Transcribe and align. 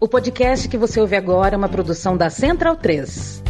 O 0.00 0.08
podcast 0.08 0.68
que 0.68 0.78
você 0.78 1.00
ouve 1.00 1.16
agora 1.16 1.54
é 1.54 1.58
uma 1.58 1.68
produção 1.68 2.16
da 2.16 2.30
Central 2.30 2.76
3. 2.76 3.42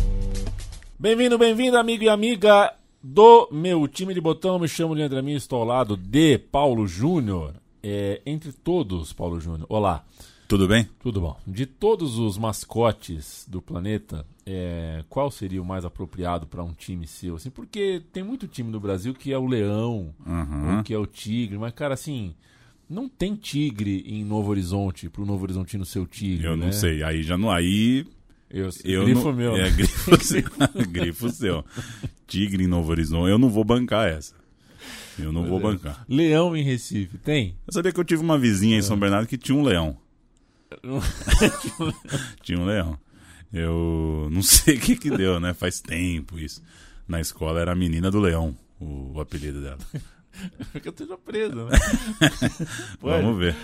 Bem-vindo, 0.99 1.37
bem-vindo, 1.39 1.77
amigo 1.77 2.05
e 2.05 2.09
amiga 2.09 2.73
do 3.03 3.49
meu 3.53 3.87
time 3.87 4.15
de 4.15 4.21
botão. 4.21 4.59
Me 4.59 4.67
chamo 4.69 4.95
Leandro 4.95 5.19
Amin, 5.19 5.35
estou 5.35 5.61
ao 5.61 5.67
lado 5.67 5.97
de 5.97 6.39
Paulo 6.39 6.87
Júnior. 6.87 7.55
É, 7.83 8.21
entre 8.27 8.53
todos, 8.53 9.13
Paulo 9.13 9.39
Júnior. 9.41 9.67
Olá. 9.69 10.05
Tudo 10.49 10.67
bem? 10.67 10.89
Tudo 11.01 11.21
bom. 11.21 11.37
De 11.47 11.67
todos 11.67 12.19
os 12.19 12.39
mascotes 12.39 13.45
do 13.47 13.61
planeta, 13.61 14.25
é, 14.47 15.05
qual 15.11 15.31
seria 15.31 15.61
o 15.61 15.65
mais 15.65 15.85
apropriado 15.85 16.47
para 16.47 16.65
um 16.65 16.73
time 16.73 17.07
seu? 17.07 17.37
Assim, 17.37 17.51
porque 17.51 18.03
tem 18.11 18.23
muito 18.23 18.49
time 18.49 18.71
no 18.73 18.81
Brasil 18.81 19.13
que 19.13 19.31
é 19.31 19.37
o 19.39 19.47
leão, 19.47 20.15
Uhum. 20.27 20.79
ou 20.79 20.83
que 20.83 20.95
é 20.95 20.99
o 20.99 21.07
tigre, 21.07 21.59
mas, 21.59 21.75
cara, 21.75 21.93
assim, 21.93 22.35
não 22.89 23.09
tem 23.09 23.35
tigre 23.35 24.03
em 24.07 24.25
Novo 24.25 24.51
Horizonte, 24.51 25.09
pro 25.09 25.27
Novo 25.27 25.43
Horizontino 25.45 25.85
ser 25.85 25.99
o 25.99 26.07
tigre. 26.07 26.47
Eu 26.47 26.57
não 26.57 26.67
né? 26.67 26.73
sei. 26.73 27.03
Aí 27.03 27.23
já 27.23 27.37
não. 27.37 27.51
Aí. 27.51 28.07
Eu, 28.51 28.71
Eu 28.83 29.05
grifo 29.05 29.25
não, 29.25 29.33
meu. 29.35 29.57
É, 29.57 29.65
né? 29.65 29.71
grifo 29.71 30.17
seu. 30.25 30.43
grifo 30.91 31.31
seu. 31.31 31.65
Tigre 32.27 32.65
em 32.65 32.67
Novo 32.67 32.91
Horizonte. 32.91 33.31
Eu 33.31 33.39
não 33.39 33.51
vou 33.51 33.65
bancar 33.65 34.09
essa. 34.09 34.35
Eu 35.19 35.33
não 35.33 35.45
vou 35.45 35.59
bancar. 35.61 36.05
Leão 36.09 36.57
em 36.57 36.63
Recife, 36.63 37.19
tem? 37.19 37.57
Eu 37.67 37.73
sabia 37.73 37.93
que 37.93 37.99
eu 37.99 38.05
tive 38.05 38.23
uma 38.23 38.39
vizinha 38.39 38.79
em. 38.79 38.83
São 38.83 38.99
Bernardo 38.99 39.27
que 39.27 39.37
tinha 39.37 39.57
um 39.57 39.63
leão. 39.63 39.99
Tinha 42.43 42.59
um 42.59 42.67
leão. 42.67 42.99
Eu 43.53 44.29
não 44.31 44.43
sei 44.43 44.77
o 44.77 44.81
que 44.81 44.97
que 44.97 45.11
deu, 45.11 45.41
né? 45.41 45.55
Faz 45.55 45.81
tempo 45.81 46.39
isso. 46.39 46.63
Na 47.07 47.21
escola 47.21 47.61
era 47.61 47.73
a 47.73 47.75
menina 47.75 48.11
do 48.11 48.21
leão, 48.21 48.55
o, 48.79 49.15
o 49.15 49.21
apelido 49.21 49.63
dela. 49.63 49.79
Porque 50.73 50.89
eu 50.89 50.93
esteja 50.93 51.17
preso, 51.19 51.55
né? 51.55 51.79
Vamos 53.01 53.39
ver. 53.39 53.57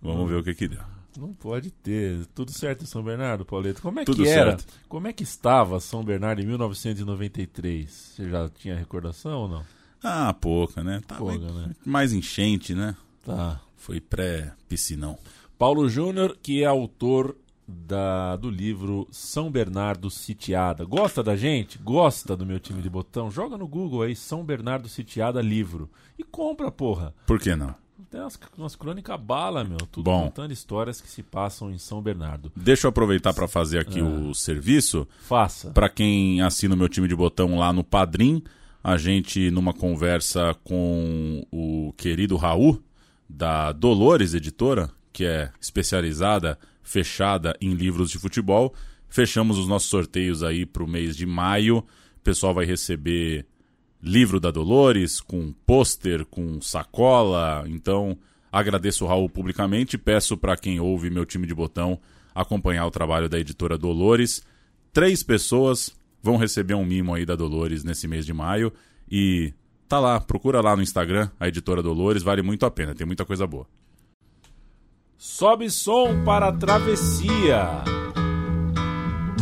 Vamos 0.00 0.28
ver 0.28 0.36
o 0.36 0.44
que 0.44 0.54
que 0.54 0.68
deu. 0.68 0.80
Não 1.18 1.32
pode 1.34 1.70
ter. 1.70 2.24
Tudo 2.34 2.50
certo 2.52 2.84
em 2.84 2.86
São 2.86 3.02
Bernardo, 3.02 3.44
Pauleto? 3.44 3.82
Como 3.82 4.00
é 4.00 4.04
Tudo 4.04 4.22
que 4.22 4.28
era? 4.28 4.52
certo. 4.52 4.66
Como 4.88 5.06
é 5.06 5.12
que 5.12 5.22
estava 5.22 5.78
São 5.78 6.02
Bernardo 6.02 6.40
em 6.40 6.46
1993? 6.46 7.90
Você 7.90 8.30
já 8.30 8.48
tinha 8.48 8.74
recordação 8.76 9.42
ou 9.42 9.48
não? 9.48 9.64
Ah, 10.02 10.32
pouca, 10.32 10.82
né? 10.82 11.00
Tava 11.06 11.20
Pouca, 11.20 11.38
né? 11.52 11.70
mais 11.84 12.12
enchente, 12.12 12.74
né? 12.74 12.96
Tá. 13.24 13.60
Foi 13.76 14.00
pré-piscinão. 14.00 15.18
Paulo 15.58 15.88
Júnior, 15.88 16.36
que 16.42 16.62
é 16.62 16.66
autor 16.66 17.36
da, 17.72 18.36
do 18.36 18.50
livro 18.50 19.08
São 19.10 19.50
Bernardo 19.50 20.10
Sitiada. 20.10 20.84
Gosta 20.84 21.22
da 21.22 21.34
gente? 21.36 21.78
Gosta 21.78 22.36
do 22.36 22.44
meu 22.46 22.60
time 22.60 22.82
de 22.82 22.90
botão? 22.90 23.30
Joga 23.30 23.56
no 23.56 23.66
Google 23.66 24.02
aí, 24.02 24.14
São 24.14 24.44
Bernardo 24.44 24.88
Sitiada 24.88 25.40
livro. 25.40 25.90
E 26.18 26.22
compra, 26.22 26.70
porra. 26.70 27.14
Por 27.26 27.40
que 27.40 27.54
não? 27.56 27.74
Tem 28.10 28.20
umas, 28.20 28.38
umas 28.58 28.76
crônicas 28.76 29.18
bala, 29.18 29.64
meu. 29.64 29.78
Tudo 29.90 30.04
Bom. 30.04 30.24
contando 30.24 30.52
histórias 30.52 31.00
que 31.00 31.08
se 31.08 31.22
passam 31.22 31.70
em 31.70 31.78
São 31.78 32.02
Bernardo. 32.02 32.52
Deixa 32.54 32.86
eu 32.86 32.90
aproveitar 32.90 33.32
para 33.32 33.48
fazer 33.48 33.78
aqui 33.78 34.00
Ah. 34.00 34.04
o 34.04 34.34
serviço. 34.34 35.08
Faça. 35.22 35.70
Para 35.70 35.88
quem 35.88 36.42
assina 36.42 36.74
o 36.74 36.78
meu 36.78 36.88
time 36.88 37.08
de 37.08 37.16
botão 37.16 37.58
lá 37.58 37.72
no 37.72 37.82
Padrim, 37.82 38.42
a 38.84 38.96
gente, 38.98 39.50
numa 39.50 39.72
conversa 39.72 40.54
com 40.62 41.46
o 41.50 41.94
querido 41.96 42.36
Raul, 42.36 42.82
da 43.28 43.72
Dolores 43.72 44.34
Editora, 44.34 44.90
que 45.12 45.24
é 45.24 45.50
especializada, 45.60 46.58
fechada 46.82 47.56
em 47.60 47.74
livros 47.74 48.10
de 48.10 48.18
futebol, 48.18 48.74
fechamos 49.08 49.58
os 49.58 49.68
nossos 49.68 49.88
sorteios 49.88 50.42
aí 50.42 50.66
para 50.66 50.82
o 50.82 50.88
mês 50.88 51.16
de 51.16 51.26
maio. 51.26 51.78
O 51.78 52.20
pessoal 52.22 52.54
vai 52.54 52.64
receber 52.64 53.46
livro 54.02 54.40
da 54.40 54.50
Dolores, 54.50 55.20
com 55.20 55.52
pôster, 55.64 56.24
com 56.26 56.60
sacola. 56.60 57.64
Então, 57.68 58.18
agradeço 58.50 59.04
o 59.04 59.08
Raul 59.08 59.28
publicamente 59.28 59.96
peço 59.96 60.36
para 60.36 60.56
quem 60.56 60.80
ouve 60.80 61.08
meu 61.08 61.24
time 61.24 61.46
de 61.46 61.54
botão 61.54 62.00
acompanhar 62.34 62.86
o 62.86 62.90
trabalho 62.90 63.28
da 63.28 63.38
editora 63.38 63.78
Dolores. 63.78 64.42
Três 64.92 65.22
pessoas 65.22 65.94
vão 66.22 66.36
receber 66.36 66.74
um 66.74 66.84
mimo 66.84 67.14
aí 67.14 67.24
da 67.24 67.36
Dolores 67.36 67.84
nesse 67.84 68.08
mês 68.08 68.24
de 68.26 68.32
maio. 68.32 68.72
E 69.10 69.52
tá 69.88 70.00
lá, 70.00 70.20
procura 70.20 70.60
lá 70.60 70.74
no 70.74 70.82
Instagram 70.82 71.30
a 71.38 71.48
editora 71.48 71.82
Dolores, 71.82 72.22
vale 72.22 72.42
muito 72.42 72.64
a 72.64 72.70
pena, 72.70 72.94
tem 72.94 73.06
muita 73.06 73.24
coisa 73.24 73.46
boa. 73.46 73.66
Sobe 75.24 75.70
som 75.70 76.24
para 76.24 76.48
a 76.48 76.52
travessia. 76.52 77.68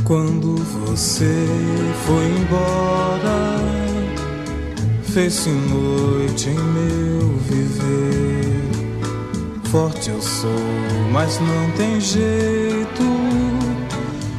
Quando 0.05 0.57
você 0.57 1.47
foi 2.05 2.27
embora, 2.27 3.57
fez-se 5.03 5.49
noite 5.49 6.51
em 6.51 6.55
meu 6.55 7.29
viver. 7.49 8.61
Forte 9.71 10.11
eu 10.11 10.21
sou, 10.21 10.51
mas 11.13 11.41
não 11.41 11.71
tem 11.79 11.99
jeito. 11.99 13.03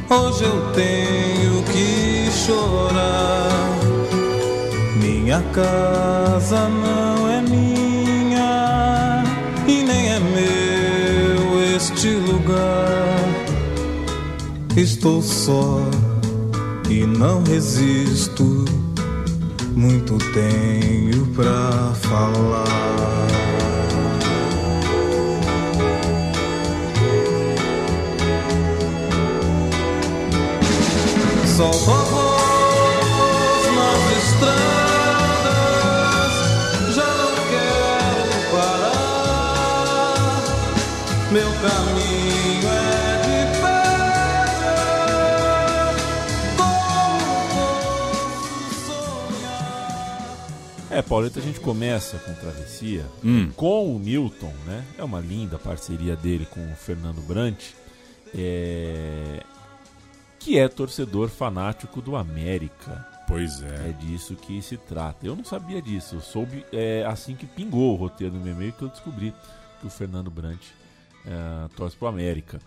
Hoje 0.08 0.44
eu 0.44 0.72
tenho 0.74 1.60
que 1.72 2.30
chorar. 2.30 3.50
Minha 4.94 5.42
casa 5.52 6.68
não 6.68 7.28
é 7.28 7.42
minha 7.42 9.24
e 9.66 9.82
nem 9.82 10.12
é 10.12 10.20
meu 10.20 10.61
este 11.82 12.10
lugar. 12.10 13.28
Estou 14.76 15.20
só 15.20 15.80
e 16.88 17.04
não 17.04 17.42
resisto. 17.42 18.64
Muito 19.74 20.16
tenho 20.32 21.26
pra 21.34 21.92
falar. 21.94 23.26
Solto 31.56 31.90
a 31.90 32.31
é 41.64 43.18
de 43.22 43.60
pedra, 43.60 43.94
como 46.56 47.46
posso 47.48 48.74
sonhar? 48.86 50.36
É, 50.90 51.02
Pauleta, 51.02 51.38
a 51.38 51.42
gente 51.42 51.60
começa 51.60 52.18
com 52.18 52.34
Travessia 52.34 53.04
Hum. 53.24 53.50
com 53.54 53.94
o 53.94 53.98
Milton, 53.98 54.52
né? 54.66 54.84
É 54.98 55.04
uma 55.04 55.20
linda 55.20 55.58
parceria 55.58 56.16
dele 56.16 56.46
com 56.46 56.60
o 56.72 56.74
Fernando 56.76 57.20
Brant, 57.22 57.62
é... 58.34 59.42
que 60.38 60.58
é 60.58 60.66
torcedor 60.68 61.28
fanático 61.28 62.00
do 62.02 62.16
América. 62.16 63.06
Pois 63.28 63.62
É 63.62 63.90
é. 63.90 63.92
disso 64.00 64.34
que 64.34 64.60
se 64.60 64.76
trata. 64.76 65.24
Eu 65.26 65.36
não 65.36 65.44
sabia 65.44 65.80
disso. 65.80 66.16
Eu 66.16 66.20
soube 66.20 66.66
é, 66.72 67.04
assim 67.06 67.34
que 67.36 67.46
pingou 67.46 67.92
o 67.92 67.96
roteiro 67.96 68.34
no 68.34 68.40
meu 68.40 68.52
e-mail 68.52 68.72
que 68.72 68.82
eu 68.82 68.88
descobri 68.88 69.32
que 69.80 69.86
o 69.86 69.90
Fernando 69.90 70.30
Brant 70.30 70.60
é, 71.26 71.68
torce 71.76 71.96
pro 71.96 72.08
América. 72.08 72.58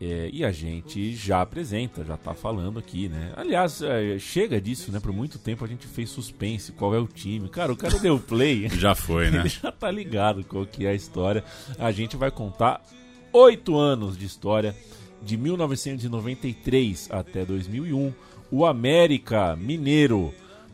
É, 0.00 0.30
e 0.32 0.42
a 0.42 0.50
gente 0.50 1.14
já 1.14 1.42
apresenta, 1.42 2.02
já 2.02 2.16
tá 2.16 2.32
falando 2.32 2.78
aqui, 2.78 3.06
né? 3.06 3.34
Aliás, 3.36 3.82
é, 3.82 4.18
chega 4.18 4.58
disso, 4.58 4.90
né? 4.90 4.98
Por 4.98 5.12
muito 5.12 5.38
tempo 5.38 5.62
a 5.62 5.68
gente 5.68 5.86
fez 5.86 6.08
suspense, 6.08 6.72
qual 6.72 6.94
é 6.94 6.98
o 6.98 7.06
time. 7.06 7.50
Cara, 7.50 7.70
o 7.70 7.76
cara 7.76 7.98
deu 7.98 8.18
play. 8.18 8.66
Já 8.72 8.94
foi, 8.94 9.30
né? 9.30 9.40
Ele 9.40 9.48
já 9.62 9.70
tá 9.70 9.90
ligado 9.90 10.42
qual 10.42 10.64
que 10.64 10.86
é 10.86 10.90
a 10.90 10.94
história. 10.94 11.44
A 11.78 11.92
gente 11.92 12.16
vai 12.16 12.30
contar 12.30 12.82
oito 13.30 13.76
anos 13.76 14.16
de 14.16 14.24
história, 14.24 14.74
de 15.22 15.36
1993 15.36 17.08
até 17.10 17.44
2001. 17.44 18.12
O 18.50 18.64
América 18.64 19.54
Mineiro 19.54 20.32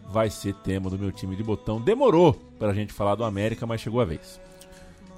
vai 0.09 0.31
ser 0.31 0.55
tema 0.55 0.89
do 0.89 0.99
meu 0.99 1.11
time 1.11 1.35
de 1.35 1.43
botão. 1.43 1.81
Demorou 1.81 2.33
pra 2.61 2.73
gente 2.73 2.93
falar 2.93 3.17
do 3.17 3.25
América, 3.25 3.67
mas 3.67 3.81
chegou 3.81 4.01
a 4.01 4.05
vez. 4.05 4.41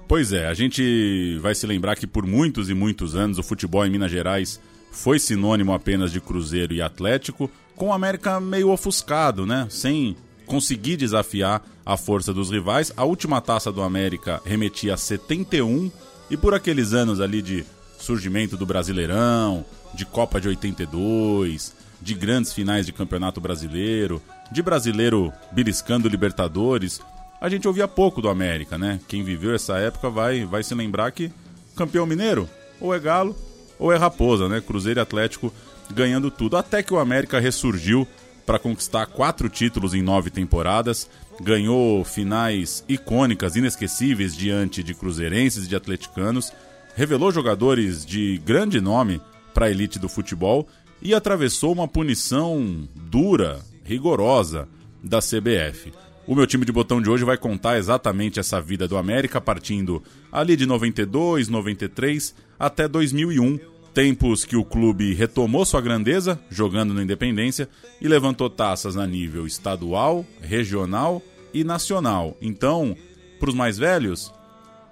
Pois 0.08 0.32
é, 0.32 0.46
a 0.48 0.54
gente 0.54 1.38
vai 1.42 1.54
se 1.54 1.66
lembrar 1.66 1.94
que 1.94 2.06
por 2.06 2.26
muitos 2.26 2.70
e 2.70 2.74
muitos 2.74 3.14
anos 3.14 3.38
o 3.38 3.42
futebol 3.42 3.84
em 3.84 3.90
Minas 3.90 4.10
Gerais 4.10 4.58
foi 4.90 5.18
sinônimo 5.18 5.74
apenas 5.74 6.10
de 6.10 6.18
Cruzeiro 6.18 6.72
e 6.72 6.80
Atlético, 6.80 7.50
com 7.76 7.88
o 7.88 7.92
América 7.92 8.40
meio 8.40 8.70
ofuscado, 8.70 9.44
né? 9.44 9.66
Sem 9.68 10.16
conseguir 10.46 10.96
desafiar 10.96 11.62
a 11.84 11.98
força 11.98 12.32
dos 12.32 12.50
rivais. 12.50 12.90
A 12.96 13.04
última 13.04 13.38
taça 13.42 13.70
do 13.70 13.82
América 13.82 14.40
remetia 14.46 14.94
a 14.94 14.96
71 14.96 15.92
e 16.30 16.38
por 16.38 16.54
aqueles 16.54 16.94
anos 16.94 17.20
ali 17.20 17.42
de 17.42 17.66
surgimento 17.98 18.56
do 18.56 18.64
Brasileirão, 18.64 19.62
de 19.92 20.06
Copa 20.06 20.40
de 20.40 20.48
82, 20.48 21.74
de 22.00 22.14
grandes 22.14 22.54
finais 22.54 22.86
de 22.86 22.92
Campeonato 22.94 23.42
Brasileiro, 23.42 24.22
de 24.50 24.62
brasileiro 24.62 25.30
beliscando 25.52 26.08
Libertadores, 26.08 26.98
a 27.40 27.48
gente 27.48 27.68
ouvia 27.68 27.86
pouco 27.86 28.20
do 28.20 28.28
América, 28.28 28.76
né? 28.76 29.00
Quem 29.06 29.22
viveu 29.22 29.54
essa 29.54 29.78
época 29.78 30.10
vai, 30.10 30.44
vai 30.44 30.62
se 30.62 30.74
lembrar 30.74 31.10
que 31.12 31.30
campeão 31.76 32.06
mineiro 32.06 32.48
ou 32.80 32.94
é 32.94 32.98
Galo 32.98 33.36
ou 33.78 33.92
é 33.92 33.96
Raposa, 33.96 34.48
né? 34.48 34.60
Cruzeiro 34.60 35.00
e 35.00 35.02
Atlético 35.02 35.52
ganhando 35.92 36.30
tudo. 36.30 36.56
Até 36.56 36.82
que 36.82 36.92
o 36.92 36.98
América 36.98 37.38
ressurgiu 37.38 38.06
para 38.44 38.58
conquistar 38.58 39.06
quatro 39.06 39.48
títulos 39.48 39.94
em 39.94 40.02
nove 40.02 40.30
temporadas, 40.30 41.08
ganhou 41.40 42.02
finais 42.04 42.82
icônicas, 42.88 43.56
inesquecíveis 43.56 44.34
diante 44.34 44.82
de 44.82 44.94
cruzeirenses 44.94 45.66
e 45.66 45.68
de 45.68 45.76
atleticanos, 45.76 46.52
revelou 46.96 47.30
jogadores 47.30 48.04
de 48.04 48.38
grande 48.44 48.80
nome 48.80 49.20
para 49.52 49.66
a 49.66 49.70
elite 49.70 49.98
do 49.98 50.08
futebol 50.08 50.66
e 51.00 51.14
atravessou 51.14 51.72
uma 51.72 51.86
punição 51.86 52.88
dura, 52.94 53.60
rigorosa 53.84 54.66
da 55.04 55.18
CBF. 55.20 55.92
O 56.28 56.34
meu 56.34 56.46
time 56.46 56.66
de 56.66 56.70
botão 56.70 57.00
de 57.00 57.08
hoje 57.08 57.24
vai 57.24 57.38
contar 57.38 57.78
exatamente 57.78 58.38
essa 58.38 58.60
vida 58.60 58.86
do 58.86 58.98
América, 58.98 59.40
partindo 59.40 60.02
ali 60.30 60.56
de 60.56 60.66
92, 60.66 61.48
93 61.48 62.34
até 62.58 62.86
2001, 62.86 63.58
tempos 63.94 64.44
que 64.44 64.54
o 64.54 64.62
clube 64.62 65.14
retomou 65.14 65.64
sua 65.64 65.80
grandeza, 65.80 66.38
jogando 66.50 66.92
na 66.92 67.02
Independência, 67.02 67.66
e 67.98 68.06
levantou 68.06 68.50
taças 68.50 68.98
a 68.98 69.06
nível 69.06 69.46
estadual, 69.46 70.22
regional 70.42 71.22
e 71.54 71.64
nacional. 71.64 72.36
Então, 72.42 72.94
para 73.40 73.48
os 73.48 73.54
mais 73.54 73.78
velhos, 73.78 74.30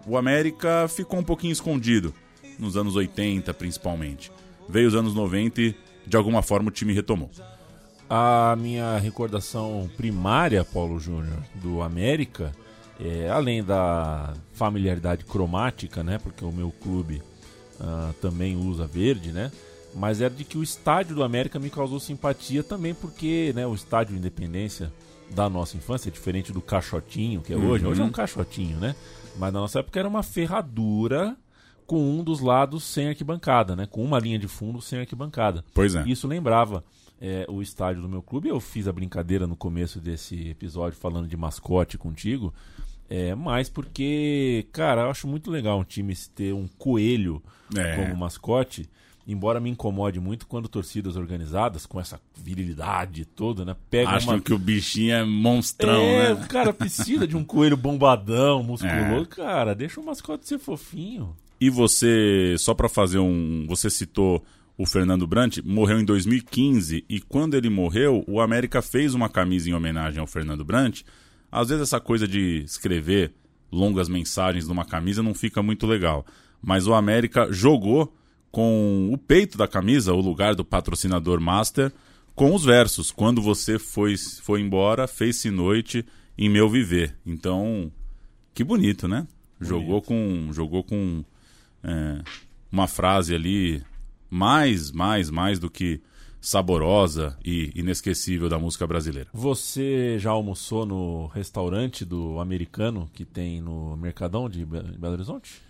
o 0.07 0.17
América 0.17 0.89
ficou 0.89 1.21
um 1.21 1.23
pouquinho 1.23 1.53
escondido, 1.53 2.15
nos 2.59 2.79
anos 2.79 2.97
80 2.97 3.53
principalmente. 3.53 4.33
Veio 4.71 4.89
os 4.89 4.95
anos 4.95 5.13
90 5.15 5.61
e, 5.61 5.75
de 6.07 6.17
alguma 6.17 6.41
forma, 6.41 6.71
o 6.71 6.73
time 6.73 6.95
retomou. 6.95 7.31
A 8.09 8.55
minha 8.57 8.99
recordação 8.99 9.91
primária, 9.97 10.65
Paulo 10.65 10.99
Júnior, 10.99 11.43
do 11.57 11.83
América, 11.83 12.53
é, 13.01 13.29
além 13.29 13.65
da 13.65 14.33
familiaridade 14.53 15.25
cromática, 15.25 16.03
né? 16.03 16.19
Porque 16.19 16.45
o 16.45 16.53
meu 16.53 16.71
clube 16.71 17.21
ah, 17.81 18.13
também 18.21 18.57
usa 18.57 18.87
verde, 18.87 19.33
né? 19.33 19.51
Mas 19.95 20.21
era 20.21 20.33
de 20.33 20.45
que 20.45 20.59
o 20.59 20.63
estádio 20.63 21.17
do 21.17 21.25
América 21.25 21.59
me 21.59 21.71
causou 21.71 21.99
simpatia 21.99 22.63
também 22.63 22.95
porque 22.95 23.53
né, 23.55 23.67
o 23.67 23.75
estádio 23.75 24.17
Independência 24.17 24.93
da 25.31 25.49
nossa 25.49 25.77
infância, 25.77 26.09
é 26.09 26.13
diferente 26.13 26.53
do 26.53 26.61
caixotinho 26.61 27.41
que 27.41 27.53
é 27.53 27.57
hoje, 27.57 27.85
hoje 27.85 28.01
é 28.01 28.05
um 28.05 28.11
caixotinho, 28.11 28.79
né? 28.79 28.95
Mas 29.37 29.53
na 29.53 29.61
nossa 29.61 29.81
época 29.81 29.99
era 29.99 30.09
uma 30.09 30.23
ferradura 30.23 31.37
com 31.87 32.01
um 32.01 32.23
dos 32.23 32.41
lados 32.41 32.85
sem 32.85 33.09
arquibancada, 33.09 33.75
né? 33.75 33.87
Com 33.91 34.03
uma 34.05 34.19
linha 34.19 34.39
de 34.39 34.47
fundo 34.47 34.81
sem 34.81 35.01
arquibancada. 35.01 35.65
Pois 35.75 35.95
é. 35.95 36.05
Isso 36.07 36.29
lembrava 36.29 36.85
é, 37.21 37.47
o 37.49 37.63
estádio 37.63 38.03
do 38.03 38.09
meu 38.09 38.23
clube. 38.23 38.49
Eu 38.49 38.61
fiz 38.61 38.87
a 38.87 38.93
brincadeira 38.93 39.47
no 39.47 39.57
começo 39.57 40.01
desse 40.01 40.49
episódio 40.49 40.99
falando 40.99 41.29
de 41.29 41.37
mascote 41.37 41.97
contigo. 41.97 42.53
É, 43.09 43.35
mas 43.35 43.69
porque, 43.69 44.67
cara, 44.73 45.03
eu 45.03 45.11
acho 45.11 45.29
muito 45.29 45.51
legal 45.51 45.79
um 45.79 45.85
time 45.85 46.15
ter 46.35 46.53
um 46.53 46.69
coelho 46.79 47.43
É. 47.77 47.97
como 47.97 48.17
mascote. 48.17 48.89
Embora 49.29 49.59
me 49.59 49.69
incomode 49.69 50.21
muito 50.21 50.47
quando 50.47 50.69
torcidas 50.69 51.17
organizadas, 51.17 51.85
com 51.85 51.99
essa 51.99 52.21
virilidade 52.37 53.25
toda, 53.25 53.65
né? 53.65 53.75
Pegam 53.91 54.15
Acham 54.15 54.35
uma... 54.35 54.41
que 54.41 54.55
o 54.55 54.59
bichinho 54.59 55.15
é 55.15 55.25
monstrão, 55.25 56.01
é, 56.01 56.33
né? 56.33 56.45
o 56.45 56.47
cara 56.47 56.73
precisa 56.73 57.27
de 57.27 57.37
um 57.37 57.43
coelho 57.43 57.77
bombadão, 57.77 58.63
musculoso. 58.63 59.27
Cara, 59.27 59.75
deixa 59.75 60.01
o 60.01 60.05
mascote 60.05 60.47
ser 60.47 60.61
fofinho. 60.61 61.35
E 61.61 61.69
você, 61.69 62.55
só 62.59 62.73
para 62.73 62.89
fazer 62.89 63.19
um. 63.19 63.67
Você 63.67 63.91
citou 63.91 64.45
o 64.79 64.85
Fernando 64.85 65.27
Brant, 65.27 65.59
morreu 65.65 65.99
em 65.99 66.05
2015 66.05 67.05
e 67.09 67.21
quando 67.21 67.55
ele 67.55 67.71
morreu, 67.71 68.23
o 68.29 68.41
América 68.41 68.83
fez 68.83 69.15
uma 69.15 69.29
camisa 69.29 69.71
em 69.71 69.73
homenagem 69.73 70.21
ao 70.21 70.27
Fernando 70.27 70.65
Brant. 70.65 71.03
Às 71.51 71.69
vezes 71.69 71.85
essa 71.85 71.99
coisa 71.99 72.29
de 72.29 72.63
escrever 72.63 73.33
longas 73.73 74.09
mensagens 74.09 74.69
numa 74.69 74.85
camisa 74.85 75.23
não 75.23 75.35
fica 75.35 75.63
muito 75.63 75.87
legal. 75.87 76.27
Mas 76.61 76.87
o 76.87 76.95
América 76.95 77.51
jogou 77.51 78.15
com 78.51 79.11
o 79.13 79.17
peito 79.17 79.57
da 79.57 79.67
camisa, 79.67 80.13
o 80.13 80.21
lugar 80.21 80.55
do 80.55 80.65
patrocinador 80.65 81.41
master, 81.41 81.91
com 82.35 82.55
os 82.55 82.65
versos. 82.65 83.11
Quando 83.11 83.41
você 83.41 83.79
foi, 83.79 84.15
foi 84.43 84.61
embora, 84.61 85.07
fez-se 85.07 85.51
noite 85.51 86.05
em 86.37 86.51
meu 86.51 86.69
viver. 86.69 87.17
Então, 87.25 87.91
que 88.53 88.63
bonito, 88.63 89.09
né? 89.09 89.27
Jogou 89.59 90.03
com, 90.03 90.51
jogou 90.53 90.85
com 90.85 91.25
é, 91.83 92.23
uma 92.71 92.87
frase 92.87 93.35
ali 93.35 93.83
mais, 94.31 94.91
mais, 94.93 95.31
mais 95.31 95.59
do 95.59 95.71
que 95.71 96.01
saborosa 96.41 97.37
e 97.45 97.73
inesquecível 97.75 98.49
da 98.49 98.59
música 98.59 98.87
brasileira. 98.87 99.29
Você 99.33 100.17
já 100.19 100.31
almoçou 100.31 100.87
no 100.87 101.27
restaurante 101.27 102.05
do 102.05 102.39
americano 102.39 103.11
que 103.13 103.25
tem 103.25 103.61
no 103.61 103.97
Mercadão 103.97 104.49
de 104.49 104.65
Be- 104.65 104.83
Belo 104.99 105.15
Horizonte? 105.15 105.61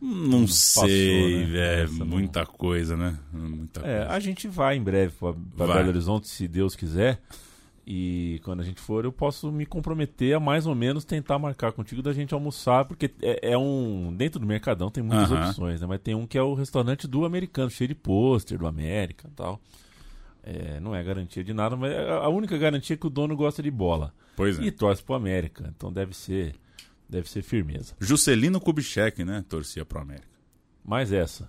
Não, 0.00 0.46
sei, 0.46 1.38
né? 1.38 1.44
velho. 1.46 1.84
Essa 1.84 1.98
não- 1.98 2.06
muita 2.06 2.46
coisa, 2.46 2.96
né? 2.96 3.18
Muita 3.32 3.80
É, 3.80 3.82
coisa. 3.98 4.10
a 4.12 4.20
gente 4.20 4.46
vai 4.46 4.76
em 4.76 4.82
breve 4.82 5.12
para. 5.18 5.32
Belo 5.74 5.88
Horizonte, 5.88 6.28
se 6.28 6.46
Deus 6.46 6.76
quiser. 6.76 7.20
E 7.90 8.38
quando 8.44 8.60
a 8.60 8.64
gente 8.64 8.82
for, 8.82 9.06
eu 9.06 9.10
posso 9.10 9.50
me 9.50 9.64
comprometer 9.64 10.36
a 10.36 10.40
mais 10.40 10.66
ou 10.66 10.74
menos 10.74 11.06
tentar 11.06 11.38
marcar 11.38 11.72
contigo 11.72 12.02
da 12.02 12.12
gente 12.12 12.34
almoçar, 12.34 12.84
porque 12.84 13.10
é, 13.22 13.52
é 13.52 13.56
um. 13.56 14.14
Dentro 14.14 14.38
do 14.38 14.46
Mercadão 14.46 14.90
tem 14.90 15.02
muitas 15.02 15.32
Aham. 15.32 15.48
opções, 15.48 15.80
né? 15.80 15.86
Mas 15.86 16.02
tem 16.02 16.14
um 16.14 16.26
que 16.26 16.36
é 16.36 16.42
o 16.42 16.52
restaurante 16.52 17.08
do 17.08 17.24
americano, 17.24 17.70
cheio 17.70 17.88
de 17.88 17.94
pôster 17.94 18.58
do 18.58 18.66
América 18.66 19.26
e 19.26 19.30
tal. 19.30 19.58
É, 20.42 20.78
não 20.80 20.94
é 20.94 21.02
garantia 21.02 21.42
de 21.42 21.54
nada, 21.54 21.76
mas 21.76 21.90
é 21.90 22.10
a 22.10 22.28
única 22.28 22.58
garantia 22.58 22.92
é 22.92 22.96
que 22.98 23.06
o 23.06 23.10
dono 23.10 23.34
gosta 23.34 23.62
de 23.62 23.70
bola. 23.70 24.12
Pois 24.36 24.58
é. 24.58 24.64
E 24.64 24.70
torce 24.70 25.02
pro 25.02 25.14
América. 25.14 25.72
Então 25.74 25.90
deve 25.90 26.14
ser, 26.14 26.56
deve 27.08 27.30
ser 27.30 27.40
firmeza. 27.40 27.94
Juscelino 27.98 28.60
Kubitschek, 28.60 29.24
né? 29.24 29.42
Torcia 29.48 29.86
pro 29.86 29.98
América. 29.98 30.28
Mais 30.84 31.10
essa. 31.10 31.48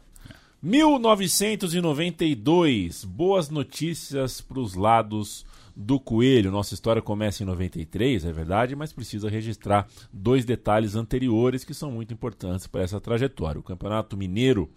1992. 0.63 3.03
Boas 3.03 3.49
notícias 3.49 4.39
para 4.39 4.59
os 4.59 4.75
lados 4.75 5.45
do 5.81 5.97
Coelho. 5.97 6.51
Nossa 6.51 6.73
história 6.73 7.01
começa 7.01 7.41
em 7.41 7.45
93, 7.45 8.25
é 8.25 8.31
verdade, 8.33 8.75
mas 8.75 8.91
precisa 8.91 9.29
registrar 9.29 9.87
dois 10.11 10.43
detalhes 10.43 10.93
anteriores 10.93 11.63
que 11.63 11.73
são 11.73 11.89
muito 11.89 12.13
importantes 12.13 12.67
para 12.67 12.81
essa 12.81 12.99
trajetória. 12.99 13.61
O 13.61 13.63
Campeonato 13.63 14.17
Mineiro 14.17 14.69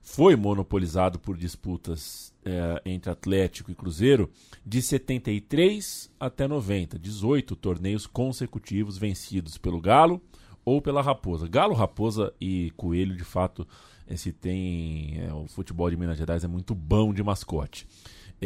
foi 0.00 0.36
monopolizado 0.36 1.18
por 1.18 1.36
disputas 1.36 2.32
eh, 2.44 2.82
entre 2.84 3.10
Atlético 3.10 3.72
e 3.72 3.74
Cruzeiro 3.74 4.30
de 4.64 4.80
73 4.80 6.08
até 6.20 6.46
90, 6.46 7.00
18 7.00 7.56
torneios 7.56 8.06
consecutivos 8.06 8.96
vencidos 8.96 9.58
pelo 9.58 9.80
Galo 9.80 10.22
ou 10.64 10.80
pela 10.80 11.02
Raposa. 11.02 11.48
Galo, 11.48 11.74
Raposa 11.74 12.32
e 12.40 12.70
Coelho, 12.76 13.16
de 13.16 13.24
fato, 13.24 13.66
eh, 14.06 14.16
se 14.16 14.30
tem 14.30 15.18
eh, 15.18 15.32
o 15.32 15.48
futebol 15.48 15.90
de 15.90 15.96
Minas 15.96 16.16
Gerais 16.16 16.44
é 16.44 16.48
muito 16.48 16.76
bom 16.76 17.12
de 17.12 17.24
mascote. 17.24 17.88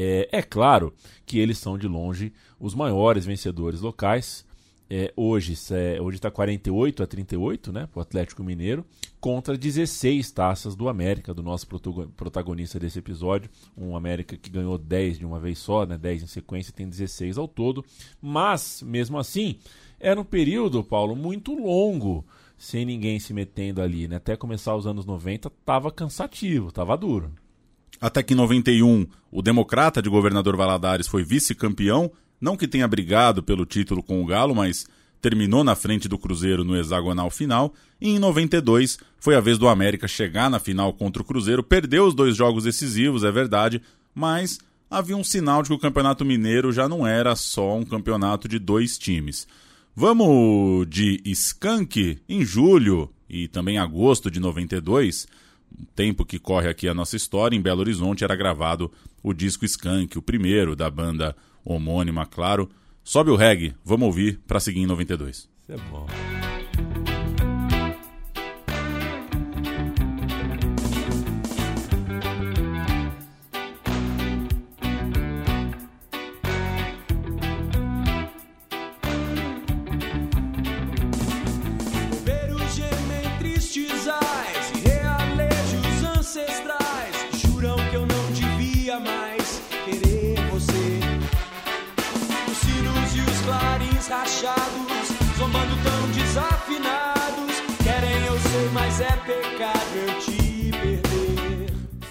É, 0.01 0.29
é 0.31 0.43
claro 0.43 0.95
que 1.27 1.39
eles 1.39 1.59
são 1.59 1.77
de 1.77 1.89
longe 1.89 2.33
os 2.61 2.75
maiores 2.75 3.27
vencedores 3.27 3.81
locais. 3.81 4.47
É, 4.91 5.13
hoje 5.15 5.55
hoje 6.01 6.17
está 6.17 6.31
48 6.31 7.03
a 7.03 7.07
38, 7.07 7.73
né, 7.73 7.87
para 7.93 7.99
o 7.99 8.03
Atlético 8.03 8.43
Mineiro, 8.43 8.87
contra 9.21 9.59
16 9.59 10.31
taças 10.31 10.75
do 10.75 10.89
América, 10.89 11.35
do 11.35 11.43
nosso 11.43 11.67
protago- 11.67 12.09
protagonista 12.17 12.79
desse 12.79 12.99
episódio. 12.99 13.51
Um 13.77 13.95
América 13.97 14.37
que 14.37 14.49
ganhou 14.49 14.79
10 14.79 15.19
de 15.19 15.27
uma 15.27 15.39
vez 15.39 15.59
só, 15.59 15.85
né, 15.85 15.99
10 15.99 16.23
em 16.23 16.27
sequência, 16.27 16.73
tem 16.73 16.89
16 16.89 17.37
ao 17.37 17.47
todo. 17.47 17.85
Mas, 18.23 18.83
mesmo 18.83 19.19
assim, 19.19 19.59
era 20.01 20.19
um 20.19 20.25
período, 20.25 20.83
Paulo, 20.83 21.15
muito 21.15 21.53
longo, 21.55 22.25
sem 22.57 22.87
ninguém 22.87 23.19
se 23.19 23.35
metendo 23.35 23.83
ali. 23.83 24.09
Né? 24.09 24.17
Até 24.17 24.37
começar 24.37 24.75
os 24.75 24.87
anos 24.87 25.05
90, 25.05 25.51
tava 25.67 25.91
cansativo, 25.91 26.73
tava 26.73 26.97
duro. 26.97 27.31
Até 28.01 28.23
que 28.23 28.35
em 28.35 28.37
91, 28.37 29.07
o 29.31 29.43
democrata 29.43 30.01
de 30.01 30.09
governador 30.09 30.57
Valadares 30.57 31.09
foi 31.09 31.25
vice-campeão, 31.25 32.11
não 32.41 32.57
que 32.57 32.69
tenha 32.69 32.87
brigado 32.87 33.43
pelo 33.43 33.67
título 33.67 34.03
com 34.03 34.23
o 34.23 34.27
Galo, 34.27 34.55
mas 34.55 34.87
terminou 35.21 35.65
na 35.65 35.75
frente 35.75 36.09
do 36.09 36.19
Cruzeiro 36.19 36.65
no 36.65 36.77
hexagonal 36.77 37.31
final. 37.31 37.75
E 38.01 38.11
em 38.11 38.19
92, 38.19 38.99
foi 39.19 39.35
a 39.35 39.41
vez 39.41 39.59
do 39.59 39.69
América 39.69 40.07
chegar 40.07 40.49
na 40.49 40.61
final 40.61 40.93
contra 40.93 41.23
o 41.23 41.25
Cruzeiro, 41.25 41.63
perdeu 41.63 42.07
os 42.07 42.15
dois 42.15 42.37
jogos 42.37 42.65
decisivos, 42.65 43.25
é 43.25 43.33
verdade, 43.33 43.83
mas 44.15 44.59
havia 44.91 45.17
um 45.17 45.25
sinal 45.25 45.63
de 45.63 45.69
que 45.69 45.75
o 45.75 45.79
Campeonato 45.79 46.25
Mineiro 46.25 46.73
já 46.73 46.89
não 46.89 47.07
era 47.07 47.35
só 47.35 47.77
um 47.77 47.85
campeonato 47.85 48.49
de 48.49 48.59
dois 48.59 48.97
times. 48.97 49.47
Vamos 49.95 50.87
de 50.89 51.21
Skank 51.27 52.21
em 52.29 52.45
julho 52.45 53.11
e 53.29 53.49
também 53.49 53.79
agosto 53.79 54.31
de 54.31 54.39
92 54.39 55.27
o 55.27 55.27
tempo 55.95 56.25
que 56.25 56.39
corre 56.39 56.69
aqui 56.69 56.89
a 56.89 56.95
nossa 56.95 57.17
história, 57.17 57.57
em 57.57 57.61
Belo 57.61 57.81
Horizonte 57.81 58.25
era 58.25 58.37
gravado 58.37 58.91
o 59.23 59.33
disco 59.33 59.65
Skank, 59.65 60.17
o 60.17 60.23
primeiro 60.23 60.75
da 60.75 60.91
banda 60.91 61.37
homônima, 61.65 62.27
claro. 62.27 62.69
Sobe 63.05 63.31
o 63.31 63.37
reggae, 63.37 63.75
vamos 63.85 64.07
ouvir 64.07 64.39
para 64.47 64.61
seguir 64.61 64.81
em 64.81 64.87
92. 64.87 65.37
Isso 65.37 65.73
é 65.73 65.77
bom. 65.91 66.07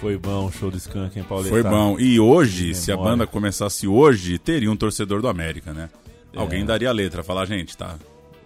Foi 0.00 0.16
bom 0.16 0.46
o 0.46 0.52
show 0.52 0.70
do 0.70 0.76
Skank, 0.76 1.18
hein, 1.18 1.24
Pauleta? 1.28 1.50
Foi 1.50 1.62
bom. 1.62 1.98
E 1.98 2.20
hoje, 2.20 2.72
se 2.72 2.92
a 2.92 2.96
banda 2.96 3.26
começasse 3.26 3.88
hoje, 3.88 4.38
teria 4.38 4.70
um 4.70 4.76
torcedor 4.76 5.20
do 5.20 5.26
América, 5.26 5.72
né? 5.72 5.90
É. 6.32 6.38
Alguém 6.38 6.64
daria 6.64 6.88
a 6.88 6.92
letra, 6.92 7.24
falar, 7.24 7.46
gente, 7.46 7.76
tá, 7.76 7.96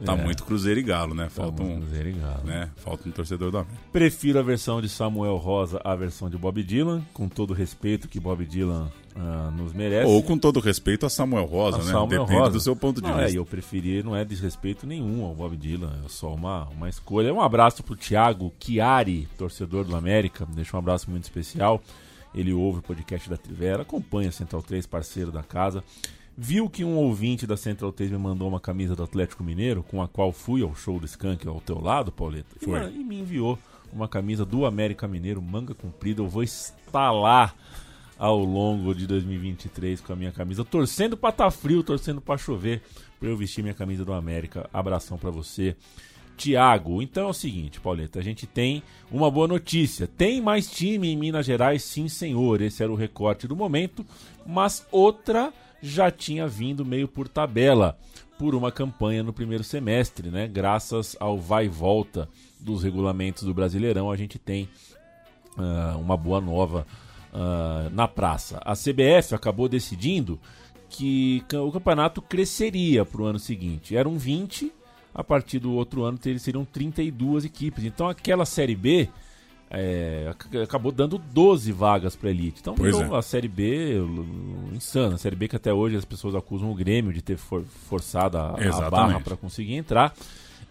tá 0.04 0.12
É. 0.12 0.16
muito 0.22 0.44
Cruzeiro 0.44 0.80
e 0.80 0.82
Galo, 0.82 1.14
né? 1.14 1.24
Tá 1.24 1.30
Falta 1.30 1.62
um, 1.62 1.76
Cruzeiro 1.80 2.08
e 2.08 2.12
Galo. 2.12 2.44
né? 2.44 2.70
Falta 2.76 3.08
um 3.08 3.12
torcedor 3.12 3.50
do 3.50 3.58
América. 3.58 3.80
Prefiro 3.92 4.38
a 4.38 4.42
versão 4.42 4.80
de 4.80 4.88
Samuel 4.88 5.36
Rosa 5.36 5.80
à 5.84 5.94
versão 5.94 6.28
de 6.30 6.36
Bob 6.36 6.62
Dylan, 6.62 7.02
com 7.12 7.28
todo 7.28 7.50
o 7.50 7.54
respeito 7.54 8.08
que 8.08 8.18
Bob 8.20 8.44
Dylan 8.46 8.90
ah, 9.16 9.50
nos 9.56 9.72
merece. 9.72 10.10
Ou 10.10 10.22
com 10.22 10.38
todo 10.38 10.58
respeito 10.60 11.04
a 11.06 11.10
Samuel 11.10 11.44
Rosa, 11.44 11.76
A 11.78 11.84
né? 11.84 11.92
Samuel 11.92 12.08
Depende 12.24 12.38
Rosa. 12.40 12.50
do 12.52 12.60
seu 12.60 12.74
ponto 12.74 13.00
de 13.02 13.08
não, 13.08 13.18
É, 13.18 13.24
vista. 13.24 13.38
eu 13.38 13.44
preferi, 13.44 14.02
não 14.02 14.16
é 14.16 14.24
desrespeito 14.24 14.86
nenhum 14.86 15.24
ao 15.24 15.34
Bob 15.34 15.56
Dylan, 15.56 15.92
é 16.04 16.08
só 16.08 16.32
uma, 16.34 16.64
uma 16.70 16.88
escolha. 16.88 17.32
Um 17.32 17.40
abraço 17.40 17.82
pro 17.82 17.94
Thiago 17.96 18.52
Chiari, 18.58 19.28
torcedor 19.36 19.84
do 19.84 19.94
América, 19.94 20.46
deixa 20.54 20.76
um 20.76 20.78
abraço 20.80 21.10
muito 21.10 21.24
especial. 21.24 21.82
Ele 22.34 22.50
ouve 22.54 22.78
o 22.78 22.82
podcast 22.82 23.28
da 23.28 23.36
Trivera, 23.36 23.82
acompanha 23.82 24.32
Central 24.32 24.62
3, 24.62 24.86
parceiro 24.86 25.30
da 25.30 25.42
casa. 25.42 25.84
Viu 26.36 26.68
que 26.68 26.82
um 26.82 26.96
ouvinte 26.96 27.46
da 27.46 27.56
Central 27.56 27.92
3 27.92 28.10
me 28.10 28.18
mandou 28.18 28.48
uma 28.48 28.60
camisa 28.60 28.96
do 28.96 29.02
Atlético 29.02 29.44
Mineiro, 29.44 29.82
com 29.82 30.00
a 30.00 30.08
qual 30.08 30.32
fui 30.32 30.62
ao 30.62 30.74
show 30.74 30.98
do 30.98 31.04
Skank 31.04 31.46
ao 31.46 31.60
teu 31.60 31.78
lado, 31.78 32.10
Pauleta. 32.10 32.56
E, 32.60 33.00
e 33.00 33.04
me 33.04 33.20
enviou 33.20 33.58
uma 33.92 34.08
camisa 34.08 34.44
do 34.44 34.64
América 34.64 35.06
Mineiro, 35.06 35.42
manga 35.42 35.74
comprida. 35.74 36.22
Eu 36.22 36.28
vou 36.28 36.42
instalar 36.42 37.54
ao 38.18 38.38
longo 38.38 38.94
de 38.94 39.06
2023 39.06 40.00
com 40.00 40.12
a 40.12 40.16
minha 40.16 40.32
camisa, 40.32 40.64
torcendo 40.64 41.16
pra 41.16 41.32
tá 41.32 41.50
frio, 41.50 41.82
torcendo 41.82 42.20
pra 42.20 42.38
chover, 42.38 42.80
pra 43.20 43.28
eu 43.28 43.36
vestir 43.36 43.62
minha 43.62 43.74
camisa 43.74 44.04
do 44.04 44.12
América. 44.12 44.70
Abração 44.72 45.18
pra 45.18 45.30
você, 45.30 45.76
Tiago. 46.36 47.02
Então 47.02 47.26
é 47.26 47.30
o 47.30 47.34
seguinte, 47.34 47.78
Pauleta, 47.78 48.18
a 48.18 48.22
gente 48.22 48.46
tem 48.46 48.82
uma 49.10 49.30
boa 49.30 49.46
notícia. 49.46 50.06
Tem 50.06 50.40
mais 50.40 50.70
time 50.70 51.08
em 51.08 51.16
Minas 51.16 51.44
Gerais, 51.44 51.82
sim, 51.82 52.08
senhor. 52.08 52.62
Esse 52.62 52.82
era 52.82 52.90
o 52.90 52.96
recorte 52.96 53.46
do 53.46 53.54
momento, 53.54 54.06
mas 54.46 54.86
outra 54.90 55.52
já 55.82 56.10
tinha 56.10 56.46
vindo 56.46 56.84
meio 56.84 57.08
por 57.08 57.26
tabela, 57.28 57.98
por 58.38 58.54
uma 58.54 58.70
campanha 58.70 59.22
no 59.22 59.32
primeiro 59.32 59.64
semestre, 59.64 60.30
né? 60.30 60.46
Graças 60.46 61.16
ao 61.18 61.38
vai 61.38 61.66
e 61.66 61.68
volta 61.68 62.28
dos 62.58 62.82
regulamentos 62.82 63.42
do 63.42 63.52
Brasileirão, 63.52 64.10
a 64.10 64.16
gente 64.16 64.38
tem 64.38 64.68
ah, 65.58 65.96
uma 65.98 66.16
boa 66.16 66.40
nova 66.40 66.86
ah, 67.32 67.88
na 67.92 68.06
praça. 68.06 68.60
A 68.64 68.74
CBF 68.74 69.34
acabou 69.34 69.68
decidindo 69.68 70.38
que 70.88 71.42
o 71.54 71.72
campeonato 71.72 72.20
cresceria 72.20 73.04
para 73.04 73.22
o 73.22 73.24
ano 73.24 73.38
seguinte. 73.38 73.96
Eram 73.96 74.18
20, 74.18 74.70
a 75.14 75.24
partir 75.24 75.58
do 75.58 75.72
outro 75.72 76.04
ano 76.04 76.18
seriam 76.38 76.64
32 76.64 77.44
equipes. 77.44 77.84
Então 77.84 78.08
aquela 78.08 78.44
Série 78.44 78.76
B 78.76 79.08
é, 79.72 80.28
ac- 80.30 80.58
acabou 80.62 80.92
dando 80.92 81.16
12 81.18 81.72
vagas 81.72 82.14
para 82.14 82.30
elite. 82.30 82.60
Então 82.60 82.74
é. 83.14 83.16
a 83.16 83.22
Série 83.22 83.48
B 83.48 83.96
insana. 84.72 85.14
A 85.14 85.18
Série 85.18 85.36
B 85.36 85.48
que 85.48 85.56
até 85.56 85.72
hoje 85.72 85.96
as 85.96 86.04
pessoas 86.04 86.34
acusam 86.34 86.70
o 86.70 86.74
Grêmio 86.74 87.12
de 87.12 87.22
ter 87.22 87.36
for- 87.36 87.64
forçado 87.88 88.36
a, 88.38 88.54
a 88.86 88.90
barra 88.90 89.20
para 89.20 89.36
conseguir 89.36 89.74
entrar. 89.74 90.14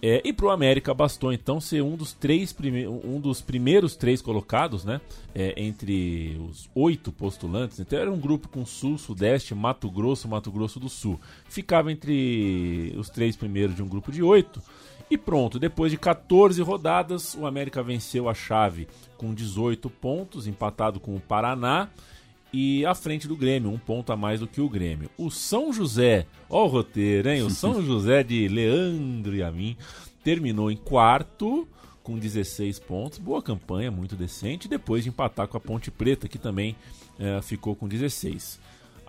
É, 0.04 0.20
e 0.26 0.34
pro 0.34 0.50
América 0.50 0.96
bastou 0.96 1.32
então 1.32 1.62
ser 1.62 1.84
um 1.84 1.96
dos 1.96 2.12
três 2.12 2.52
prime 2.52 2.88
um 2.88 3.20
dos 3.20 3.40
primeiros 3.40 3.96
três 3.96 4.20
colocados, 4.20 4.84
né? 4.84 5.00
é, 5.36 5.54
entre 5.62 6.42
os 6.50 6.68
oito 6.74 7.12
postulantes. 7.12 7.80
Então 7.80 8.00
era 8.00 8.12
um 8.12 8.20
grupo 8.20 8.50
com 8.50 8.66
Sul, 8.66 8.98
Sudeste, 8.98 9.54
Mato 9.54 9.92
Grosso, 9.92 10.28
Mato 10.28 10.52
Grosso 10.52 10.80
do 10.80 10.90
Sul. 10.90 11.20
Ficava 11.48 11.92
entre 11.92 12.96
os 12.98 13.10
três 13.12 13.36
primeiros 13.36 13.76
de 13.76 13.84
um 13.84 13.88
grupo 13.88 14.12
de 14.12 14.24
oito. 14.24 14.60
E 15.12 15.18
pronto, 15.18 15.60
depois 15.60 15.92
de 15.92 15.98
14 15.98 16.62
rodadas, 16.62 17.36
o 17.36 17.46
América 17.46 17.84
venceu 17.84 18.30
a 18.30 18.34
chave 18.34 18.88
com 19.18 19.34
18 19.34 19.90
pontos, 19.90 20.48
empatado 20.48 21.02
com 21.02 21.14
o 21.14 21.20
Paraná 21.20 21.90
e 22.54 22.86
à 22.86 22.96
frente 22.96 23.28
do 23.28 23.36
Grêmio, 23.36 23.70
um 23.70 23.78
ponto 23.78 24.14
a 24.14 24.16
mais 24.16 24.40
do 24.40 24.48
que 24.48 24.62
o 24.62 24.70
Grêmio. 24.70 25.10
O 25.18 25.30
São 25.30 25.74
José, 25.74 26.26
ó 26.50 26.64
o 26.64 26.68
roteiro, 26.68 27.28
hein? 27.28 27.42
O 27.42 27.50
São 27.52 27.84
José 27.84 28.24
de 28.24 28.48
Leandro 28.48 29.36
e 29.36 29.44
a 29.44 29.52
mim 29.52 29.76
terminou 30.24 30.72
em 30.72 30.78
quarto 30.78 31.68
com 32.02 32.18
16 32.18 32.80
pontos, 32.80 33.20
boa 33.20 33.42
campanha, 33.42 33.92
muito 33.92 34.16
decente, 34.16 34.70
depois 34.70 35.04
de 35.04 35.10
empatar 35.10 35.46
com 35.46 35.58
a 35.58 35.60
Ponte 35.60 35.92
Preta, 35.92 36.30
que 36.30 36.38
também 36.38 36.74
eh, 37.20 37.42
ficou 37.42 37.76
com 37.76 37.86
16. 37.86 38.60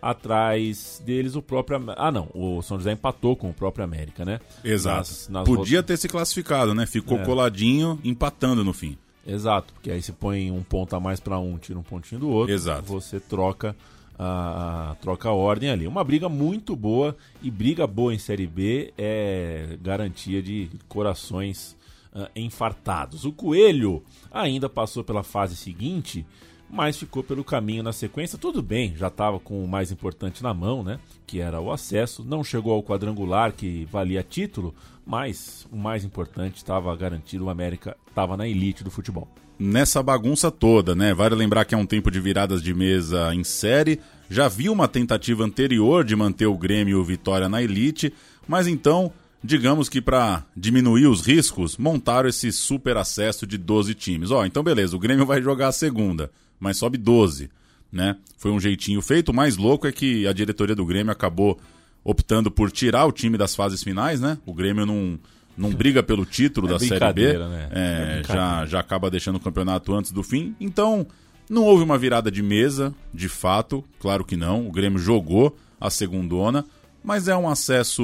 Atrás 0.03 1.01
deles 1.07 1.37
o 1.37 1.41
próprio. 1.41 1.81
Ah, 1.97 2.11
não, 2.11 2.29
o 2.35 2.61
São 2.61 2.77
José 2.77 2.91
empatou 2.93 3.37
com 3.37 3.49
o 3.51 3.55
próprio 3.55 3.85
América, 3.85 4.25
né? 4.25 4.41
Exato. 4.65 4.99
Nas- 4.99 5.29
nas 5.29 5.45
Podia 5.45 5.81
ter 5.83 5.97
se 5.97 6.09
classificado, 6.09 6.75
né? 6.75 6.85
Ficou 6.87 7.19
É. 7.21 7.25
coladinho, 7.25 7.99
empatando 8.03 8.65
no 8.65 8.73
fim. 8.73 8.99
Exato, 9.25 9.73
porque 9.73 9.91
aí 9.93 10.03
você 10.03 10.11
põe 10.13 10.51
um 10.51 10.63
ponto 10.65 10.97
a 10.97 11.01
mais 11.01 11.21
para 11.21 11.39
um, 11.39 11.57
tira 11.57 11.79
um 11.79 11.83
pontinho 11.85 12.21
do 12.21 12.29
outro. 12.29 12.53
Exato. 12.53 12.83
Você 12.89 13.21
troca 13.21 13.77
a, 14.19 14.91
a- 14.91 14.95
troca 14.97 15.29
a 15.29 15.33
ordem 15.33 15.71
ali. 15.71 15.87
Uma 15.87 16.03
briga 16.03 16.29
muito 16.29 16.75
boa 16.75 17.17
e 17.41 17.49
briga 17.49 17.87
boa 17.87 18.13
em 18.13 18.19
Série 18.19 18.47
B 18.49 18.93
é 18.99 19.79
garantia 19.81 20.43
de 20.43 20.69
corações 20.89 21.77
ah, 22.13 22.29
enfartados. 22.35 23.25
O 23.25 23.31
Coelho 23.33 24.03
ainda 24.33 24.69
passou 24.69 25.05
pela 25.05 25.23
fase 25.23 25.55
seguinte, 25.57 26.27
mas 26.73 26.97
ficou 26.97 27.23
pelo 27.23 27.45
caminho 27.45 27.83
na 27.83 27.93
sequência. 27.93 28.39
Tudo 28.39 28.63
bem, 28.63 28.97
já 28.97 29.09
estava 29.09 29.39
com 29.39 29.63
o 29.63 29.69
mais 29.69 29.93
importante 29.93 30.43
na 30.43 30.55
mão, 30.55 30.83
né? 30.83 30.99
Que 31.27 31.39
era 31.39 31.61
o 31.61 31.71
acesso. 31.71 32.25
Não 32.25 32.43
chegou 32.43 32.73
ao 32.73 32.83
quadrangular 32.83 33.53
que 33.53 33.87
valia 33.93 34.23
título, 34.23 34.75
mas 35.05 35.67
o 35.71 35.77
mais 35.77 36.03
importante 36.03 36.57
estava 36.57 36.97
garantido. 36.97 37.45
O 37.45 37.51
América 37.51 37.95
estava 38.09 38.39
na 38.39 38.49
elite 38.49 38.83
do 38.83 38.91
futebol. 38.91 39.29
Nessa 39.59 40.03
bagunça 40.03 40.51
toda, 40.51 40.95
né? 40.95 41.13
Vale 41.13 41.35
lembrar 41.35 41.67
que 41.67 41.75
é 41.75 41.79
um 41.79 41.85
tempo 41.85 42.11
de 42.11 42.19
viradas 42.19 42.63
de 42.63 42.73
mesa 42.73 43.35
em 43.35 43.45
série. 43.45 44.01
Já 44.31 44.49
vi 44.49 44.71
uma 44.71 44.89
tentativa 44.89 45.45
anterior 45.45 46.03
de 46.03 46.17
manter 46.17 46.47
o 46.47 46.57
Grêmio 46.57 47.01
o 47.01 47.05
Vitória 47.05 47.51
na 47.51 47.63
elite, 47.63 48.15
mas 48.49 48.67
então, 48.67 49.13
digamos 49.45 49.91
que 49.91 50.01
para 50.01 50.43
diminuir 50.57 51.07
os 51.07 51.27
riscos, 51.27 51.77
montaram 51.77 52.31
esse 52.31 52.51
super 52.51 52.97
acesso 52.97 53.47
de 53.47 53.59
12 53.59 53.95
times. 53.95 54.31
Ó, 54.31 54.47
então 54.47 54.63
beleza, 54.63 54.97
o 54.97 54.99
Grêmio 54.99 55.27
vai 55.27 55.43
jogar 55.43 55.69
a 55.69 55.73
segunda, 55.73 56.31
mas 56.61 56.77
sobe 56.77 56.97
12, 56.99 57.51
né? 57.91 58.17
Foi 58.37 58.51
um 58.51 58.61
jeitinho 58.61 59.01
feito. 59.03 59.31
O 59.31 59.35
mais 59.35 59.57
louco 59.57 59.87
é 59.87 59.93
que 59.93 60.27
a 60.27 60.33
diretoria 60.33 60.75
do 60.75 60.85
Grêmio 60.87 61.13
acabou 61.13 61.59
optando 62.05 62.51
por 62.51 62.71
tirar 62.71 63.05
o 63.07 63.13
time 63.13 63.37
das 63.39 63.55
fases 63.55 63.83
finais, 63.83 64.21
né? 64.21 64.39
O 64.47 64.53
Grêmio 64.55 64.85
não, 64.87 65.19
não 65.57 65.71
briga 65.75 66.03
pelo 66.03 66.25
título 66.25 66.67
É 66.69 66.71
da 66.71 66.79
Série 66.79 67.13
B. 67.13 67.39
né? 67.39 67.69
É 67.71 68.21
É, 68.21 68.33
já, 68.33 68.67
já 68.67 68.81
acaba 68.81 69.11
deixando 69.11 69.37
o 69.37 69.41
campeonato 69.41 69.95
antes 69.95 70.11
do 70.11 70.23
fim. 70.23 70.55
Então, 70.59 71.07
não 71.49 71.63
houve 71.65 71.85
uma 71.85 71.99
virada 71.99 72.31
de 72.31 72.43
mesa, 72.43 72.95
de 73.13 73.29
fato, 73.29 73.85
claro 74.01 74.25
que 74.25 74.37
não. 74.37 74.67
O 74.67 74.73
Grêmio 74.73 74.99
jogou 74.99 75.57
a 75.81 75.91
segundona, 75.91 76.65
mas 77.05 77.29
é 77.29 77.37
um 77.37 77.49
acesso 77.49 78.03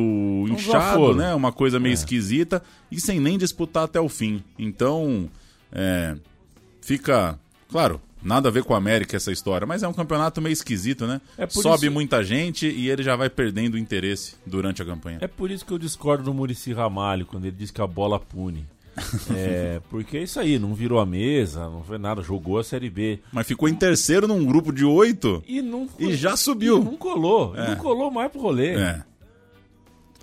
inchado, 0.48 1.14
né? 1.14 1.34
Uma 1.34 1.50
coisa 1.52 1.80
meio 1.80 1.92
É. 1.92 1.94
esquisita 1.94 2.62
e 2.90 3.00
sem 3.00 3.18
nem 3.20 3.38
disputar 3.38 3.84
até 3.84 4.00
o 4.00 4.08
fim. 4.08 4.42
Então, 4.58 5.28
é, 5.72 6.16
fica, 6.80 7.38
claro, 7.68 8.00
nada 8.22 8.48
a 8.48 8.52
ver 8.52 8.64
com 8.64 8.74
a 8.74 8.76
América 8.78 9.16
essa 9.16 9.30
história, 9.32 9.66
mas 9.66 9.82
é 9.82 9.88
um 9.88 9.92
campeonato 9.92 10.40
meio 10.40 10.52
esquisito, 10.52 11.06
né? 11.06 11.20
É 11.36 11.46
Sobe 11.48 11.86
isso- 11.86 11.92
muita 11.92 12.22
gente 12.24 12.66
e 12.68 12.88
ele 12.90 13.02
já 13.02 13.16
vai 13.16 13.28
perdendo 13.30 13.74
o 13.74 13.78
interesse 13.78 14.34
durante 14.46 14.82
a 14.82 14.84
campanha. 14.84 15.18
É 15.20 15.26
por 15.26 15.50
isso 15.50 15.64
que 15.64 15.72
eu 15.72 15.78
discordo 15.78 16.24
do 16.24 16.34
Murici 16.34 16.72
Ramalho 16.72 17.26
quando 17.26 17.44
ele 17.46 17.56
diz 17.56 17.70
que 17.70 17.80
a 17.80 17.86
bola 17.86 18.18
pune. 18.18 18.64
é, 19.32 19.80
porque 19.90 20.16
é 20.16 20.22
isso 20.24 20.40
aí, 20.40 20.58
não 20.58 20.74
virou 20.74 20.98
a 20.98 21.06
mesa, 21.06 21.68
não 21.68 21.84
foi 21.84 21.98
nada, 21.98 22.20
jogou 22.20 22.58
a 22.58 22.64
Série 22.64 22.90
B. 22.90 23.20
Mas 23.32 23.46
ficou 23.46 23.68
em 23.68 23.74
terceiro 23.74 24.26
num 24.26 24.44
grupo 24.44 24.72
de 24.72 24.84
oito. 24.84 25.40
E 25.46 25.62
não 25.62 25.88
E 25.98 26.14
já 26.14 26.36
subiu. 26.36 26.80
e 26.80 26.84
não 26.84 26.96
colou, 26.96 27.56
É. 27.56 27.68
não 27.68 27.76
colou 27.76 28.10
mais 28.10 28.28
pro 28.32 28.40
rolê. 28.40 28.74
É. 28.74 29.02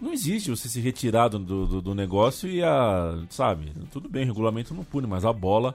Não 0.02 0.12
existe 0.12 0.50
você 0.50 0.68
se 0.68 0.82
retirar 0.82 1.30
do, 1.30 1.40
do, 1.40 1.82
do 1.82 1.96
negócio 1.96 2.50
e 2.50 2.62
a. 2.62 3.18
Sabe? 3.30 3.72
Tudo 3.92 4.10
bem, 4.10 4.26
regulamento 4.26 4.74
não 4.74 4.84
pune, 4.84 5.08
mas 5.08 5.24
a 5.24 5.32
bola 5.32 5.74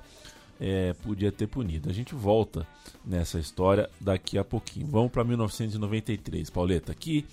é, 0.60 0.92
podia 1.02 1.32
ter 1.32 1.46
punido. 1.46 1.88
A 1.88 1.92
gente 1.92 2.14
volta 2.14 2.66
nessa 3.04 3.38
história 3.38 3.88
daqui 3.98 4.36
a 4.36 4.44
pouquinho. 4.44 4.86
Vamos 4.86 5.10
para 5.10 5.24
1993, 5.24 6.50
Pauleta. 6.50 6.92
Aqui 6.92 7.24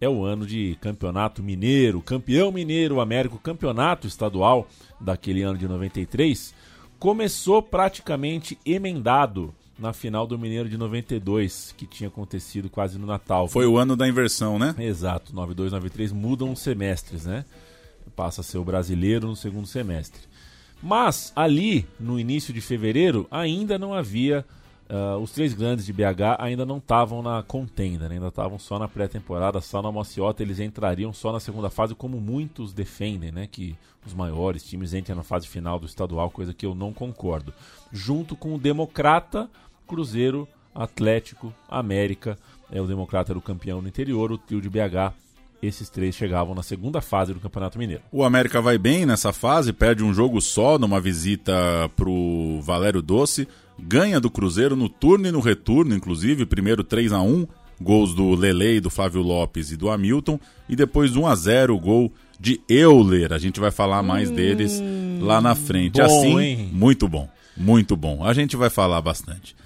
é 0.00 0.08
o 0.08 0.24
ano 0.24 0.46
de 0.46 0.76
campeonato 0.80 1.42
mineiro, 1.42 2.02
campeão 2.02 2.52
mineiro, 2.52 3.00
Américo, 3.00 3.38
campeonato 3.38 4.06
estadual 4.06 4.68
daquele 5.00 5.42
ano 5.42 5.58
de 5.58 5.66
93. 5.66 6.54
Começou 6.98 7.62
praticamente 7.62 8.58
emendado 8.66 9.54
na 9.78 9.92
final 9.92 10.26
do 10.26 10.38
Mineiro 10.38 10.68
de 10.68 10.78
92, 10.78 11.74
que 11.76 11.86
tinha 11.86 12.08
acontecido 12.08 12.70
quase 12.70 12.96
no 12.96 13.06
Natal. 13.06 13.48
Foi 13.48 13.66
o 13.66 13.76
ano 13.76 13.96
da 13.96 14.08
inversão, 14.08 14.58
né? 14.58 14.74
Exato, 14.78 15.34
92, 15.34 15.72
93 15.72 16.12
mudam 16.12 16.52
os 16.52 16.60
semestres, 16.60 17.24
né? 17.24 17.44
Passa 18.14 18.40
a 18.40 18.44
ser 18.44 18.58
o 18.58 18.64
brasileiro 18.64 19.26
no 19.26 19.34
segundo 19.34 19.66
semestre. 19.66 20.22
Mas 20.84 21.32
ali, 21.34 21.86
no 21.98 22.20
início 22.20 22.52
de 22.52 22.60
fevereiro, 22.60 23.26
ainda 23.30 23.78
não 23.78 23.94
havia 23.94 24.44
Uh, 24.84 25.18
os 25.18 25.30
três 25.30 25.54
grandes 25.54 25.86
de 25.86 25.94
BH 25.94 26.36
ainda 26.38 26.66
não 26.66 26.76
estavam 26.76 27.22
na 27.22 27.42
contenda, 27.42 28.06
né? 28.06 28.16
ainda 28.16 28.28
estavam 28.28 28.58
só 28.58 28.78
na 28.78 28.86
pré-temporada, 28.86 29.58
só 29.62 29.80
na 29.80 29.90
Mociota, 29.90 30.42
eles 30.42 30.60
entrariam 30.60 31.10
só 31.10 31.32
na 31.32 31.40
segunda 31.40 31.70
fase, 31.70 31.94
como 31.94 32.20
muitos 32.20 32.74
defendem, 32.74 33.32
né? 33.32 33.48
Que 33.50 33.74
os 34.04 34.12
maiores 34.12 34.62
times 34.62 34.92
entrem 34.92 35.16
na 35.16 35.22
fase 35.22 35.48
final 35.48 35.80
do 35.80 35.86
estadual, 35.86 36.30
coisa 36.30 36.52
que 36.52 36.66
eu 36.66 36.74
não 36.74 36.92
concordo. 36.92 37.52
Junto 37.90 38.36
com 38.36 38.54
o 38.54 38.58
Democrata, 38.58 39.48
Cruzeiro, 39.86 40.46
Atlético, 40.74 41.52
América, 41.66 42.38
é, 42.70 42.78
o 42.78 42.86
Democrata 42.86 43.32
era 43.32 43.38
o 43.38 43.42
campeão 43.42 43.80
no 43.80 43.88
interior, 43.88 44.30
o 44.30 44.36
trio 44.36 44.60
de 44.60 44.68
BH 44.68 45.14
esses 45.66 45.88
três 45.88 46.14
chegavam 46.14 46.54
na 46.54 46.62
segunda 46.62 47.00
fase 47.00 47.32
do 47.32 47.40
Campeonato 47.40 47.78
Mineiro. 47.78 48.02
O 48.12 48.24
América 48.24 48.60
vai 48.60 48.78
bem 48.78 49.06
nessa 49.06 49.32
fase, 49.32 49.72
perde 49.72 50.02
um 50.02 50.12
jogo 50.12 50.40
só 50.40 50.78
numa 50.78 51.00
visita 51.00 51.52
pro 51.96 52.60
Valério 52.62 53.02
Doce, 53.02 53.48
ganha 53.78 54.20
do 54.20 54.30
Cruzeiro 54.30 54.76
no 54.76 54.88
turno 54.88 55.26
e 55.28 55.32
no 55.32 55.40
retorno, 55.40 55.94
inclusive, 55.94 56.46
primeiro 56.46 56.84
3 56.84 57.12
a 57.12 57.20
1 57.20 57.46
gols 57.80 58.14
do 58.14 58.34
Lele, 58.34 58.80
do 58.80 58.90
Flávio 58.90 59.20
Lopes 59.20 59.72
e 59.72 59.76
do 59.76 59.90
Hamilton, 59.90 60.38
e 60.68 60.76
depois 60.76 61.16
1 61.16 61.26
a 61.26 61.34
0 61.34 61.74
o 61.74 61.80
gol 61.80 62.12
de 62.38 62.60
Euler. 62.68 63.32
A 63.32 63.38
gente 63.38 63.60
vai 63.60 63.70
falar 63.70 64.02
mais 64.02 64.30
hum, 64.30 64.34
deles 64.34 64.82
lá 65.20 65.40
na 65.40 65.54
frente. 65.54 65.98
Bom, 65.98 66.04
assim, 66.04 66.38
hein? 66.38 66.70
muito 66.72 67.08
bom, 67.08 67.28
muito 67.56 67.96
bom. 67.96 68.24
A 68.24 68.32
gente 68.32 68.56
vai 68.56 68.70
falar 68.70 69.00
bastante. 69.00 69.56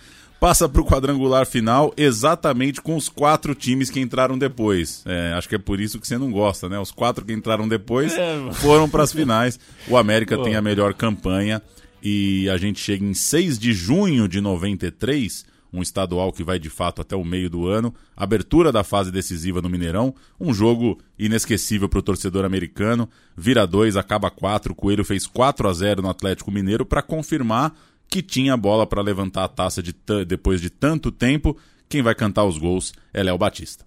Passa 0.40 0.68
para 0.68 0.80
o 0.80 0.85
quadrangular 0.85 1.45
final 1.47 1.92
exatamente 1.97 2.80
com 2.80 2.95
os 2.97 3.09
quatro 3.09 3.57
times 3.57 3.90
que 3.90 3.99
entraram 4.00 4.38
depois. 4.38 5.02
É, 5.04 5.33
acho 5.33 5.49
que 5.49 5.57
é 5.57 5.59
por 5.59 5.80
isso 5.80 5.99
que 5.99 6.07
você 6.07 6.16
não 6.16 6.30
gosta, 6.30 6.68
né? 6.68 6.78
Os 6.78 6.92
quatro 6.92 7.25
que 7.25 7.33
entraram 7.33 7.66
depois 7.66 8.16
É. 8.16 8.52
foram 8.52 8.88
para 8.88 9.02
as 9.02 9.12
finais. 9.12 9.59
O 9.88 9.97
América 9.97 10.38
tem 10.38 10.54
a 10.54 10.62
melhor 10.62 10.95
campanha 10.95 11.61
e 12.00 12.49
a 12.50 12.57
gente 12.57 12.78
chega 12.78 13.04
em 13.04 13.14
6 13.14 13.59
de 13.59 13.73
junho 13.73 14.28
de 14.28 14.40
93, 14.40 15.45
um 15.73 15.83
estadual 15.83 16.33
que 16.33 16.45
vai 16.45 16.57
de 16.61 16.71
fato 16.71 17.02
até 17.02 17.16
o 17.16 17.25
meio 17.25 17.50
do 17.50 17.66
ano, 17.66 17.92
abertura 18.16 18.71
da 18.71 18.85
fase 18.85 19.11
decisiva 19.11 19.61
no 19.61 19.68
Mineirão, 19.68 20.14
um 20.40 20.54
jogo 20.54 20.99
inesquecível 21.18 21.88
para 21.88 21.99
o 21.99 22.02
torcedor 22.02 22.45
americano, 22.45 23.09
vira 23.37 23.66
2, 23.66 23.97
acaba 23.97 24.30
4, 24.30 24.73
o 24.73 24.75
Coelho 24.76 25.04
fez 25.04 25.26
4 25.26 25.68
a 25.68 25.73
0 25.73 26.00
no 26.00 26.09
Atlético 26.09 26.52
Mineiro 26.52 26.87
para 26.87 27.02
confirmar 27.02 27.75
que 28.09 28.23
tinha 28.23 28.57
bola 28.57 28.87
para 28.87 29.03
levantar 29.03 29.45
a 29.45 29.49
taça 29.49 29.83
de 29.83 29.95
depois 30.27 30.61
de 30.61 30.71
tanto 30.71 31.12
tempo. 31.12 31.57
Quem 31.88 32.03
vai 32.03 32.15
cantar 32.15 32.45
os 32.45 32.59
gols 32.59 32.93
é 33.12 33.23
Léo 33.23 33.38
Batista. 33.38 33.87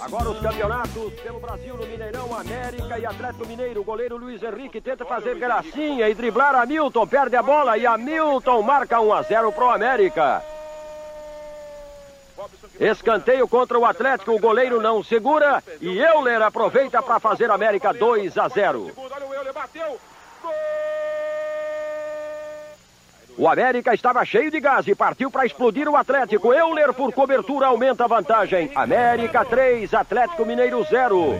Agora 0.00 0.30
os 0.30 0.40
campeonatos 0.40 1.12
pelo 1.22 1.40
Brasil 1.40 1.76
no 1.76 1.86
Mineirão, 1.86 2.34
América 2.36 2.98
e 2.98 3.06
Atlético 3.06 3.46
Mineiro. 3.46 3.80
O 3.80 3.84
goleiro 3.84 4.16
Luiz 4.16 4.42
Henrique 4.42 4.80
tenta 4.80 5.04
fazer 5.04 5.36
gracinha 5.36 6.08
e 6.08 6.14
driblar 6.14 6.56
Hamilton, 6.56 7.06
perde 7.06 7.36
a 7.36 7.42
bola 7.42 7.78
e 7.78 7.86
Hamilton 7.86 8.62
marca 8.62 9.00
1 9.00 9.12
a 9.12 9.22
0 9.22 9.52
pro 9.52 9.70
América. 9.70 10.42
Escanteio 12.78 13.46
contra 13.46 13.78
o 13.78 13.86
Atlético, 13.86 14.32
o 14.32 14.40
goleiro 14.40 14.82
não 14.82 15.02
segura 15.02 15.62
e 15.80 15.96
Euler 15.98 16.42
aproveita 16.42 17.00
para 17.00 17.20
fazer 17.20 17.50
América 17.50 17.92
2 17.92 18.36
a 18.36 18.48
0. 18.48 18.88
O 18.88 20.13
América 23.48 23.92
estava 23.92 24.24
cheio 24.24 24.50
de 24.50 24.60
gás 24.60 24.86
e 24.86 24.94
partiu 24.94 25.30
para 25.30 25.44
explodir 25.44 25.88
o 25.88 25.96
Atlético. 25.96 26.52
Euler 26.52 26.92
por 26.92 27.12
cobertura 27.12 27.66
aumenta 27.66 28.04
a 28.04 28.08
vantagem. 28.08 28.70
América 28.74 29.44
3, 29.44 29.92
Atlético 29.92 30.46
Mineiro 30.46 30.82
0. 30.84 31.34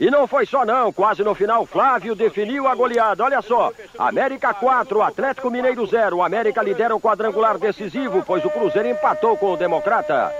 E 0.00 0.10
não 0.10 0.28
foi 0.28 0.46
só 0.46 0.64
não, 0.64 0.92
quase 0.92 1.24
no 1.24 1.34
final 1.34 1.66
Flávio 1.66 2.14
definiu 2.14 2.68
a 2.68 2.74
goleada. 2.74 3.24
Olha 3.24 3.42
só, 3.42 3.72
América 3.98 4.54
4, 4.54 5.02
Atlético 5.02 5.50
Mineiro 5.50 5.84
0. 5.86 6.16
O 6.16 6.22
América 6.22 6.62
lidera 6.62 6.94
o 6.94 7.00
quadrangular 7.00 7.58
decisivo, 7.58 8.22
pois 8.24 8.44
o 8.44 8.50
Cruzeiro 8.50 8.88
empatou 8.88 9.36
com 9.36 9.52
o 9.52 9.56
Democrata. 9.56 10.32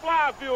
Flávio! 0.00 0.54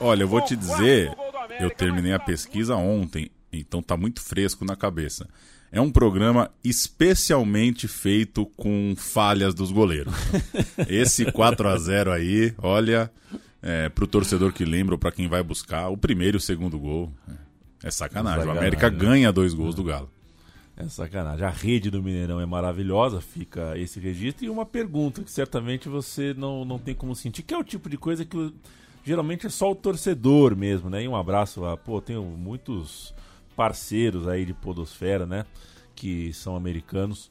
Olha, 0.00 0.22
eu 0.22 0.28
vou 0.28 0.42
te 0.42 0.54
dizer, 0.54 1.10
eu 1.58 1.70
terminei 1.70 2.12
a 2.12 2.20
pesquisa 2.20 2.76
ontem, 2.76 3.30
então 3.52 3.82
tá 3.82 3.96
muito 3.96 4.20
fresco 4.20 4.64
na 4.64 4.76
cabeça. 4.76 5.28
É 5.70 5.80
um 5.80 5.90
programa 5.90 6.50
especialmente 6.64 7.86
feito 7.86 8.46
com 8.56 8.94
falhas 8.96 9.54
dos 9.54 9.70
goleiros. 9.70 10.14
Esse 10.88 11.30
4 11.30 11.68
a 11.68 11.76
0 11.76 12.12
aí, 12.12 12.54
olha, 12.58 13.10
é, 13.62 13.88
pro 13.88 14.06
torcedor 14.06 14.52
que 14.52 14.64
lembra 14.64 14.94
ou 14.94 14.98
pra 14.98 15.12
quem 15.12 15.28
vai 15.28 15.42
buscar, 15.42 15.88
o 15.88 15.96
primeiro 15.96 16.36
e 16.36 16.38
o 16.38 16.40
segundo 16.40 16.78
gol. 16.78 17.12
É 17.82 17.90
sacanagem. 17.90 18.38
O 18.38 18.40
Sacanagem, 18.40 18.58
América 18.58 18.90
né? 18.90 18.96
ganha 18.96 19.32
dois 19.32 19.52
gols 19.52 19.74
do 19.74 19.84
Galo. 19.84 20.10
É 20.76 20.88
sacanagem. 20.88 21.44
A 21.44 21.50
rede 21.50 21.90
do 21.90 22.02
Mineirão 22.02 22.40
é 22.40 22.46
maravilhosa, 22.46 23.20
fica 23.20 23.76
esse 23.76 24.00
registro. 24.00 24.44
E 24.44 24.48
uma 24.48 24.64
pergunta 24.64 25.22
que 25.22 25.30
certamente 25.30 25.88
você 25.88 26.32
não, 26.34 26.64
não 26.64 26.78
tem 26.78 26.94
como 26.94 27.14
sentir, 27.14 27.42
que 27.42 27.52
é 27.52 27.58
o 27.58 27.64
tipo 27.64 27.90
de 27.90 27.98
coisa 27.98 28.24
que 28.24 28.54
geralmente 29.04 29.46
é 29.46 29.50
só 29.50 29.70
o 29.70 29.74
torcedor 29.74 30.56
mesmo, 30.56 30.88
né? 30.88 31.02
E 31.02 31.08
um 31.08 31.16
abraço 31.16 31.64
a, 31.64 31.76
pô, 31.76 32.00
tenho 32.00 32.22
muitos 32.22 33.12
parceiros 33.58 34.28
aí 34.28 34.46
de 34.46 34.54
Podosfera, 34.54 35.26
né? 35.26 35.44
Que 35.96 36.32
são 36.32 36.54
americanos. 36.54 37.28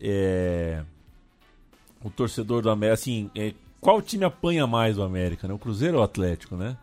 É... 0.00 0.84
O 2.04 2.08
torcedor 2.08 2.62
do 2.62 2.70
América, 2.70 2.94
assim, 2.94 3.28
é, 3.34 3.52
qual 3.80 4.00
time 4.00 4.24
apanha 4.24 4.64
mais 4.66 4.94
do 4.94 5.02
América, 5.02 5.48
né? 5.48 5.54
O 5.54 5.58
Cruzeiro 5.58 5.96
ou 5.96 6.00
o 6.02 6.04
Atlético, 6.04 6.54
né? 6.56 6.76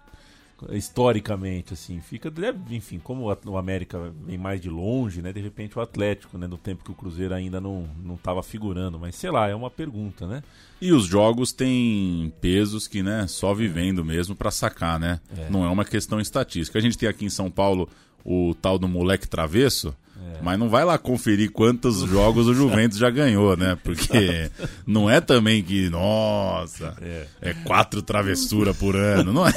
historicamente, 0.71 1.73
assim, 1.73 1.99
fica, 1.99 2.31
deve- 2.31 2.73
enfim, 2.73 2.97
como 2.97 3.29
o- 3.29 3.51
o 3.51 3.57
América 3.57 4.13
vem 4.25 4.37
mais 4.37 4.61
de 4.61 4.69
longe, 4.69 5.21
né, 5.21 5.33
de 5.33 5.41
repente 5.41 5.77
o 5.77 5.81
Atlético, 5.81 6.37
né, 6.37 6.47
no 6.47 6.57
tempo 6.57 6.85
que 6.85 6.91
o 6.91 6.93
Cruzeiro 6.93 7.33
ainda 7.33 7.59
não 7.59 7.85
não 8.01 8.15
estava 8.15 8.41
figurando, 8.41 8.97
mas 8.97 9.13
sei 9.15 9.29
lá, 9.29 9.49
é 9.49 9.53
uma 9.53 9.69
pergunta, 9.69 10.25
né? 10.25 10.41
E 10.79 10.93
os 10.93 11.05
jogos 11.05 11.51
têm 11.51 12.31
pesos 12.39 12.87
que, 12.87 13.03
né, 13.03 13.27
só 13.27 13.53
vivendo 13.53 14.05
mesmo 14.05 14.37
pra 14.37 14.51
sacar, 14.51 14.97
né? 14.97 15.19
É. 15.37 15.49
Não 15.49 15.65
é 15.65 15.69
uma 15.69 15.83
questão 15.83 16.17
estatística. 16.21 16.79
A 16.79 16.81
gente 16.81 16.97
tem 16.97 17.09
aqui 17.09 17.25
em 17.25 17.29
São 17.29 17.51
Paulo 17.51 17.89
o 18.25 18.55
tal 18.61 18.77
do 18.79 18.87
moleque 18.87 19.27
travesso, 19.27 19.93
É. 20.17 20.41
mas 20.41 20.57
não 20.57 20.69
vai 20.69 20.85
lá 20.85 20.97
conferir 20.97 21.51
quantos 21.51 21.99
jogos 22.01 22.47
o 22.47 22.53
Juventus 22.53 22.97
já 22.97 23.09
ganhou, 23.09 23.57
né? 23.57 23.77
Porque 23.83 24.49
não 24.87 25.09
é 25.09 25.19
também 25.19 25.61
que, 25.61 25.89
nossa, 25.89 26.95
é, 27.41 27.53
quatro 27.65 28.01
travessuras 28.01 28.75
por 28.77 28.95
ano. 28.95 29.33
Não 29.33 29.45
é, 29.47 29.53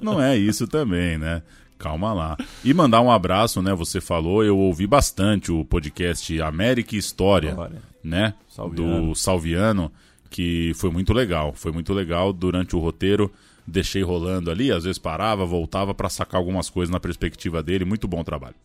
não 0.00 0.22
é 0.22 0.36
isso 0.36 0.66
também, 0.66 1.16
né? 1.18 1.42
Calma 1.78 2.12
lá. 2.12 2.36
E 2.64 2.72
mandar 2.72 3.00
um 3.00 3.10
abraço, 3.10 3.60
né? 3.60 3.74
Você 3.74 4.00
falou, 4.00 4.44
eu 4.44 4.56
ouvi 4.56 4.86
bastante 4.86 5.50
o 5.50 5.64
podcast 5.64 6.40
América 6.40 6.94
e 6.94 6.98
História, 6.98 7.50
História. 7.50 7.82
né? 8.04 8.34
Salviano. 8.48 9.06
Do 9.08 9.14
Salviano, 9.16 9.92
que 10.30 10.72
foi 10.76 10.90
muito 10.90 11.12
legal. 11.12 11.52
Foi 11.56 11.72
muito 11.72 11.92
legal 11.92 12.32
durante 12.32 12.76
o 12.76 12.78
roteiro. 12.78 13.32
Deixei 13.66 14.02
rolando 14.02 14.50
ali, 14.50 14.72
às 14.72 14.84
vezes 14.84 14.98
parava, 14.98 15.44
voltava 15.46 15.94
pra 15.94 16.08
sacar 16.08 16.38
algumas 16.38 16.68
coisas 16.68 16.92
na 16.92 16.98
perspectiva 16.98 17.62
dele. 17.62 17.84
Muito 17.84 18.08
bom 18.08 18.24
trabalho. 18.24 18.56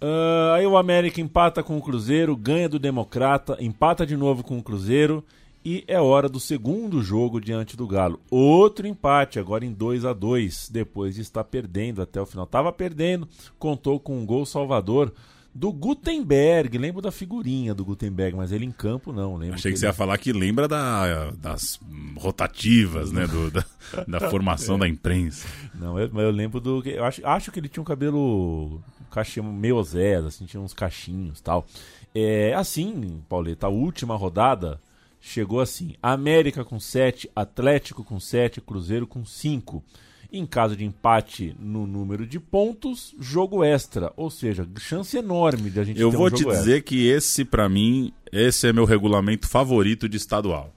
Ah, 0.00 0.54
aí 0.56 0.66
o 0.66 0.76
América 0.76 1.20
empata 1.20 1.62
com 1.62 1.76
o 1.78 1.82
Cruzeiro, 1.82 2.36
ganha 2.36 2.68
do 2.68 2.78
Democrata, 2.78 3.56
empata 3.60 4.04
de 4.04 4.16
novo 4.16 4.42
com 4.42 4.58
o 4.58 4.62
Cruzeiro 4.62 5.24
e 5.64 5.84
é 5.86 6.00
hora 6.00 6.28
do 6.28 6.40
segundo 6.40 7.00
jogo 7.02 7.40
diante 7.40 7.76
do 7.76 7.86
Galo. 7.86 8.18
Outro 8.28 8.86
empate, 8.86 9.38
agora 9.38 9.64
em 9.64 9.72
2 9.72 10.04
a 10.04 10.12
2 10.12 10.70
depois 10.70 11.14
de 11.14 11.20
estar 11.20 11.44
perdendo 11.44 12.02
até 12.02 12.20
o 12.20 12.26
final. 12.26 12.46
Tava 12.46 12.72
perdendo, 12.72 13.28
contou 13.60 14.00
com 14.00 14.18
um 14.18 14.26
gol 14.26 14.44
salvador 14.44 15.12
do 15.54 15.72
Gutenberg. 15.72 16.78
Lembro 16.78 17.02
da 17.02 17.10
figurinha 17.12 17.74
do 17.74 17.84
Gutenberg, 17.84 18.36
mas 18.36 18.52
ele 18.52 18.64
em 18.64 18.72
campo 18.72 19.12
não. 19.12 19.36
Lembro 19.36 19.54
Achei 19.56 19.70
que 19.70 19.74
ele- 19.74 19.80
você 19.80 19.86
ia 19.86 19.92
falar 19.92 20.16
que 20.18 20.32
lembra 20.32 20.66
da- 20.66 21.30
das 21.32 21.78
rotativas, 22.16 23.12
né? 23.12 23.26
do- 23.26 23.50
da, 23.50 23.64
da 24.08 24.30
formação 24.30 24.78
da 24.78 24.88
imprensa. 24.88 25.46
Não, 25.74 25.98
eu, 25.98 26.08
mas 26.12 26.24
eu 26.24 26.30
lembro 26.30 26.60
do. 26.60 26.82
Eu 26.88 27.04
acho, 27.04 27.24
acho 27.26 27.52
que 27.52 27.60
ele 27.60 27.68
tinha 27.68 27.82
um 27.82 27.84
cabelo. 27.86 28.80
Cachinho 29.10 29.44
meio 29.52 29.82
Zé, 29.82 30.16
assim, 30.16 30.46
tinha 30.46 30.60
uns 30.60 30.72
cachinhos 30.72 31.38
tal. 31.40 31.66
É, 32.14 32.54
assim, 32.54 33.20
Pauleta, 33.28 33.66
a 33.66 33.70
última 33.70 34.16
rodada 34.16 34.80
chegou 35.20 35.60
assim: 35.60 35.94
América 36.02 36.64
com 36.64 36.80
7, 36.80 37.30
Atlético 37.36 38.02
com 38.02 38.18
7, 38.18 38.60
Cruzeiro 38.62 39.06
com 39.06 39.22
5. 39.24 39.84
Em 40.32 40.46
caso 40.46 40.74
de 40.74 40.82
empate 40.82 41.54
no 41.60 41.86
número 41.86 42.26
de 42.26 42.40
pontos, 42.40 43.14
jogo 43.20 43.62
extra. 43.62 44.10
Ou 44.16 44.30
seja, 44.30 44.66
chance 44.78 45.14
enorme 45.14 45.68
de 45.68 45.78
a 45.78 45.84
gente 45.84 46.00
Eu 46.00 46.10
ter 46.10 46.16
vou 46.16 46.28
um 46.28 46.30
te 46.30 46.42
jogo 46.42 46.56
dizer 46.56 46.82
que 46.84 47.06
esse, 47.06 47.44
pra 47.44 47.68
mim, 47.68 48.14
esse 48.32 48.66
é 48.66 48.72
meu 48.72 48.86
regulamento 48.86 49.46
favorito 49.46 50.08
de 50.08 50.16
estadual. 50.16 50.72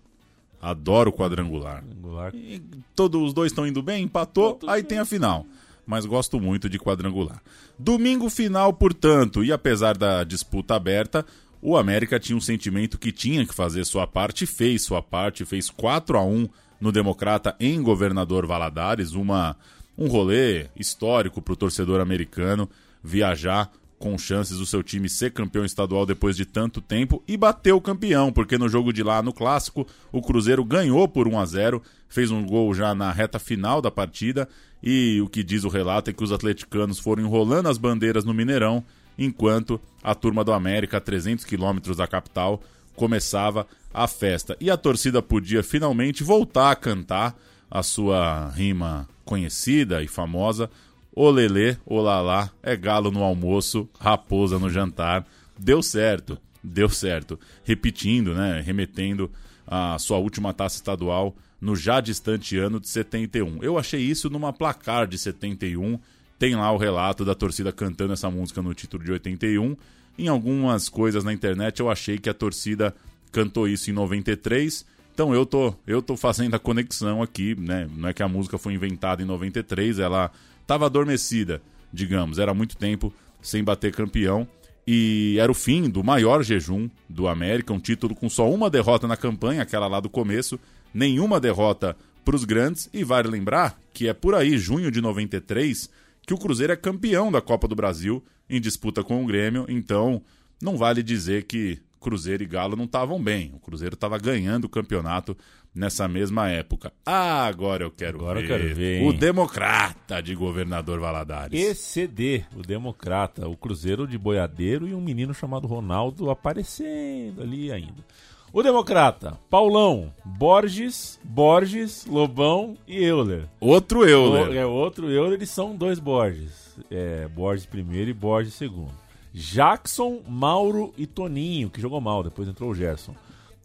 Adoro 0.62 1.14
quadrangular. 1.14 1.86
extra. 1.86 2.36
E 2.36 2.62
todos 2.94 3.22
os 3.22 3.34
dois 3.34 3.52
estão 3.52 3.66
indo 3.66 3.82
bem, 3.82 4.04
empatou, 4.04 4.60
aí 4.68 4.84
tem 4.84 5.00
a 5.00 5.06
final. 5.06 5.46
Mas 5.88 6.06
gosto 6.06 6.38
muito 6.38 6.68
de 6.68 6.78
quadrangular. 6.78 7.42
Domingo 7.80 8.30
final, 8.30 8.74
portanto, 8.74 9.42
e 9.42 9.54
apesar 9.54 9.96
da 9.96 10.26
disputa 10.26 10.76
aberta, 10.76 11.26
o 11.62 11.78
América 11.78 12.20
tinha 12.20 12.36
um 12.36 12.42
sentimento 12.42 12.98
que 12.98 13.12
tinha 13.12 13.46
que 13.46 13.54
fazer 13.54 13.86
sua 13.86 14.06
parte, 14.06 14.46
fez 14.46 14.84
sua 14.84 15.02
parte, 15.02 15.46
fez 15.46 15.70
4 15.70 16.18
a 16.18 16.24
1 16.26 16.50
no 16.80 16.92
Democrata 16.92 17.56
em 17.60 17.82
Governador 17.82 18.46
Valadares, 18.46 19.14
uma 19.14 19.56
um 19.98 20.08
rolê 20.08 20.68
histórico 20.76 21.42
para 21.42 21.54
o 21.54 21.58
torcedor 21.58 22.02
americano 22.02 22.70
viajar 23.02 23.72
com 23.98 24.18
chances 24.18 24.58
do 24.58 24.66
seu 24.66 24.84
time 24.84 25.08
ser 25.08 25.32
campeão 25.32 25.64
estadual 25.64 26.06
depois 26.06 26.36
de 26.36 26.46
tanto 26.46 26.82
tempo 26.82 27.24
e 27.28 27.38
bateu 27.38 27.78
o 27.78 27.82
campeão, 27.82 28.32
porque 28.32 28.58
no 28.58 28.68
jogo 28.68 28.92
de 28.92 29.02
lá 29.02 29.22
no 29.22 29.34
clássico 29.34 29.88
o 30.12 30.22
Cruzeiro 30.22 30.64
ganhou 30.66 31.08
por 31.08 31.28
1 31.28 31.40
a 31.40 31.46
0, 31.46 31.82
fez 32.10 32.30
um 32.30 32.46
gol 32.46 32.74
já 32.74 32.94
na 32.94 33.12
reta 33.12 33.40
final 33.40 33.82
da 33.82 33.90
partida 33.90 34.48
e 34.84 35.22
o 35.22 35.30
que 35.30 35.44
diz 35.44 35.64
o 35.64 35.70
relato 35.70 36.10
é 36.10 36.14
que 36.14 36.24
os 36.24 36.32
atleticanos 36.32 37.00
foram 37.00 37.24
enrolando 37.24 37.68
as 37.68 37.78
bandeiras 37.78 38.26
no 38.26 38.34
Mineirão, 38.34 38.84
enquanto 39.18 39.80
a 40.04 40.14
turma 40.14 40.44
do 40.44 40.52
América, 40.52 40.98
a 40.98 41.02
300 41.02 41.46
quilômetros 41.46 41.98
da 41.98 42.06
capital, 42.06 42.62
começava 42.96 43.68
a 43.94 44.08
festa. 44.08 44.56
E 44.60 44.70
a 44.70 44.78
torcida 44.78 45.22
podia 45.22 45.64
finalmente 45.64 46.24
voltar 46.24 46.72
a 46.72 46.76
cantar 46.76 47.36
a 47.70 47.82
sua 47.84 48.50
rima 48.50 49.08
conhecida 49.24 50.04
e 50.04 50.08
famosa, 50.08 50.70
Olelê, 51.16 51.78
olalá, 51.86 52.52
é 52.62 52.76
galo 52.76 53.10
no 53.10 53.24
almoço, 53.24 53.90
raposa 53.98 54.60
no 54.60 54.70
jantar. 54.70 55.26
Deu 55.58 55.82
certo, 55.82 56.38
deu 56.62 56.90
certo. 56.90 57.40
Repetindo, 57.64 58.36
né, 58.36 58.60
remetendo 58.60 59.32
a 59.66 59.98
sua 59.98 60.18
última 60.18 60.54
taça 60.54 60.76
estadual 60.76 61.34
no 61.62 61.74
já 61.74 62.02
distante 62.02 62.58
ano 62.58 62.82
de 62.82 62.90
71. 62.90 63.64
Eu 63.64 63.78
achei 63.78 64.02
isso 64.02 64.30
numa 64.30 64.52
placar 64.52 65.08
de 65.08 65.18
71. 65.18 65.98
Tem 66.38 66.54
lá 66.54 66.70
o 66.74 66.78
relato 66.78 67.24
da 67.24 67.34
torcida 67.34 67.72
cantando 67.72 68.12
essa 68.12 68.30
música 68.30 68.62
no 68.62 68.74
título 68.74 69.06
de 69.06 69.14
81. 69.14 69.78
Em 70.18 70.28
algumas 70.28 70.88
coisas 70.88 71.24
na 71.24 71.34
internet 71.34 71.80
eu 71.80 71.90
achei 71.90 72.18
que 72.18 72.30
a 72.30 72.34
torcida 72.34 72.96
cantou 73.32 73.68
isso 73.68 73.90
em 73.90 73.94
93. 73.94 74.86
Então 75.14 75.34
eu 75.34 75.46
tô, 75.46 75.74
eu 75.86 76.02
tô 76.02 76.16
fazendo 76.16 76.56
a 76.56 76.60
conexão 76.60 77.22
aqui, 77.22 77.56
né? 77.60 77.88
Não 77.96 78.10
é 78.10 78.14
que 78.14 78.24
a 78.24 78.28
música 78.28 78.58
foi 78.58 78.74
inventada 78.74 79.22
em 79.22 79.26
93, 79.26 80.00
ela 80.00 80.32
estava 80.62 80.86
adormecida, 80.86 81.62
digamos, 81.92 82.40
era 82.40 82.54
muito 82.54 82.76
tempo 82.78 83.14
sem 83.42 83.64
bater 83.64 83.94
campeão. 83.94 84.48
E 84.88 85.38
era 85.40 85.52
o 85.52 85.56
fim 85.56 85.90
do 85.90 86.04
maior 86.04 86.44
jejum 86.44 86.90
do 87.10 87.28
América, 87.28 87.74
um 87.74 87.80
título 87.80 88.14
com 88.14 88.30
só 88.30 88.50
uma 88.50 88.70
derrota 88.70 89.08
na 89.08 89.18
campanha, 89.18 89.64
aquela 89.64 89.88
lá 89.88 90.00
do 90.00 90.10
começo, 90.10 90.60
nenhuma 90.94 91.40
derrota 91.40 91.98
para 92.24 92.36
os 92.36 92.44
grandes. 92.44 92.90
E 92.94 93.04
vale 93.04 93.28
lembrar 93.28 93.80
que 93.94 94.08
é 94.08 94.14
por 94.14 94.36
aí, 94.36 94.58
junho 94.58 94.92
de 94.92 95.02
93, 95.02 95.90
que 96.26 96.34
o 96.34 96.38
Cruzeiro 96.38 96.74
é 96.74 96.76
campeão 96.76 97.32
da 97.32 97.42
Copa 97.42 97.68
do 97.68 97.76
Brasil 97.76 98.24
em 98.50 98.60
disputa 98.62 99.04
com 99.04 99.24
o 99.24 99.28
Grêmio, 99.28 99.66
então 99.70 100.22
não 100.62 100.78
vale 100.78 101.02
dizer 101.04 101.44
que 101.44 101.80
Cruzeiro 102.00 102.44
e 102.44 102.46
Galo 102.46 102.76
não 102.76 102.86
estavam 102.86 103.22
bem. 103.22 103.52
O 103.56 103.60
Cruzeiro 103.60 103.96
estava 103.96 104.18
ganhando 104.20 104.66
o 104.66 104.70
campeonato 104.70 105.36
nessa 105.74 106.08
mesma 106.08 106.48
época. 106.50 106.94
Ah, 107.06 107.46
agora 107.48 107.84
eu 107.84 107.90
quero 107.92 108.20
Agora 108.20 108.40
ver. 108.40 108.46
eu 108.46 108.48
quero 108.60 108.76
ver, 108.76 109.08
o 109.08 109.12
democrata 109.12 110.22
de 110.22 110.36
governador 110.36 111.00
Valadares. 111.00 111.60
ECD, 111.60 112.46
o 112.56 112.62
Democrata, 112.62 113.48
o 113.48 113.58
Cruzeiro 113.58 114.08
de 114.08 114.18
Boiadeiro 114.20 114.88
e 114.88 114.94
um 114.94 115.02
menino 115.02 115.34
chamado 115.34 115.66
Ronaldo 115.68 116.30
aparecendo 116.30 117.42
ali 117.42 117.72
ainda. 117.72 118.06
O 118.54 118.62
Democrata, 118.64 119.38
Paulão, 119.50 120.14
Borges, 120.24 121.20
Borges, 121.24 122.06
Lobão 122.06 122.78
e 122.88 123.04
Euler. 123.04 123.48
Outro 123.60 124.08
Euler. 124.08 124.50
O- 124.50 124.54
é 124.54 124.66
outro 124.66 125.10
Euler, 125.12 125.34
eles 125.34 125.50
são 125.50 125.76
dois 125.76 126.00
Borges. 126.00 126.65
É, 126.90 127.28
Borges 127.28 127.66
primeiro 127.66 128.10
e 128.10 128.14
Borges 128.14 128.54
segundo. 128.54 128.94
Jackson, 129.34 130.22
Mauro 130.28 130.94
e 130.98 131.06
Toninho, 131.06 131.70
que 131.70 131.82
jogou 131.82 132.00
mal, 132.00 132.24
depois 132.24 132.48
entrou 132.48 132.72
o 132.72 132.76
Gerson. 132.76 133.14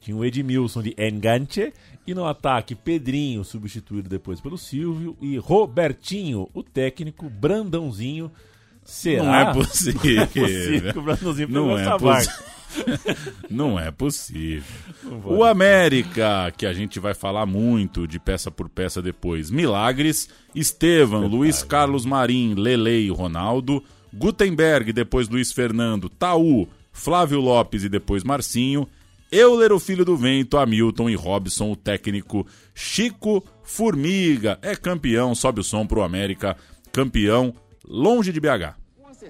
Tinha 0.00 0.16
o 0.16 0.24
Edmilson 0.24 0.82
de 0.82 0.96
Enganche 0.98 1.72
e 2.06 2.14
no 2.14 2.26
ataque 2.26 2.74
Pedrinho, 2.74 3.44
substituído 3.44 4.08
depois 4.08 4.40
pelo 4.40 4.58
Silvio, 4.58 5.16
e 5.20 5.36
Robertinho, 5.36 6.48
o 6.54 6.62
técnico 6.62 7.28
Brandãozinho. 7.28 8.32
Será? 8.90 9.22
Não 9.22 9.34
é 9.34 9.52
possível. 9.54 10.00
Não 10.04 10.22
é 10.22 10.26
possível 10.26 10.92
que 10.92 10.98
o 10.98 11.02
Não 11.48 11.78
é 11.78 11.98
possível. 11.98 12.44
Não 13.48 13.80
é 13.80 13.90
possível. 13.90 14.64
vai. 15.02 15.32
O 15.32 15.44
América, 15.44 16.52
que 16.56 16.66
a 16.66 16.72
gente 16.72 16.98
vai 16.98 17.14
falar 17.14 17.46
muito 17.46 18.06
de 18.06 18.18
peça 18.18 18.50
por 18.50 18.68
peça 18.68 19.00
depois. 19.00 19.50
Milagres, 19.50 20.28
Estevam, 20.54 21.26
Luiz 21.28 21.62
Carlos 21.62 22.04
Marim, 22.04 22.54
Lele 22.54 23.06
e 23.06 23.10
Ronaldo, 23.10 23.82
Gutenberg, 24.12 24.92
depois 24.92 25.28
Luiz 25.28 25.52
Fernando, 25.52 26.08
Taú, 26.08 26.68
Flávio 26.92 27.40
Lopes 27.40 27.84
e 27.84 27.88
depois 27.88 28.24
Marcinho, 28.24 28.88
Euler, 29.30 29.72
o 29.72 29.78
filho 29.78 30.04
do 30.04 30.16
vento, 30.16 30.58
Hamilton 30.58 31.08
e 31.08 31.14
Robson, 31.14 31.70
o 31.70 31.76
técnico 31.76 32.44
Chico 32.74 33.44
Formiga. 33.62 34.58
É 34.62 34.74
campeão, 34.74 35.32
sobe 35.34 35.60
o 35.60 35.64
som 35.64 35.86
pro 35.86 36.02
América, 36.02 36.56
campeão 36.92 37.54
longe 37.86 38.32
de 38.32 38.40
BH. 38.40 38.79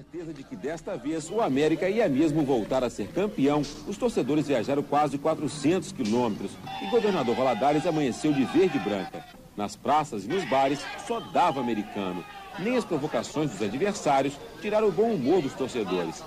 Certeza 0.01 0.33
de 0.33 0.43
que 0.43 0.55
desta 0.55 0.97
vez 0.97 1.29
o 1.29 1.41
América 1.41 1.87
ia 1.87 2.09
mesmo 2.09 2.43
voltar 2.43 2.83
a 2.83 2.89
ser 2.89 3.09
campeão, 3.09 3.61
os 3.87 3.97
torcedores 3.99 4.47
viajaram 4.47 4.81
quase 4.81 5.15
400 5.15 5.91
quilômetros 5.91 6.53
e 6.81 6.89
governador 6.89 7.35
Valadares 7.35 7.85
amanheceu 7.85 8.33
de 8.33 8.43
verde 8.45 8.77
e 8.77 8.79
branca. 8.79 9.23
Nas 9.55 9.75
praças 9.75 10.25
e 10.25 10.27
nos 10.27 10.43
bares 10.49 10.79
só 11.05 11.19
dava 11.19 11.59
americano. 11.59 12.25
Nem 12.57 12.77
as 12.77 12.83
provocações 12.83 13.51
dos 13.51 13.61
adversários 13.61 14.33
tiraram 14.59 14.87
o 14.87 14.91
bom 14.91 15.11
humor 15.11 15.39
dos 15.39 15.53
torcedores. 15.53 16.23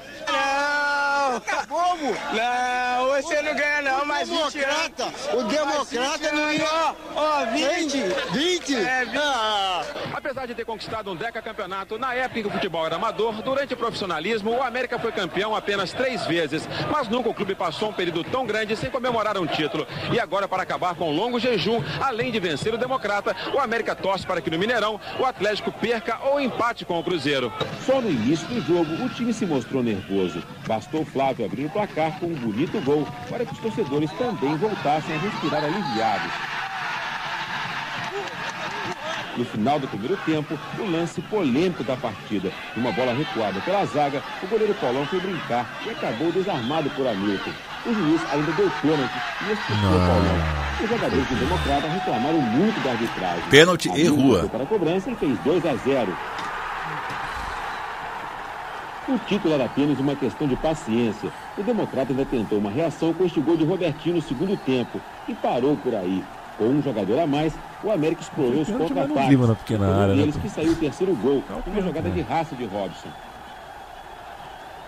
Não! 1.33 1.41
Como? 1.69 2.07
Não, 2.13 3.07
você 3.23 3.41
não 3.43 3.55
ganha 3.55 3.83
não, 3.83 4.05
mas 4.05 4.29
20 4.29 4.53
democrata, 4.53 5.05
anos. 5.05 5.27
o 5.33 5.43
democrata 5.45 6.33
não 6.33 6.53
ia- 6.53 6.65
Ó, 6.65 6.95
ó, 7.17 7.45
20. 7.47 7.99
20? 8.33 8.75
É, 8.77 9.05
20. 9.05 10.15
Apesar 10.15 10.47
de 10.47 10.55
ter 10.55 10.65
conquistado 10.65 11.11
um 11.11 11.17
decacampeonato 11.17 11.99
na 11.99 12.15
época 12.15 12.39
em 12.41 12.43
que 12.43 12.49
o 12.49 12.53
futebol 12.53 12.85
era 12.87 12.97
amador, 12.97 13.43
durante 13.43 13.75
o 13.75 13.77
profissionalismo, 13.77 14.51
o 14.57 14.63
América 14.63 14.99
foi 14.99 15.13
campeão 15.13 15.55
apenas 15.55 15.93
três 15.93 16.25
vezes. 16.27 16.69
Mas 16.91 17.09
nunca 17.09 17.29
o 17.29 17.35
clube 17.35 17.55
passou 17.55 17.91
um 17.91 17.93
período 17.93 18.25
tão 18.25 18.45
grande 18.47 18.77
sem 18.77 18.91
comemorar 18.91 19.39
um 19.39 19.47
título. 19.47 19.87
E 20.13 20.21
agora, 20.21 20.47
para 20.49 20.63
acabar 20.63 20.95
com 20.95 21.11
um 21.11 21.17
longo 21.17 21.39
jejum, 21.39 21.83
além 22.01 22.31
de 22.31 22.41
vencer 22.41 22.73
o 22.75 22.79
Democrata, 22.79 23.35
o 23.55 23.59
América 23.59 23.95
torce 23.95 24.27
para 24.27 24.41
que 24.41 24.51
no 24.51 24.59
Mineirão 24.59 25.01
o 25.19 25.25
Atlético 25.25 25.73
perca 25.73 26.19
ou 26.25 26.41
empate 26.41 26.85
com 26.85 26.99
o 26.99 27.05
Cruzeiro. 27.05 27.53
Só 27.87 28.01
no 28.01 28.11
início 28.11 28.47
do 28.49 28.61
jogo, 28.61 29.05
o 29.05 29.09
time 29.09 29.33
se 29.33 29.47
mostrou 29.47 29.83
nervoso. 29.83 30.43
Bastou 30.67 31.05
Flávio 31.15 31.47
abrir 31.47 31.67
o 31.67 31.71
placar 31.71 32.19
com 32.19 32.27
um 32.27 32.35
bonito 32.35 32.85
gol 32.85 33.07
para 33.31 33.47
que 33.47 33.53
os 33.53 33.59
torcedores 33.61 34.11
também 34.19 34.57
voltassem 34.57 35.15
a 35.15 35.19
respirar 35.21 35.63
aliviados. 35.63 36.33
No 39.37 39.45
final 39.45 39.79
do 39.79 39.87
primeiro 39.87 40.17
tempo, 40.19 40.59
o 40.77 40.91
lance 40.91 41.21
polêmico 41.23 41.85
da 41.85 41.97
partida. 41.97 42.53
Uma 42.77 42.91
bola 42.91 43.15
recuada 43.15 43.61
pela 43.61 43.85
zaga, 43.87 44.23
o 44.43 44.47
goleiro 44.49 44.75
Paulão 44.75 45.07
foi 45.07 45.21
brincar 45.21 45.83
e 45.87 45.91
acabou 45.91 46.33
desarmado 46.33 46.91
por 46.91 47.07
Hamilton. 47.07 47.51
O 47.87 47.95
juiz 47.95 48.21
ainda 48.33 48.53
deu 48.53 48.71
pênalti 48.83 49.15
e 49.43 49.53
expulsou 49.53 49.91
o 49.91 50.07
Paulão. 50.07 50.65
Os 50.83 50.89
jogadores 50.89 51.29
do 51.29 51.37
Democrata 51.37 51.89
reclamaram 51.89 52.41
muito 52.41 52.83
da 52.83 52.91
arbitragem. 52.91 53.45
Pênalti 53.51 53.89
e 53.95 54.09
rua. 54.09 54.49
para 54.49 54.65
a 54.65 54.67
cobrança 54.67 55.11
e 55.11 55.15
fez 55.15 55.39
2 55.41 55.65
a 55.67 55.75
0. 55.77 56.17
O 59.07 59.19
título 59.19 59.53
era 59.53 59.67
apenas 59.67 59.99
uma 60.01 60.17
questão 60.17 60.49
de 60.49 60.57
paciência. 60.57 61.31
O 61.59 61.63
Democrata 61.63 62.13
ainda 62.13 62.25
tentou 62.25 62.59
uma 62.59 62.71
reação 62.71 63.13
com 63.13 63.25
este 63.25 63.39
gol 63.39 63.55
de 63.55 63.65
Robertinho 63.65 64.15
no 64.15 64.23
segundo 64.23 64.57
tempo 64.57 64.99
e 65.29 65.35
parou 65.35 65.77
por 65.77 65.95
aí. 65.95 66.25
Com 66.57 66.65
um 66.69 66.81
jogador 66.81 67.19
a 67.19 67.27
mais, 67.27 67.53
o 67.83 67.91
América 67.91 68.23
explorou 68.23 68.63
os 68.63 68.69
contra-ataques. 68.69 69.27
clima 69.27 69.47
na 69.47 69.55
pequena 69.55 69.87
um 69.87 69.93
área, 69.93 70.15
né, 70.15 70.21
deles 70.21 70.37
pô? 70.37 70.41
que 70.41 70.49
saiu 70.49 70.73
o 70.73 70.77
terceiro 70.77 71.15
gol, 71.17 71.43
uma 71.51 71.61
pênalti, 71.61 71.85
jogada 71.85 72.09
né? 72.09 72.15
de 72.15 72.21
raça 72.23 72.55
de 72.55 72.65
Robson. 72.65 73.09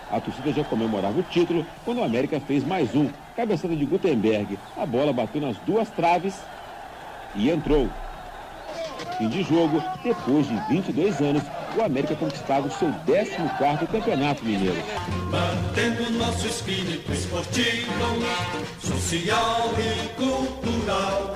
A 0.09 0.19
torcida 0.19 0.51
já 0.53 0.63
comemorava 0.63 1.19
o 1.19 1.23
título 1.23 1.65
quando 1.85 1.99
o 1.99 2.03
América 2.03 2.39
fez 2.39 2.65
mais 2.65 2.95
um. 2.95 3.09
Cabeçada 3.35 3.75
de 3.75 3.85
Gutenberg. 3.85 4.57
A 4.77 4.85
bola 4.85 5.13
bateu 5.13 5.41
nas 5.41 5.57
duas 5.57 5.89
traves 5.89 6.39
e 7.35 7.49
entrou. 7.51 7.87
Fim 9.17 9.29
de 9.29 9.43
jogo, 9.43 9.81
depois 10.03 10.47
de 10.47 10.55
22 10.69 11.21
anos, 11.21 11.43
o 11.77 11.81
América 11.81 12.15
conquistava 12.15 12.67
o 12.67 12.71
seu 12.71 12.89
14º 12.89 13.87
campeonato 13.87 14.43
mineiro. 14.43 14.77
Mantendo 15.31 16.11
nosso 16.11 16.47
espírito 16.47 17.11
esportivo, 17.11 17.91
social 18.79 19.71
e 19.79 20.07
cultural. 20.15 21.35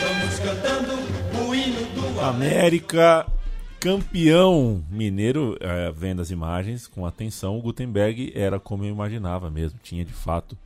Vamos 0.00 0.38
cantando 0.38 1.46
o 1.46 1.54
hino 1.54 1.84
do 1.94 2.20
América 2.20 3.26
campeão 3.84 4.82
mineiro, 4.88 5.58
é, 5.60 5.92
vendo 5.92 6.22
as 6.22 6.30
imagens 6.30 6.86
com 6.86 7.04
atenção, 7.04 7.58
o 7.58 7.60
Gutenberg 7.60 8.32
era 8.34 8.58
como 8.58 8.82
eu 8.82 8.88
imaginava 8.88 9.50
mesmo, 9.50 9.78
tinha 9.82 10.02
de 10.02 10.12
fato 10.14 10.56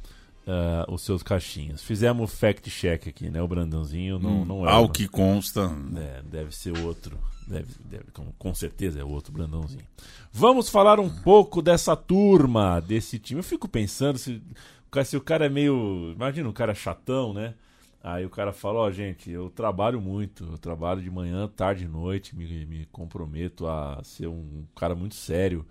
é, 0.49 0.91
os 0.91 1.03
seus 1.03 1.23
caixinhos. 1.23 1.83
Fizemos 1.83 2.33
fact 2.35 2.71
check 2.71 3.07
aqui, 3.09 3.29
né? 3.29 3.43
O 3.43 3.47
Brandãozinho 3.47 4.19
não, 4.19 4.43
Hum, 4.43 4.45
não 4.47 4.67
é. 4.67 4.71
ao 4.73 4.85
uma- 4.85 4.93
que 4.93 5.07
consta. 5.07 5.71
É, 5.97 6.23
deve 6.23 6.57
ser 6.57 6.77
outro. 6.79 7.19
Deve, 7.47 7.67
deve- 7.85 8.11
com, 8.13 8.25
com 8.39 8.55
certeza 8.55 8.99
é 9.01 9.05
outro 9.05 9.33
Brandãozinho. 9.33 9.85
Vamos 10.33 10.69
falar 10.69 10.99
um 11.01 11.09
pouco 11.11 11.61
dessa 11.63 11.95
turma, 11.97 12.81
desse 12.81 13.19
time. 13.19 13.41
Eu 13.41 13.45
fico 13.45 13.69
pensando 13.69 14.19
se, 14.19 14.43
o 14.87 14.91
cara- 14.91 15.05
se 15.05 15.17
o 15.17 15.21
cara 15.21 15.47
é 15.47 15.49
meio. 15.49 16.13
Imagina 16.15 16.49
um 16.49 16.53
cara 16.53 16.75
chatão, 16.75 17.33
né? 17.35 17.55
Aí 18.03 18.25
o 18.25 18.31
cara 18.31 18.53
fala, 18.53 18.79
ó, 18.79 18.91
gente, 18.91 19.29
eu 19.31 19.51
trabalho 19.51 20.01
muito, 20.01 20.45
eu 20.45 20.57
trabalho 20.59 21.03
de 21.03 21.11
manhã, 21.11 21.49
tarde 21.49 21.85
e 21.85 21.89
noite, 21.89 22.35
me, 22.37 22.65
me 22.65 22.87
comprometo 22.93 23.67
a 23.67 24.01
ser 24.05 24.29
um 24.29 24.65
cara 24.77 24.95
muito 24.95 25.15
sério. 25.17 25.67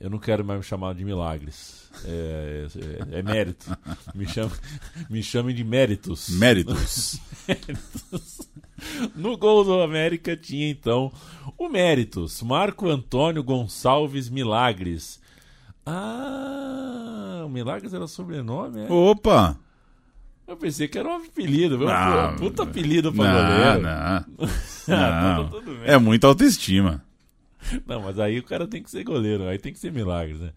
Eu 0.00 0.10
não 0.10 0.18
quero 0.18 0.44
mais 0.44 0.58
me 0.58 0.64
chamar 0.64 0.94
de 0.94 1.04
milagres. 1.04 1.88
É, 2.04 2.66
é, 3.12 3.18
é 3.18 3.22
mérito. 3.22 3.66
Me 4.14 4.26
chame, 4.26 4.50
me 5.08 5.22
chame 5.22 5.52
de 5.54 5.62
méritos. 5.64 6.28
Méritos. 6.30 7.20
Méritos. 7.48 8.40
No 9.14 9.38
gol 9.38 9.64
do 9.64 9.80
América 9.80 10.36
tinha 10.36 10.68
então 10.68 11.10
o 11.56 11.68
Méritos, 11.70 12.42
Marco 12.42 12.86
Antônio 12.88 13.42
Gonçalves 13.42 14.28
Milagres. 14.28 15.20
Ah, 15.86 17.42
o 17.46 17.48
Milagres 17.48 17.94
era 17.94 18.06
sobrenome, 18.06 18.82
é? 18.82 18.92
Opa! 18.92 19.56
Eu 20.46 20.56
pensei 20.56 20.86
que 20.86 20.98
era 20.98 21.08
um 21.08 21.14
apelido, 21.24 21.78
viu? 21.78 21.86
Não, 21.86 22.36
puta 22.36 22.64
apelido 22.64 23.10
pra 23.12 23.24
não, 23.24 23.48
goleiro. 23.48 23.82
não. 23.82 24.48
Ah, 24.94 25.48
Não. 25.50 25.62
bem. 25.62 25.78
É 25.84 25.96
muita 25.96 26.26
autoestima. 26.26 27.02
Não, 27.86 28.02
mas 28.02 28.18
aí 28.18 28.38
o 28.38 28.42
cara 28.42 28.66
tem 28.66 28.82
que 28.82 28.90
ser 28.90 29.04
goleiro, 29.04 29.48
aí 29.48 29.58
tem 29.58 29.72
que 29.72 29.78
ser 29.78 29.92
Milagres, 29.92 30.40
né? 30.40 30.52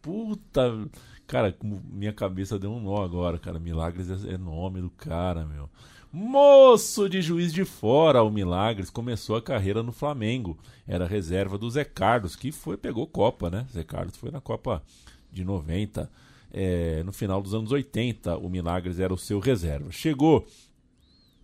Puta. 0.00 0.88
Cara, 1.26 1.54
minha 1.62 2.12
cabeça 2.12 2.58
deu 2.58 2.72
um 2.72 2.80
nó 2.80 3.02
agora, 3.02 3.38
cara. 3.38 3.58
Milagres 3.58 4.10
é 4.24 4.34
é 4.34 4.38
nome 4.38 4.80
do 4.80 4.90
cara, 4.90 5.44
meu. 5.44 5.68
Moço 6.10 7.06
de 7.06 7.20
juiz 7.20 7.52
de 7.52 7.66
fora, 7.66 8.22
o 8.22 8.30
Milagres 8.30 8.88
começou 8.88 9.36
a 9.36 9.42
carreira 9.42 9.82
no 9.82 9.92
Flamengo. 9.92 10.56
Era 10.86 11.06
reserva 11.06 11.58
do 11.58 11.70
Zé 11.70 11.84
Carlos, 11.84 12.34
que 12.34 12.50
foi 12.50 12.78
pegou 12.78 13.06
Copa, 13.06 13.50
né? 13.50 13.66
Zé 13.70 13.84
Carlos 13.84 14.16
foi 14.16 14.30
na 14.30 14.40
Copa 14.40 14.82
de 15.30 15.44
90. 15.44 16.10
É, 16.50 17.02
no 17.04 17.12
final 17.12 17.42
dos 17.42 17.52
anos 17.52 17.70
80, 17.70 18.38
o 18.38 18.48
Milagres 18.48 18.98
era 18.98 19.12
o 19.12 19.18
seu 19.18 19.38
reserva. 19.38 19.92
Chegou 19.92 20.46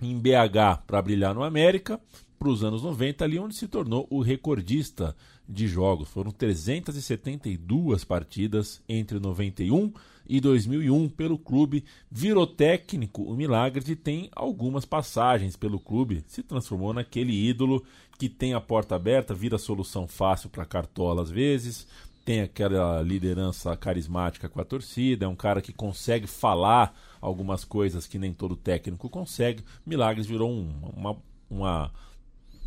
em 0.00 0.18
BH 0.18 0.84
para 0.86 1.02
brilhar 1.02 1.34
no 1.34 1.44
América, 1.44 2.00
para 2.38 2.48
os 2.48 2.62
anos 2.64 2.82
90, 2.82 3.24
ali 3.24 3.38
onde 3.38 3.54
se 3.56 3.66
tornou 3.68 4.06
o 4.10 4.20
recordista 4.20 5.16
de 5.48 5.66
jogos. 5.68 6.08
Foram 6.08 6.30
372 6.30 8.04
partidas 8.04 8.82
entre 8.88 9.18
91 9.18 9.92
e 10.26 10.40
2001 10.40 11.08
pelo 11.10 11.38
clube. 11.38 11.84
Virou 12.10 12.46
técnico 12.46 13.22
o 13.22 13.34
Milagres 13.36 13.88
e 13.88 13.96
tem 13.96 14.30
algumas 14.34 14.84
passagens 14.84 15.56
pelo 15.56 15.78
clube. 15.78 16.24
Se 16.26 16.42
transformou 16.42 16.92
naquele 16.92 17.32
ídolo 17.32 17.84
que 18.18 18.28
tem 18.28 18.54
a 18.54 18.60
porta 18.60 18.94
aberta, 18.94 19.34
vira 19.34 19.58
solução 19.58 20.06
fácil 20.06 20.48
para 20.48 20.64
cartola 20.64 21.22
às 21.22 21.30
vezes. 21.30 21.86
Tem 22.24 22.40
aquela 22.40 23.02
liderança 23.02 23.76
carismática 23.76 24.48
com 24.48 24.58
a 24.58 24.64
torcida, 24.64 25.26
é 25.26 25.28
um 25.28 25.36
cara 25.36 25.60
que 25.60 25.74
consegue 25.74 26.26
falar 26.26 26.98
algumas 27.20 27.64
coisas 27.66 28.06
que 28.06 28.18
nem 28.18 28.32
todo 28.32 28.56
técnico 28.56 29.10
consegue. 29.10 29.62
Milagres 29.84 30.26
virou 30.26 30.50
um- 30.50 30.72
uma, 30.96 31.16
uma 31.50 31.92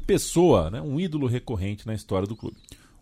pessoa, 0.07 0.71
né, 0.71 0.81
um 0.81 0.99
ídolo 0.99 1.27
recorrente 1.27 1.85
na 1.85 1.93
história 1.93 2.27
do 2.27 2.35
clube. 2.35 2.55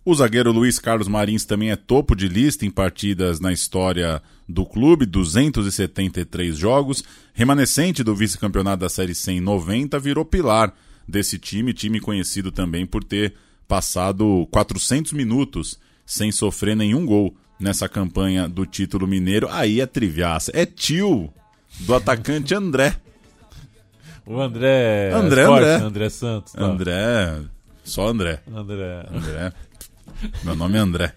O 0.04 0.13
zagueiro 0.13 0.52
Luiz 0.52 0.78
Carlos 0.78 1.08
Marins 1.08 1.46
também 1.46 1.72
é 1.72 1.76
topo 1.76 2.15
de 2.15 2.28
lista 2.28 2.65
em 2.65 2.70
partidas 2.70 3.39
na 3.39 3.54
história 3.54 4.22
do 4.48 4.65
clube, 4.65 5.06
273 5.06 6.56
jogos. 6.56 7.04
Remanescente 7.34 8.04
do 8.04 8.15
vice-campeonato 8.15 8.82
da 8.82 8.89
Série 8.89 9.15
C 9.15 9.32
em 9.32 9.41
90, 9.41 9.98
virou 9.98 10.24
pilar 10.24 10.74
desse 11.08 11.39
time, 11.39 11.74
time 11.74 12.00
conhecido 12.00 12.52
também 12.52 12.86
por 12.86 13.04
ter 13.04 13.34
passado 13.68 14.48
400 14.52 15.12
minutos 15.13 15.80
sem 16.06 16.32
sofrer 16.32 16.76
nenhum 16.76 17.04
gol 17.04 17.36
nessa 17.60 17.89
campanha 17.89 18.48
do 18.48 18.63
título 18.65 19.08
mineiro. 19.08 19.48
Aí 19.50 19.82
é 19.82 19.88
triviaça, 19.88 20.52
é 20.54 20.68
tio 20.68 21.34
do 21.80 21.96
atacante 21.96 22.54
André. 22.54 22.96
O 24.26 24.42
André. 24.42 25.12
André, 25.14 25.46
Forte, 25.46 25.66
André. 25.66 25.86
André 25.86 26.10
Santos. 26.10 26.54
tá. 26.54 26.64
André, 26.64 27.42
só 27.84 28.08
André. 28.08 28.40
André. 28.52 29.06
André. 29.12 29.54
Meu 30.44 30.56
nome 30.56 30.78
é 30.78 30.82
André. 30.82 31.14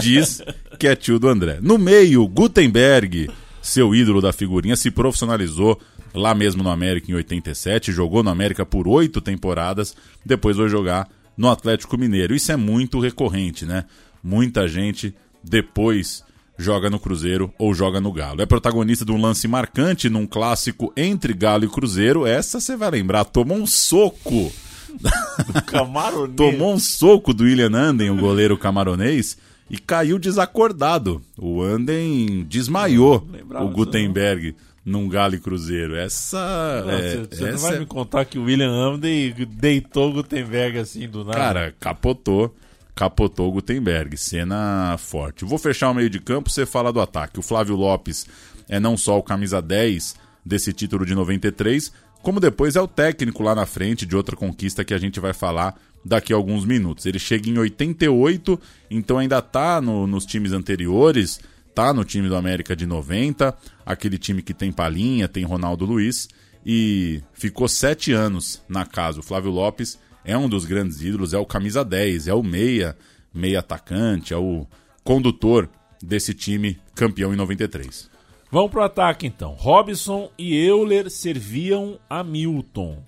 Diz 0.00 0.42
que 0.78 0.86
é 0.86 0.94
tio 0.94 1.18
do 1.18 1.28
André. 1.28 1.58
No 1.60 1.76
meio, 1.76 2.26
Gutenberg, 2.28 3.28
seu 3.60 3.94
ídolo 3.94 4.20
da 4.20 4.32
figurinha, 4.32 4.76
se 4.76 4.90
profissionalizou 4.90 5.80
lá 6.14 6.34
mesmo 6.34 6.62
no 6.62 6.70
América 6.70 7.10
em 7.10 7.14
87, 7.14 7.92
jogou 7.92 8.22
no 8.22 8.30
América 8.30 8.64
por 8.64 8.88
oito 8.88 9.20
temporadas, 9.20 9.94
depois 10.24 10.56
foi 10.56 10.68
jogar 10.68 11.08
no 11.36 11.50
Atlético 11.50 11.98
Mineiro. 11.98 12.34
Isso 12.34 12.52
é 12.52 12.56
muito 12.56 13.00
recorrente, 13.00 13.66
né? 13.66 13.84
Muita 14.22 14.66
gente 14.66 15.14
depois 15.42 16.24
joga 16.58 16.88
no 16.90 16.98
Cruzeiro 16.98 17.52
ou 17.58 17.74
joga 17.74 18.00
no 18.00 18.12
Galo. 18.12 18.40
É 18.42 18.46
protagonista 18.46 19.04
de 19.04 19.12
um 19.12 19.20
lance 19.20 19.46
marcante 19.46 20.08
num 20.08 20.26
clássico 20.26 20.92
entre 20.96 21.32
Galo 21.34 21.64
e 21.64 21.68
Cruzeiro. 21.68 22.26
Essa 22.26 22.60
você 22.60 22.76
vai 22.76 22.90
lembrar, 22.90 23.24
tomou 23.24 23.56
um 23.58 23.66
soco 23.66 24.52
Camaronês. 25.66 26.36
tomou 26.36 26.74
um 26.74 26.78
soco 26.78 27.34
do 27.34 27.44
William 27.44 27.74
Anden, 27.74 28.10
o 28.10 28.16
goleiro 28.16 28.56
camaronês, 28.56 29.36
e 29.70 29.76
caiu 29.78 30.18
desacordado. 30.18 31.20
O 31.36 31.60
Anden 31.62 32.44
desmaiou 32.48 33.26
o 33.60 33.68
Gutenberg 33.68 34.54
num 34.84 35.08
Galo 35.08 35.34
e 35.34 35.40
Cruzeiro. 35.40 35.96
Essa. 35.96 36.82
Não, 36.86 36.92
é, 36.92 37.00
você 37.02 37.16
você 37.36 37.40
não 37.42 37.48
essa 37.48 37.66
vai 37.66 37.76
é- 37.76 37.78
me 37.80 37.86
contar 37.86 38.24
que 38.24 38.38
o 38.38 38.44
William 38.44 38.70
Amden 38.70 39.34
deitou 39.50 40.10
o 40.10 40.12
Gutenberg 40.14 40.78
assim 40.78 41.08
do 41.08 41.24
nada? 41.24 41.36
Cara, 41.36 41.74
capotou. 41.80 42.54
Capotou 42.96 43.48
o 43.48 43.52
Gutenberg. 43.52 44.16
Cena 44.16 44.96
forte. 44.98 45.44
Vou 45.44 45.58
fechar 45.58 45.90
o 45.90 45.94
meio 45.94 46.10
de 46.10 46.18
campo, 46.18 46.50
você 46.50 46.64
fala 46.66 46.92
do 46.92 47.00
ataque. 47.00 47.38
O 47.38 47.42
Flávio 47.42 47.76
Lopes 47.76 48.26
é 48.68 48.80
não 48.80 48.96
só 48.96 49.18
o 49.18 49.22
camisa 49.22 49.60
10 49.62 50.16
desse 50.44 50.72
título 50.72 51.04
de 51.06 51.14
93, 51.14 51.92
como 52.22 52.40
depois 52.40 52.74
é 52.74 52.80
o 52.80 52.88
técnico 52.88 53.42
lá 53.42 53.54
na 53.54 53.66
frente 53.66 54.06
de 54.06 54.16
outra 54.16 54.34
conquista 54.34 54.84
que 54.84 54.94
a 54.94 54.98
gente 54.98 55.20
vai 55.20 55.32
falar 55.32 55.78
daqui 56.04 56.32
a 56.32 56.36
alguns 56.36 56.64
minutos. 56.64 57.04
Ele 57.04 57.18
chega 57.18 57.48
em 57.50 57.58
88, 57.58 58.58
então 58.90 59.18
ainda 59.18 59.42
tá 59.42 59.80
no- 59.80 60.06
nos 60.06 60.24
times 60.24 60.52
anteriores, 60.52 61.38
tá 61.74 61.92
no 61.92 62.04
time 62.04 62.28
do 62.28 62.36
América 62.36 62.74
de 62.74 62.86
90, 62.86 63.54
aquele 63.84 64.16
time 64.16 64.40
que 64.40 64.54
tem 64.54 64.72
Palinha, 64.72 65.28
tem 65.28 65.44
Ronaldo 65.44 65.84
Luiz, 65.84 66.28
e 66.64 67.20
ficou 67.34 67.68
sete 67.68 68.12
anos 68.12 68.62
na 68.68 68.86
casa. 68.86 69.20
O 69.20 69.22
Flávio 69.22 69.50
Lopes 69.50 69.98
é 70.26 70.36
um 70.36 70.48
dos 70.48 70.64
grandes 70.64 71.00
ídolos, 71.00 71.32
é 71.32 71.38
o 71.38 71.46
camisa 71.46 71.84
10, 71.84 72.26
é 72.26 72.34
o 72.34 72.42
meia, 72.42 72.96
meia 73.32 73.60
atacante, 73.60 74.34
é 74.34 74.36
o 74.36 74.66
condutor 75.04 75.70
desse 76.02 76.34
time 76.34 76.78
campeão 76.94 77.32
em 77.32 77.36
93. 77.36 78.10
Vamos 78.50 78.70
pro 78.70 78.82
ataque 78.82 79.26
então. 79.26 79.52
Robson 79.52 80.30
e 80.36 80.56
Euler 80.56 81.08
serviam 81.10 81.98
a 82.10 82.24
Milton. 82.24 83.02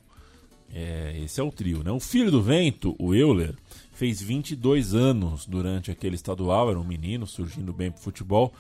É, 0.73 1.21
esse 1.25 1.41
é 1.41 1.43
o 1.43 1.51
trio, 1.51 1.83
né? 1.83 1.91
O 1.91 1.99
filho 1.99 2.31
do 2.31 2.43
vento, 2.43 2.95
o 2.99 3.15
Euler, 3.15 3.55
fez 3.93 4.23
22 4.23 4.95
anos 4.95 5.45
durante 5.45 5.91
aquele 5.91 6.15
estadual, 6.15 6.71
era 6.71 6.79
um 6.79 6.85
menino 6.85 7.27
surgindo 7.27 7.73
bem 7.73 7.91
pro 7.91 8.01
futebol. 8.01 8.53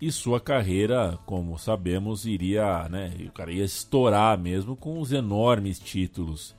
E 0.00 0.12
sua 0.12 0.40
carreira, 0.40 1.18
como 1.24 1.58
sabemos, 1.58 2.26
iria, 2.26 2.88
né? 2.88 3.12
O 3.26 3.32
cara 3.32 3.50
ia 3.50 3.64
estourar 3.64 4.38
mesmo 4.38 4.76
com 4.76 5.00
os 5.00 5.12
enormes 5.12 5.78
títulos, 5.78 6.54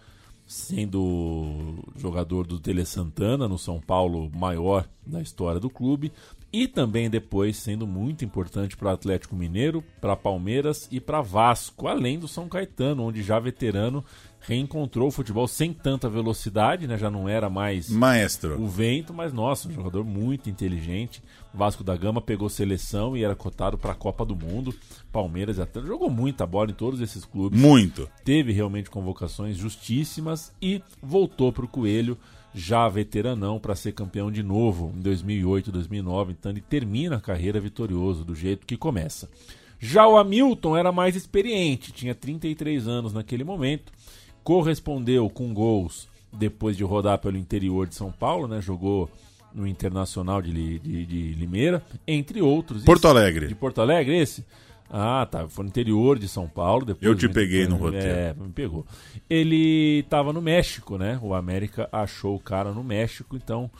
sendo 0.45 1.83
jogador 1.95 2.45
do 2.45 2.59
Tele 2.59 2.85
Santana 2.85 3.47
no 3.47 3.57
São 3.57 3.79
Paulo 3.79 4.29
maior 4.33 4.87
da 5.05 5.21
história 5.21 5.59
do 5.59 5.69
clube 5.69 6.11
e 6.53 6.67
também 6.67 7.09
depois 7.09 7.57
sendo 7.57 7.85
muito 7.85 8.23
importante 8.23 8.77
para 8.77 8.87
o 8.87 8.91
Atlético 8.93 9.35
Mineiro, 9.35 9.83
para 9.99 10.15
Palmeiras 10.15 10.87
e 10.89 11.01
para 11.01 11.21
Vasco, 11.21 11.87
além 11.87 12.17
do 12.17 12.29
São 12.29 12.47
Caetano, 12.47 13.03
onde 13.03 13.21
já 13.21 13.39
veterano 13.39 14.05
reencontrou 14.39 15.07
o 15.07 15.11
futebol 15.11 15.47
sem 15.47 15.73
tanta 15.73 16.07
velocidade, 16.07 16.87
né? 16.87 16.97
Já 16.97 17.09
não 17.09 17.27
era 17.27 17.49
mais 17.49 17.89
Maestro. 17.89 18.61
o 18.61 18.67
vento, 18.67 19.13
mas 19.13 19.33
nossa, 19.33 19.67
um 19.67 19.71
jogador 19.71 20.05
muito 20.05 20.49
inteligente. 20.49 21.21
Vasco 21.55 21.83
da 21.83 21.95
Gama 21.95 22.21
pegou 22.21 22.49
seleção 22.49 23.15
e 23.15 23.23
era 23.23 23.35
cotado 23.35 23.77
para 23.77 23.93
a 23.93 23.95
Copa 23.95 24.25
do 24.25 24.35
Mundo. 24.35 24.75
Palmeiras 25.11 25.59
até 25.59 25.81
jogou 25.81 26.09
muita 26.09 26.45
bola 26.45 26.71
em 26.71 26.73
todos 26.73 27.01
esses 27.01 27.23
clubes. 27.25 27.59
Muito. 27.59 28.09
Teve 28.23 28.51
realmente 28.51 28.89
convocações 28.89 29.57
justíssimas 29.57 30.51
e 30.61 30.81
voltou 31.01 31.51
para 31.51 31.65
o 31.65 31.67
Coelho 31.67 32.17
já 32.53 32.87
veteranão 32.87 33.59
para 33.59 33.75
ser 33.75 33.91
campeão 33.91 34.31
de 34.31 34.41
novo 34.41 34.93
em 34.95 35.01
2008, 35.01 35.71
2009. 35.71 36.31
Então 36.31 36.51
ele 36.51 36.61
termina 36.61 37.17
a 37.17 37.21
carreira 37.21 37.59
vitorioso 37.59 38.23
do 38.23 38.33
jeito 38.33 38.65
que 38.65 38.77
começa. 38.77 39.29
Já 39.77 40.07
o 40.07 40.17
Hamilton 40.17 40.77
era 40.77 40.91
mais 40.91 41.15
experiente, 41.15 41.91
tinha 41.91 42.15
33 42.15 42.87
anos 42.87 43.13
naquele 43.13 43.43
momento, 43.43 43.91
correspondeu 44.43 45.29
com 45.29 45.53
gols 45.53 46.07
depois 46.31 46.77
de 46.77 46.83
rodar 46.83 47.19
pelo 47.19 47.37
interior 47.37 47.87
de 47.87 47.95
São 47.95 48.11
Paulo, 48.11 48.47
né? 48.47 48.61
Jogou 48.61 49.09
no 49.55 49.65
Internacional 49.65 50.41
de, 50.41 50.77
de- 50.79 51.05
de 51.05 51.33
Limeira, 51.33 51.81
entre 52.05 52.41
outros. 52.41 52.83
Porto 52.83 53.07
Alegre. 53.07 53.47
De 53.47 53.55
Porto 53.55 53.81
Alegre, 53.81 54.17
esse? 54.17 54.45
Ah, 54.89 55.25
tá. 55.29 55.47
Foi 55.47 55.63
no 55.63 55.69
interior 55.69 56.19
de 56.19 56.27
São 56.27 56.47
Paulo. 56.47 56.85
Depois 56.85 57.03
Eu 57.03 57.15
te 57.15 57.27
me- 57.27 57.33
peguei 57.33 57.67
no 57.67 57.75
roteiro. 57.77 58.07
É, 58.07 58.33
me 58.33 58.51
pegou. 58.51 58.85
Ele 59.29 59.99
estava 60.01 60.31
no 60.31 60.41
México, 60.41 60.97
né? 60.97 61.17
O 61.23 61.33
América 61.33 61.89
achou 61.91 62.35
o 62.35 62.39
cara 62.39 62.71
no 62.71 62.83
México, 62.83 63.35
então 63.35 63.71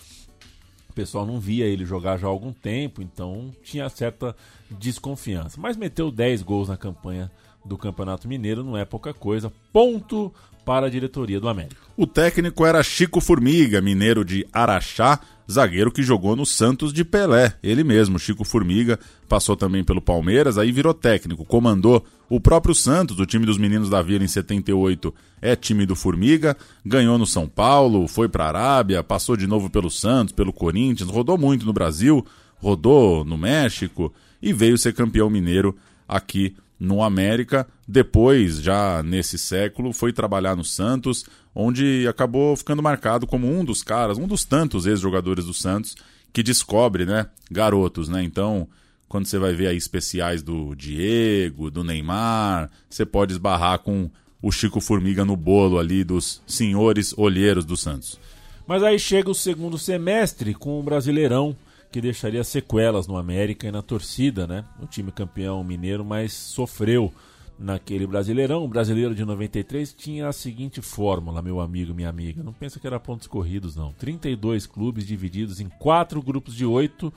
o 0.89 0.93
pessoal 0.93 1.25
não 1.25 1.39
via 1.39 1.65
ele 1.65 1.85
jogar 1.85 2.17
já 2.17 2.25
há 2.25 2.29
algum 2.29 2.51
tempo, 2.53 3.01
então 3.01 3.51
tinha 3.63 3.87
certa 3.89 4.35
desconfiança. 4.71 5.59
Mas 5.59 5.77
meteu 5.77 6.09
10 6.09 6.41
gols 6.41 6.69
na 6.69 6.77
campanha 6.77 7.29
do 7.63 7.77
Campeonato 7.77 8.27
Mineiro, 8.27 8.63
não 8.63 8.77
é 8.77 8.85
pouca 8.85 9.13
coisa. 9.13 9.51
Ponto 9.73 10.33
para 10.63 10.87
a 10.87 10.89
diretoria 10.89 11.39
do 11.39 11.47
América. 11.47 11.81
O 11.95 12.07
técnico 12.07 12.65
era 12.65 12.81
Chico 12.81 13.21
Formiga, 13.21 13.79
mineiro 13.81 14.25
de 14.25 14.47
Araxá, 14.51 15.19
zagueiro 15.51 15.91
que 15.91 16.03
jogou 16.03 16.35
no 16.35 16.45
Santos 16.45 16.91
de 16.91 17.03
Pelé. 17.03 17.53
Ele 17.61 17.83
mesmo, 17.83 18.19
Chico 18.19 18.43
Formiga, 18.43 18.99
passou 19.27 19.55
também 19.55 19.83
pelo 19.83 20.01
Palmeiras, 20.01 20.57
aí 20.57 20.71
virou 20.71 20.93
técnico, 20.93 21.45
comandou 21.45 22.05
o 22.29 22.39
próprio 22.39 22.73
Santos, 22.73 23.19
o 23.19 23.25
time 23.25 23.45
dos 23.45 23.57
meninos 23.57 23.89
da 23.89 24.01
Vila 24.01 24.23
em 24.23 24.27
78, 24.27 25.13
é 25.41 25.55
time 25.55 25.85
do 25.85 25.95
Formiga, 25.95 26.57
ganhou 26.83 27.17
no 27.17 27.25
São 27.27 27.47
Paulo, 27.47 28.07
foi 28.07 28.27
para 28.27 28.45
a 28.45 28.47
Arábia, 28.47 29.03
passou 29.03 29.37
de 29.37 29.45
novo 29.45 29.69
pelo 29.69 29.91
Santos, 29.91 30.33
pelo 30.33 30.51
Corinthians, 30.51 31.09
rodou 31.09 31.37
muito 31.37 31.65
no 31.65 31.73
Brasil, 31.73 32.25
rodou 32.57 33.23
no 33.23 33.37
México 33.37 34.11
e 34.41 34.51
veio 34.51 34.77
ser 34.77 34.93
campeão 34.93 35.29
mineiro 35.29 35.75
aqui 36.07 36.55
no 36.79 37.03
América. 37.03 37.67
Depois, 37.87 38.59
já 38.61 39.03
nesse 39.03 39.37
século, 39.37 39.93
foi 39.93 40.11
trabalhar 40.11 40.55
no 40.55 40.63
Santos, 40.63 41.25
onde 41.55 42.05
acabou 42.07 42.55
ficando 42.57 42.83
marcado 42.83 43.25
como 43.25 43.49
um 43.49 43.63
dos 43.63 43.81
caras, 43.81 44.17
um 44.17 44.27
dos 44.27 44.43
tantos 44.43 44.85
ex-jogadores 44.85 45.45
do 45.45 45.53
Santos 45.53 45.95
que 46.33 46.43
descobre, 46.43 47.05
né, 47.05 47.27
garotos, 47.49 48.09
né? 48.09 48.21
Então, 48.21 48.67
quando 49.07 49.25
você 49.25 49.39
vai 49.39 49.53
ver 49.53 49.67
aí 49.67 49.77
especiais 49.77 50.43
do 50.43 50.75
Diego, 50.75 51.71
do 51.71 51.83
Neymar, 51.83 52.69
você 52.89 53.05
pode 53.05 53.31
esbarrar 53.31 53.79
com 53.79 54.09
o 54.41 54.51
Chico 54.51 54.81
Formiga 54.81 55.23
no 55.23 55.37
bolo 55.37 55.79
ali 55.79 56.03
dos 56.03 56.41
senhores 56.45 57.17
olheiros 57.17 57.63
do 57.63 57.77
Santos. 57.77 58.19
Mas 58.67 58.83
aí 58.83 58.99
chega 58.99 59.29
o 59.29 59.35
segundo 59.35 59.77
semestre 59.77 60.53
com 60.53 60.79
o 60.79 60.83
Brasileirão 60.83 61.55
que 61.91 62.01
deixaria 62.01 62.43
sequelas 62.43 63.07
no 63.07 63.15
América 63.15 63.67
e 63.67 63.71
na 63.71 63.81
torcida, 63.81 64.45
né? 64.45 64.65
O 64.81 64.85
time 64.85 65.13
campeão 65.13 65.63
mineiro, 65.63 66.03
mas 66.03 66.33
sofreu 66.33 67.13
naquele 67.57 68.05
Brasileirão. 68.05 68.63
O 68.63 68.67
brasileiro 68.67 69.15
de 69.15 69.23
93 69.23 69.93
tinha 69.93 70.27
a 70.27 70.33
seguinte 70.33 70.81
fórmula, 70.81 71.41
meu 71.41 71.59
amigo, 71.59 71.93
minha 71.93 72.09
amiga. 72.09 72.43
Não 72.43 72.53
pensa 72.53 72.79
que 72.79 72.87
era 72.87 72.99
pontos 72.99 73.27
corridos, 73.27 73.75
não. 73.75 73.91
32 73.93 74.65
clubes 74.65 75.05
divididos 75.05 75.59
em 75.59 75.69
quatro 75.69 76.21
grupos 76.21 76.55
de 76.55 76.65
oito 76.65 77.13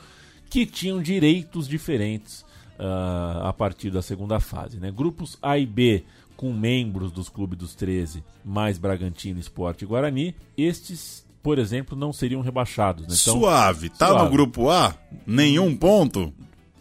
que 0.49 0.65
tinham 0.65 1.03
direitos 1.03 1.69
diferentes 1.69 2.43
uh, 2.79 3.45
a 3.47 3.53
partir 3.53 3.91
da 3.91 4.03
segunda 4.03 4.41
fase. 4.41 4.79
Né? 4.79 4.91
Grupos 4.91 5.37
A 5.43 5.59
e 5.59 5.67
B 5.67 6.05
com 6.37 6.53
membros 6.53 7.11
dos 7.11 7.29
clubes 7.29 7.59
dos 7.59 7.75
13, 7.75 8.23
mais 8.45 8.79
Bragantino, 8.79 9.41
Esporte 9.41 9.85
e 9.85 9.87
Guarani. 9.87 10.35
Estes 10.57 11.27
por 11.43 11.59
exemplo, 11.59 11.97
não 11.97 12.13
seriam 12.13 12.43
rebaixados. 12.43 13.07
Né? 13.07 13.17
Então, 13.19 13.39
suave. 13.39 13.89
Tá 13.89 14.09
suave. 14.09 14.25
no 14.25 14.31
grupo 14.31 14.69
A? 14.69 14.95
Nenhum 15.27 15.75
ponto? 15.75 16.33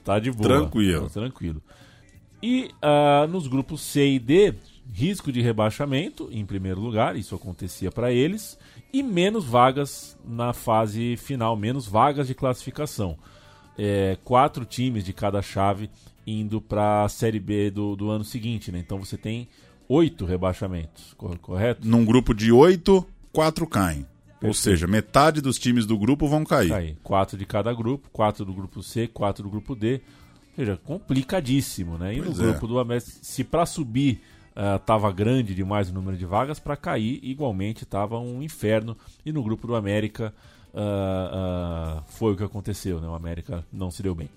Tá 0.03 0.19
de 0.19 0.31
boa. 0.31 0.43
Tranquilo. 0.43 1.03
Tá 1.03 1.21
tranquilo. 1.21 1.61
E 2.41 2.69
uh, 2.83 3.27
nos 3.27 3.47
grupos 3.47 3.81
C 3.81 4.07
e 4.07 4.19
D, 4.19 4.53
risco 4.93 5.31
de 5.31 5.41
rebaixamento 5.41 6.29
em 6.31 6.45
primeiro 6.45 6.79
lugar, 6.79 7.15
isso 7.15 7.35
acontecia 7.35 7.91
para 7.91 8.11
eles, 8.11 8.57
e 8.93 9.01
menos 9.01 9.45
vagas 9.45 10.17
na 10.25 10.53
fase 10.53 11.17
final, 11.17 11.55
menos 11.55 11.87
vagas 11.87 12.27
de 12.27 12.35
classificação. 12.35 13.17
É, 13.77 14.17
quatro 14.23 14.65
times 14.65 15.05
de 15.05 15.13
cada 15.13 15.41
chave 15.41 15.89
indo 16.25 16.59
para 16.59 17.03
a 17.03 17.09
Série 17.09 17.39
B 17.39 17.69
do, 17.69 17.95
do 17.95 18.09
ano 18.09 18.23
seguinte, 18.23 18.71
né? 18.71 18.79
Então 18.79 18.97
você 18.97 19.17
tem 19.17 19.47
oito 19.87 20.25
rebaixamentos, 20.25 21.15
correto? 21.41 21.87
Num 21.87 22.03
grupo 22.03 22.33
de 22.33 22.51
oito, 22.51 23.05
quatro 23.31 23.67
caem. 23.67 24.05
Perfeito. 24.39 24.47
Ou 24.47 24.53
seja, 24.53 24.87
metade 24.87 25.41
dos 25.41 25.57
times 25.57 25.85
do 25.85 25.97
grupo 25.97 26.27
vão 26.27 26.43
cair. 26.43 26.69
cair. 26.69 26.97
Quatro 27.01 27.37
de 27.37 27.45
cada 27.45 27.73
grupo, 27.73 28.09
quatro 28.11 28.45
do 28.45 28.53
grupo 28.53 28.83
C, 28.83 29.07
quatro 29.07 29.43
do 29.43 29.49
grupo 29.49 29.75
D. 29.75 30.01
Ou 30.57 30.65
seja, 30.65 30.79
complicadíssimo, 30.83 31.97
né? 31.97 32.15
E 32.15 32.21
pois 32.21 32.37
no 32.37 32.43
é. 32.43 32.49
grupo 32.49 32.67
do 32.67 32.79
América, 32.79 33.11
se 33.21 33.43
para 33.43 33.65
subir 33.65 34.21
estava 34.75 35.07
uh, 35.07 35.13
grande 35.13 35.53
demais 35.53 35.89
o 35.89 35.93
número 35.93 36.17
de 36.17 36.25
vagas, 36.25 36.59
para 36.59 36.75
cair 36.75 37.19
igualmente 37.21 37.83
estava 37.83 38.17
um 38.17 38.41
inferno. 38.41 38.97
E 39.23 39.31
no 39.31 39.43
grupo 39.43 39.67
do 39.67 39.75
América 39.75 40.33
uh, 40.73 41.99
uh, 41.99 42.03
foi 42.07 42.33
o 42.33 42.35
que 42.35 42.43
aconteceu, 42.43 42.99
né? 42.99 43.07
O 43.07 43.13
América 43.13 43.63
não 43.71 43.91
se 43.91 44.01
deu 44.01 44.15
bem. 44.15 44.29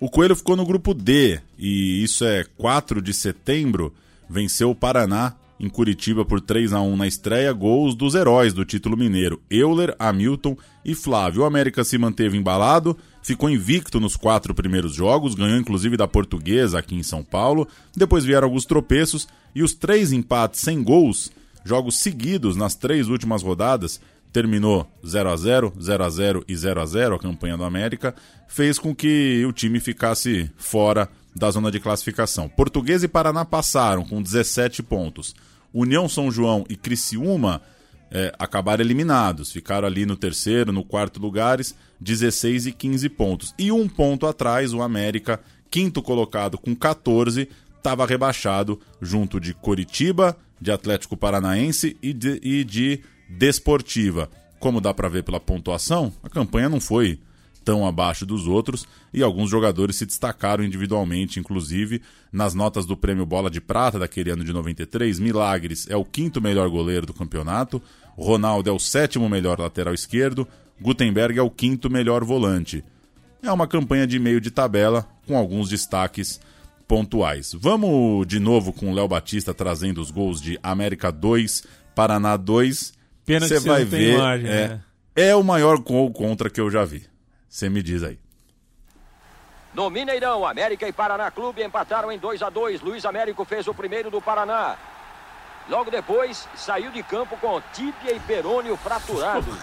O 0.00 0.10
Coelho 0.10 0.34
ficou 0.34 0.56
no 0.56 0.66
grupo 0.66 0.92
D, 0.92 1.40
e 1.56 2.02
isso 2.02 2.24
é 2.24 2.44
4 2.58 3.00
de 3.00 3.14
setembro, 3.14 3.94
venceu 4.28 4.68
o 4.68 4.74
Paraná 4.74 5.36
em 5.60 5.68
Curitiba 5.68 6.24
por 6.24 6.40
3 6.40 6.72
a 6.72 6.80
1 6.80 6.96
na 6.96 7.06
estreia, 7.06 7.52
gols 7.52 7.94
dos 7.94 8.16
heróis 8.16 8.52
do 8.52 8.64
título 8.64 8.96
mineiro, 8.96 9.40
Euler, 9.48 9.94
Hamilton 9.96 10.56
e 10.84 10.92
Flávio. 10.92 11.42
O 11.42 11.44
América 11.44 11.84
se 11.84 11.96
manteve 11.96 12.36
embalado, 12.36 12.98
ficou 13.22 13.48
invicto 13.48 14.00
nos 14.00 14.16
quatro 14.16 14.54
primeiros 14.54 14.94
jogos, 14.94 15.34
ganhou 15.34 15.58
inclusive 15.58 15.96
da 15.96 16.08
Portuguesa 16.08 16.78
aqui 16.78 16.94
em 16.94 17.02
São 17.02 17.22
Paulo. 17.22 17.66
Depois 17.96 18.24
vieram 18.24 18.46
alguns 18.46 18.64
tropeços 18.64 19.28
e 19.54 19.62
os 19.62 19.72
três 19.72 20.12
empates 20.12 20.60
sem 20.60 20.82
gols, 20.82 21.30
jogos 21.64 21.98
seguidos 21.98 22.56
nas 22.56 22.74
três 22.74 23.08
últimas 23.08 23.42
rodadas, 23.42 24.00
terminou 24.32 24.90
0 25.06 25.30
a 25.30 25.36
0 25.36 25.72
0 25.80 26.04
a 26.04 26.10
0 26.10 26.44
e 26.48 26.56
0 26.56 26.80
a 26.80 26.86
0 26.86 27.14
a 27.14 27.18
campanha 27.18 27.56
do 27.56 27.64
América, 27.64 28.14
fez 28.48 28.78
com 28.78 28.94
que 28.94 29.44
o 29.46 29.52
time 29.52 29.78
ficasse 29.78 30.50
fora 30.56 31.08
da 31.34 31.50
zona 31.50 31.70
de 31.70 31.80
classificação. 31.80 32.48
Portuguesa 32.48 33.04
e 33.04 33.08
Paraná 33.08 33.44
passaram 33.44 34.04
com 34.04 34.22
17 34.22 34.82
pontos. 34.82 35.34
União 35.72 36.08
São 36.08 36.30
João 36.30 36.64
e 36.68 36.76
Criciúma 36.76 37.62
é, 38.12 38.30
acabaram 38.38 38.84
eliminados, 38.84 39.50
ficaram 39.50 39.88
ali 39.88 40.04
no 40.04 40.16
terceiro, 40.16 40.70
no 40.70 40.84
quarto 40.84 41.18
lugares, 41.18 41.74
16 41.98 42.66
e 42.66 42.72
15 42.72 43.08
pontos. 43.08 43.54
E 43.58 43.72
um 43.72 43.88
ponto 43.88 44.26
atrás, 44.26 44.74
o 44.74 44.82
América, 44.82 45.40
quinto 45.70 46.02
colocado 46.02 46.58
com 46.58 46.76
14, 46.76 47.48
estava 47.78 48.04
rebaixado 48.04 48.78
junto 49.00 49.40
de 49.40 49.54
Coritiba, 49.54 50.36
de 50.60 50.70
Atlético 50.70 51.16
Paranaense 51.16 51.96
e 52.02 52.12
de, 52.12 52.38
e 52.42 52.62
de 52.62 53.00
Desportiva. 53.28 54.28
Como 54.60 54.80
dá 54.80 54.92
para 54.92 55.08
ver 55.08 55.24
pela 55.24 55.40
pontuação, 55.40 56.12
a 56.22 56.28
campanha 56.28 56.68
não 56.68 56.80
foi 56.80 57.18
tão 57.64 57.86
abaixo 57.86 58.26
dos 58.26 58.46
outros 58.46 58.86
e 59.12 59.22
alguns 59.22 59.50
jogadores 59.50 59.96
se 59.96 60.06
destacaram 60.06 60.64
individualmente, 60.64 61.38
inclusive 61.38 62.02
nas 62.32 62.54
notas 62.54 62.86
do 62.86 62.96
prêmio 62.96 63.26
Bola 63.26 63.50
de 63.50 63.60
Prata 63.60 63.98
daquele 63.98 64.30
ano 64.30 64.44
de 64.44 64.52
93. 64.52 65.18
Milagres 65.18 65.86
é 65.88 65.96
o 65.96 66.04
quinto 66.04 66.40
melhor 66.40 66.68
goleiro 66.68 67.06
do 67.06 67.14
campeonato, 67.14 67.82
Ronaldo 68.16 68.68
é 68.68 68.72
o 68.72 68.78
sétimo 68.78 69.28
melhor 69.28 69.58
lateral 69.58 69.94
esquerdo, 69.94 70.46
Gutenberg 70.80 71.38
é 71.38 71.42
o 71.42 71.50
quinto 71.50 71.88
melhor 71.90 72.24
volante. 72.24 72.84
É 73.42 73.50
uma 73.50 73.66
campanha 73.66 74.06
de 74.06 74.18
meio 74.18 74.40
de 74.40 74.50
tabela 74.50 75.06
com 75.26 75.36
alguns 75.36 75.68
destaques 75.68 76.40
pontuais. 76.86 77.52
Vamos 77.58 78.26
de 78.26 78.38
novo 78.38 78.72
com 78.72 78.90
o 78.90 78.94
Léo 78.94 79.08
Batista 79.08 79.54
trazendo 79.54 80.00
os 80.00 80.10
gols 80.10 80.40
de 80.40 80.58
América 80.62 81.10
2, 81.10 81.64
Paraná 81.94 82.36
2. 82.36 82.92
Pena 83.24 83.48
Você 83.48 83.60
vai 83.60 83.84
ver. 83.84 84.18
É, 84.18 84.68
né? 84.68 84.80
é 85.14 85.34
o 85.34 85.42
maior 85.42 85.78
gol 85.78 86.10
contra 86.12 86.50
que 86.50 86.60
eu 86.60 86.70
já 86.70 86.84
vi. 86.84 87.02
Você 87.52 87.68
me 87.68 87.82
diz 87.82 88.02
aí. 88.02 88.18
No 89.74 89.90
Mineirão, 89.90 90.46
América 90.46 90.88
e 90.88 90.92
Paraná 90.92 91.30
Clube 91.30 91.62
empataram 91.62 92.10
em 92.10 92.18
2 92.18 92.40
a 92.40 92.48
2 92.48 92.80
Luiz 92.80 93.04
Américo 93.04 93.44
fez 93.44 93.68
o 93.68 93.74
primeiro 93.74 94.10
do 94.10 94.22
Paraná. 94.22 94.74
Logo 95.68 95.90
depois, 95.90 96.48
saiu 96.54 96.90
de 96.90 97.02
campo 97.02 97.36
com 97.36 97.60
tíbia 97.74 98.14
e 98.14 98.20
perônio 98.20 98.74
fraturados. 98.78 99.54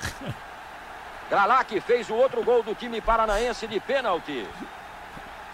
Gralac 1.31 1.81
fez 1.81 2.07
o 2.11 2.13
outro 2.13 2.43
gol 2.43 2.61
do 2.61 2.75
time 2.75 3.01
paranaense 3.01 3.65
de 3.65 3.79
pênalti. 3.79 4.47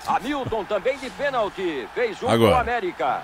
Hamilton 0.06 0.66
também 0.66 0.98
de 0.98 1.10
pênalti. 1.12 1.88
Fez 1.96 2.22
um 2.22 2.28
Agora. 2.28 2.60
América. 2.60 3.24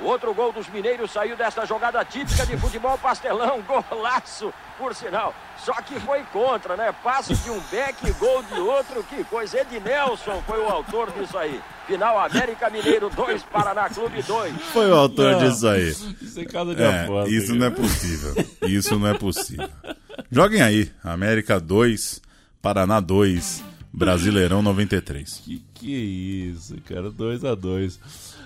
O 0.00 0.06
outro 0.06 0.32
gol 0.34 0.52
dos 0.52 0.68
mineiros 0.68 1.10
saiu 1.12 1.36
desta 1.36 1.66
jogada 1.66 2.04
típica 2.04 2.46
de 2.46 2.56
futebol 2.56 2.96
pastelão. 2.98 3.62
Golaço, 3.62 4.52
por 4.78 4.94
sinal. 4.94 5.34
Só 5.58 5.74
que 5.74 5.98
foi 6.00 6.22
contra, 6.32 6.76
né? 6.76 6.92
Passe 7.04 7.34
de 7.34 7.50
um 7.50 7.60
beck, 7.70 8.10
gol 8.18 8.42
de 8.42 8.60
outro. 8.60 9.04
Que 9.04 9.22
coisa. 9.24 9.60
Ednelson 9.60 10.42
foi 10.46 10.60
o 10.60 10.68
autor 10.68 11.10
disso 11.12 11.36
aí. 11.36 11.60
Final 11.86 12.18
América 12.18 12.70
Mineiro 12.70 13.10
2, 13.10 13.42
Paraná 13.44 13.88
Clube 13.88 14.22
2. 14.22 14.54
Foi 14.72 14.90
o 14.90 14.94
autor 14.94 15.32
não, 15.32 15.38
disso 15.38 15.68
aí. 15.68 15.88
Isso 15.88 16.40
é 16.40 16.44
casa 16.44 16.74
de 16.74 16.82
é, 16.82 17.04
aposta. 17.04 17.30
Isso 17.30 17.54
não 17.54 17.66
é 17.66 17.70
possível. 17.70 18.34
Isso 18.62 18.98
não 18.98 19.08
é 19.08 19.14
possível. 19.14 19.68
Joguem 20.30 20.62
aí. 20.62 20.90
América 21.04 21.60
2, 21.60 22.20
Paraná 22.60 22.98
2, 22.98 23.62
Brasileirão 23.92 24.62
93. 24.62 25.42
Que 25.44 25.62
que 25.82 25.90
isso, 25.90 26.76
cara. 26.88 27.10
2 27.10 27.44
a 27.44 27.56
2 27.56 27.98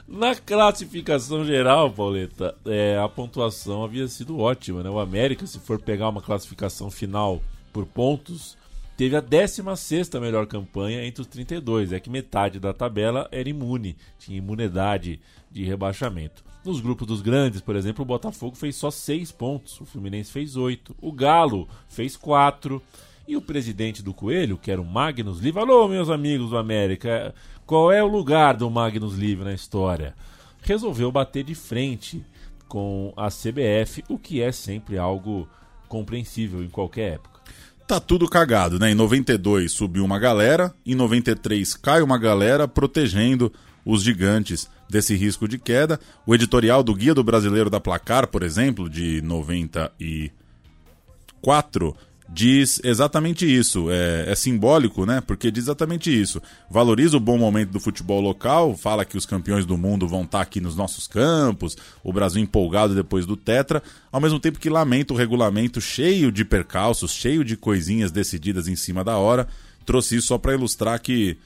na 0.09 0.35
classificação 0.37 1.45
geral, 1.45 1.91
Pauleta, 1.91 2.55
é, 2.65 2.97
a 2.97 3.09
pontuação 3.09 3.83
havia 3.83 4.07
sido 4.07 4.39
ótima, 4.39 4.83
né? 4.83 4.89
O 4.89 5.01
América, 5.01 5.47
se 5.47 5.59
for 5.59 5.81
pegar 5.81 6.09
uma 6.09 6.23
classificação 6.23 6.91
final 6.91 7.43
por 7.73 7.85
pontos, 7.87 8.57
teve 8.97 9.17
a 9.17 9.21
16 9.21 10.11
melhor 10.21 10.47
campanha 10.47 11.05
entre 11.05 11.23
os 11.23 11.27
32. 11.27 11.93
É 11.93 11.99
que 11.99 12.09
metade 12.09 12.61
da 12.61 12.73
tabela 12.73 13.29
era 13.33 13.49
imune, 13.49 13.97
tinha 14.19 14.39
imunidade 14.39 15.19
de 15.51 15.65
rebaixamento. 15.65 16.45
Nos 16.65 16.81
grupos 16.81 17.07
dos 17.07 17.21
grandes, 17.21 17.61
por 17.61 17.77
exemplo, 17.77 18.03
o 18.03 18.07
Botafogo 18.07 18.57
fez 18.57 18.77
só 18.77 18.91
6 18.91 19.33
pontos, 19.33 19.81
o 19.81 19.85
Fluminense 19.85 20.33
fez 20.33 20.57
8, 20.57 20.97
o 21.01 21.13
Galo 21.13 21.69
fez 21.89 22.17
4 22.17 22.83
E 23.27 23.37
o 23.37 23.43
presidente 23.43 24.03
do 24.03 24.15
Coelho, 24.15 24.57
que 24.57 24.71
era 24.71 24.81
o 24.81 24.85
Magnus 24.85 25.41
Livre, 25.41 25.61
alô, 25.61 25.89
meus 25.89 26.11
amigos 26.11 26.51
do 26.51 26.59
América, 26.59 27.35
qual 27.67 27.91
é 27.91 28.03
o 28.03 28.07
lugar 28.07 28.57
do 28.57 28.71
Magnus 28.71 29.17
Livre 29.17 29.45
na 29.45 29.53
história? 29.53 30.15
Resolveu 30.63 31.11
bater 31.11 31.43
de 31.43 31.55
frente 31.55 32.25
com 32.69 33.13
a 33.17 33.29
CBF, 33.29 34.05
o 34.09 34.19
que 34.19 34.41
é 34.41 34.53
sempre 34.53 34.97
algo 34.97 35.49
compreensível 35.89 36.63
em 36.63 36.69
qualquer 36.69 37.15
época. 37.15 37.41
Tá 37.87 38.01
tudo 38.01 38.29
cagado, 38.29 38.79
né? 38.79 38.91
Em 38.91 38.95
92 38.95 39.73
subiu 39.73 40.05
uma 40.05 40.19
galera, 40.19 40.75
em 40.85 40.95
93 40.95 41.75
cai 41.75 42.03
uma 42.03 42.19
galera 42.19 42.67
protegendo 42.67 43.53
os 43.85 44.03
gigantes 44.03 44.69
desse 44.89 45.15
risco 45.15 45.47
de 45.47 45.59
queda. 45.59 46.01
O 46.27 46.35
editorial 46.35 46.83
do 46.83 46.95
Guia 46.95 47.15
do 47.15 47.23
Brasileiro 47.23 47.71
da 47.71 47.81
Placar, 47.81 48.27
por 48.27 48.43
exemplo, 48.43 48.91
de 48.91 49.23
94, 49.23 51.97
diz 52.29 52.81
exatamente 52.85 53.47
isso. 53.47 53.91
É, 53.91 54.31
é, 54.31 54.35
simbólico, 54.35 55.07
né? 55.07 55.21
Porque 55.21 55.51
diz 55.51 55.65
exatamente 55.65 56.11
isso. 56.11 56.43
Valoriza 56.71 57.17
o 57.17 57.21
bom 57.21 57.39
momento 57.39 57.71
do 57.71 57.81
futebol 57.81 58.21
local, 58.21 58.77
fala 58.77 59.05
que 59.05 59.17
os 59.17 59.27
campeões 59.27 59.65
do 59.65 59.77
mundo 59.77 60.09
vão 60.09 60.23
estar 60.23 60.41
aqui 60.41 60.61
nos 60.61 60.77
nossos 60.77 61.07
campos, 61.07 61.77
o 62.03 62.13
Brasil 62.13 62.43
empolgado 62.43 62.95
depois 62.95 63.27
do 63.27 63.37
Tetra, 63.37 63.83
ao 64.11 64.21
mesmo 64.21 64.41
tempo 64.41 64.59
que 64.59 64.71
lamenta 64.71 65.15
o 65.15 65.17
regulamento 65.17 65.81
cheio 65.81 66.33
de 66.33 66.45
percalços, 66.45 67.13
cheio 67.13 67.45
de 67.45 67.57
coisinhas 67.57 68.11
decididas 68.11 68.69
em 68.69 68.77
cima 68.77 69.05
da 69.05 69.17
hora. 69.17 69.47
Trouxe 69.85 70.17
isso 70.17 70.29
só 70.29 70.39
para 70.39 70.55
ilustrar 70.55 71.01
que, 71.01 71.37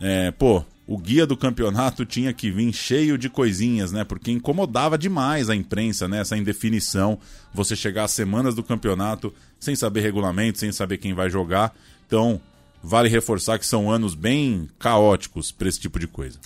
é, 0.00 0.30
pô, 0.30 0.64
o 0.90 0.98
guia 0.98 1.24
do 1.24 1.36
campeonato 1.36 2.04
tinha 2.04 2.32
que 2.32 2.50
vir 2.50 2.72
cheio 2.72 3.16
de 3.16 3.30
coisinhas, 3.30 3.92
né? 3.92 4.02
Porque 4.02 4.32
incomodava 4.32 4.98
demais 4.98 5.48
a 5.48 5.54
imprensa, 5.54 6.08
né? 6.08 6.18
Essa 6.18 6.36
indefinição, 6.36 7.16
você 7.54 7.76
chegar 7.76 8.02
às 8.02 8.10
semanas 8.10 8.56
do 8.56 8.62
campeonato 8.64 9.32
sem 9.60 9.76
saber 9.76 10.00
regulamento, 10.00 10.58
sem 10.58 10.72
saber 10.72 10.98
quem 10.98 11.14
vai 11.14 11.30
jogar. 11.30 11.72
Então, 12.08 12.40
vale 12.82 13.08
reforçar 13.08 13.56
que 13.56 13.66
são 13.66 13.88
anos 13.88 14.16
bem 14.16 14.68
caóticos 14.80 15.52
para 15.52 15.68
esse 15.68 15.78
tipo 15.78 15.96
de 15.96 16.08
coisa. 16.08 16.40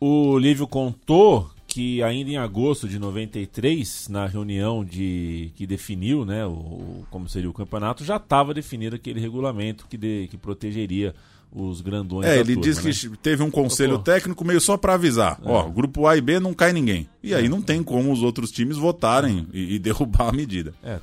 O 0.00 0.36
Lívio 0.36 0.66
contou 0.66 1.48
que 1.64 2.02
ainda 2.02 2.32
em 2.32 2.36
agosto 2.38 2.88
de 2.88 2.98
93, 2.98 4.08
na 4.08 4.26
reunião 4.26 4.84
de 4.84 5.52
que 5.54 5.68
definiu, 5.68 6.24
né, 6.24 6.44
o, 6.44 7.04
como 7.12 7.28
seria 7.28 7.48
o 7.48 7.54
campeonato, 7.54 8.04
já 8.04 8.16
estava 8.16 8.52
definido 8.52 8.96
aquele 8.96 9.20
regulamento 9.20 9.86
que, 9.88 9.96
de, 9.96 10.26
que 10.28 10.36
protegeria 10.36 11.14
os 11.52 11.80
grandões. 11.80 12.26
É, 12.26 12.38
ele 12.38 12.54
turma, 12.54 12.62
disse 12.62 13.08
né? 13.08 13.16
que 13.16 13.22
teve 13.22 13.42
um 13.42 13.50
conselho 13.50 13.98
técnico 13.98 14.44
meio 14.44 14.60
só 14.60 14.76
para 14.76 14.94
avisar. 14.94 15.38
É. 15.44 15.48
Ó, 15.48 15.68
grupo 15.68 16.06
A 16.06 16.16
e 16.16 16.20
B 16.20 16.40
não 16.40 16.54
cai 16.54 16.72
ninguém. 16.72 17.08
E 17.22 17.34
aí 17.34 17.46
é. 17.46 17.48
não 17.48 17.60
tem 17.60 17.82
como 17.82 18.12
os 18.12 18.22
outros 18.22 18.50
times 18.50 18.76
votarem 18.76 19.46
e, 19.52 19.74
e 19.74 19.78
derrubar 19.80 20.30
a 20.30 20.32
medida. 20.32 20.74
É, 20.82 20.98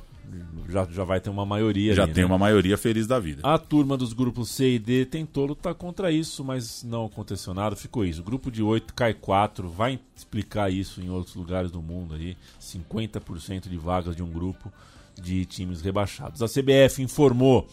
já, 0.70 0.86
já 0.90 1.04
vai 1.04 1.20
ter 1.20 1.30
uma 1.30 1.44
maioria 1.44 1.94
Já 1.94 2.04
ali, 2.04 2.12
tem 2.12 2.22
né? 2.22 2.26
uma 2.26 2.38
maioria 2.38 2.78
feliz 2.78 3.06
da 3.06 3.18
vida. 3.18 3.42
A 3.42 3.58
turma 3.58 3.96
dos 3.96 4.12
grupos 4.12 4.50
C 4.50 4.74
e 4.74 4.78
D 4.78 5.04
tentou 5.04 5.46
lutar 5.46 5.74
contra 5.74 6.10
isso, 6.10 6.44
mas 6.44 6.82
não 6.84 7.06
aconteceu 7.06 7.52
nada, 7.52 7.74
ficou 7.74 8.04
isso. 8.04 8.20
O 8.20 8.24
grupo 8.24 8.50
de 8.50 8.62
8 8.62 8.94
cai 8.94 9.12
4, 9.12 9.68
vai 9.68 9.98
explicar 10.16 10.70
isso 10.72 11.00
em 11.00 11.10
outros 11.10 11.34
lugares 11.34 11.70
do 11.70 11.82
mundo 11.82 12.14
aí. 12.14 12.36
50% 12.60 13.68
de 13.68 13.76
vagas 13.76 14.14
de 14.14 14.22
um 14.22 14.30
grupo 14.30 14.72
de 15.20 15.44
times 15.44 15.82
rebaixados. 15.82 16.42
A 16.42 16.46
CBF 16.46 17.02
informou 17.02 17.68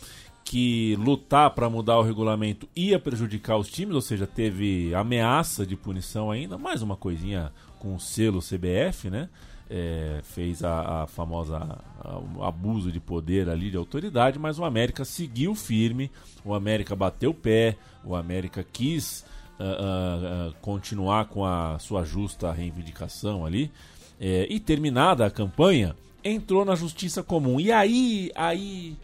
que 0.50 0.96
lutar 0.96 1.50
para 1.52 1.70
mudar 1.70 1.98
o 1.98 2.02
regulamento 2.02 2.70
ia 2.74 2.98
prejudicar 2.98 3.58
os 3.58 3.68
times, 3.68 3.94
ou 3.94 4.02
seja, 4.02 4.26
teve 4.26 4.96
ameaça 4.96 5.66
de 5.66 5.76
punição 5.76 6.32
ainda, 6.32 6.58
mais 6.58 6.82
uma 6.82 6.96
coisinha 6.96 7.52
com 7.80 7.96
o 7.96 8.00
selo 8.00 8.40
CBF, 8.40 9.10
né? 9.10 9.28
É, 9.70 10.22
fez 10.24 10.64
a, 10.64 11.04
a 11.04 11.08
famosa 11.08 11.58
a, 12.00 12.18
o 12.18 12.42
abuso 12.46 12.94
de 12.94 13.02
poder 13.02 13.50
ali 13.50 13.70
de 13.70 13.76
autoridade, 13.76 14.40
mas 14.40 14.58
o 14.58 14.64
América 14.64 15.04
seguiu 15.04 15.54
firme, 15.54 16.10
o 16.46 16.54
América 16.54 16.96
bateu 16.96 17.32
o 17.32 17.34
pé, 17.34 17.76
o 18.02 18.16
América 18.16 18.64
quis 18.64 19.26
uh, 19.60 19.64
uh, 19.64 20.50
uh, 20.50 20.54
continuar 20.62 21.26
com 21.26 21.44
a 21.44 21.78
sua 21.78 22.06
justa 22.06 22.54
reivindicação 22.54 23.46
ali, 23.46 23.70
é, 24.18 24.48
e 24.50 24.62
terminada 24.62 25.26
a 25.26 25.30
campanha, 25.30 25.94
entrou 26.24 26.64
na 26.64 26.74
justiça 26.74 27.22
comum. 27.22 27.60
E 27.60 27.70
aí, 27.70 28.32
aí 28.34 28.96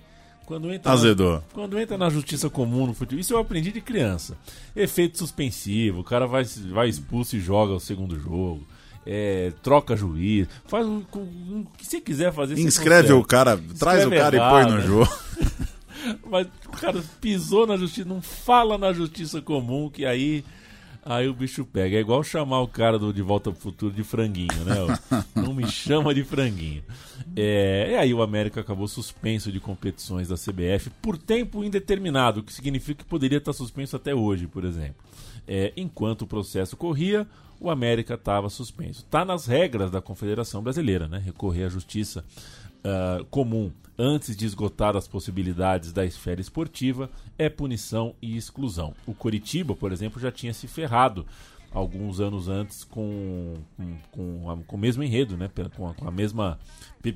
quando 0.45 0.71
entra, 0.71 0.91
Azedou. 0.91 1.33
Na, 1.33 1.41
quando 1.53 1.79
entra 1.79 1.97
na 1.97 2.09
justiça 2.09 2.49
comum 2.49 2.87
no 2.87 2.93
futebol, 2.93 3.19
isso 3.19 3.33
eu 3.33 3.37
aprendi 3.37 3.71
de 3.71 3.81
criança. 3.81 4.37
Efeito 4.75 5.17
suspensivo, 5.17 6.01
o 6.01 6.03
cara 6.03 6.27
vai, 6.27 6.43
vai 6.71 6.89
expulso 6.89 7.35
e 7.35 7.39
joga 7.39 7.73
o 7.73 7.79
segundo 7.79 8.19
jogo. 8.19 8.65
É, 9.05 9.51
troca 9.61 9.97
juiz, 9.97 10.47
faz 10.65 10.87
o, 10.87 11.05
o, 11.13 11.67
que 11.77 11.85
você 11.85 11.99
quiser 11.99 12.31
fazer. 12.31 12.57
Inscreve 12.57 13.11
o 13.11 13.23
cara, 13.23 13.55
Inscreve 13.55 13.73
traz 13.77 14.05
o 14.05 14.09
cara 14.09 14.35
errado, 14.35 14.61
e 14.61 14.65
põe 14.65 14.73
no 14.73 14.81
jogo. 14.81 15.11
Mas 16.29 16.47
o 16.67 16.71
cara 16.71 17.03
pisou 17.19 17.67
na 17.67 17.75
justiça, 17.75 18.07
não 18.07 18.21
fala 18.21 18.77
na 18.77 18.93
justiça 18.93 19.41
comum, 19.41 19.89
que 19.89 20.05
aí 20.05 20.43
Aí 21.05 21.27
o 21.27 21.33
bicho 21.33 21.65
pega. 21.65 21.97
É 21.97 21.99
igual 21.99 22.23
chamar 22.23 22.61
o 22.61 22.67
cara 22.67 22.97
do 22.97 23.13
De 23.13 23.21
Volta 23.21 23.51
pro 23.51 23.59
Futuro 23.59 23.93
de 23.93 24.03
franguinho, 24.03 24.63
né? 24.65 24.75
Não 25.35 25.53
me 25.53 25.67
chama 25.67 26.13
de 26.13 26.23
franguinho. 26.23 26.83
É, 27.35 27.91
e 27.91 27.95
aí 27.97 28.13
o 28.13 28.21
América 28.21 28.61
acabou 28.61 28.87
suspenso 28.87 29.51
de 29.51 29.59
competições 29.59 30.29
da 30.29 30.35
CBF 30.35 30.89
por 31.01 31.17
tempo 31.17 31.63
indeterminado, 31.63 32.39
o 32.39 32.43
que 32.43 32.53
significa 32.53 33.03
que 33.03 33.09
poderia 33.09 33.37
estar 33.37 33.53
suspenso 33.53 33.95
até 33.95 34.15
hoje, 34.15 34.47
por 34.47 34.63
exemplo. 34.63 35.03
É, 35.45 35.73
enquanto 35.75 36.21
o 36.21 36.27
processo 36.27 36.77
corria, 36.77 37.27
o 37.59 37.69
América 37.69 38.13
estava 38.13 38.49
suspenso. 38.49 39.01
Está 39.01 39.25
nas 39.25 39.45
regras 39.45 39.91
da 39.91 40.01
Confederação 40.01 40.61
Brasileira, 40.61 41.07
né? 41.07 41.17
Recorrer 41.17 41.65
à 41.65 41.69
justiça 41.69 42.23
uh, 42.83 43.23
comum 43.25 43.71
antes 43.97 44.35
de 44.35 44.45
esgotar 44.45 44.95
as 44.95 45.07
possibilidades 45.07 45.93
da 45.93 46.05
esfera 46.05 46.41
esportiva 46.41 47.09
é 47.37 47.49
punição 47.49 48.15
e 48.21 48.35
exclusão. 48.35 48.93
O 49.05 49.13
Coritiba, 49.13 49.75
por 49.75 49.91
exemplo, 49.91 50.19
já 50.19 50.31
tinha 50.31 50.53
se 50.53 50.67
ferrado 50.67 51.25
alguns 51.71 52.19
anos 52.19 52.47
antes 52.47 52.83
com, 52.83 53.55
com, 53.75 53.97
com, 54.11 54.51
a, 54.51 54.57
com 54.57 54.75
o 54.75 54.79
mesmo 54.79 55.03
enredo, 55.03 55.35
né? 55.35 55.49
com, 55.75 55.87
a, 55.87 55.93
com 55.93 56.07
a 56.07 56.11
mesma, 56.11 56.59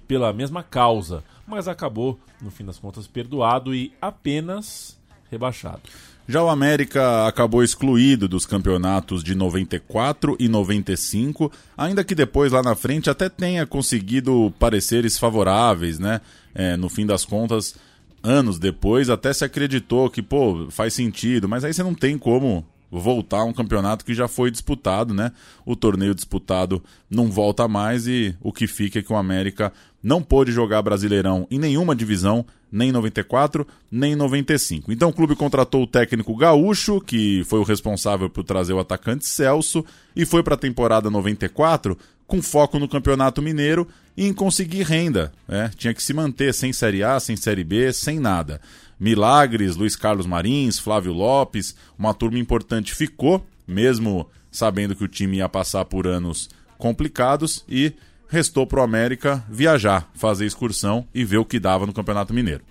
pela 0.08 0.34
mesma 0.34 0.64
causa, 0.64 1.24
mas 1.46 1.68
acabou, 1.68 2.20
no 2.42 2.50
fim 2.50 2.66
das 2.66 2.80
contas, 2.80 3.08
perdoado 3.08 3.74
e 3.74 3.94
apenas 4.02 5.00
rebaixado. 5.30 5.82
Já 6.30 6.44
o 6.44 6.50
América 6.50 7.26
acabou 7.26 7.64
excluído 7.64 8.28
dos 8.28 8.46
campeonatos 8.46 9.24
de 9.24 9.34
94 9.34 10.36
e 10.38 10.50
95, 10.50 11.50
ainda 11.78 12.04
que 12.04 12.14
depois 12.14 12.52
lá 12.52 12.62
na 12.62 12.76
frente 12.76 13.10
até 13.10 13.30
tenha 13.30 13.66
conseguido 13.66 14.54
pareceres 14.60 15.18
favoráveis, 15.18 16.00
né? 16.00 16.20
É, 16.54 16.76
no 16.76 16.90
fim 16.90 17.06
das 17.06 17.24
contas, 17.24 17.76
anos 18.22 18.60
depois, 18.60 19.10
até 19.10 19.32
se 19.32 19.46
acreditou 19.46 20.10
que, 20.10 20.22
pô, 20.22 20.68
faz 20.70 20.94
sentido, 20.94 21.48
mas 21.48 21.64
aí 21.64 21.74
você 21.74 21.82
não 21.82 21.94
tem 21.94 22.18
como 22.18 22.66
voltar 22.92 23.40
a 23.40 23.46
um 23.46 23.54
campeonato 23.54 24.04
que 24.04 24.14
já 24.14 24.28
foi 24.28 24.52
disputado, 24.52 25.14
né? 25.14 25.32
O 25.66 25.78
torneio 25.78 26.14
disputado 26.14 26.84
não 27.10 27.32
volta 27.32 27.70
mais 27.70 28.06
e 28.06 28.36
o 28.42 28.52
que 28.52 28.68
fica 28.68 29.00
é 29.00 29.02
que 29.02 29.14
o 29.14 29.18
América 29.18 29.72
não 30.08 30.24
pôde 30.24 30.54
jogar 30.54 30.82
Brasileirão 30.82 31.46
em 31.52 31.60
nenhuma 31.60 31.94
divisão, 31.94 32.46
nem 32.72 32.88
em 32.88 32.92
94, 32.94 33.68
nem 33.92 34.14
em 34.14 34.16
95. 34.16 34.90
Então 34.90 35.10
o 35.10 35.14
clube 35.14 35.36
contratou 35.36 35.84
o 35.84 35.88
técnico 35.88 36.34
Gaúcho, 36.34 37.02
que 37.02 37.44
foi 37.44 37.60
o 37.60 37.64
responsável 37.64 38.30
por 38.30 38.46
trazer 38.46 38.72
o 38.72 38.80
atacante 38.80 39.26
Celso, 39.26 39.84
e 40.16 40.26
foi 40.26 40.42
para 40.42 40.54
a 40.54 40.58
temporada 40.58 41.10
94 41.10 41.98
com 42.26 42.42
foco 42.42 42.80
no 42.80 42.88
Campeonato 42.88 43.42
Mineiro 43.42 43.86
e 44.16 44.26
em 44.26 44.34
conseguir 44.34 44.84
renda. 44.84 45.34
Né? 45.46 45.70
Tinha 45.76 45.94
que 45.94 46.02
se 46.02 46.14
manter 46.14 46.54
sem 46.54 46.72
Série 46.72 47.04
A, 47.04 47.20
sem 47.20 47.36
Série 47.36 47.66
B, 47.66 47.92
sem 47.92 48.18
nada. 48.18 48.62
Milagres, 48.98 49.76
Luiz 49.76 49.98
Carlos 49.98 50.26
Marins, 50.26 50.80
Flávio 50.80 51.12
Lopes, 51.12 51.76
uma 52.00 52.14
turma 52.14 52.40
importante 52.40 52.96
ficou, 52.96 53.46
mesmo 53.68 54.26
sabendo 54.50 54.96
que 54.96 55.04
o 55.04 55.08
time 55.08 55.38
ia 55.38 55.50
passar 55.50 55.84
por 55.84 56.08
anos 56.08 56.50
complicados 56.78 57.66
e 57.68 57.94
restou 58.30 58.66
para 58.66 58.80
o 58.80 58.84
América 58.84 59.44
viajar, 59.50 60.10
fazer 60.14 60.46
excursão 60.46 61.06
e 61.14 61.24
ver 61.24 61.38
o 61.38 61.46
que 61.46 61.60
dava 61.60 61.86
no 61.86 61.94
Campeonato 61.94 62.34
Mineiro. 62.34 62.64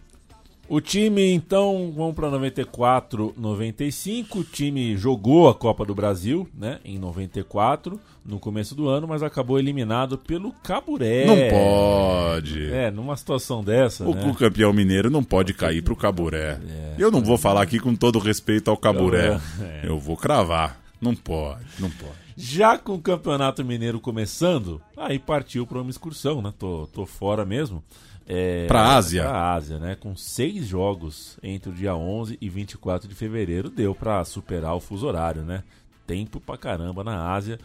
O 0.68 0.80
time, 0.80 1.32
então, 1.32 1.92
vamos 1.94 2.16
para 2.16 2.28
94, 2.28 3.32
95. 3.36 4.40
O 4.40 4.44
time 4.44 4.96
jogou 4.96 5.48
a 5.48 5.54
Copa 5.54 5.84
do 5.84 5.94
Brasil, 5.94 6.48
né, 6.52 6.80
em 6.84 6.98
94, 6.98 8.00
no 8.24 8.40
começo 8.40 8.74
do 8.74 8.88
ano, 8.88 9.06
mas 9.06 9.22
acabou 9.22 9.60
eliminado 9.60 10.18
pelo 10.18 10.50
Caburé. 10.64 11.24
Não 11.24 11.36
pode. 11.48 12.66
É, 12.72 12.90
numa 12.90 13.16
situação 13.16 13.62
dessa. 13.62 14.04
O, 14.04 14.12
né? 14.12 14.34
campeão 14.36 14.72
mineiro 14.72 15.08
não 15.08 15.22
pode 15.22 15.54
cair 15.54 15.82
pro 15.82 15.94
Caburé. 15.94 16.58
É, 16.68 16.94
Eu 16.98 17.12
não 17.12 17.22
vou 17.22 17.38
falar 17.38 17.62
aqui 17.62 17.78
com 17.78 17.94
todo 17.94 18.18
respeito 18.18 18.68
ao 18.68 18.76
Caburé. 18.76 19.40
É. 19.60 19.82
Eu 19.84 20.00
vou 20.00 20.16
cravar. 20.16 20.80
Não 21.00 21.14
pode, 21.14 21.64
não 21.78 21.90
pode. 21.90 22.25
Já 22.36 22.76
com 22.76 22.94
o 22.94 23.00
Campeonato 23.00 23.64
Mineiro 23.64 23.98
começando, 23.98 24.80
aí 24.94 25.18
partiu 25.18 25.66
para 25.66 25.80
uma 25.80 25.90
excursão, 25.90 26.42
né? 26.42 26.52
Tô, 26.58 26.86
tô 26.92 27.06
fora 27.06 27.46
mesmo. 27.46 27.82
É, 28.28 28.66
para 28.66 28.82
a 28.82 28.96
Ásia. 28.96 29.22
Para 29.22 29.54
Ásia, 29.54 29.78
né? 29.78 29.96
Com 29.98 30.14
seis 30.14 30.66
jogos 30.66 31.38
entre 31.42 31.70
o 31.70 31.72
dia 31.72 31.94
11 31.94 32.36
e 32.38 32.48
24 32.50 33.08
de 33.08 33.14
fevereiro, 33.14 33.70
deu 33.70 33.94
para 33.94 34.22
superar 34.24 34.74
o 34.74 34.80
fuso 34.80 35.06
horário, 35.06 35.42
né? 35.42 35.62
Tempo 36.06 36.38
pra 36.38 36.58
caramba 36.58 37.02
na 37.02 37.32
Ásia. 37.32 37.58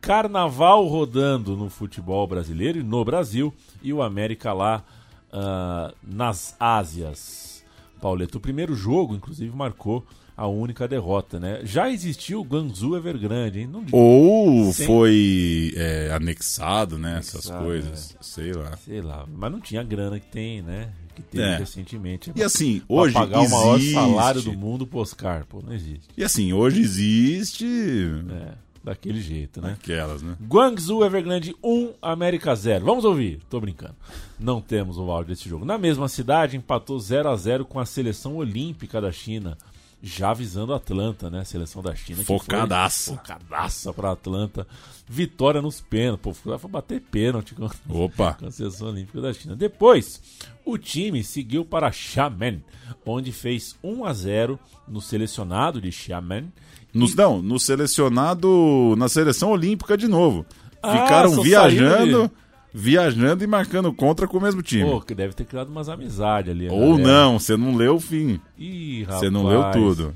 Carnaval 0.00 0.86
rodando 0.86 1.56
no 1.56 1.68
futebol 1.68 2.24
brasileiro 2.26 2.78
e 2.78 2.82
no 2.82 3.04
Brasil. 3.04 3.52
E 3.82 3.92
o 3.92 4.02
América 4.02 4.52
lá 4.52 4.84
uh, 5.32 5.94
nas 6.02 6.54
Ásias. 6.60 7.64
Pauleta. 8.00 8.36
O 8.36 8.40
primeiro 8.40 8.74
jogo, 8.74 9.14
inclusive, 9.14 9.54
marcou 9.54 10.04
a 10.36 10.46
única 10.46 10.88
derrota, 10.88 11.38
né? 11.38 11.60
Já 11.64 11.90
existiu 11.90 12.40
o 12.40 12.44
Guangzhou 12.44 12.96
Evergrande, 12.96 13.60
hein? 13.60 13.66
Não... 13.66 13.84
Ou 13.92 14.72
Sem- 14.72 14.86
foi 14.86 15.72
é, 15.76 16.10
anexado, 16.12 16.98
né? 16.98 17.18
essas 17.18 17.46
Anexado, 17.46 17.64
coisas. 17.64 18.16
Sei 18.20 18.52
lá. 18.52 18.76
Sei 18.78 19.00
lá, 19.02 19.26
mas 19.32 19.52
não 19.52 19.60
tinha 19.60 19.80
a 19.80 19.84
grana 19.84 20.18
que 20.18 20.26
tem, 20.26 20.62
né? 20.62 20.88
Que 21.14 21.22
teve 21.22 21.44
É. 21.44 21.56
recentemente. 21.58 22.32
E 22.34 22.42
assim, 22.42 22.80
Pra 22.80 22.96
hoje 22.96 23.12
pagar 23.14 23.40
o 23.40 23.50
maior 23.50 23.76
existe- 23.76 23.92
salário 23.94 24.42
do 24.42 24.52
mundo 24.54 24.86
pro 24.86 25.00
Oscar, 25.00 25.44
pô, 25.46 25.60
não 25.60 25.74
existe. 25.74 26.08
E 26.16 26.24
assim, 26.24 26.52
hoje 26.54 26.80
existe. 26.80 27.66
É, 28.30 28.52
daquele 28.82 29.20
jeito, 29.20 29.60
né? 29.60 29.72
Aquelas, 29.74 30.22
né? 30.22 30.36
Guangzhou 30.42 31.04
Evergrande 31.04 31.54
1, 31.62 31.92
América 32.00 32.54
0. 32.54 32.84
Vamos 32.86 33.04
ouvir? 33.04 33.40
Tô 33.50 33.60
brincando. 33.60 33.94
Não 34.40 34.60
temos 34.60 34.96
o 34.98 35.02
áudio 35.10 35.34
desse 35.34 35.48
jogo. 35.48 35.64
Na 35.66 35.76
mesma 35.78 36.08
cidade, 36.08 36.56
empatou 36.56 36.98
0 36.98 37.28
a 37.28 37.36
0 37.36 37.64
com 37.66 37.78
a 37.78 37.84
seleção 37.86 38.36
olímpica 38.36 39.00
da 39.00 39.12
China. 39.12 39.56
Já 40.02 40.34
visando 40.34 40.72
a 40.72 40.76
Atlanta, 40.78 41.30
né? 41.30 41.44
Seleção 41.44 41.80
da 41.80 41.94
China. 41.94 42.18
que 42.18 42.24
foi 42.24 42.38
Focadaça. 42.38 43.12
Focadaça 43.12 43.92
pra 43.92 44.10
Atlanta. 44.10 44.66
Vitória 45.08 45.62
nos 45.62 45.80
pênaltis. 45.80 46.22
Pô, 46.22 46.58
foi 46.58 46.68
bater 46.68 47.00
pênalti 47.00 47.54
com, 47.54 47.70
Opa. 47.88 48.34
com 48.40 48.46
a 48.46 48.50
seleção 48.50 48.88
olímpica 48.88 49.20
da 49.20 49.32
China. 49.32 49.54
Depois, 49.54 50.20
o 50.64 50.76
time 50.76 51.22
seguiu 51.22 51.64
para 51.64 51.92
Xiamen, 51.92 52.64
onde 53.06 53.30
fez 53.30 53.76
1 53.82 54.04
a 54.04 54.12
0 54.12 54.58
no 54.88 55.00
selecionado 55.00 55.80
de 55.80 55.92
Xiamen. 55.92 56.52
No, 56.92 57.06
não, 57.14 57.40
no 57.40 57.60
selecionado. 57.60 58.94
Na 58.98 59.08
seleção 59.08 59.50
olímpica 59.50 59.96
de 59.96 60.08
novo. 60.08 60.44
Ah, 60.82 60.92
Ficaram 61.04 61.40
viajando. 61.42 62.12
saiu 62.22 62.30
Viajando 62.74 63.44
e 63.44 63.46
marcando 63.46 63.92
contra 63.92 64.26
com 64.26 64.38
o 64.38 64.40
mesmo 64.40 64.62
time. 64.62 64.88
Pô, 64.90 65.00
que 65.00 65.14
deve 65.14 65.34
ter 65.34 65.44
criado 65.44 65.68
umas 65.68 65.88
amizades 65.88 66.50
ali. 66.50 66.66
né, 66.68 66.72
Ou 66.72 66.96
galera? 66.96 67.08
não, 67.24 67.38
você 67.38 67.56
não 67.56 67.74
leu 67.76 67.96
o 67.96 68.00
fim. 68.00 68.40
Ih, 68.58 69.02
rapaz. 69.02 69.20
Você 69.20 69.30
não 69.30 69.46
leu 69.46 69.70
tudo. 69.72 70.14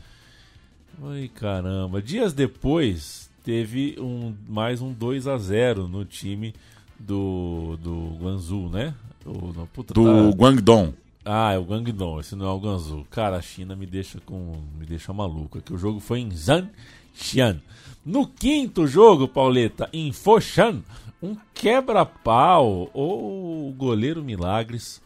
Ai, 1.05 1.31
caramba. 1.35 2.01
Dias 2.01 2.33
depois, 2.33 3.29
teve 3.45 3.97
um, 4.01 4.35
mais 4.49 4.81
um 4.81 4.93
2 4.93 5.27
a 5.27 5.37
0 5.37 5.87
no 5.87 6.05
time 6.05 6.55
do, 6.99 7.77
do 7.83 8.17
Guangzhou, 8.21 8.71
né? 8.71 8.95
O, 9.25 9.53
não, 9.53 9.67
puta, 9.67 9.93
Do 9.93 10.31
tá- 10.33 10.37
Guangdong. 10.37 10.95
Ah, 11.25 11.53
é 11.53 11.59
o 11.59 11.65
Guangdong, 11.65 12.21
esse 12.21 12.35
não 12.37 12.47
é 12.47 12.51
o 12.51 12.59
Guangzhou. 12.59 13.05
Cara, 13.11 13.37
a 13.37 13.43
China 13.43 13.75
me 13.77 13.85
deixa 13.85 14.19
com 14.25 14.53
me 14.79 14.87
deixa 14.87 15.13
maluco. 15.13 15.59
Aqui 15.59 15.75
o 15.75 15.79
jogo 15.79 16.01
foi 16.01 16.21
em 16.21 16.31
Zhanxian. 16.31 17.61
No 18.05 18.27
quinto 18.27 18.87
jogo, 18.87 19.27
Pauleta, 19.27 19.89
em 19.93 20.13
Foshan, 20.13 20.83
um 21.31 21.37
quebra-pau 21.55 22.91
ou 22.93 23.69
o 23.69 23.73
goleiro 23.73 24.23
Milagres 24.23 25.01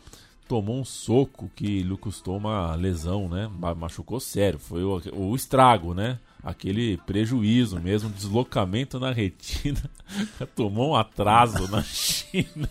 tomou 0.49 0.81
um 0.81 0.85
soco 0.85 1.51
que 1.55 1.83
lhe 1.83 1.97
custou 1.97 2.37
uma 2.37 2.75
lesão, 2.75 3.29
né? 3.29 3.49
Ma- 3.59 3.75
Machucou 3.75 4.19
sério, 4.19 4.59
foi 4.59 4.83
o, 4.83 5.01
o 5.13 5.37
estrago, 5.37 5.95
né? 5.95 6.19
Aquele 6.43 6.97
prejuízo 7.07 7.79
mesmo, 7.79 8.09
deslocamento 8.11 8.99
na 8.99 9.13
retina. 9.13 9.81
Tomou 10.57 10.91
um 10.93 10.97
atraso 10.97 11.71
na 11.71 11.83
China. 11.83 12.69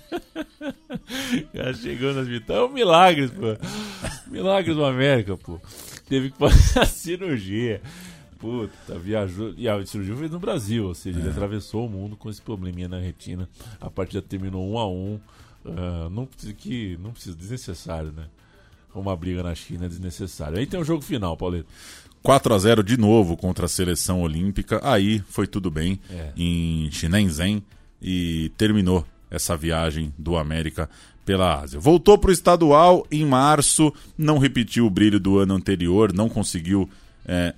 Já 1.54 1.74
chegou 1.74 2.14
no 2.14 2.22
hospital. 2.22 2.58
É 2.58 2.66
um 2.66 2.74
milagre, 2.74 3.28
pô. 3.30 3.56
Milagres 4.28 4.76
do 4.76 4.84
América, 4.84 5.38
pô. 5.38 5.60
Teve 6.08 6.32
que 6.32 6.38
fazer 6.38 6.80
a 6.80 6.86
cirurgia. 6.86 7.82
Puta, 8.40 8.98
viajou. 8.98 9.54
E 9.58 9.68
a 9.68 9.86
cirurgia 9.86 10.16
foi 10.16 10.30
no 10.30 10.40
Brasil, 10.40 10.86
ou 10.86 10.96
seja, 10.96 11.20
ele 11.20 11.30
atravessou 11.30 11.86
o 11.86 11.90
mundo 11.90 12.16
com 12.16 12.30
esse 12.30 12.42
probleminha 12.42 12.88
na 12.88 12.98
retina. 13.00 13.50
A 13.82 13.90
partida 13.90 14.22
terminou 14.22 14.66
um 14.72 14.78
a 14.80 14.88
um. 14.90 15.20
Ah, 15.66 16.08
não 16.10 16.26
precisa 16.26 16.54
que. 16.54 16.98
Não 17.04 17.12
precisa, 17.12 17.36
desnecessário, 17.36 18.12
né? 18.12 18.26
Uma 18.96 19.16
briga 19.16 19.44
na 19.44 19.54
China 19.54 19.86
é 19.86 19.90
desnecessário. 19.90 20.58
Aí 20.58 20.66
tem 20.66 20.80
o 20.80 20.84
jogo 20.86 21.02
final, 21.04 21.36
Paulito. 21.38 21.68
4 22.24 22.54
a 22.54 22.58
0 22.58 22.84
de 22.84 22.98
novo 22.98 23.38
contra 23.38 23.66
a 23.66 23.70
seleção 23.70 24.22
olímpica. 24.22 24.80
Aí 24.84 25.20
foi 25.30 25.46
tudo 25.48 25.70
bem 25.70 26.00
É. 26.10 26.32
em 26.36 26.90
Shenzhen 26.92 27.64
e 28.02 28.52
terminou 28.58 29.06
essa 29.30 29.56
viagem 29.56 30.14
do 30.18 30.36
América 30.38 30.90
pela 31.26 31.62
Ásia. 31.62 31.80
Voltou 31.80 32.18
para 32.18 32.30
o 32.30 32.34
estadual 32.34 33.06
em 33.12 33.24
março, 33.26 33.94
não 34.18 34.38
repetiu 34.40 34.86
o 34.86 34.90
brilho 34.90 35.20
do 35.20 35.38
ano 35.38 35.54
anterior, 35.54 36.12
não 36.12 36.28
conseguiu 36.28 36.90
é, 37.26 37.54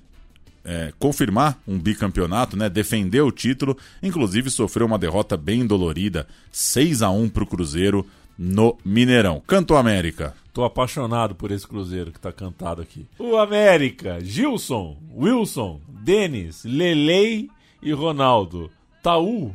é, 0.64 0.92
confirmar 0.98 1.58
um 1.66 1.78
bicampeonato, 1.78 2.56
né? 2.56 2.68
defender 2.68 3.20
o 3.20 3.32
título, 3.32 3.76
inclusive 4.02 4.50
sofreu 4.50 4.86
uma 4.86 4.98
derrota 4.98 5.36
bem 5.36 5.66
dolorida, 5.66 6.26
6 6.50 7.02
a 7.02 7.10
1 7.10 7.28
para 7.28 7.44
o 7.44 7.46
Cruzeiro 7.46 8.06
no 8.38 8.76
Mineirão. 8.84 9.42
Canto 9.46 9.74
América. 9.74 10.34
Tô 10.52 10.64
apaixonado 10.64 11.34
por 11.34 11.50
esse 11.50 11.66
Cruzeiro 11.66 12.12
que 12.12 12.20
tá 12.20 12.30
cantado 12.30 12.82
aqui. 12.82 13.06
O 13.18 13.36
América, 13.36 14.18
Gilson, 14.22 14.98
Wilson, 15.16 15.80
Denis, 15.88 16.64
Lelei 16.64 17.48
e 17.82 17.92
Ronaldo. 17.92 18.70
Taú. 19.02 19.54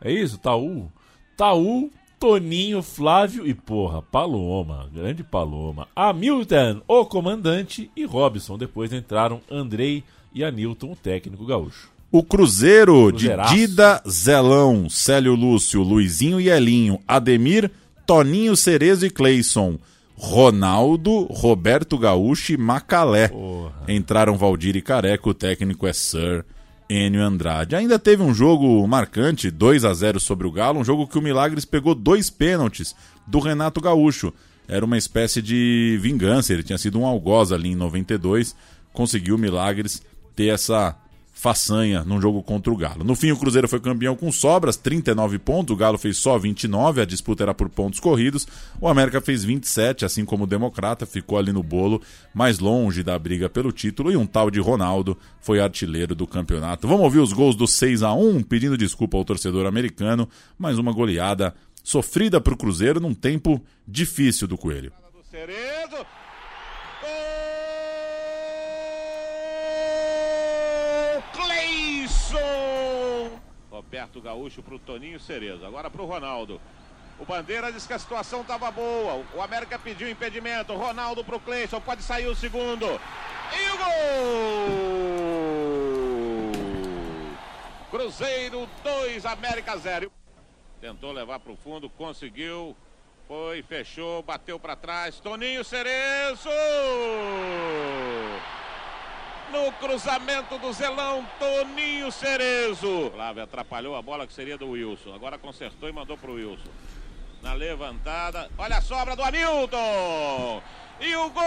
É 0.00 0.12
isso? 0.12 0.36
Taú? 0.38 0.90
Taú, 1.36 1.90
Toninho, 2.18 2.82
Flávio 2.82 3.46
e 3.46 3.54
porra, 3.54 4.02
Paloma, 4.02 4.90
grande 4.92 5.22
Paloma. 5.22 5.88
Hamilton, 5.94 6.82
o 6.86 7.04
comandante 7.06 7.90
e 7.96 8.04
Robson. 8.04 8.58
Depois 8.58 8.92
entraram 8.92 9.40
Andrei 9.50 10.04
e 10.36 10.44
Anilton, 10.44 10.92
o 10.92 10.96
técnico 10.96 11.46
gaúcho. 11.46 11.88
O 12.12 12.22
Cruzeiro 12.22 13.08
Cruzeiraço. 13.08 13.54
de 13.54 13.66
Dida, 13.66 14.02
Zelão, 14.06 14.88
Célio 14.88 15.34
Lúcio, 15.34 15.82
Luizinho 15.82 16.38
e 16.38 16.50
Elinho, 16.50 17.00
Ademir, 17.08 17.70
Toninho 18.06 18.54
Cerezo 18.54 19.06
e 19.06 19.10
Cleison, 19.10 19.78
Ronaldo, 20.14 21.24
Roberto 21.24 21.96
Gaúcho 21.96 22.52
e 22.52 22.56
Macalé. 22.58 23.30
Entraram 23.88 24.36
Valdir 24.36 24.76
e 24.76 24.82
Careca, 24.82 25.28
o 25.28 25.34
técnico 25.34 25.86
é 25.86 25.92
Sir 25.94 26.44
Enio 26.88 27.22
Andrade. 27.22 27.74
Ainda 27.74 27.98
teve 27.98 28.22
um 28.22 28.34
jogo 28.34 28.86
marcante, 28.86 29.50
2 29.50 29.86
a 29.86 29.94
0 29.94 30.20
sobre 30.20 30.46
o 30.46 30.52
Galo, 30.52 30.80
um 30.80 30.84
jogo 30.84 31.06
que 31.06 31.18
o 31.18 31.22
Milagres 31.22 31.64
pegou 31.64 31.94
dois 31.94 32.28
pênaltis 32.28 32.94
do 33.26 33.38
Renato 33.38 33.80
Gaúcho. 33.80 34.32
Era 34.68 34.84
uma 34.84 34.98
espécie 34.98 35.40
de 35.40 35.98
vingança, 36.00 36.52
ele 36.52 36.62
tinha 36.62 36.78
sido 36.78 36.98
um 36.98 37.06
algoz 37.06 37.52
ali 37.52 37.70
em 37.70 37.76
92, 37.76 38.54
conseguiu 38.92 39.36
o 39.36 39.38
Milagres 39.38 40.02
ter 40.36 40.48
essa 40.48 40.94
façanha 41.36 42.02
num 42.02 42.18
jogo 42.18 42.42
contra 42.42 42.72
o 42.72 42.76
Galo. 42.76 43.04
No 43.04 43.14
fim, 43.14 43.30
o 43.30 43.36
Cruzeiro 43.36 43.68
foi 43.68 43.78
campeão 43.78 44.16
com 44.16 44.32
sobras, 44.32 44.76
39 44.76 45.38
pontos, 45.38 45.74
o 45.74 45.76
Galo 45.76 45.98
fez 45.98 46.16
só 46.16 46.38
29, 46.38 47.02
a 47.02 47.04
disputa 47.04 47.42
era 47.42 47.54
por 47.54 47.68
pontos 47.68 48.00
corridos, 48.00 48.48
o 48.80 48.88
América 48.88 49.20
fez 49.20 49.44
27, 49.44 50.06
assim 50.06 50.24
como 50.24 50.44
o 50.44 50.46
Democrata, 50.46 51.04
ficou 51.04 51.36
ali 51.36 51.52
no 51.52 51.62
bolo, 51.62 52.00
mais 52.32 52.58
longe 52.58 53.02
da 53.02 53.18
briga 53.18 53.50
pelo 53.50 53.70
título, 53.70 54.10
e 54.10 54.16
um 54.16 54.24
tal 54.24 54.50
de 54.50 54.60
Ronaldo 54.60 55.16
foi 55.38 55.60
artilheiro 55.60 56.14
do 56.14 56.26
campeonato. 56.26 56.88
Vamos 56.88 57.04
ouvir 57.04 57.18
os 57.18 57.34
gols 57.34 57.54
do 57.54 57.66
6 57.66 58.02
a 58.02 58.14
1 58.14 58.42
pedindo 58.42 58.78
desculpa 58.78 59.18
ao 59.18 59.24
torcedor 59.24 59.66
americano, 59.66 60.26
mais 60.58 60.78
uma 60.78 60.92
goleada 60.92 61.54
sofrida 61.84 62.40
para 62.40 62.54
o 62.54 62.56
Cruzeiro 62.56 62.98
num 62.98 63.14
tempo 63.14 63.62
difícil 63.86 64.48
do 64.48 64.56
Coelho. 64.56 64.90
Cerezo. 65.30 66.06
Roberto 73.96 74.20
Gaúcho 74.20 74.62
pro 74.62 74.78
Toninho 74.78 75.18
Cerezo. 75.18 75.64
Agora 75.64 75.88
pro 75.88 76.04
Ronaldo. 76.04 76.60
O 77.18 77.24
Bandeira 77.24 77.72
disse 77.72 77.86
que 77.88 77.94
a 77.94 77.98
situação 77.98 78.42
estava 78.42 78.70
boa. 78.70 79.24
O 79.34 79.40
América 79.40 79.78
pediu 79.78 80.06
impedimento. 80.10 80.74
Ronaldo 80.74 81.24
pro 81.24 81.40
Cleison. 81.40 81.80
Pode 81.80 82.02
sair 82.02 82.26
o 82.26 82.34
segundo. 82.34 82.84
E 82.84 83.70
o 83.70 83.78
gol! 83.78 83.96
Cruzeiro 87.90 88.68
2, 88.84 89.24
América 89.24 89.78
0. 89.78 90.12
Tentou 90.78 91.10
levar 91.10 91.40
pro 91.40 91.56
fundo, 91.56 91.88
conseguiu. 91.88 92.76
Foi, 93.26 93.62
fechou, 93.62 94.22
bateu 94.22 94.60
para 94.60 94.76
trás. 94.76 95.18
Toninho 95.20 95.64
Cerezo! 95.64 96.50
No 99.56 99.72
cruzamento 99.72 100.58
do 100.58 100.70
Zelão, 100.70 101.26
Toninho 101.38 102.12
Cerezo. 102.12 103.10
Flávio 103.10 103.42
atrapalhou 103.42 103.96
a 103.96 104.02
bola 104.02 104.26
que 104.26 104.34
seria 104.34 104.58
do 104.58 104.68
Wilson. 104.68 105.14
Agora 105.14 105.38
consertou 105.38 105.88
e 105.88 105.92
mandou 105.92 106.18
pro 106.18 106.34
Wilson. 106.34 106.68
Na 107.42 107.54
levantada. 107.54 108.50
Olha 108.58 108.76
a 108.76 108.82
sobra 108.82 109.16
do 109.16 109.22
Hamilton! 109.22 110.62
E 111.00 111.16
o 111.16 111.30
gol! 111.30 111.44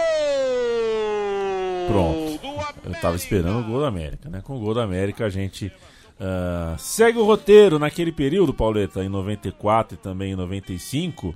Pronto. 1.86 2.40
Eu 2.84 3.00
tava 3.00 3.14
esperando 3.14 3.60
o 3.60 3.64
gol 3.64 3.80
da 3.80 3.88
América, 3.88 4.28
né? 4.28 4.42
Com 4.42 4.56
o 4.56 4.60
gol 4.60 4.74
da 4.74 4.82
América 4.82 5.26
a 5.26 5.30
gente 5.30 5.72
ah, 6.18 6.74
segue 6.78 7.18
o 7.18 7.24
roteiro 7.24 7.78
naquele 7.78 8.10
período, 8.10 8.52
Pauleta, 8.52 9.04
em 9.04 9.08
94 9.08 9.94
e 9.94 9.98
também 9.98 10.32
em 10.32 10.36
95. 10.36 11.34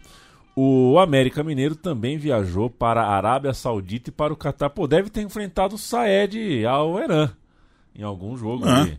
O 0.57 0.99
América 1.01 1.43
Mineiro 1.43 1.75
também 1.75 2.17
viajou 2.17 2.71
para 2.71 3.03
a 3.03 3.17
Arábia 3.17 3.53
Saudita 3.53 4.11
e 4.11 4.13
para 4.13 4.33
o 4.33 4.37
Catar. 4.37 4.71
Pô, 4.71 4.87
deve 4.87 5.11
ter 5.11 5.23
enfrentado 5.23 5.75
o 5.75 5.79
Saed 5.79 6.65
ao 6.65 6.99
Eran 6.99 7.31
em 7.97 8.03
algum 8.03 8.37
jogo 8.37 8.65
Ah. 8.69 8.83
ali. 8.83 8.99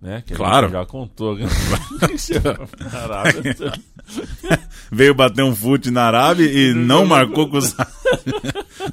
Né? 0.00 0.22
Que 0.26 0.34
Claro. 0.34 0.68
já 0.68 0.84
contou. 0.86 1.36
Arábia 2.92 3.42
Saudita. 3.42 3.72
Veio 4.90 5.14
bater 5.14 5.42
um 5.44 5.54
fute 5.54 5.90
na 5.90 6.04
Arábia 6.04 6.44
e 6.46 6.74
não 6.74 7.04
marcou 7.06 7.48
com 7.48 7.58
o 7.58 7.62
Sa- 7.62 7.86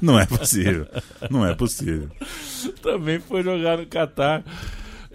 Não 0.00 0.18
é 0.18 0.24
possível. 0.26 0.86
Não 1.28 1.44
é 1.46 1.54
possível. 1.54 2.08
Também 2.82 3.18
foi 3.20 3.42
jogar 3.42 3.78
no 3.78 3.86
Catar 3.86 4.42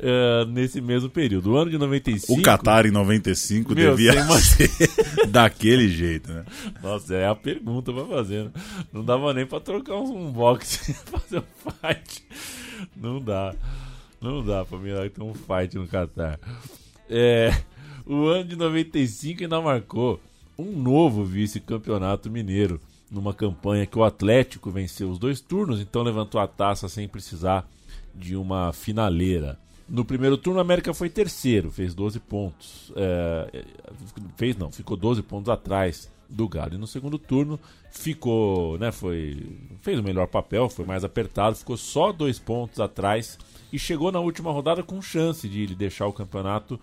uh, 0.06 0.46
nesse 0.46 0.80
mesmo 0.80 1.10
período. 1.10 1.52
O 1.52 1.58
ano 1.58 1.72
de 1.72 1.78
95. 1.78 2.40
O 2.40 2.44
Qatar 2.44 2.86
em 2.86 2.92
95 2.92 3.74
Meu, 3.74 3.96
devia 3.96 4.14
ser 4.40 4.70
daquele 5.28 5.90
jeito, 5.90 6.32
né? 6.32 6.46
Nossa, 6.82 7.16
é 7.16 7.28
a 7.28 7.36
pergunta 7.36 7.92
pra 7.92 8.06
fazer. 8.06 8.46
né? 8.46 8.52
Não 8.94 9.04
dava 9.04 9.34
nem 9.34 9.46
pra 9.46 9.60
trocar 9.60 9.96
um, 9.96 10.32
boxe 10.32 10.94
fazer 11.06 11.40
um 11.40 11.72
fight. 11.82 12.24
Não 12.96 13.20
dá. 13.20 13.56
Não 14.22 14.44
dá 14.44 14.64
pra 14.64 14.78
mirar 14.78 15.10
ter 15.10 15.22
um 15.22 15.34
fight 15.34 15.76
no 15.76 15.88
Qatar. 15.88 16.40
É, 17.10 17.52
o 18.06 18.28
ano 18.28 18.46
de 18.46 18.56
95 18.56 19.44
ainda 19.44 19.62
marcou 19.62 20.20
um 20.58 20.72
novo 20.72 21.24
vice-campeonato 21.24 22.30
mineiro. 22.30 22.80
Numa 23.12 23.34
campanha 23.34 23.86
que 23.86 23.98
o 23.98 24.04
Atlético 24.04 24.72
venceu 24.72 25.10
os 25.10 25.20
dois 25.20 25.40
turnos, 25.40 25.80
então 25.80 26.02
levantou 26.02 26.42
a 26.42 26.48
taça 26.48 26.90
sem 26.90 27.08
precisar 27.08 27.70
de 28.16 28.36
uma 28.36 28.74
finaleira. 28.74 29.60
No 29.88 30.04
primeiro 30.04 30.38
turno, 30.38 30.58
o 30.58 30.62
América 30.62 30.94
foi 30.94 31.10
terceiro, 31.10 31.72
fez 31.72 31.94
12 31.94 32.20
pontos. 32.20 32.92
É, 32.96 33.64
fez 34.36 34.58
não, 34.58 34.72
ficou 34.72 34.98
12 34.98 35.22
pontos 35.22 35.50
atrás 35.50 36.12
do 36.30 36.48
Galo. 36.48 36.74
E 36.74 36.78
no 36.78 36.88
segundo 36.88 37.20
turno 37.20 37.60
ficou, 37.92 38.78
né, 38.80 38.92
foi 38.92 39.46
fez 39.82 40.00
o 40.00 40.04
melhor 40.04 40.28
papel, 40.28 40.70
foi 40.70 40.86
mais 40.86 41.04
apertado, 41.04 41.56
ficou 41.56 41.78
só 41.78 42.12
dois 42.12 42.40
pontos 42.40 42.80
atrás 42.80 43.38
e 43.72 43.78
chegou 43.78 44.12
na 44.12 44.20
última 44.20 44.52
rodada 44.52 44.82
com 44.82 45.02
chance 45.02 45.48
de 45.48 45.76
deixar 45.76 46.08
o 46.08 46.14
campeonato 46.14 46.80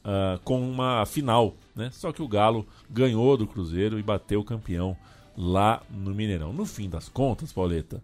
uh, 0.00 0.38
com 0.44 0.60
uma 0.60 1.04
final, 1.06 1.54
né? 1.74 1.90
Só 1.92 2.12
que 2.12 2.22
o 2.22 2.28
Galo 2.28 2.66
ganhou 2.88 3.36
do 3.36 3.46
Cruzeiro 3.46 3.98
e 3.98 4.02
bateu 4.02 4.40
o 4.40 4.44
campeão 4.44 4.96
lá 5.36 5.82
no 5.90 6.14
Mineirão. 6.14 6.52
No 6.52 6.66
fim 6.66 6.88
das 6.88 7.08
contas, 7.08 7.52
Pauleta, 7.52 8.02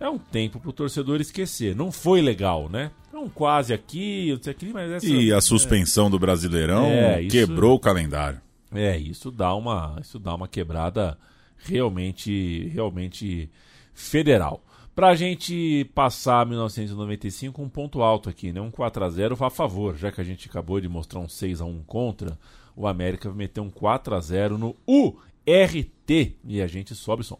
é 0.00 0.08
um 0.08 0.18
tempo 0.18 0.58
pro 0.60 0.72
torcedor 0.72 1.20
esquecer. 1.20 1.74
Não 1.74 1.90
foi 1.92 2.20
legal, 2.20 2.68
né? 2.68 2.90
É 3.12 3.16
um 3.16 3.28
quase 3.28 3.72
aqui, 3.72 4.28
eu 4.28 4.38
sei 4.42 4.50
aqui, 4.52 4.66
mas 4.72 4.90
essa, 4.90 5.06
E 5.06 5.32
a 5.32 5.40
suspensão 5.40 6.10
do 6.10 6.18
Brasileirão 6.18 6.86
É, 6.86 7.22
isso- 7.22 7.30
quebrou 7.36 7.74
o 7.76 7.78
calendário. 7.78 8.40
É, 8.72 8.96
isso 8.98 9.30
dá 9.30 9.54
uma, 9.54 9.96
isso 10.00 10.18
dá 10.18 10.34
uma 10.34 10.48
quebrada 10.48 11.16
realmente, 11.56 12.68
realmente 12.72 13.48
federal. 13.92 14.62
Pra 14.94 15.14
gente 15.16 15.90
passar 15.94 16.46
1995, 16.46 17.60
um 17.62 17.68
ponto 17.68 18.00
alto 18.02 18.28
aqui, 18.28 18.52
né? 18.52 18.60
Um 18.60 18.70
4 18.70 19.04
a 19.04 19.10
0 19.10 19.36
a 19.44 19.50
favor, 19.50 19.96
já 19.96 20.12
que 20.12 20.20
a 20.20 20.24
gente 20.24 20.48
acabou 20.48 20.80
de 20.80 20.88
mostrar 20.88 21.18
um 21.20 21.28
6 21.28 21.60
a 21.60 21.64
1 21.64 21.82
contra, 21.84 22.38
o 22.76 22.86
América 22.86 23.28
vai 23.28 23.38
meter 23.38 23.60
um 23.60 23.70
4 23.70 24.14
a 24.14 24.20
0 24.20 24.56
no 24.56 24.76
URT 24.86 26.36
e 26.44 26.60
a 26.62 26.66
gente 26.66 26.94
sobe 26.94 27.22
o 27.22 27.24
som. 27.24 27.38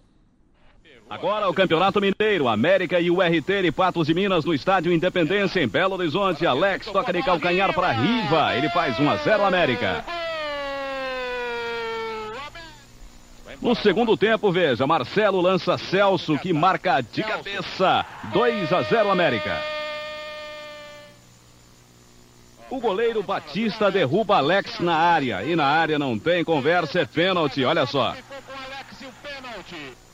Agora 1.08 1.48
o 1.48 1.54
Campeonato 1.54 2.00
Mineiro, 2.00 2.48
América 2.48 2.98
e 2.98 3.10
o 3.10 3.20
RT 3.20 3.62
de 3.62 3.70
Patos 3.70 4.06
de 4.06 4.14
Minas 4.14 4.44
no 4.44 4.54
Estádio 4.54 4.92
Independência 4.92 5.60
em 5.60 5.68
Belo 5.68 5.94
Horizonte. 5.94 6.46
Alex 6.46 6.86
toca 6.86 7.12
de 7.12 7.22
calcanhar 7.22 7.72
para 7.74 7.92
Riva, 7.92 8.56
ele 8.56 8.68
faz 8.70 8.98
1 8.98 9.10
a 9.10 9.16
0 9.16 9.44
América. 9.44 10.04
No 13.60 13.74
segundo 13.74 14.16
tempo, 14.16 14.50
veja, 14.50 14.86
Marcelo 14.86 15.40
lança 15.40 15.78
Celso 15.78 16.38
que 16.38 16.52
marca 16.52 17.00
de 17.00 17.22
cabeça, 17.22 18.04
2 18.32 18.72
a 18.72 18.82
0 18.82 19.10
América. 19.10 19.58
O 22.70 22.80
goleiro 22.80 23.22
Batista 23.22 23.90
derruba 23.90 24.38
Alex 24.38 24.80
na 24.80 24.96
área 24.96 25.44
e 25.44 25.54
na 25.54 25.66
área 25.66 25.98
não 25.98 26.18
tem 26.18 26.42
conversa, 26.42 27.00
é 27.00 27.04
pênalti, 27.04 27.64
olha 27.64 27.86
só. 27.86 28.14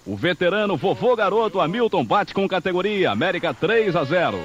O 0.07 0.17
veterano 0.17 0.77
vovô 0.77 1.15
garoto 1.15 1.61
Hamilton 1.61 2.05
bate 2.05 2.35
com 2.35 2.49
categoria. 2.49 3.11
América 3.11 3.53
3 3.53 3.95
a 3.95 4.05
0. 4.05 4.41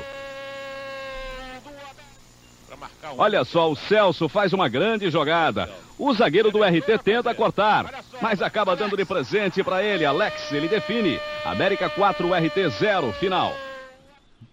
Olha 3.18 3.44
só, 3.46 3.72
o 3.72 3.76
Celso 3.76 4.28
faz 4.28 4.52
uma 4.52 4.68
grande 4.68 5.10
jogada. 5.10 5.70
O 5.98 6.14
zagueiro 6.14 6.52
do 6.52 6.64
RT 6.64 7.00
tenta 7.04 7.34
cortar, 7.34 8.04
mas 8.22 8.42
acaba 8.42 8.76
dando 8.76 8.98
de 8.98 9.06
presente 9.06 9.64
para 9.64 9.82
ele. 9.84 10.04
Alex, 10.04 10.52
ele 10.52 10.68
define. 10.68 11.20
América 11.46 11.90
4, 11.90 12.28
RT 12.34 12.70
0, 12.80 13.14
final. 13.14 13.56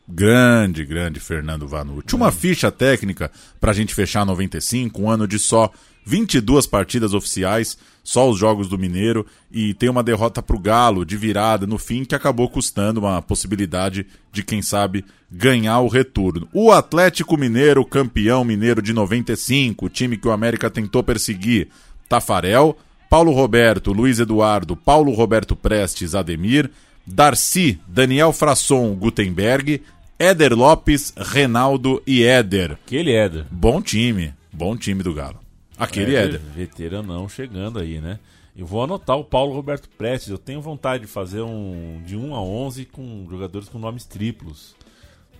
Grande, 0.06 0.84
grande 0.84 1.18
Fernando 1.18 1.66
Vanucci. 1.66 2.14
Uma 2.14 2.30
ficha 2.30 2.70
técnica 2.70 3.30
pra 3.60 3.72
gente 3.72 3.94
fechar 3.94 4.26
95, 4.26 5.00
um 5.02 5.10
ano 5.10 5.26
de 5.26 5.38
só 5.38 5.70
22 6.04 6.66
partidas 6.66 7.14
oficiais, 7.14 7.78
só 8.02 8.28
os 8.28 8.38
jogos 8.38 8.68
do 8.68 8.78
Mineiro, 8.78 9.24
e 9.50 9.74
tem 9.74 9.88
uma 9.88 10.02
derrota 10.02 10.42
pro 10.42 10.58
Galo 10.58 11.04
de 11.04 11.16
virada 11.16 11.66
no 11.66 11.78
fim 11.78 12.04
que 12.04 12.14
acabou 12.14 12.48
custando 12.48 13.00
uma 13.00 13.22
possibilidade 13.22 14.06
de, 14.32 14.42
quem 14.42 14.60
sabe, 14.60 15.04
ganhar 15.30 15.80
o 15.80 15.88
retorno. 15.88 16.48
O 16.52 16.72
Atlético 16.72 17.36
Mineiro, 17.36 17.84
campeão 17.84 18.44
mineiro 18.44 18.82
de 18.82 18.92
95, 18.92 19.86
o 19.86 19.88
time 19.88 20.16
que 20.16 20.26
o 20.26 20.32
América 20.32 20.68
tentou 20.68 21.02
perseguir. 21.02 21.68
Tafarel, 22.08 22.76
Paulo 23.08 23.32
Roberto, 23.32 23.92
Luiz 23.92 24.18
Eduardo, 24.18 24.76
Paulo 24.76 25.12
Roberto 25.12 25.54
Prestes, 25.54 26.14
Ademir, 26.14 26.70
Darcy, 27.06 27.78
Daniel 27.86 28.32
Frasson, 28.32 28.94
Gutenberg, 28.94 29.82
Éder 30.18 30.54
Lopes, 30.54 31.12
Renaldo 31.16 32.02
e 32.06 32.22
Éder. 32.22 32.78
Aquele 32.86 33.12
Éder. 33.12 33.46
Bom 33.50 33.82
time, 33.82 34.32
bom 34.52 34.76
time 34.76 35.02
do 35.02 35.12
Galo. 35.12 35.41
Aquele 35.84 36.14
Éder. 36.16 36.40
Veteranão 36.54 37.28
chegando 37.28 37.78
aí, 37.78 38.00
né? 38.00 38.18
Eu 38.56 38.66
vou 38.66 38.82
anotar 38.84 39.16
o 39.16 39.24
Paulo 39.24 39.54
Roberto 39.54 39.88
Prestes. 39.96 40.28
Eu 40.30 40.38
tenho 40.38 40.60
vontade 40.60 41.02
de 41.06 41.08
fazer 41.10 41.40
um 41.42 42.02
de 42.04 42.16
1 42.16 42.34
a 42.34 42.42
11 42.42 42.84
com 42.84 43.26
jogadores 43.30 43.68
com 43.68 43.78
nomes 43.78 44.04
triplos. 44.04 44.74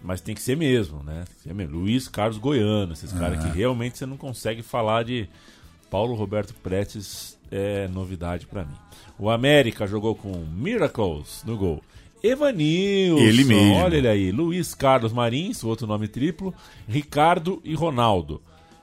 Mas 0.03 0.21
tem 0.21 0.35
que 0.35 0.43
ser 0.43 0.57
mesmo, 0.57 1.03
né? 1.05 1.25
Tem 1.27 1.35
que 1.37 1.43
ser 1.43 1.55
mesmo. 1.55 1.79
Luiz 1.79 2.09
Carlos 2.09 2.39
Goiano, 2.39 2.93
esses 2.93 3.13
caras 3.13 3.39
Ah. 3.45 3.49
que 3.49 3.57
realmente 3.57 3.99
você 3.99 4.07
não 4.07 4.17
consegue 4.17 4.63
falar 4.63 5.05
de 5.05 5.29
Paulo 5.91 6.15
Roberto 6.15 6.55
Prestes 6.55 7.39
é 7.51 7.87
novidade 7.89 8.47
pra 8.47 8.65
mim. 8.65 8.75
O 9.19 9.29
América 9.31 9.87
jogou 9.87 10.15
com 10.15 10.33
Miracles 10.57 11.43
no 11.47 11.57
gol. 11.57 11.83
Evanilson, 12.23 13.19
Ele 13.23 13.45
mesmo. 13.45 13.75
olha 13.75 13.97
ele 13.97 14.09
aí. 14.09 14.33
Luiz 14.33 14.75
Carlos 14.75 15.13
Marins, 15.13 15.63
outro 15.63 15.87
nome 15.87 16.09
triplo. 16.09 16.55
Ricardo 16.89 17.61
e 17.65 17.75
Ronaldo. 17.75 18.41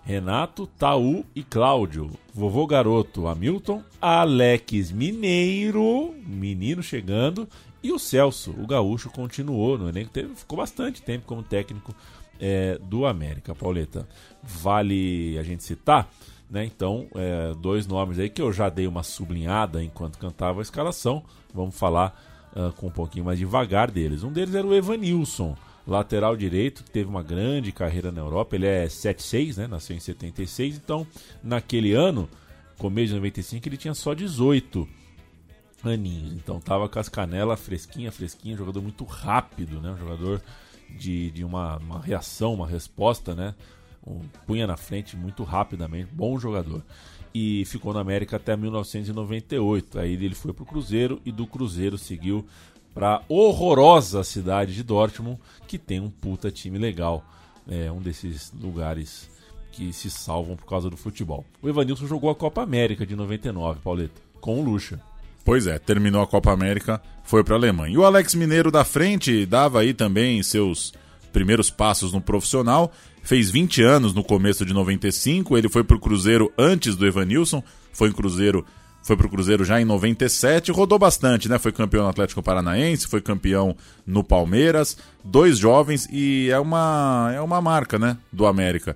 Renato, 0.10 0.66
Taú 0.66 1.24
e 1.36 1.44
Cláudio. 1.44 2.10
Vovô 2.34 2.66
Garoto, 2.66 3.28
Hamilton. 3.28 3.84
Alex 4.02 4.92
Mineiro, 4.92 6.16
menino 6.26 6.82
chegando. 6.82 7.48
E 7.84 7.92
o 7.92 8.00
Celso, 8.00 8.50
o 8.58 8.66
gaúcho, 8.66 9.12
continuou 9.12 9.78
no 9.78 9.88
elenco. 9.88 10.10
Teve, 10.10 10.34
ficou 10.34 10.58
bastante 10.58 11.00
tempo 11.00 11.28
como 11.28 11.44
técnico 11.44 11.94
é, 12.40 12.80
do 12.82 13.06
América, 13.06 13.54
Pauleta. 13.54 14.10
Vale 14.42 15.38
a 15.38 15.44
gente 15.44 15.64
citar, 15.64 16.10
né? 16.50 16.66
Então, 16.66 17.06
é, 17.14 17.54
dois 17.62 17.86
nomes 17.86 18.18
aí 18.18 18.32
que 18.32 18.42
eu 18.42 18.52
já 18.52 18.68
dei 18.68 18.88
uma 18.88 19.04
sublinhada 19.04 19.84
enquanto 19.84 20.18
cantava 20.18 20.60
a 20.60 20.64
escalação. 20.64 21.24
Vamos 21.54 21.78
falar 21.78 22.20
ah, 22.56 22.74
com 22.76 22.88
um 22.88 22.92
pouquinho 22.92 23.26
mais 23.26 23.38
devagar 23.38 23.92
deles. 23.92 24.24
Um 24.24 24.32
deles 24.32 24.56
era 24.56 24.66
o 24.66 24.74
Evanilson, 24.74 25.56
lateral 25.90 26.36
direito, 26.36 26.84
teve 26.84 27.10
uma 27.10 27.24
grande 27.24 27.72
carreira 27.72 28.12
na 28.12 28.22
Europa. 28.22 28.56
Ele 28.56 28.68
é 28.68 28.86
7'6, 28.86 29.58
né? 29.58 29.68
Nasceu 29.68 29.96
em 29.96 30.00
76. 30.00 30.78
Então, 30.78 31.06
naquele 31.44 31.94
ano, 31.94 32.30
começo 32.78 33.08
de 33.08 33.16
95, 33.16 33.68
ele 33.68 33.78
tinha 33.78 33.94
só 33.94 34.14
18 34.14 34.88
aninhos. 35.84 36.34
Então 36.34 36.60
tava 36.60 36.90
com 36.90 37.00
as 37.00 37.10
canelas 37.10 37.60
fresquinha, 37.60 38.12
fresquinha, 38.12 38.58
jogador 38.58 38.82
muito 38.82 39.04
rápido, 39.04 39.80
né? 39.82 39.92
Um 39.92 39.98
jogador 39.98 40.42
de, 40.90 41.32
de 41.32 41.44
uma, 41.44 41.78
uma 41.78 42.02
reação, 42.02 42.54
uma 42.54 42.68
resposta, 42.68 43.36
né? 43.36 43.56
Um, 44.06 44.22
punha 44.48 44.66
na 44.66 44.78
frente 44.78 45.16
muito 45.16 45.44
rapidamente, 45.44 46.10
bom 46.12 46.40
jogador. 46.40 46.84
E 47.34 47.64
ficou 47.66 47.94
na 47.94 48.00
América 48.00 48.38
até 48.38 48.58
1998. 48.58 50.00
Aí 50.00 50.14
ele 50.14 50.34
foi 50.34 50.52
pro 50.52 50.66
Cruzeiro 50.66 51.22
e 51.24 51.32
do 51.32 51.46
Cruzeiro 51.46 51.98
seguiu 51.98 52.46
para 53.00 53.22
horrorosa 53.30 54.26
cidade 54.26 54.76
de 54.76 54.84
Dortmund, 54.84 55.40
que 55.66 55.78
tem 55.78 56.02
um 56.02 56.10
puta 56.10 56.52
time 56.52 56.78
legal. 56.78 57.24
É 57.66 57.90
um 57.90 58.02
desses 58.02 58.52
lugares 58.62 59.30
que 59.72 59.94
se 59.94 60.12
salvam 60.12 60.58
por 60.58 60.66
causa 60.66 60.90
do 60.90 60.98
futebol. 60.98 61.46
O 61.62 61.70
Evanilson 61.70 62.08
jogou 62.08 62.30
a 62.30 62.36
Copa 62.36 62.62
América 62.62 63.06
de 63.06 63.16
99, 63.16 63.80
Pauleta, 63.82 64.22
com 64.42 64.60
o 64.60 64.64
Lucha. 64.66 65.00
Pois 65.46 65.66
é, 65.66 65.80
terminou 65.80 66.22
a 66.22 66.28
Copa 66.28 66.52
América, 66.52 67.02
foi 67.24 67.42
para 67.42 67.56
a 67.56 67.58
Alemanha. 67.58 67.94
E 67.94 67.98
o 67.98 68.04
Alex 68.04 68.36
Mineiro 68.36 68.70
da 68.70 68.84
frente 68.84 69.46
dava 69.46 69.80
aí 69.80 69.94
também 69.94 70.44
seus 70.44 70.92
primeiros 71.32 71.70
passos 71.70 72.12
no 72.12 72.20
profissional. 72.20 72.92
Fez 73.24 73.50
20 73.50 73.82
anos 73.82 74.14
no 74.14 74.26
começo 74.26 74.66
de 74.66 74.74
95, 74.74 75.58
ele 75.58 75.70
foi 75.70 75.86
pro 75.86 76.02
Cruzeiro 76.02 76.52
antes 76.58 76.98
do 76.98 77.08
Evanilson, 77.08 77.64
foi 77.94 78.10
em 78.10 78.14
Cruzeiro, 78.14 78.66
foi 79.02 79.16
pro 79.18 79.30
Cruzeiro 79.30 79.64
já 79.66 79.82
em 79.82 79.86
97, 79.86 80.72
rodou 80.72 81.00
bastante, 81.00 81.50
né? 81.50 81.58
Foi 81.58 81.72
campeão 81.72 82.04
no 82.04 82.10
Atlético 82.10 82.44
Paranaense, 82.44 83.08
foi 83.08 83.22
campeão 83.22 83.76
no 84.06 84.24
Palmeiras, 84.24 84.98
dois 85.24 85.58
jovens 85.58 86.08
e 86.12 86.50
é 86.52 86.60
uma 86.60 87.32
é 87.34 87.42
uma 87.42 87.62
marca, 87.62 87.98
né, 87.98 88.18
do 88.32 88.46
América. 88.46 88.96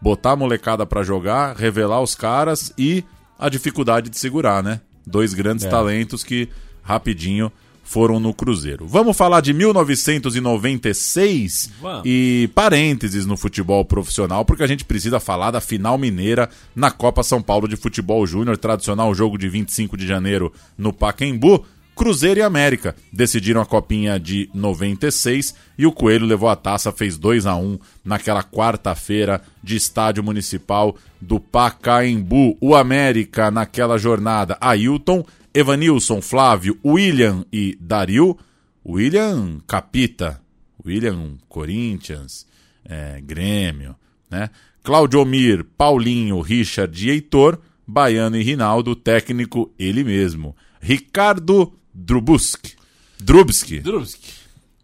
Botar 0.00 0.32
a 0.32 0.36
molecada 0.36 0.84
para 0.84 1.02
jogar, 1.04 1.54
revelar 1.54 2.00
os 2.00 2.14
caras 2.14 2.72
e 2.76 3.04
a 3.38 3.48
dificuldade 3.48 4.10
de 4.10 4.18
segurar, 4.18 4.62
né? 4.62 4.80
Dois 5.06 5.32
grandes 5.34 5.64
É. 5.64 5.68
talentos 5.68 6.24
que 6.24 6.48
rapidinho 6.82 7.52
foram 7.82 8.20
no 8.20 8.32
Cruzeiro. 8.32 8.86
Vamos 8.86 9.16
falar 9.16 9.40
de 9.40 9.52
1996 9.52 11.70
Vamos. 11.80 12.02
e 12.04 12.48
parênteses 12.54 13.26
no 13.26 13.36
futebol 13.36 13.84
profissional, 13.84 14.44
porque 14.44 14.62
a 14.62 14.66
gente 14.66 14.84
precisa 14.84 15.20
falar 15.20 15.50
da 15.50 15.60
final 15.60 15.98
mineira 15.98 16.48
na 16.74 16.90
Copa 16.90 17.22
São 17.22 17.42
Paulo 17.42 17.68
de 17.68 17.76
Futebol 17.76 18.26
Júnior, 18.26 18.56
tradicional 18.56 19.14
jogo 19.14 19.36
de 19.36 19.48
25 19.48 19.96
de 19.96 20.06
janeiro 20.06 20.52
no 20.78 20.92
Pacaembu. 20.92 21.64
Cruzeiro 21.94 22.40
e 22.40 22.42
América 22.42 22.96
decidiram 23.12 23.60
a 23.60 23.66
copinha 23.66 24.18
de 24.18 24.48
96 24.54 25.54
e 25.76 25.86
o 25.86 25.92
Coelho 25.92 26.24
levou 26.24 26.48
a 26.48 26.56
taça, 26.56 26.90
fez 26.90 27.18
2 27.18 27.44
a 27.44 27.54
1 27.54 27.78
naquela 28.02 28.42
quarta-feira 28.42 29.42
de 29.62 29.76
estádio 29.76 30.24
municipal 30.24 30.96
do 31.20 31.38
Pacaembu. 31.38 32.56
O 32.60 32.74
América 32.74 33.50
naquela 33.50 33.98
jornada, 33.98 34.56
Ailton, 34.58 35.22
Evanilson, 35.54 36.20
Flávio, 36.20 36.78
William 36.84 37.44
e 37.52 37.76
Dario. 37.80 38.36
William 38.84 39.60
Capita, 39.66 40.40
William 40.84 41.36
Corinthians, 41.48 42.46
é, 42.84 43.20
Grêmio, 43.20 43.94
né? 44.28 44.50
Claudio 44.82 45.20
Omir, 45.20 45.64
Paulinho, 45.78 46.40
Richard 46.40 47.06
e 47.06 47.10
Heitor, 47.10 47.60
Baiano 47.86 48.36
e 48.36 48.42
Rinaldo, 48.42 48.96
técnico 48.96 49.72
ele 49.78 50.02
mesmo. 50.02 50.56
Ricardo 50.80 51.72
Drubuski. 51.94 52.74
Drubski. 53.20 53.78
Drubski. 53.78 54.32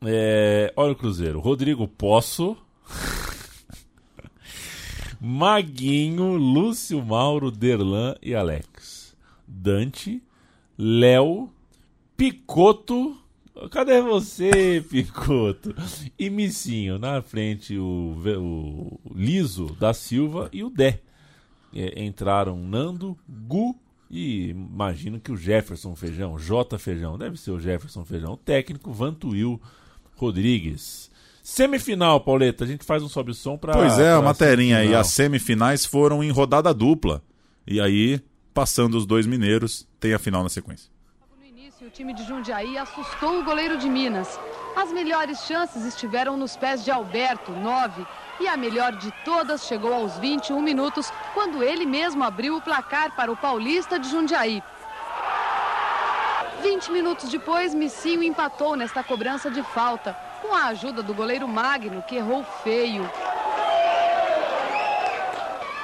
É, 0.05 0.73
olha 0.77 0.93
o 0.93 0.97
Cruzeiro. 0.97 1.41
Rodrigo 1.41 1.89
Poço. 1.89 2.57
Maguinho, 5.21 6.37
Lúcio 6.37 7.05
Mauro, 7.05 7.51
Derlan 7.51 8.15
e 8.23 8.37
Alex. 8.37 9.17
Dante, 9.47 10.23
Léo, 10.79 11.51
Picoto. 12.17 13.17
Cadê 13.71 14.01
você, 14.01 14.85
Picoto? 14.89 15.75
E 16.19 16.31
Missinho. 16.31 16.99
Na 16.99 17.21
frente, 17.21 17.77
o, 17.77 18.15
o 18.39 19.01
Liso 19.15 19.77
da 19.81 19.93
Silva 19.93 20.49
e 20.53 20.63
o 20.63 20.71
Dé. 20.71 21.01
É, 21.75 22.03
entraram 22.03 22.57
Nando, 22.57 23.19
Gu 23.29 23.77
e 24.11 24.49
imagino 24.51 25.21
que 25.21 25.31
o 25.31 25.37
Jefferson 25.37 25.95
Feijão, 25.95 26.39
J 26.39 26.79
Feijão, 26.79 27.19
deve 27.19 27.37
ser 27.37 27.51
o 27.51 27.61
Jefferson 27.61 28.05
Feijão, 28.05 28.33
o 28.33 28.37
técnico 28.37 28.93
Vantuil 28.93 29.61
Rodrigues. 30.17 31.11
Semifinal, 31.43 32.21
Pauleta, 32.21 32.65
a 32.65 32.67
gente 32.67 32.85
faz 32.85 33.03
um 33.03 33.09
sobe 33.09 33.35
som 33.35 33.57
para 33.57 33.73
Pois 33.73 33.99
é, 33.99 34.13
a 34.13 34.21
materinha 34.21 34.79
aí, 34.79 34.95
as 34.95 35.09
semifinais 35.09 35.85
foram 35.85 36.23
em 36.23 36.31
rodada 36.31 36.73
dupla. 36.73 37.23
E 37.67 37.81
aí, 37.81 38.21
passando 38.59 38.97
os 38.97 39.07
dois 39.07 39.25
mineiros, 39.25 39.87
tem 40.01 40.13
a 40.13 40.19
final 40.19 40.43
na 40.43 40.49
sequência. 40.49 40.91
No 41.39 41.47
início, 41.47 41.87
o 41.87 41.91
time 41.91 42.13
de 42.13 42.25
Jundiaí 42.25 42.77
assustou 42.77 43.39
o 43.39 43.45
goleiro 43.45 43.79
de 43.79 43.89
Minas. 43.89 44.37
As 44.75 44.91
melhores 44.91 45.45
chances 45.45 45.85
estiveram 45.85 46.37
nos 46.37 46.57
pés 46.57 46.85
de 46.85 46.91
Alberto, 46.91 47.53
9, 47.53 48.05
e 48.41 48.49
a 48.49 48.57
melhor 48.57 48.97
de 48.97 49.13
todas 49.25 49.65
chegou 49.65 49.95
aos 49.95 50.19
21 50.19 50.61
minutos, 50.61 51.09
quando 51.35 51.63
ele 51.63 51.87
mesmo 51.87 52.25
abriu 52.25 52.57
o 52.57 52.61
placar 52.61 53.15
para 53.15 53.31
o 53.31 53.37
Paulista 53.37 53.97
de 53.97 54.09
Jundiaí. 54.09 54.61
20 56.61 56.91
minutos 56.91 57.31
depois, 57.31 57.73
Missinho 57.73 58.25
empatou 58.25 58.75
nesta 58.75 59.05
cobrança 59.05 59.49
de 59.49 59.63
falta, 59.63 60.15
com 60.43 60.53
a 60.53 60.65
ajuda 60.65 61.01
do 61.01 61.15
goleiro 61.15 61.47
Magno, 61.47 62.03
que 62.03 62.17
errou 62.17 62.43
feio. 62.65 63.09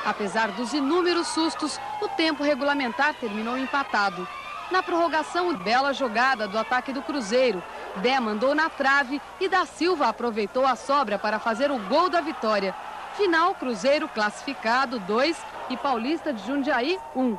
Apesar 0.04 0.48
dos 0.52 0.72
inúmeros 0.72 1.28
sustos, 1.28 1.80
o 2.00 2.08
tempo 2.08 2.42
regulamentar 2.42 3.14
terminou 3.14 3.56
empatado. 3.56 4.26
Na 4.70 4.82
prorrogação, 4.82 5.54
bela 5.54 5.92
jogada 5.92 6.48
do 6.48 6.58
ataque 6.58 6.92
do 6.92 7.02
Cruzeiro. 7.02 7.62
Dé 7.96 8.18
mandou 8.18 8.54
na 8.54 8.68
trave 8.68 9.20
e 9.40 9.48
da 9.48 9.64
Silva 9.64 10.08
aproveitou 10.08 10.66
a 10.66 10.74
sobra 10.74 11.18
para 11.18 11.38
fazer 11.38 11.70
o 11.70 11.78
gol 11.78 12.08
da 12.08 12.20
vitória. 12.20 12.74
Final, 13.16 13.54
Cruzeiro 13.54 14.08
classificado 14.08 14.98
2 15.00 15.36
e 15.70 15.76
Paulista 15.76 16.32
de 16.32 16.44
Jundiaí 16.46 16.98
1. 17.14 17.22
Um. 17.22 17.38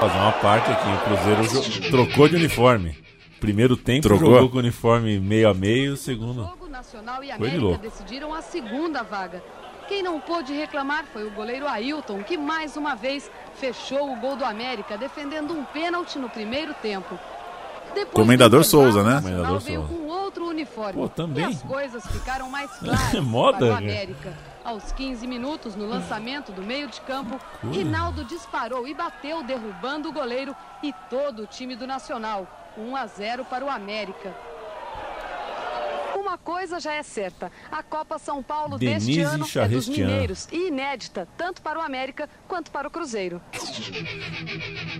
Fazer 0.00 0.18
uma 0.18 0.32
parte 0.32 0.70
aqui, 0.70 0.88
o 0.88 0.98
Cruzeiro 1.04 1.90
trocou 1.90 2.28
de 2.28 2.36
uniforme. 2.36 3.09
Primeiro 3.40 3.76
tempo 3.76 4.02
Trocou? 4.02 4.32
jogou 4.34 4.48
com 4.50 4.56
o 4.56 4.60
uniforme 4.60 5.18
meio 5.18 5.48
a 5.48 5.54
meio, 5.54 5.96
segundo. 5.96 6.44
Jogo 6.44 6.68
Nacional 6.68 7.24
e 7.24 7.26
Foi 7.26 7.26
de 7.26 7.32
América 7.32 7.60
louco. 7.62 7.78
decidiram 7.82 8.34
a 8.34 8.42
segunda 8.42 9.02
vaga. 9.02 9.42
Quem 9.88 10.02
não 10.02 10.20
pôde 10.20 10.52
reclamar 10.52 11.04
foi 11.12 11.26
o 11.26 11.30
goleiro 11.32 11.66
Ailton, 11.66 12.22
que 12.22 12.36
mais 12.36 12.76
uma 12.76 12.94
vez 12.94 13.28
fechou 13.56 14.12
o 14.12 14.16
gol 14.16 14.36
do 14.36 14.44
América, 14.44 14.96
defendendo 14.96 15.52
um 15.52 15.64
pênalti 15.64 16.18
no 16.18 16.28
primeiro 16.28 16.74
tempo. 16.74 17.18
Depois 17.92 18.14
Comendador 18.14 18.62
Souza, 18.62 19.02
né? 19.02 19.20
Comendador 19.20 19.58
veio 19.58 19.80
Souza. 19.80 19.94
com 19.94 20.06
outro 20.06 20.46
uniforme. 20.46 20.92
Pô, 20.92 21.08
também. 21.08 21.44
E 21.44 21.48
as 21.48 21.62
coisas 21.62 22.06
ficaram 22.06 22.48
mais 22.48 22.70
claras 22.78 23.14
Moda, 23.14 23.58
para 23.58 23.66
o 23.66 23.68
cara. 23.70 23.78
América. 23.78 24.38
Aos 24.64 24.92
15 24.92 25.26
minutos, 25.26 25.74
no 25.74 25.88
lançamento 25.88 26.52
do 26.52 26.62
meio 26.62 26.86
de 26.86 27.00
campo, 27.00 27.40
Rinaldo 27.72 28.22
disparou 28.24 28.86
e 28.86 28.94
bateu, 28.94 29.42
derrubando 29.42 30.10
o 30.10 30.12
goleiro 30.12 30.54
e 30.84 30.92
todo 31.08 31.42
o 31.42 31.46
time 31.46 31.74
do 31.74 31.86
Nacional. 31.86 32.46
1 32.80 32.96
a 32.96 33.06
0 33.06 33.44
para 33.44 33.64
o 33.64 33.68
América. 33.68 34.34
Uma 36.14 36.36
coisa 36.36 36.78
já 36.78 36.94
é 36.94 37.02
certa, 37.02 37.50
a 37.72 37.82
Copa 37.82 38.18
São 38.18 38.42
Paulo 38.42 38.78
deste 38.78 39.10
Denise 39.10 39.20
ano 39.22 39.46
é 39.56 39.68
dos 39.68 39.88
mineiros 39.88 40.48
e 40.52 40.68
inédita, 40.68 41.26
tanto 41.36 41.60
para 41.60 41.78
o 41.78 41.82
América 41.82 42.28
quanto 42.46 42.70
para 42.70 42.86
o 42.86 42.90
Cruzeiro. 42.90 43.40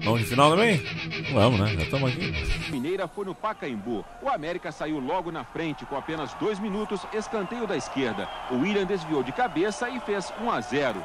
Vamos 0.02 0.20
de 0.20 0.26
final 0.26 0.50
também? 0.50 0.82
Vamos, 1.32 1.60
né? 1.60 1.74
Já 1.74 1.82
estamos 1.82 2.10
aqui. 2.10 2.70
Mineira 2.70 3.06
foi 3.06 3.24
no 3.26 3.34
Pacaembu. 3.34 4.04
O 4.22 4.28
América 4.28 4.72
saiu 4.72 4.98
logo 4.98 5.30
na 5.30 5.44
frente 5.44 5.84
com 5.84 5.96
apenas 5.96 6.32
dois 6.34 6.58
minutos, 6.58 7.06
escanteio 7.12 7.66
da 7.66 7.76
esquerda. 7.76 8.28
O 8.50 8.56
William 8.56 8.84
desviou 8.84 9.22
de 9.22 9.30
cabeça 9.30 9.88
e 9.88 10.00
fez 10.00 10.32
1 10.40 10.50
a 10.50 10.60
0. 10.60 11.04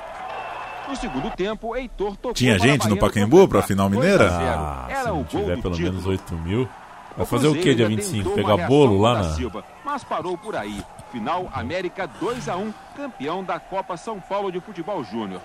No 0.87 0.95
segundo 0.95 1.29
tempo, 1.35 1.75
Heitor 1.75 2.15
tocou 2.15 2.33
Tinha 2.33 2.57
para 2.57 2.67
gente 2.67 2.87
no 2.87 2.97
Pacaembu 2.97 3.37
completar. 3.41 3.47
pra 3.61 3.67
final 3.67 3.89
2 3.89 3.97
a 3.97 4.01
mineira? 4.01 4.29
0. 4.29 4.41
Ah, 4.59 4.85
Era 4.89 5.01
se 5.03 5.07
não 5.09 5.23
tiver 5.23 5.61
pelo 5.61 5.75
título. 5.75 5.91
menos 5.93 6.05
8 6.05 6.35
mil. 6.35 6.69
Vai 7.17 7.25
fazer 7.25 7.47
o 7.47 7.53
que 7.55 7.61
dia 7.61 7.71
ainda 7.87 7.87
25? 7.87 8.29
tentou 8.29 8.33
Pegar 8.35 8.67
bolo 8.67 8.99
lá 8.99 9.13
na. 9.15 9.23
Silva, 9.35 9.63
mas 9.85 10.03
parou 10.03 10.37
por 10.37 10.55
aí. 10.55 10.83
Final 11.11 11.49
América 11.53 12.07
2 12.19 12.49
a 12.49 12.57
1, 12.57 12.73
campeão 12.95 13.43
da 13.43 13.57
Copa 13.59 13.95
São 13.95 14.19
Paulo 14.19 14.51
de 14.51 14.59
Futebol 14.59 15.01
Júnior. 15.03 15.39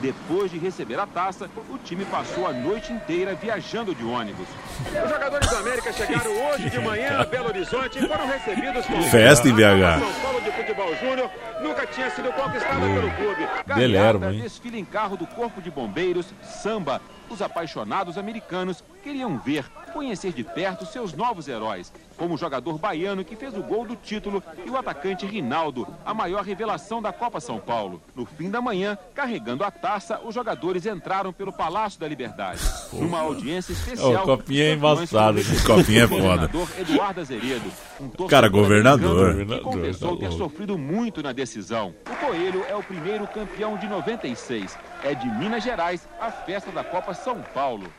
Depois 0.00 0.50
de 0.50 0.58
receber 0.58 0.98
a 0.98 1.06
taça, 1.06 1.48
o 1.70 1.78
time 1.78 2.04
passou 2.04 2.46
a 2.46 2.52
noite 2.52 2.92
inteira 2.92 3.34
viajando 3.34 3.94
de 3.94 4.04
ônibus. 4.04 4.48
Os 4.80 5.10
jogadores 5.10 5.48
do 5.48 5.56
América 5.56 5.92
chegaram 5.92 6.30
hoje 6.50 6.70
de 6.70 6.78
manhã 6.80 7.20
a 7.20 7.24
Belo 7.24 7.48
Horizonte 7.48 7.98
e 8.00 8.08
foram 8.08 8.26
recebidos 8.26 8.84
com 8.84 9.00
Festa 9.02 9.48
em 9.48 9.52
BH. 9.52 10.00
São 10.00 10.12
Paulo 10.22 10.40
de 10.40 10.50
Futebol 10.50 10.96
Júnior 10.96 11.30
nunca 11.62 11.86
tinha 11.86 12.10
sido 12.10 12.32
conquistada 12.32 12.80
pelo 12.80 13.10
clube. 13.12 13.48
Belermo, 13.66 14.20
Carreata, 14.20 14.34
hein? 14.34 14.42
desfile 14.42 14.78
em 14.80 14.84
carro 14.84 15.16
do 15.16 15.26
Corpo 15.26 15.62
de 15.62 15.70
Bombeiros, 15.70 16.26
samba. 16.42 17.00
Os 17.30 17.40
apaixonados 17.40 18.18
americanos 18.18 18.84
queriam 19.02 19.38
ver, 19.38 19.64
conhecer 19.92 20.32
de 20.32 20.44
perto 20.44 20.84
seus 20.84 21.14
novos 21.14 21.48
heróis, 21.48 21.92
como 22.16 22.34
o 22.34 22.38
jogador 22.38 22.78
baiano 22.78 23.24
que 23.24 23.36
fez 23.36 23.56
o 23.56 23.62
gol 23.62 23.86
do 23.86 23.96
título 23.96 24.42
e 24.64 24.70
o 24.70 24.76
atacante 24.76 25.26
Rinaldo, 25.26 25.86
a 26.04 26.12
maior 26.14 26.42
revelação 26.44 27.00
da 27.02 27.12
Copa 27.12 27.40
São 27.40 27.58
Paulo. 27.58 28.02
No 28.14 28.24
fim 28.24 28.50
da 28.50 28.60
manhã, 28.60 28.96
carregando 29.14 29.64
a 29.64 29.70
taça, 29.70 30.20
os 30.24 30.34
jogadores 30.34 30.86
entraram 30.86 31.32
pelo 31.32 31.52
Palácio 31.52 31.98
da 32.00 32.08
Liberdade. 32.08 32.60
Numa 32.92 33.20
audiência 33.20 33.72
especial. 33.72 34.24
Ô, 34.24 34.36
Copinha 34.36 34.64
é 34.64 34.72
embaçado, 34.74 35.38
né? 35.38 35.44
Copinha 35.66 36.02
é 36.02 36.04
o 36.04 36.08
foda. 36.08 36.22
governador 36.22 36.68
Eduardo 36.78 37.20
Azeredo, 37.20 37.72
um 38.00 38.26
Cara, 38.26 38.48
governador. 38.48 39.34
que 39.36 39.60
confessou 39.60 40.12
tá 40.12 40.20
ter 40.20 40.28
louco. 40.28 40.38
sofrido 40.44 40.78
muito 40.78 41.22
na 41.22 41.32
decisão. 41.32 41.94
O 42.10 42.26
Coelho 42.26 42.64
é 42.68 42.74
o 42.74 42.82
primeiro 42.82 43.26
campeão 43.26 43.76
de 43.76 43.86
96. 43.86 44.76
É 45.04 45.14
de 45.14 45.26
Minas 45.26 45.62
Gerais 45.62 46.08
a 46.20 46.30
festa 46.30 46.70
da 46.70 46.84
Copa 46.84 47.14
São 47.14 47.42
Paulo. 47.54 47.92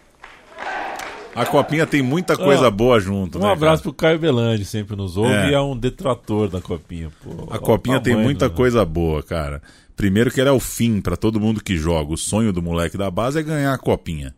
A 1.35 1.45
copinha 1.45 1.85
tem 1.87 2.01
muita 2.01 2.37
coisa 2.37 2.67
Ó, 2.67 2.71
boa 2.71 2.99
junto, 2.99 3.37
Um 3.37 3.41
né? 3.41 3.51
abraço 3.51 3.81
cara? 3.83 3.83
pro 3.83 3.93
Caio 3.93 4.19
Belandi, 4.19 4.65
sempre 4.65 4.95
nos 4.95 5.17
ouve 5.17 5.33
É. 5.33 5.49
e 5.49 5.53
é 5.53 5.59
um 5.61 5.75
detrator 5.77 6.47
da 6.47 6.61
copinha. 6.61 7.09
Pô, 7.23 7.47
A 7.51 7.57
copinha 7.57 7.99
tem 7.99 8.15
muita 8.15 8.47
do- 8.47 8.55
coisa 8.55 8.85
boa, 8.85 9.23
cara. 9.23 9.61
Primeiro 9.95 10.31
que 10.31 10.39
ela 10.41 10.49
é 10.49 10.53
o 10.53 10.59
fim 10.59 11.01
pra 11.01 11.15
todo 11.15 11.39
mundo 11.39 11.63
que 11.63 11.77
joga. 11.77 12.13
O 12.13 12.17
sonho 12.17 12.51
do 12.53 12.61
moleque 12.61 12.97
da 12.97 13.09
base 13.11 13.39
é 13.39 13.43
ganhar 13.43 13.73
a 13.73 13.77
copinha. 13.77 14.33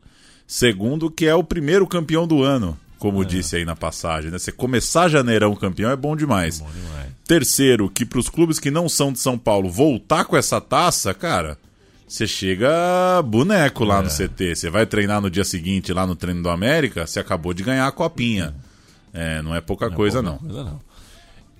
Segundo 0.47 1.09
que 1.09 1.25
é 1.25 1.33
o 1.35 1.43
primeiro 1.43 1.87
campeão 1.87 2.27
do 2.27 2.43
ano, 2.43 2.77
como 2.99 3.25
disse 3.25 3.55
aí 3.55 3.65
na 3.65 3.75
passagem, 3.75 4.31
né? 4.31 4.37
Você 4.37 4.51
começar 4.51 5.07
janeirão 5.09 5.55
campeão 5.55 5.89
é 5.91 5.95
bom 5.95 6.15
demais. 6.15 6.59
Bom 6.59 6.69
demais. 6.69 7.07
Terceiro, 7.27 7.89
que 7.89 8.05
pros 8.05 8.29
clubes 8.29 8.59
que 8.59 8.69
não 8.69 8.87
são 8.87 9.11
de 9.11 9.19
São 9.19 9.37
Paulo 9.37 9.69
voltar 9.69 10.25
com 10.25 10.37
essa 10.37 10.61
taça, 10.61 11.13
cara, 11.13 11.57
você 12.07 12.27
chega 12.27 13.21
boneco 13.23 13.83
lá 13.83 14.01
no 14.01 14.09
CT. 14.09 14.55
Você 14.55 14.69
vai 14.69 14.85
treinar 14.85 15.21
no 15.21 15.29
dia 15.29 15.43
seguinte 15.43 15.93
lá 15.93 16.05
no 16.05 16.15
treino 16.15 16.43
do 16.43 16.49
América, 16.49 17.07
você 17.07 17.19
acabou 17.19 17.53
de 17.53 17.63
ganhar 17.63 17.87
a 17.87 17.91
copinha. 17.91 18.53
É, 19.13 19.41
não 19.41 19.55
é 19.55 19.61
pouca 19.61 19.89
coisa, 19.89 20.21
pouca 20.21 20.37
não. 20.43 20.49
coisa, 20.49 20.63
não. 20.63 20.95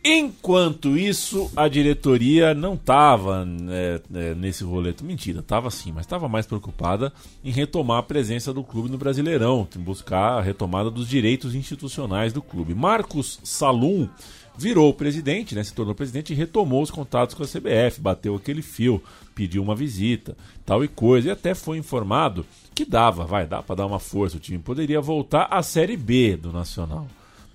Enquanto 0.07 0.95
isso, 0.95 1.51
a 1.55 1.67
diretoria 1.67 2.53
não 2.53 2.75
estava 2.75 3.43
né, 3.43 3.99
né, 4.07 4.35
nesse 4.35 4.63
roleto. 4.63 5.03
Mentira, 5.03 5.39
estava 5.39 5.71
sim, 5.71 5.91
mas 5.91 6.05
estava 6.05 6.29
mais 6.29 6.45
preocupada 6.45 7.11
em 7.43 7.49
retomar 7.49 7.97
a 7.97 8.03
presença 8.03 8.53
do 8.53 8.63
clube 8.63 8.87
no 8.87 8.99
Brasileirão, 8.99 9.67
em 9.75 9.79
buscar 9.79 10.37
a 10.37 10.41
retomada 10.41 10.91
dos 10.91 11.09
direitos 11.09 11.55
institucionais 11.55 12.31
do 12.31 12.39
clube. 12.39 12.75
Marcos 12.75 13.39
Salum 13.43 14.07
virou 14.55 14.93
presidente, 14.93 15.55
né, 15.55 15.63
se 15.63 15.73
tornou 15.73 15.95
presidente 15.95 16.33
e 16.33 16.35
retomou 16.35 16.83
os 16.83 16.91
contatos 16.91 17.33
com 17.33 17.41
a 17.41 17.47
CBF, 17.47 17.99
bateu 17.99 18.35
aquele 18.35 18.61
fio, 18.61 19.01
pediu 19.35 19.61
uma 19.61 19.75
visita, 19.75 20.35
tal 20.65 20.83
e 20.83 20.87
coisa, 20.87 21.27
e 21.27 21.31
até 21.31 21.53
foi 21.53 21.77
informado 21.77 22.45
que 22.73 22.85
dava, 22.85 23.25
vai 23.25 23.45
dar 23.45 23.61
para 23.61 23.75
dar 23.75 23.85
uma 23.85 23.99
força, 23.99 24.37
o 24.37 24.39
time 24.39 24.57
poderia 24.57 25.01
voltar 25.01 25.47
à 25.51 25.61
Série 25.61 25.97
B 25.97 26.37
do 26.37 26.51
Nacional. 26.51 27.05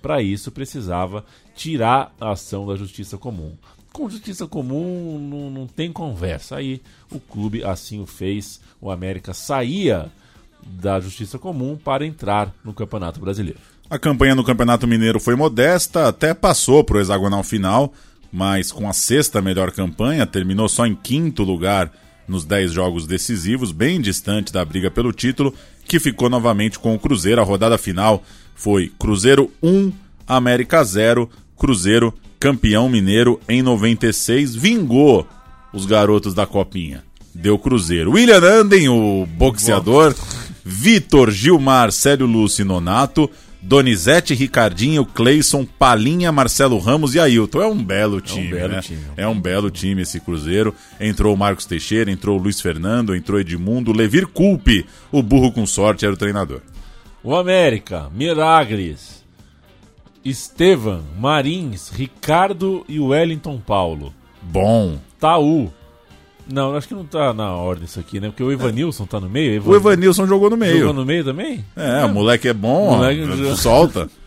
Para 0.01 0.21
isso, 0.21 0.51
precisava 0.51 1.25
tirar 1.55 2.13
a 2.19 2.31
ação 2.31 2.65
da 2.65 2.75
Justiça 2.75 3.17
Comum. 3.17 3.53
Com 3.91 4.09
Justiça 4.09 4.47
Comum 4.47 5.19
não, 5.19 5.51
não 5.51 5.67
tem 5.67 5.91
conversa. 5.91 6.55
Aí 6.55 6.81
o 7.11 7.19
clube 7.19 7.63
assim 7.63 7.99
o 8.01 8.07
fez. 8.07 8.61
O 8.79 8.89
América 8.89 9.33
saía 9.33 10.09
da 10.65 10.99
Justiça 10.99 11.37
Comum 11.37 11.77
para 11.77 12.05
entrar 12.05 12.53
no 12.63 12.73
Campeonato 12.73 13.19
Brasileiro. 13.19 13.59
A 13.89 13.99
campanha 13.99 14.33
no 14.33 14.43
Campeonato 14.43 14.87
Mineiro 14.87 15.19
foi 15.19 15.35
modesta, 15.35 16.07
até 16.07 16.33
passou 16.33 16.83
para 16.83 16.97
o 16.97 16.99
hexagonal 17.01 17.43
final, 17.43 17.93
mas 18.31 18.71
com 18.71 18.87
a 18.87 18.93
sexta 18.93 19.41
melhor 19.41 19.71
campanha, 19.71 20.25
terminou 20.25 20.69
só 20.69 20.85
em 20.85 20.95
quinto 20.95 21.43
lugar 21.43 21.91
nos 22.27 22.45
dez 22.45 22.71
jogos 22.71 23.05
decisivos, 23.05 23.71
bem 23.71 23.99
distante 23.99 24.53
da 24.53 24.63
briga 24.63 24.89
pelo 24.89 25.11
título, 25.11 25.53
que 25.85 25.99
ficou 25.99 26.29
novamente 26.29 26.79
com 26.79 26.95
o 26.95 26.99
Cruzeiro. 26.99 27.41
A 27.41 27.43
rodada 27.43 27.77
final 27.77 28.23
foi 28.55 28.91
Cruzeiro 28.97 29.51
1, 29.61 29.91
América 30.25 30.83
0, 30.83 31.29
Cruzeiro 31.57 32.13
campeão 32.39 32.89
mineiro 32.89 33.39
em 33.47 33.61
96, 33.61 34.55
vingou 34.55 35.27
os 35.73 35.85
garotos 35.85 36.33
da 36.33 36.45
Copinha. 36.45 37.03
Deu 37.33 37.57
Cruzeiro. 37.59 38.11
William 38.11 38.43
Anden, 38.43 38.89
o 38.89 39.25
boxeador, 39.25 40.15
Vitor 40.63 41.31
Gilmar, 41.31 41.91
Célio 41.91 42.25
Lúcio 42.25 42.65
Nonato, 42.65 43.29
Donizete, 43.61 44.33
Ricardinho, 44.33 45.05
Cleison, 45.05 45.65
Palinha, 45.65 46.31
Marcelo 46.31 46.79
Ramos 46.79 47.13
e 47.13 47.19
Ailton. 47.19 47.61
É 47.61 47.67
um 47.67 47.83
belo 47.83 48.19
time, 48.19 48.47
é 48.47 48.47
um 48.47 48.59
belo 48.59 48.73
né? 48.73 48.81
time. 48.81 49.01
É 49.17 49.27
um 49.27 49.39
belo 49.39 49.69
time 49.69 50.01
esse 50.01 50.19
Cruzeiro. 50.19 50.73
Entrou 50.99 51.33
o 51.33 51.37
Marcos 51.37 51.65
Teixeira, 51.65 52.09
entrou 52.09 52.39
o 52.39 52.41
Luiz 52.41 52.59
Fernando, 52.59 53.15
entrou 53.15 53.39
Edmundo, 53.39 53.91
Levir 53.91 54.25
Culpe, 54.27 54.85
o 55.11 55.21
burro 55.21 55.51
com 55.51 55.65
sorte 55.65 56.05
era 56.05 56.13
o 56.13 56.17
treinador. 56.17 56.61
O 57.23 57.35
América, 57.35 58.09
Milagres, 58.11 59.23
Estevan, 60.25 61.03
Marins, 61.19 61.89
Ricardo 61.89 62.83
e 62.89 62.99
Wellington 62.99 63.59
Paulo. 63.59 64.11
Bom. 64.41 64.99
Taú. 65.19 65.71
Não, 66.51 66.75
acho 66.75 66.87
que 66.87 66.93
não 66.93 67.05
tá 67.05 67.33
na 67.33 67.53
ordem 67.53 67.85
isso 67.85 67.99
aqui, 67.99 68.19
né? 68.19 68.29
Porque 68.29 68.43
o 68.43 68.51
Evanilson 68.51 69.05
tá 69.05 69.19
no 69.19 69.29
meio. 69.29 69.55
Evan... 69.55 69.71
O 69.71 69.75
Evanilson 69.75 70.27
jogou 70.27 70.49
no 70.49 70.57
meio. 70.57 70.79
Jogou 70.79 70.93
no 70.93 71.05
meio 71.05 71.23
também? 71.23 71.63
É, 71.75 72.01
é. 72.01 72.05
o 72.05 72.09
moleque 72.09 72.47
é 72.47 72.53
bom, 72.53 72.97
moleque... 72.97 73.21
Ó, 73.51 73.55
solta. 73.55 74.09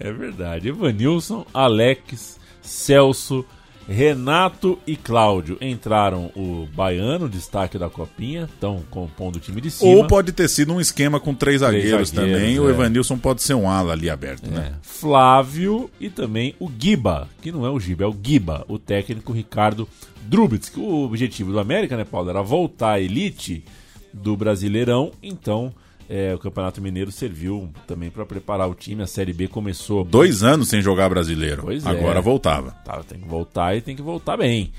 É 0.00 0.12
verdade. 0.12 0.68
Evanilson, 0.68 1.44
Alex, 1.52 2.38
Celso, 2.62 3.44
Renato 3.88 4.78
e 4.86 4.96
Cláudio 4.96 5.56
entraram 5.62 6.30
o 6.36 6.68
baiano, 6.74 7.26
destaque 7.26 7.78
da 7.78 7.88
copinha, 7.88 8.44
estão 8.44 8.82
compondo 8.90 9.36
o 9.36 9.40
time 9.40 9.62
de 9.62 9.70
cima. 9.70 9.90
Ou 9.90 10.06
pode 10.06 10.30
ter 10.32 10.46
sido 10.46 10.74
um 10.74 10.80
esquema 10.80 11.18
com 11.18 11.34
três, 11.34 11.62
três 11.62 11.72
zagueiros, 11.72 12.10
zagueiros, 12.10 12.40
também. 12.40 12.56
É. 12.56 12.60
O 12.60 12.68
Evanilson 12.68 13.16
pode 13.16 13.42
ser 13.42 13.54
um 13.54 13.68
ala 13.68 13.94
ali 13.94 14.10
aberto, 14.10 14.46
é. 14.46 14.50
né? 14.50 14.74
Flávio 14.82 15.90
e 15.98 16.10
também 16.10 16.54
o 16.60 16.70
Giba, 16.78 17.28
que 17.40 17.50
não 17.50 17.64
é 17.64 17.70
o 17.70 17.80
Giba, 17.80 18.04
é 18.04 18.06
o 18.06 18.14
Giba, 18.22 18.64
o 18.68 18.78
técnico 18.78 19.32
Ricardo 19.32 19.88
Drubitz. 20.20 20.70
O 20.76 21.04
objetivo 21.04 21.50
do 21.50 21.58
América, 21.58 21.96
né, 21.96 22.04
Paulo, 22.04 22.28
era 22.28 22.42
voltar 22.42 22.92
à 22.92 23.00
elite 23.00 23.64
do 24.12 24.36
Brasileirão, 24.36 25.12
então 25.22 25.72
é, 26.08 26.34
o 26.34 26.38
Campeonato 26.38 26.80
Mineiro 26.80 27.12
serviu 27.12 27.70
também 27.86 28.10
para 28.10 28.24
preparar 28.24 28.68
o 28.68 28.74
time. 28.74 29.02
A 29.02 29.06
Série 29.06 29.34
B 29.34 29.46
começou. 29.46 30.04
Dois 30.04 30.42
anos 30.42 30.68
sem 30.68 30.80
jogar 30.80 31.10
brasileiro. 31.10 31.62
Pois 31.62 31.86
Agora 31.86 32.18
é. 32.18 32.22
voltava. 32.22 32.70
Tá, 32.84 33.02
tem 33.02 33.20
que 33.20 33.28
voltar 33.28 33.76
e 33.76 33.82
tem 33.82 33.94
que 33.94 34.00
voltar 34.00 34.38
bem. 34.38 34.72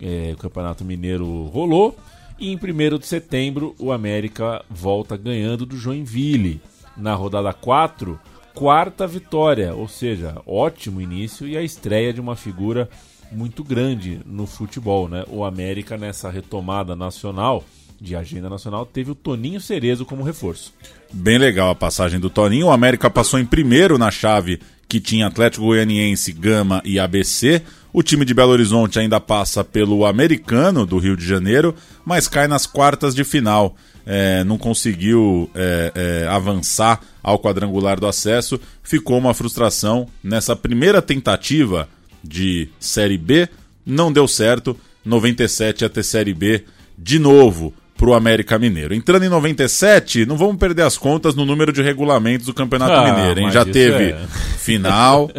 É, 0.00 0.32
o 0.34 0.36
Campeonato 0.36 0.84
Mineiro 0.84 1.44
rolou. 1.44 1.96
E 2.36 2.50
em 2.50 2.56
1 2.56 2.98
de 2.98 3.06
setembro, 3.06 3.76
o 3.78 3.92
América 3.92 4.64
volta 4.68 5.16
ganhando 5.16 5.64
do 5.64 5.76
Joinville. 5.76 6.60
Na 6.96 7.14
rodada 7.14 7.52
4, 7.52 8.18
quarta 8.52 9.06
vitória. 9.06 9.74
Ou 9.74 9.86
seja, 9.86 10.42
ótimo 10.44 11.00
início 11.00 11.46
e 11.46 11.56
a 11.56 11.62
estreia 11.62 12.12
de 12.12 12.20
uma 12.20 12.34
figura 12.34 12.90
muito 13.30 13.62
grande 13.62 14.20
no 14.26 14.48
futebol. 14.48 15.08
Né? 15.08 15.24
O 15.28 15.44
América, 15.44 15.96
nessa 15.96 16.28
retomada 16.28 16.96
nacional 16.96 17.62
de 18.02 18.16
agenda 18.16 18.50
nacional, 18.50 18.84
teve 18.84 19.12
o 19.12 19.14
Toninho 19.14 19.60
Cerezo 19.60 20.04
como 20.04 20.24
reforço. 20.24 20.74
Bem 21.12 21.38
legal 21.38 21.70
a 21.70 21.74
passagem 21.74 22.18
do 22.18 22.28
Toninho. 22.28 22.66
O 22.66 22.72
América 22.72 23.08
passou 23.08 23.38
em 23.38 23.46
primeiro 23.46 23.96
na 23.96 24.10
chave 24.10 24.60
que 24.88 24.98
tinha 24.98 25.28
Atlético 25.28 25.66
Goianiense, 25.66 26.32
Gama 26.32 26.82
e 26.84 26.98
ABC. 26.98 27.62
O 27.92 28.02
time 28.02 28.24
de 28.24 28.34
Belo 28.34 28.50
Horizonte 28.50 28.98
ainda 28.98 29.20
passa 29.20 29.62
pelo 29.62 30.04
Americano 30.04 30.84
do 30.84 30.98
Rio 30.98 31.16
de 31.16 31.24
Janeiro, 31.24 31.74
mas 32.04 32.26
cai 32.26 32.48
nas 32.48 32.66
quartas 32.66 33.14
de 33.14 33.22
final. 33.22 33.76
É, 34.04 34.42
não 34.42 34.58
conseguiu 34.58 35.48
é, 35.54 35.92
é, 35.94 36.28
avançar 36.28 37.00
ao 37.22 37.38
quadrangular 37.38 38.00
do 38.00 38.06
acesso. 38.08 38.60
Ficou 38.82 39.16
uma 39.16 39.32
frustração 39.32 40.08
nessa 40.24 40.56
primeira 40.56 41.00
tentativa 41.00 41.88
de 42.22 42.68
Série 42.80 43.16
B. 43.16 43.48
Não 43.86 44.12
deu 44.12 44.26
certo. 44.26 44.76
97 45.04 45.84
até 45.84 46.02
Série 46.02 46.34
B 46.34 46.64
de 46.98 47.18
novo 47.18 47.72
para 48.02 48.10
o 48.10 48.14
América 48.14 48.58
Mineiro. 48.58 48.92
Entrando 48.92 49.24
em 49.24 49.28
97, 49.28 50.26
não 50.26 50.36
vamos 50.36 50.56
perder 50.56 50.82
as 50.82 50.98
contas 50.98 51.36
no 51.36 51.46
número 51.46 51.72
de 51.72 51.82
regulamentos 51.82 52.46
do 52.46 52.52
Campeonato 52.52 52.94
ah, 52.94 53.12
Mineiro, 53.12 53.38
hein? 53.38 53.52
Já 53.52 53.64
teve 53.64 54.10
é... 54.10 54.26
final, 54.58 55.30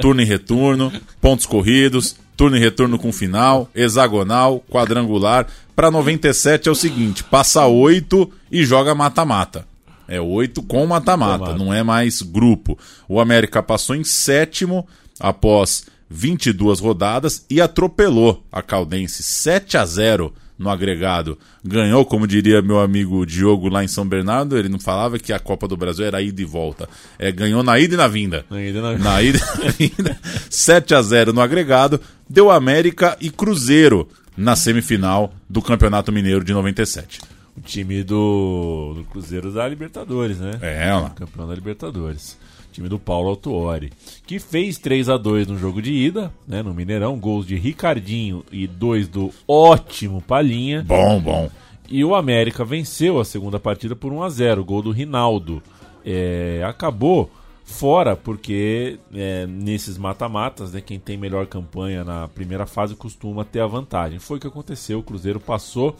turno 0.00 0.20
e 0.20 0.24
retorno, 0.24 0.92
pontos 1.20 1.46
corridos, 1.46 2.16
turno 2.36 2.56
e 2.56 2.58
retorno 2.58 2.98
com 2.98 3.12
final, 3.12 3.70
hexagonal, 3.72 4.60
quadrangular. 4.68 5.46
Para 5.76 5.92
97 5.92 6.68
é 6.68 6.72
o 6.72 6.74
seguinte: 6.74 7.22
passa 7.22 7.64
oito 7.68 8.28
e 8.50 8.64
joga 8.64 8.96
mata-mata. 8.96 9.64
É 10.08 10.20
oito 10.20 10.60
com 10.60 10.84
mata-mata, 10.88 11.54
não 11.54 11.72
é 11.72 11.84
mais 11.84 12.20
grupo. 12.20 12.76
O 13.08 13.20
América 13.20 13.62
passou 13.62 13.94
em 13.94 14.02
sétimo 14.02 14.84
após 15.20 15.84
22 16.10 16.80
rodadas 16.80 17.46
e 17.48 17.60
atropelou 17.60 18.42
a 18.50 18.60
Caldense 18.60 19.22
7 19.22 19.76
a 19.76 19.84
0 19.84 20.34
no 20.58 20.68
agregado. 20.68 21.38
Ganhou, 21.64 22.04
como 22.04 22.26
diria 22.26 22.60
meu 22.60 22.80
amigo 22.80 23.24
Diogo 23.24 23.68
lá 23.68 23.84
em 23.84 23.88
São 23.88 24.06
Bernardo, 24.06 24.58
ele 24.58 24.68
não 24.68 24.80
falava 24.80 25.18
que 25.18 25.32
a 25.32 25.38
Copa 25.38 25.68
do 25.68 25.76
Brasil 25.76 26.04
era 26.04 26.20
ida 26.20 26.42
e 26.42 26.44
volta. 26.44 26.88
É, 27.18 27.30
ganhou 27.30 27.62
na 27.62 27.78
ida 27.78 27.94
e 27.94 27.96
na 27.96 28.08
vinda. 28.08 28.44
Na 28.50 28.60
ida 28.60 28.78
e 28.78 28.82
na, 28.82 28.98
na, 28.98 29.22
ida 29.22 29.38
e 29.38 29.64
na 29.64 29.70
vinda. 29.70 30.18
7 30.50 30.94
a 30.94 31.02
0 31.02 31.32
no 31.32 31.40
agregado, 31.40 32.00
deu 32.28 32.50
América 32.50 33.16
e 33.20 33.30
Cruzeiro 33.30 34.08
na 34.36 34.56
semifinal 34.56 35.32
do 35.48 35.62
Campeonato 35.62 36.10
Mineiro 36.10 36.44
de 36.44 36.52
97. 36.52 37.20
O 37.56 37.60
time 37.60 38.02
do, 38.02 38.94
do 38.96 39.04
Cruzeiro 39.04 39.52
da 39.52 39.66
Libertadores, 39.68 40.38
né? 40.38 40.58
É, 40.60 40.92
lá. 40.92 41.10
Campeão 41.10 41.48
da 41.48 41.54
Libertadores 41.54 42.36
time 42.78 42.88
do 42.88 42.98
Paulo 42.98 43.30
Autuori, 43.30 43.92
que 44.24 44.38
fez 44.38 44.78
3 44.78 45.08
a 45.08 45.16
2 45.16 45.48
no 45.48 45.58
jogo 45.58 45.82
de 45.82 45.92
ida, 45.92 46.32
né, 46.46 46.62
no 46.62 46.72
Mineirão, 46.72 47.18
gols 47.18 47.46
de 47.46 47.56
Ricardinho 47.56 48.44
e 48.52 48.66
dois 48.66 49.08
do 49.08 49.32
ótimo 49.46 50.22
Palhinha. 50.22 50.84
Bom, 50.86 51.20
bom. 51.20 51.50
E 51.90 52.04
o 52.04 52.14
América 52.14 52.64
venceu 52.64 53.18
a 53.18 53.24
segunda 53.24 53.58
partida 53.58 53.96
por 53.96 54.12
1 54.12 54.22
a 54.22 54.30
0 54.30 54.64
gol 54.64 54.82
do 54.82 54.92
Rinaldo. 54.92 55.60
É, 56.04 56.62
acabou 56.64 57.30
fora 57.64 58.14
porque 58.14 58.98
é, 59.12 59.46
nesses 59.46 59.98
mata-matas, 59.98 60.72
né, 60.72 60.80
quem 60.80 60.98
tem 60.98 61.16
melhor 61.16 61.46
campanha 61.46 62.04
na 62.04 62.28
primeira 62.28 62.66
fase 62.66 62.94
costuma 62.94 63.44
ter 63.44 63.60
a 63.60 63.66
vantagem. 63.66 64.18
Foi 64.18 64.38
o 64.38 64.40
que 64.40 64.46
aconteceu, 64.46 65.00
o 65.00 65.02
Cruzeiro 65.02 65.40
passou 65.40 65.96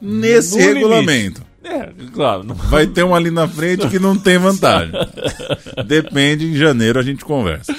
nesse 0.00 0.58
regulamento. 0.58 1.42
É, 1.62 1.90
claro. 2.12 2.44
Não... 2.44 2.54
Vai 2.54 2.86
ter 2.86 3.04
um 3.04 3.14
ali 3.14 3.30
na 3.30 3.48
frente 3.48 3.88
que 3.88 3.98
não 3.98 4.16
tem 4.16 4.38
vantagem. 4.38 4.92
Depende, 5.86 6.46
em 6.46 6.54
janeiro 6.54 6.98
a 6.98 7.02
gente 7.02 7.24
conversa. 7.24 7.74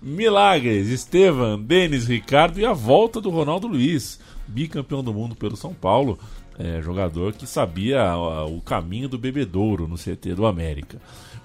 Milagres, 0.00 0.88
Estevam, 0.88 1.60
Denis, 1.60 2.06
Ricardo 2.06 2.60
e 2.60 2.64
a 2.64 2.72
volta 2.72 3.20
do 3.20 3.28
Ronaldo 3.28 3.66
Luiz, 3.66 4.20
bicampeão 4.46 5.02
do 5.02 5.12
mundo 5.12 5.34
pelo 5.34 5.56
São 5.56 5.74
Paulo, 5.74 6.18
é, 6.58 6.80
jogador 6.80 7.32
que 7.32 7.46
sabia 7.46 8.16
o 8.46 8.60
caminho 8.60 9.08
do 9.08 9.18
bebedouro 9.18 9.86
no 9.86 9.96
CT 9.96 10.34
do 10.34 10.46
América. 10.46 10.98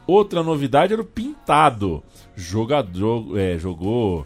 Outra 0.07 0.43
novidade 0.43 0.93
era 0.93 1.01
o 1.01 1.05
Pintado, 1.05 2.03
jogador, 2.35 3.37
é, 3.37 3.57
jogou 3.57 4.25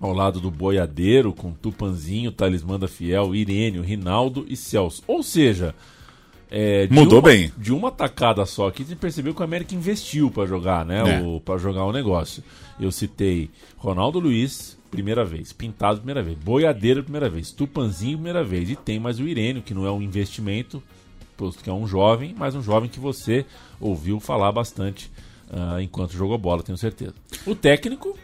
ao 0.00 0.12
lado 0.14 0.40
do 0.40 0.50
boiadeiro, 0.50 1.32
com 1.32 1.52
Tupanzinho, 1.52 2.32
Talismã 2.32 2.78
da 2.78 2.88
Fiel, 2.88 3.34
Irênio, 3.34 3.82
Rinaldo 3.82 4.46
e 4.48 4.56
Celso. 4.56 5.02
Ou 5.06 5.22
seja, 5.22 5.74
É, 6.52 6.88
de 6.88 6.92
Mudou 6.92 7.20
uma- 7.20 7.28
bem. 7.28 7.52
De 7.56 7.72
uma 7.72 7.92
tacada 7.92 8.44
só 8.44 8.66
aqui, 8.66 8.82
gente 8.82 8.96
percebeu 8.98 9.32
que 9.32 9.40
o 9.40 9.44
América 9.44 9.72
investiu 9.72 10.32
pra 10.32 10.46
jogar, 10.46 10.84
né? 10.84 11.20
É. 11.20 11.22
O, 11.22 11.38
pra 11.40 11.56
jogar 11.58 11.84
o 11.84 11.92
negócio. 11.92 12.42
Eu 12.80 12.90
citei 12.90 13.48
Ronaldo 13.76 14.18
Luiz, 14.18 14.76
primeira 14.90 15.24
vez. 15.24 15.52
Pintado, 15.52 15.98
primeira 15.98 16.24
vez. 16.24 16.36
Boiadeiro, 16.38 17.04
primeira 17.04 17.28
vez. 17.30 17.52
Tupanzinho, 17.52 18.16
primeira 18.18 18.42
vez. 18.42 18.68
E 18.68 18.74
tem 18.74 18.98
mais 18.98 19.20
o 19.20 19.28
Irênio, 19.28 19.62
que 19.62 19.72
não 19.72 19.86
é 19.86 19.92
um 19.92 20.02
investimento, 20.02 20.82
posto 21.36 21.62
que 21.62 21.70
é 21.70 21.72
um 21.72 21.86
jovem, 21.86 22.34
mas 22.36 22.56
um 22.56 22.62
jovem 22.62 22.90
que 22.90 22.98
você 22.98 23.46
ouviu 23.80 24.18
falar 24.18 24.50
bastante 24.50 25.08
ah, 25.52 25.80
enquanto 25.80 26.14
jogou 26.14 26.36
bola, 26.36 26.64
tenho 26.64 26.76
certeza. 26.76 27.14
O 27.46 27.54
técnico, 27.54 28.18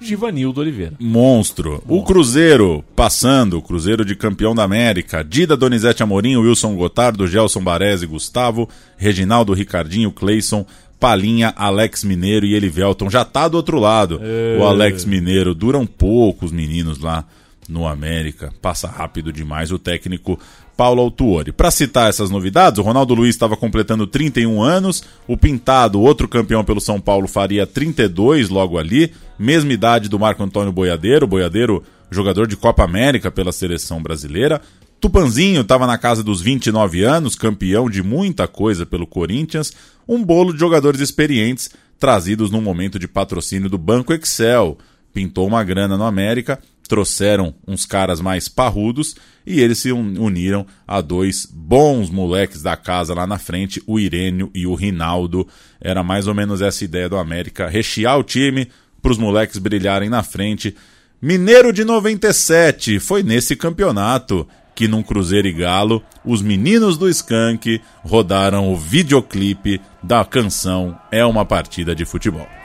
Givanildo 0.00 0.60
Oliveira. 0.60 0.94
Monstro. 0.98 1.82
O 1.86 2.02
Cruzeiro 2.02 2.84
passando, 2.94 3.58
o 3.58 3.62
Cruzeiro 3.62 4.04
de 4.04 4.14
campeão 4.14 4.54
da 4.54 4.62
América. 4.62 5.24
Dida 5.24 5.56
Donizete 5.56 6.02
Amorim, 6.02 6.36
Wilson 6.36 6.74
Gotardo, 6.76 7.26
Gelson 7.26 7.62
Baresi, 7.62 8.06
Gustavo, 8.06 8.68
Reginaldo 8.96 9.52
Ricardinho, 9.52 10.12
Cleison, 10.12 10.64
Palinha, 11.00 11.52
Alex 11.56 12.04
Mineiro 12.04 12.46
e 12.46 12.54
Elivelton. 12.54 13.10
Já 13.10 13.24
tá 13.24 13.48
do 13.48 13.56
outro 13.56 13.78
lado. 13.78 14.20
É. 14.22 14.58
O 14.58 14.64
Alex 14.64 15.04
Mineiro. 15.04 15.54
Duram 15.54 15.86
pouco 15.86 16.44
os 16.44 16.52
meninos 16.52 16.98
lá 16.98 17.24
no 17.68 17.86
América. 17.86 18.52
Passa 18.62 18.88
rápido 18.88 19.32
demais 19.32 19.70
o 19.70 19.78
técnico 19.78 20.38
Paulo 20.78 21.02
Autuori. 21.02 21.50
Para 21.50 21.72
citar 21.72 22.08
essas 22.08 22.30
novidades, 22.30 22.78
o 22.78 22.82
Ronaldo 22.82 23.12
Luiz 23.12 23.34
estava 23.34 23.56
completando 23.56 24.06
31 24.06 24.62
anos, 24.62 25.02
o 25.26 25.36
Pintado, 25.36 26.00
outro 26.00 26.28
campeão 26.28 26.62
pelo 26.62 26.80
São 26.80 27.00
Paulo, 27.00 27.26
faria 27.26 27.66
32 27.66 28.48
logo 28.48 28.78
ali, 28.78 29.12
mesma 29.36 29.72
idade 29.72 30.08
do 30.08 30.20
Marco 30.20 30.40
Antônio 30.40 30.70
Boiadeiro, 30.70 31.26
Boiadeiro 31.26 31.82
jogador 32.08 32.46
de 32.46 32.56
Copa 32.56 32.84
América 32.84 33.28
pela 33.28 33.50
seleção 33.50 34.00
brasileira. 34.00 34.62
Tupanzinho 35.00 35.62
estava 35.62 35.84
na 35.84 35.98
casa 35.98 36.22
dos 36.22 36.40
29 36.40 37.02
anos, 37.02 37.34
campeão 37.34 37.90
de 37.90 38.00
muita 38.00 38.46
coisa 38.46 38.86
pelo 38.86 39.04
Corinthians, 39.04 39.72
um 40.06 40.24
bolo 40.24 40.52
de 40.52 40.60
jogadores 40.60 41.00
experientes 41.00 41.70
trazidos 41.98 42.52
num 42.52 42.62
momento 42.62 43.00
de 43.00 43.08
patrocínio 43.08 43.68
do 43.68 43.78
Banco 43.78 44.12
Excel. 44.12 44.78
Pintou 45.12 45.48
uma 45.48 45.64
grana 45.64 45.98
no 45.98 46.04
América, 46.04 46.60
trouxeram 46.88 47.54
uns 47.66 47.84
caras 47.84 48.20
mais 48.20 48.48
parrudos 48.48 49.14
e 49.46 49.60
eles 49.60 49.78
se 49.78 49.92
un- 49.92 50.14
uniram 50.18 50.66
a 50.86 51.00
dois 51.00 51.46
bons 51.52 52.10
moleques 52.10 52.62
da 52.62 52.76
casa 52.76 53.14
lá 53.14 53.26
na 53.26 53.38
frente, 53.38 53.82
o 53.86 54.00
Irênio 54.00 54.50
e 54.54 54.66
o 54.66 54.74
Rinaldo. 54.74 55.46
Era 55.80 56.02
mais 56.02 56.26
ou 56.26 56.34
menos 56.34 56.60
essa 56.62 56.82
ideia 56.84 57.08
do 57.08 57.16
América, 57.16 57.68
rechear 57.68 58.18
o 58.18 58.24
time 58.24 58.68
para 59.02 59.12
os 59.12 59.18
moleques 59.18 59.58
brilharem 59.58 60.08
na 60.08 60.22
frente. 60.22 60.74
Mineiro 61.20 61.72
de 61.72 61.84
97 61.84 62.98
foi 62.98 63.22
nesse 63.22 63.54
campeonato 63.54 64.48
que 64.74 64.86
num 64.86 65.02
Cruzeiro 65.02 65.48
e 65.48 65.52
Galo, 65.52 66.02
os 66.24 66.40
meninos 66.40 66.96
do 66.96 67.08
Skank 67.08 67.80
rodaram 68.04 68.72
o 68.72 68.76
videoclipe 68.76 69.80
da 70.00 70.24
canção 70.24 70.96
É 71.10 71.24
uma 71.24 71.44
partida 71.44 71.94
de 71.96 72.04
futebol. 72.04 72.57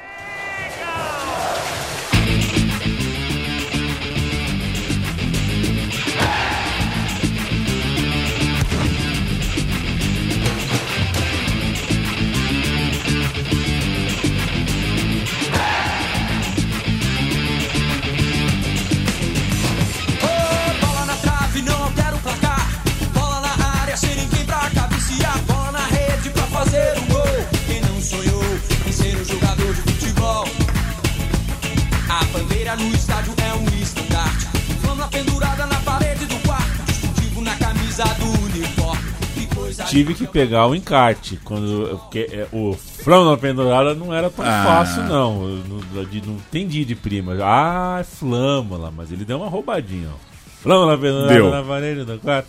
Tive 39.94 40.14
que 40.16 40.26
pegar 40.28 40.66
o 40.68 40.74
encarte. 40.76 41.39
Quando, 41.44 41.98
porque, 42.00 42.28
é, 42.32 42.48
o 42.52 42.74
flama 42.74 43.32
na 43.32 43.38
pendurada 43.38 43.94
não 43.94 44.14
era 44.14 44.30
tão 44.30 44.44
Ah. 44.46 44.64
fácil, 44.66 45.04
não. 45.04 45.39
Não, 45.48 45.78
não 46.26 46.34
entendi 46.36 46.84
de 46.84 46.96
prima. 46.96 47.34
Ah, 47.41 47.98
é 48.02 48.04
flâmula, 48.04 48.89
mas 48.91 49.12
ele 49.12 49.24
deu 49.24 49.38
uma 49.38 49.48
roubadinha. 49.48 50.10
Ó. 50.14 50.18
Flama 50.62 50.88
na 50.88 50.98
pendurada 50.98 51.34
Deu. 51.34 51.52
na 51.52 51.62
parede 51.64 52.04
do 52.06 52.18
quarto. 52.20 52.48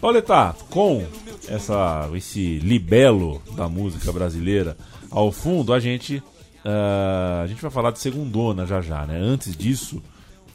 Pauleta, 0.00 0.54
com 0.68 1.06
essa, 1.48 2.08
esse 2.14 2.58
libelo 2.58 3.40
da 3.56 3.68
música 3.68 4.12
brasileira 4.12 4.76
ao 5.10 5.30
fundo, 5.30 5.72
a 5.72 5.78
gente, 5.78 6.22
ah, 6.64 7.42
a 7.44 7.46
gente 7.46 7.62
vai 7.62 7.70
falar 7.70 7.92
de 7.92 8.00
segundona 8.00 8.66
já 8.66 8.80
já, 8.80 9.06
né? 9.06 9.16
Antes 9.18 9.56
disso, 9.56 10.02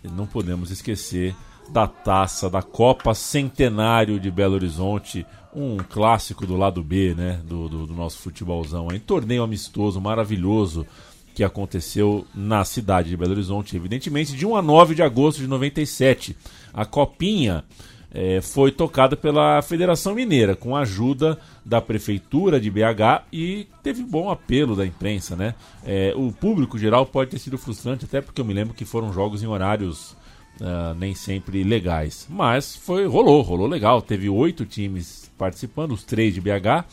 não 0.03 0.25
podemos 0.27 0.71
esquecer 0.71 1.33
da 1.69 1.87
taça 1.87 2.49
da 2.49 2.61
Copa 2.61 3.13
Centenário 3.13 4.19
de 4.19 4.29
Belo 4.29 4.55
Horizonte, 4.55 5.25
um 5.53 5.77
clássico 5.77 6.45
do 6.45 6.55
lado 6.55 6.83
B, 6.83 7.13
né? 7.15 7.39
Do, 7.45 7.67
do, 7.67 7.87
do 7.87 7.93
nosso 7.93 8.17
futebolzão 8.19 8.89
aí. 8.89 8.99
Torneio 8.99 9.43
amistoso 9.43 9.99
maravilhoso 9.99 10.85
que 11.33 11.43
aconteceu 11.43 12.25
na 12.35 12.65
cidade 12.65 13.09
de 13.09 13.17
Belo 13.17 13.31
Horizonte, 13.31 13.75
evidentemente, 13.75 14.35
de 14.35 14.45
1 14.45 14.55
a 14.55 14.61
9 14.61 14.95
de 14.95 15.03
agosto 15.03 15.39
de 15.39 15.47
97. 15.47 16.35
A 16.73 16.85
Copinha 16.85 17.63
eh, 18.13 18.41
foi 18.41 18.71
tocada 18.71 19.15
pela 19.15 19.61
Federação 19.61 20.13
Mineira, 20.13 20.55
com 20.55 20.75
a 20.75 20.81
ajuda 20.81 21.39
da 21.63 21.81
Prefeitura 21.81 22.59
de 22.59 22.69
BH 22.69 23.23
e 23.31 23.67
teve 23.81 24.03
bom 24.03 24.29
apelo 24.29 24.75
da 24.75 24.85
imprensa, 24.85 25.35
né? 25.35 25.55
Eh, 25.85 26.13
o 26.15 26.31
público 26.31 26.77
geral 26.77 27.05
pode 27.05 27.31
ter 27.31 27.39
sido 27.39 27.57
frustrante, 27.57 28.05
até 28.05 28.19
porque 28.19 28.41
eu 28.41 28.45
me 28.45 28.53
lembro 28.53 28.73
que 28.73 28.83
foram 28.83 29.13
jogos 29.13 29.41
em 29.41 29.47
horários 29.47 30.17
ah, 30.59 30.93
nem 30.97 31.15
sempre 31.15 31.63
legais. 31.63 32.27
Mas 32.29 32.75
foi 32.75 33.05
rolou, 33.07 33.41
rolou 33.41 33.67
legal. 33.67 34.01
Teve 34.01 34.29
oito 34.29 34.65
times 34.65 35.20
participando, 35.45 35.93
os 35.93 36.03
três 36.03 36.35
de 36.35 36.39
BH, 36.39 36.85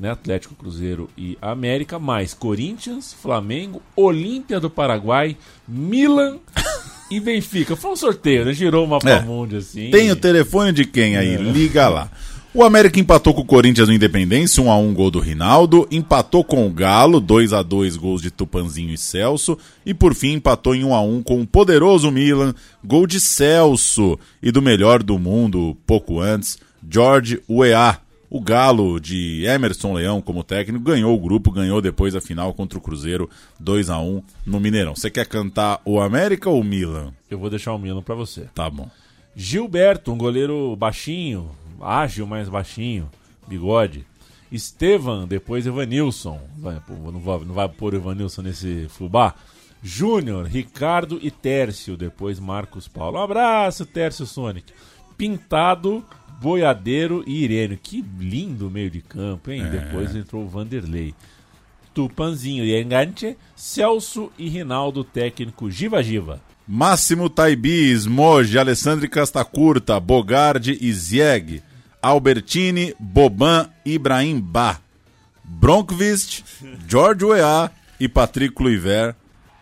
né? 0.00 0.10
Atlético, 0.10 0.54
Cruzeiro 0.54 1.10
e 1.16 1.36
América, 1.42 1.98
mais 1.98 2.32
Corinthians, 2.32 3.12
Flamengo, 3.12 3.82
Olímpia 3.94 4.58
do 4.58 4.70
Paraguai, 4.70 5.36
Milan 5.68 6.38
e 7.10 7.20
Benfica. 7.20 7.76
Foi 7.76 7.90
um 7.90 7.96
sorteio, 7.96 8.46
né? 8.46 8.54
Girou 8.54 8.86
uma 8.86 8.98
É. 9.04 9.20
mundi 9.20 9.56
assim. 9.56 9.90
Tem 9.90 10.10
o 10.10 10.16
telefone 10.16 10.72
de 10.72 10.86
quem 10.86 11.18
aí? 11.18 11.34
É. 11.34 11.36
Liga 11.36 11.86
lá. 11.90 12.10
O 12.54 12.64
América 12.64 12.98
empatou 12.98 13.34
com 13.34 13.42
o 13.42 13.44
Corinthians 13.44 13.88
no 13.88 13.92
Independência, 13.92 14.62
1 14.62 14.70
a 14.70 14.78
1 14.78 14.94
gol 14.94 15.10
do 15.10 15.20
Rinaldo, 15.20 15.86
empatou 15.90 16.42
com 16.42 16.66
o 16.66 16.70
Galo, 16.70 17.20
2 17.20 17.52
a 17.52 17.60
2 17.60 17.94
gols 17.98 18.22
de 18.22 18.30
Tupanzinho 18.30 18.94
e 18.94 18.96
Celso, 18.96 19.58
e 19.84 19.92
por 19.92 20.14
fim 20.14 20.32
empatou 20.32 20.74
em 20.74 20.82
1 20.82 20.94
a 20.94 21.02
1 21.02 21.22
com 21.22 21.42
o 21.42 21.46
poderoso 21.46 22.10
Milan, 22.10 22.54
gol 22.82 23.06
de 23.06 23.20
Celso 23.20 24.18
e 24.42 24.50
do 24.50 24.62
melhor 24.62 25.02
do 25.02 25.18
mundo, 25.18 25.76
pouco 25.86 26.18
antes, 26.18 26.58
George 26.88 27.42
Weah. 27.48 28.00
O 28.28 28.40
Galo 28.40 28.98
de 28.98 29.44
Emerson 29.44 29.92
Leão 29.94 30.20
como 30.20 30.42
técnico 30.42 30.84
ganhou 30.84 31.14
o 31.14 31.20
grupo, 31.20 31.52
ganhou 31.52 31.80
depois 31.80 32.16
a 32.16 32.20
final 32.20 32.52
contra 32.52 32.76
o 32.76 32.82
Cruzeiro 32.82 33.30
2 33.60 33.88
a 33.88 34.00
1 34.00 34.20
no 34.44 34.58
Mineirão. 34.58 34.96
Você 34.96 35.08
quer 35.08 35.26
cantar 35.26 35.80
o 35.84 36.00
América 36.00 36.50
ou 36.50 36.60
o 36.60 36.64
Milan? 36.64 37.14
Eu 37.30 37.38
vou 37.38 37.48
deixar 37.48 37.72
o 37.72 37.78
Milan 37.78 38.02
pra 38.02 38.16
você. 38.16 38.48
Tá 38.52 38.68
bom. 38.68 38.90
Gilberto, 39.34 40.12
um 40.12 40.18
goleiro 40.18 40.74
baixinho, 40.74 41.50
ágil, 41.80 42.26
mas 42.26 42.48
baixinho, 42.48 43.08
bigode. 43.46 44.04
Estevan, 44.50 45.26
depois 45.26 45.66
Evanilson. 45.66 46.40
Vai, 46.58 46.82
não, 46.88 47.20
vai, 47.20 47.38
não 47.44 47.54
vai 47.54 47.68
pôr 47.68 47.94
o 47.94 47.96
Evanilson 47.96 48.42
nesse 48.42 48.86
fubá. 48.88 49.34
Júnior, 49.82 50.46
Ricardo 50.46 51.18
e 51.22 51.30
Tércio, 51.30 51.96
depois 51.96 52.40
Marcos 52.40 52.88
Paulo. 52.88 53.18
Um 53.18 53.22
abraço, 53.22 53.86
Tércio 53.86 54.26
Sonic. 54.26 54.72
Pintado, 55.16 56.04
Boiadeiro 56.40 57.24
e 57.26 57.44
Irênio. 57.44 57.78
Que 57.82 58.04
lindo 58.18 58.70
meio 58.70 58.90
de 58.90 59.00
campo, 59.00 59.50
hein? 59.50 59.62
É. 59.62 59.70
Depois 59.70 60.14
entrou 60.14 60.44
o 60.44 60.48
Vanderlei. 60.48 61.14
Tupanzinho 61.94 62.62
e 62.62 62.78
Enganche, 62.78 63.36
Celso 63.56 64.30
e 64.38 64.48
Rinaldo, 64.48 65.02
técnico 65.02 65.70
Giva 65.70 66.02
Giva. 66.02 66.42
Máximo 66.68 67.30
Taibis, 67.30 68.06
Moji, 68.06 68.58
Alessandro 68.58 69.08
Castacurta, 69.08 69.98
Bogardi 69.98 70.76
e 70.80 70.92
Zieg, 70.92 71.62
Albertini, 72.02 72.92
Boban, 72.98 73.70
Ibrahim 73.84 74.40
Ba, 74.40 74.78
Bronkvist, 75.42 76.42
George 76.86 77.24
Weah 77.24 77.70
e 77.98 78.08
Patrick 78.08 78.54
Kluivert, 78.54 79.16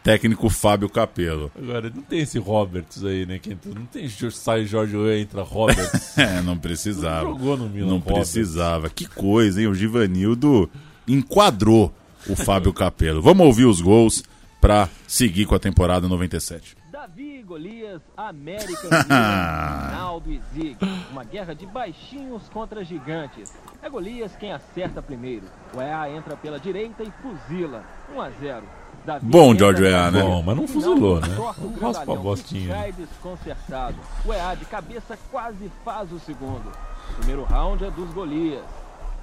técnico 0.05 0.50
Fábio 0.50 0.88
Capello. 0.90 1.50
Agora, 1.59 1.90
não 1.92 2.02
tem 2.02 2.20
esse 2.20 2.38
Roberts 2.38 3.02
aí, 3.02 3.24
né? 3.24 3.38
Que 3.38 3.57
não 3.74 3.86
tem 3.86 4.07
sai 4.30 4.66
Jorge 4.66 4.94
Weah, 4.94 5.18
entra 5.18 5.42
Roberts. 5.42 6.16
É, 6.18 6.40
não 6.42 6.57
precisava. 6.59 7.24
Não 7.24 7.38
jogou 7.38 7.57
no 7.57 7.68
Milan, 7.68 7.86
Não 7.88 7.98
Roberts. 7.98 8.30
precisava. 8.30 8.90
Que 8.90 9.07
coisa, 9.07 9.61
hein? 9.61 9.66
O 9.66 9.74
Givanildo 9.74 10.70
enquadrou 11.09 11.92
o 12.28 12.36
Fábio 12.36 12.72
Capello. 12.72 13.22
Vamos 13.22 13.46
ouvir 13.46 13.64
os 13.64 13.80
gols 13.80 14.22
para 14.61 14.88
seguir 15.09 15.46
com 15.46 15.55
a 15.55 15.59
temporada 15.59 16.07
97. 16.07 16.76
Davi, 16.92 17.42
Golias, 17.42 18.00
América, 18.16 18.88
Ronaldo, 19.09 20.30
e 20.30 20.40
Zig. 20.52 20.76
Uma 21.11 21.24
guerra 21.24 21.55
de 21.55 21.66
baixinhos 21.66 22.42
contra 22.50 22.84
gigantes. 22.84 23.52
É 23.82 23.88
Golias 23.88 24.36
quem 24.36 24.52
acerta 24.52 25.02
primeiro. 25.02 25.46
O 25.74 25.80
EA 25.80 26.11
entra 26.11 26.36
pela 26.36 26.61
direita 26.61 27.02
e 27.02 27.11
fuzila. 27.22 27.82
1 28.14 28.20
a 28.20 28.30
0. 28.30 28.84
Bom, 29.22 29.55
George 29.55 29.82
Weah, 29.82 30.11
né? 30.11 30.22
Bom, 30.22 30.42
mas 30.42 30.57
não 30.57 30.66
fuzilou, 30.66 31.20
né? 31.20 31.34
torce 31.36 31.61
o 31.61 31.68
Raspa 31.68 31.86
a 31.86 31.92
grandalhão, 31.92 32.22
bostinha. 32.22 32.74
Cai 32.74 32.92
desconcertado. 32.92 33.96
O 34.24 34.32
EA 34.32 34.55
de 34.55 34.64
cabeça 34.64 35.18
quase 35.30 35.70
faz 35.84 36.11
o 36.11 36.18
segundo. 36.18 36.72
O 37.11 37.14
primeiro 37.16 37.44
round 37.44 37.84
é 37.84 37.90
dos 37.90 38.11
Golias. 38.14 38.64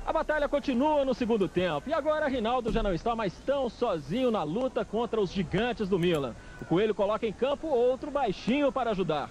A 0.06 0.14
batalha 0.14 0.48
continua 0.48 1.04
no 1.04 1.14
segundo 1.14 1.48
tempo 1.48 1.90
e 1.90 1.94
agora 1.94 2.28
Rinaldo 2.28 2.72
já 2.72 2.84
não 2.84 2.94
está 2.94 3.16
mais 3.16 3.34
tão 3.46 3.70
sozinho 3.70 4.30
na 4.30 4.44
luta 4.44 4.84
contra 4.86 5.20
os 5.20 5.32
gigantes 5.32 5.90
do 5.90 5.98
Milan. 5.98 6.36
O 6.62 6.66
Coelho 6.66 6.94
coloca 6.94 7.26
em 7.26 7.34
campo 7.34 7.68
outro 7.68 8.12
baixinho 8.12 8.72
para 8.72 8.92
ajudar. 8.92 9.30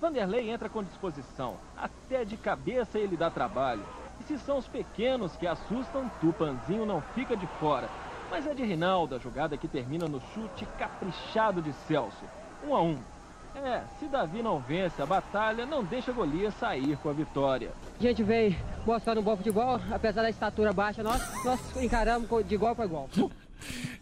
Vanderlei 0.00 0.50
entra 0.50 0.68
com 0.68 0.82
disposição. 0.82 1.56
Até 1.76 2.24
de 2.24 2.36
cabeça 2.36 2.98
ele 2.98 3.16
dá 3.16 3.30
trabalho. 3.30 3.82
E 4.20 4.24
se 4.24 4.38
são 4.38 4.58
os 4.58 4.66
pequenos 4.66 5.36
que 5.36 5.46
assustam, 5.46 6.10
Tupanzinho 6.20 6.86
não 6.86 7.00
fica 7.14 7.36
de 7.36 7.46
fora. 7.60 7.88
Mas 8.30 8.46
é 8.46 8.54
de 8.54 8.64
Rinaldo 8.64 9.14
a 9.14 9.18
jogada 9.18 9.56
que 9.56 9.66
termina 9.66 10.06
no 10.06 10.20
chute 10.34 10.66
caprichado 10.78 11.62
de 11.62 11.72
Celso. 11.86 12.24
Um 12.66 12.74
a 12.74 12.82
um. 12.82 12.98
É, 13.54 13.82
se 13.98 14.06
Davi 14.06 14.42
não 14.42 14.60
vence 14.60 15.00
a 15.02 15.06
batalha, 15.06 15.66
não 15.66 15.82
deixa 15.82 16.12
Golias 16.12 16.54
sair 16.54 16.96
com 16.98 17.08
a 17.08 17.12
vitória. 17.12 17.72
A 17.98 18.02
gente 18.02 18.22
veio 18.22 18.54
mostrando 18.86 19.20
um 19.20 19.24
bom 19.24 19.36
futebol, 19.36 19.80
apesar 19.90 20.22
da 20.22 20.30
estatura 20.30 20.72
baixa, 20.72 21.02
nós, 21.02 21.20
nós 21.44 21.76
encaramos 21.82 22.28
de 22.46 22.54
igual 22.54 22.76
para 22.76 22.84
igual. 22.84 23.08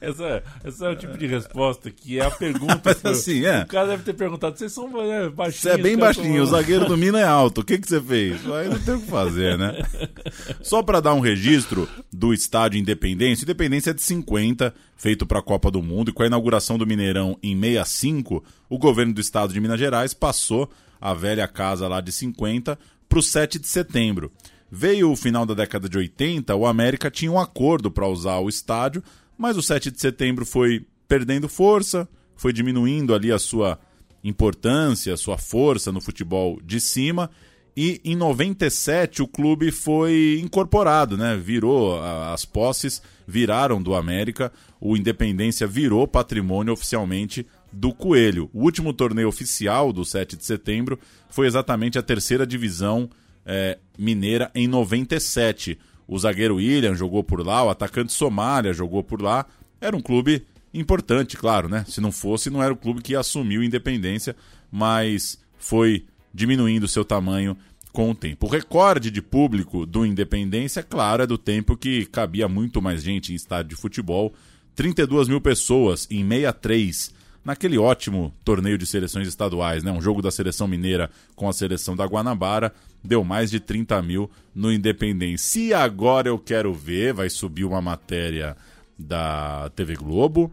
Essa, 0.00 0.42
essa 0.64 0.86
é 0.86 0.90
o 0.90 0.96
tipo 0.96 1.16
de 1.16 1.26
resposta 1.26 1.90
que 1.90 2.18
é 2.18 2.24
a 2.24 2.30
pergunta. 2.30 2.94
Que 2.94 3.06
o- 3.06 3.10
assim, 3.10 3.44
é. 3.44 3.62
O 3.62 3.66
cara 3.66 3.88
deve 3.88 4.02
ter 4.02 4.12
perguntado: 4.14 4.56
vocês 4.58 4.72
são 4.72 4.88
é, 5.02 5.28
baixinhos? 5.28 5.62
Você 5.62 5.70
é 5.70 5.78
bem 5.78 5.96
cara, 5.98 6.06
baixinho, 6.14 6.42
o 6.42 6.46
zagueiro 6.46 6.86
do 6.86 6.96
Minas 6.96 7.20
é 7.20 7.24
alto. 7.24 7.60
O 7.60 7.64
que, 7.64 7.78
que 7.78 7.88
você 7.88 8.00
fez? 8.00 8.40
Aí 8.50 8.68
não 8.68 8.78
tem 8.78 8.94
o 8.94 9.00
que 9.00 9.06
fazer, 9.06 9.56
né? 9.58 9.82
Só 10.62 10.82
para 10.82 11.00
dar 11.00 11.14
um 11.14 11.20
registro 11.20 11.88
do 12.12 12.32
estádio 12.34 12.78
Independência, 12.78 13.44
Independência 13.44 13.90
é 13.90 13.94
de 13.94 14.02
50, 14.02 14.74
feito 14.96 15.26
para 15.26 15.38
a 15.38 15.42
Copa 15.42 15.70
do 15.70 15.82
Mundo, 15.82 16.10
e 16.10 16.12
com 16.12 16.22
a 16.22 16.26
inauguração 16.26 16.78
do 16.78 16.86
Mineirão 16.86 17.38
em 17.42 17.58
65, 17.58 18.44
o 18.68 18.78
governo 18.78 19.12
do 19.14 19.20
estado 19.20 19.52
de 19.52 19.60
Minas 19.60 19.78
Gerais 19.78 20.12
passou 20.14 20.70
a 21.00 21.14
velha 21.14 21.46
casa 21.46 21.88
lá 21.88 22.00
de 22.00 22.12
50 22.12 22.78
para 23.08 23.18
o 23.18 23.22
7 23.22 23.58
de 23.58 23.66
setembro. 23.66 24.30
Veio 24.70 25.12
o 25.12 25.16
final 25.16 25.46
da 25.46 25.54
década 25.54 25.88
de 25.88 25.96
80, 25.96 26.54
o 26.56 26.66
América 26.66 27.10
tinha 27.10 27.30
um 27.30 27.38
acordo 27.38 27.90
para 27.90 28.08
usar 28.08 28.38
o 28.38 28.48
estádio, 28.48 29.02
mas 29.36 29.56
o 29.56 29.62
7 29.62 29.90
de 29.90 30.00
setembro 30.00 30.44
foi 30.44 30.86
perdendo 31.08 31.48
força, 31.48 32.08
foi 32.36 32.52
diminuindo 32.52 33.14
ali 33.14 33.32
a 33.32 33.38
sua 33.38 33.78
importância, 34.22 35.14
a 35.14 35.16
sua 35.16 35.38
força 35.38 35.92
no 35.92 36.00
futebol 36.00 36.60
de 36.62 36.80
cima. 36.80 37.30
E 37.76 38.00
em 38.04 38.16
97 38.16 39.22
o 39.22 39.28
clube 39.28 39.70
foi 39.70 40.40
incorporado, 40.42 41.16
né? 41.16 41.36
Virou 41.36 42.02
as 42.02 42.44
posses 42.44 43.02
viraram 43.26 43.82
do 43.82 43.94
América, 43.94 44.50
o 44.80 44.96
Independência 44.96 45.66
virou 45.66 46.08
patrimônio 46.08 46.72
oficialmente 46.72 47.46
do 47.70 47.92
Coelho. 47.92 48.48
O 48.54 48.62
último 48.62 48.92
torneio 48.92 49.28
oficial 49.28 49.92
do 49.92 50.04
7 50.04 50.36
de 50.36 50.44
setembro 50.44 50.98
foi 51.28 51.46
exatamente 51.46 51.98
a 51.98 52.02
terceira 52.02 52.46
divisão 52.46 53.10
eh, 53.44 53.78
mineira 53.98 54.50
em 54.54 54.66
97. 54.66 55.78
O 56.08 56.18
zagueiro 56.18 56.56
William 56.56 56.94
jogou 56.94 57.24
por 57.24 57.44
lá, 57.44 57.64
o 57.64 57.70
atacante 57.70 58.12
Somália 58.12 58.72
jogou 58.72 59.02
por 59.02 59.20
lá. 59.20 59.46
Era 59.80 59.96
um 59.96 60.00
clube 60.00 60.46
importante, 60.72 61.36
claro, 61.36 61.68
né? 61.68 61.84
Se 61.88 62.00
não 62.00 62.12
fosse, 62.12 62.50
não 62.50 62.62
era 62.62 62.72
o 62.72 62.76
clube 62.76 63.02
que 63.02 63.16
assumiu 63.16 63.62
Independência, 63.62 64.36
mas 64.70 65.38
foi 65.58 66.04
diminuindo 66.32 66.86
seu 66.86 67.04
tamanho 67.04 67.56
com 67.92 68.10
o 68.10 68.14
tempo. 68.14 68.46
O 68.46 68.50
recorde 68.50 69.10
de 69.10 69.22
público 69.22 69.86
do 69.86 70.04
Independência, 70.04 70.82
claro, 70.82 71.22
é 71.22 71.26
do 71.26 71.38
tempo 71.38 71.76
que 71.76 72.04
cabia 72.04 72.46
muito 72.46 72.82
mais 72.82 73.02
gente 73.02 73.32
em 73.32 73.36
estádio 73.36 73.70
de 73.70 73.76
futebol. 73.76 74.34
32 74.74 75.28
mil 75.28 75.40
pessoas 75.40 76.06
em 76.10 76.22
63, 76.28 77.14
naquele 77.46 77.78
ótimo 77.78 78.34
torneio 78.44 78.76
de 78.76 78.84
seleções 78.84 79.28
estaduais, 79.28 79.84
né? 79.84 79.92
Um 79.92 80.02
jogo 80.02 80.20
da 80.20 80.32
seleção 80.32 80.66
mineira 80.66 81.08
com 81.36 81.48
a 81.48 81.52
seleção 81.52 81.94
da 81.94 82.04
Guanabara, 82.04 82.74
deu 83.04 83.22
mais 83.22 83.52
de 83.52 83.60
30 83.60 84.02
mil 84.02 84.28
no 84.52 84.72
Independência. 84.72 85.60
E 85.60 85.72
agora 85.72 86.28
eu 86.28 86.40
quero 86.40 86.74
ver, 86.74 87.14
vai 87.14 87.30
subir 87.30 87.64
uma 87.64 87.80
matéria 87.80 88.56
da 88.98 89.70
TV 89.76 89.94
Globo, 89.94 90.50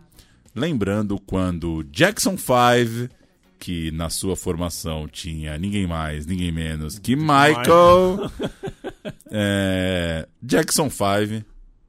lembrando 0.53 1.19
quando 1.19 1.83
Jackson 1.85 2.37
5 2.37 3.11
que 3.57 3.89
na 3.91 4.09
sua 4.11 4.35
formação 4.35 5.07
tinha 5.07 5.57
ninguém 5.57 5.87
mais, 5.87 6.27
ninguém 6.27 6.51
menos 6.51 6.99
que 6.99 7.15
Michael. 7.15 8.29
é, 9.31 10.27
Jackson 10.39 10.91
5, 10.91 11.43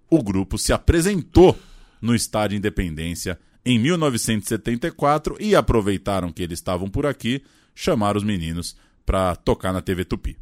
o 0.08 0.22
grupo 0.22 0.56
se 0.56 0.72
apresentou 0.72 1.58
no 2.00 2.14
Estádio 2.14 2.56
Independência 2.56 3.38
em 3.64 3.78
1974 3.78 5.36
e 5.40 5.56
aproveitaram 5.56 6.30
que 6.30 6.42
eles 6.42 6.58
estavam 6.58 6.88
por 6.88 7.06
aqui, 7.06 7.42
chamaram 7.74 8.18
os 8.18 8.24
meninos 8.24 8.76
para 9.06 9.34
tocar 9.36 9.72
na 9.72 9.80
TV 9.80 10.04
Tupi. 10.04 10.36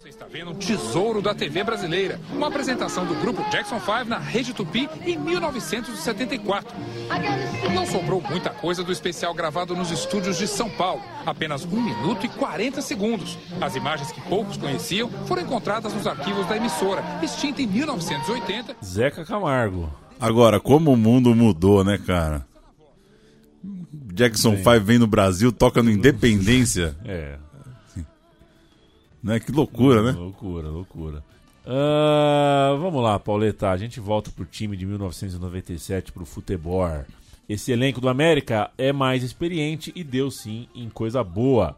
Você 0.00 0.10
está 0.10 0.26
vendo 0.26 0.54
Tesouro 0.54 1.20
da 1.20 1.34
TV 1.34 1.62
Brasileira, 1.62 2.18
uma 2.32 2.48
apresentação 2.48 3.04
do 3.04 3.14
grupo 3.16 3.42
Jackson 3.50 3.78
5 3.78 4.04
na 4.04 4.18
Rede 4.18 4.54
Tupi 4.54 4.88
em 5.04 5.18
1974. 5.18 6.74
Não 7.74 7.84
sobrou 7.84 8.22
muita 8.22 8.48
coisa 8.48 8.82
do 8.82 8.90
especial 8.90 9.34
gravado 9.34 9.76
nos 9.76 9.90
estúdios 9.90 10.38
de 10.38 10.46
São 10.46 10.70
Paulo, 10.70 11.02
apenas 11.26 11.64
1 11.64 11.68
minuto 11.68 12.24
e 12.24 12.28
40 12.28 12.80
segundos. 12.80 13.36
As 13.60 13.76
imagens 13.76 14.10
que 14.10 14.20
poucos 14.22 14.56
conheciam 14.56 15.10
foram 15.26 15.42
encontradas 15.42 15.92
nos 15.92 16.06
arquivos 16.06 16.46
da 16.46 16.56
emissora, 16.56 17.04
extinta 17.22 17.60
em 17.60 17.66
1980. 17.66 18.76
Zeca 18.82 19.26
Camargo. 19.26 19.92
Agora, 20.18 20.58
como 20.58 20.92
o 20.92 20.96
mundo 20.96 21.34
mudou, 21.34 21.84
né, 21.84 21.98
cara? 21.98 22.46
Jackson 24.18 24.56
5 24.56 24.80
vem 24.80 24.98
no 24.98 25.06
Brasil, 25.06 25.52
toca 25.52 25.82
no 25.82 25.90
Independência. 25.90 26.96
É. 27.04 27.38
Né? 29.20 29.40
Que 29.40 29.50
loucura, 29.50 30.00
né? 30.00 30.12
Loucura, 30.12 30.68
loucura. 30.68 31.24
Ah, 31.66 32.76
vamos 32.78 33.02
lá, 33.02 33.18
Pauleta. 33.18 33.68
A 33.68 33.76
gente 33.76 33.98
volta 33.98 34.30
pro 34.30 34.44
time 34.44 34.76
de 34.76 34.86
1997, 34.86 36.12
pro 36.12 36.24
futebol. 36.24 37.04
Esse 37.48 37.72
elenco 37.72 38.00
do 38.00 38.08
América 38.08 38.70
é 38.78 38.92
mais 38.92 39.24
experiente 39.24 39.92
e 39.96 40.04
deu 40.04 40.30
sim 40.30 40.68
em 40.74 40.88
coisa 40.88 41.24
boa. 41.24 41.76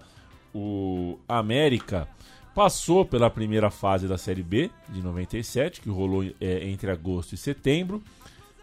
O 0.54 1.18
América 1.26 2.06
passou 2.54 3.04
pela 3.04 3.30
primeira 3.30 3.70
fase 3.70 4.06
da 4.06 4.18
Série 4.18 4.42
B 4.42 4.70
de 4.88 5.00
97, 5.00 5.80
que 5.80 5.88
rolou 5.88 6.24
é, 6.40 6.68
entre 6.68 6.90
agosto 6.90 7.34
e 7.34 7.38
setembro. 7.38 8.02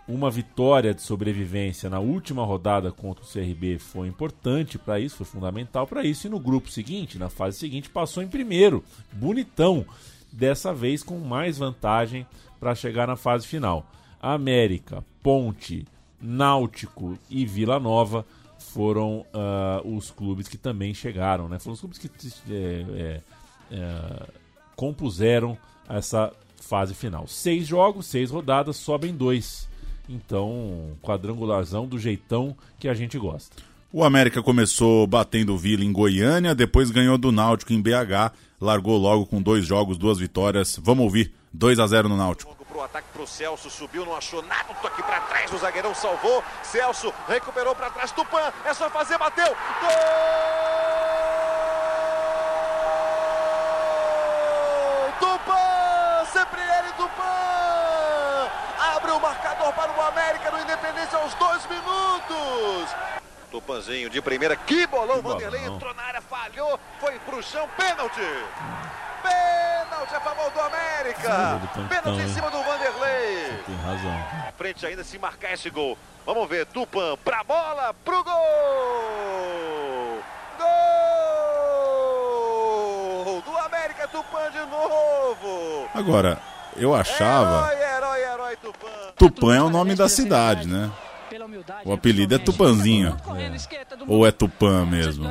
Uma 0.08 0.32
vitória 0.32 0.94
de 0.94 1.02
sobrevivência 1.02 1.90
na 1.90 2.00
última 2.00 2.46
rodada 2.46 2.92
contra 2.92 3.24
o 3.26 3.28
CRB 3.28 3.78
foi 3.78 4.08
importante 4.08 4.78
para 4.78 5.00
isso, 5.00 5.18
foi 5.18 5.26
fundamental 5.26 5.86
para 5.86 6.04
isso. 6.06 6.28
E 6.28 6.30
no 6.30 6.40
grupo 6.40 6.70
seguinte, 6.70 7.20
na 7.20 7.30
fase 7.30 7.58
seguinte, 7.58 7.90
passou 7.90 8.24
em 8.24 8.28
primeiro, 8.28 8.84
bonitão. 9.12 9.86
Dessa 10.32 10.74
vez 10.74 11.04
com 11.04 11.18
mais 11.20 11.58
vantagem 11.58 12.26
para 12.60 12.76
chegar 12.76 13.08
na 13.08 13.16
fase 13.16 13.48
final. 13.48 13.86
América, 14.22 15.04
Ponte, 15.22 15.86
Náutico 16.22 17.18
e 17.30 17.46
Vila 17.46 17.80
Nova 17.80 18.26
foram 18.58 19.26
ah, 19.34 19.82
os 19.84 20.12
clubes 20.12 20.48
que 20.48 20.58
também 20.58 20.94
chegaram, 20.94 21.48
né? 21.48 21.60
Foram 21.60 21.74
os 21.74 21.80
clubes 21.80 21.98
que 21.98 22.10
é, 22.50 22.54
é, 22.54 23.22
é, 23.72 24.28
compuseram 24.76 25.58
essa 25.90 26.34
fase 26.62 26.94
final. 26.94 27.28
Seis 27.28 27.66
jogos, 27.66 28.06
seis 28.08 28.30
rodadas, 28.30 28.78
sobem 28.78 29.16
dois. 29.16 29.67
Então, 30.10 30.98
quadrangularzão 31.02 31.86
do 31.86 32.00
jeitão 32.00 32.56
que 32.80 32.88
a 32.88 32.94
gente 32.94 33.18
gosta. 33.18 33.56
O 33.92 34.04
América 34.04 34.44
começou 34.44 35.08
batendo 35.08 35.54
o 35.54 35.58
Vila 35.58 35.84
em 35.84 35.92
Goiânia, 35.92 36.54
depois 36.54 36.92
ganhou 36.92 37.18
do 37.18 37.32
Náutico 37.32 37.74
em 37.74 37.82
BH, 37.82 38.32
largou 38.60 38.98
logo 38.98 39.26
com 39.26 39.42
dois 39.42 39.66
jogos, 39.66 39.98
duas 39.98 40.20
vitórias. 40.20 40.78
Vamos 40.82 41.06
ouvir, 41.06 41.34
2 41.54 41.80
a 41.80 41.88
0 41.88 42.10
no 42.10 42.18
Náutico. 42.18 42.56
Pro 42.68 42.82
ataque 42.84 43.08
pro 43.12 43.26
Celso, 43.26 43.70
subiu, 43.72 44.06
não 44.06 44.16
achou 44.16 44.44
nada, 44.44 44.72
um 44.72 44.76
toque 44.76 45.02
pra 45.02 45.22
trás, 45.22 45.52
o 45.52 45.58
zagueirão 45.58 45.96
salvou. 45.96 46.44
Celso 46.62 47.12
recuperou 47.28 47.74
pra 47.74 47.90
trás, 47.90 48.12
Tupan, 48.12 48.52
é 48.66 48.74
só 48.74 48.90
fazer, 48.90 49.18
bateu. 49.18 49.48
Gol! 49.48 49.88
Tupan! 55.20 56.26
Sempre 56.32 56.62
ele, 56.62 56.92
Tupan! 56.98 58.52
Abre 58.96 59.12
o 59.12 59.20
marcador 59.20 59.47
para 59.74 59.92
o 59.92 60.02
América 60.02 60.52
no 60.52 60.60
Independência 60.60 61.18
aos 61.18 61.34
dois 61.36 61.66
minutos. 61.68 62.96
Tupanzinho 63.52 64.10
de 64.10 64.22
primeira, 64.22 64.56
que 64.56 64.86
bolão, 64.88 65.22
Vanderlei 65.22 65.66
entrou 65.66 65.94
na 65.94 66.04
área, 66.04 66.22
falhou, 66.22 66.80
foi 67.00 67.18
pro 67.20 67.42
chão, 67.42 67.68
pênalti! 67.78 68.22
Pênalti 69.24 70.16
a 70.16 70.20
favor 70.20 70.52
do 70.52 70.60
América! 70.60 71.62
Pênalti 71.88 72.22
em 72.22 72.34
cima 72.34 72.52
do 72.52 72.62
Vanderlei! 72.62 73.64
Tem 73.66 73.76
razão. 73.78 74.26
Frente 74.58 74.86
ainda 74.86 75.04
se 75.04 75.18
marcar 75.18 75.54
esse 75.54 75.70
gol. 75.70 75.98
Vamos 76.26 76.48
ver, 76.50 76.66
Tupan 76.66 77.18
pra 77.24 77.44
bola, 77.44 77.94
pro 78.04 78.24
gol! 78.24 78.34
Gol! 80.58 80.98
Tupã 84.12 84.50
de 84.52 84.66
novo. 84.66 85.90
Agora, 85.94 86.40
eu 86.76 86.96
achava. 86.96 87.72
Herói, 87.74 87.96
herói, 87.96 88.24
herói 88.24 88.56
Tupã. 88.58 89.07
Tupã 89.18 89.56
é 89.56 89.62
o 89.62 89.70
nome 89.70 89.96
da 89.96 90.08
cidade, 90.08 90.68
né? 90.68 90.92
O 91.86 91.92
apelido 91.92 92.36
é 92.36 92.38
Tupanzinho. 92.38 93.16
Ou 94.08 94.26
é 94.26 94.32
Tupã 94.32 94.86
mesmo? 94.86 95.26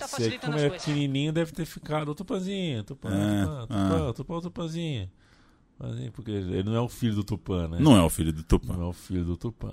Você, 0.00 0.38
como 0.38 0.58
é 0.58 0.70
pequenininho, 0.70 1.32
deve 1.32 1.52
ter 1.52 1.64
ficado 1.64 2.10
o 2.10 2.14
Tupanzinho, 2.14 2.84
Tupã, 2.84 3.08
É, 3.10 3.44
Tupã, 3.44 3.66
Tupã, 3.66 4.12
Tupã, 4.12 4.40
Tupanzinho. 4.40 5.10
Tupanzinho, 5.76 6.12
Porque 6.12 6.30
ele 6.30 6.62
não 6.62 6.74
é 6.74 6.80
o 6.80 6.88
filho 6.88 7.14
do 7.14 7.24
Tupã, 7.24 7.68
né? 7.68 7.78
Não 7.80 7.96
é 7.96 8.02
o 8.02 8.10
filho 8.10 8.32
do 8.32 8.42
Tupã. 8.42 8.74
Não 8.74 8.86
é 8.86 8.88
o 8.88 8.92
filho 8.92 9.24
do 9.24 9.36
Tupã. 9.36 9.72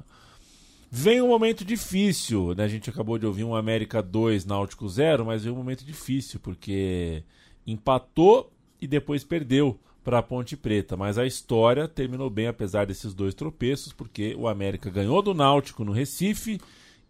Vem 0.89 1.21
um 1.21 1.27
momento 1.27 1.65
difícil, 1.65 2.55
né? 2.55 2.63
A 2.63 2.67
gente 2.67 2.89
acabou 2.89 3.17
de 3.17 3.25
ouvir 3.25 3.43
um 3.43 3.55
América 3.55 4.01
2, 4.01 4.45
Náutico 4.45 4.87
0, 4.87 5.25
mas 5.25 5.43
veio 5.43 5.53
um 5.53 5.57
momento 5.57 5.83
difícil, 5.83 6.39
porque 6.39 7.23
empatou 7.65 8.51
e 8.81 8.87
depois 8.87 9.23
perdeu 9.25 9.77
para 10.07 10.19
a 10.19 10.23
Ponte 10.23 10.55
Preta. 10.55 10.95
Mas 10.95 11.17
a 11.17 11.25
história 11.25 11.85
terminou 11.85 12.29
bem, 12.29 12.47
apesar 12.47 12.85
desses 12.85 13.13
dois 13.13 13.33
tropeços, 13.33 13.91
porque 13.91 14.33
o 14.39 14.47
América 14.47 14.89
ganhou 14.89 15.21
do 15.21 15.33
Náutico 15.33 15.83
no 15.83 15.91
Recife 15.91 16.61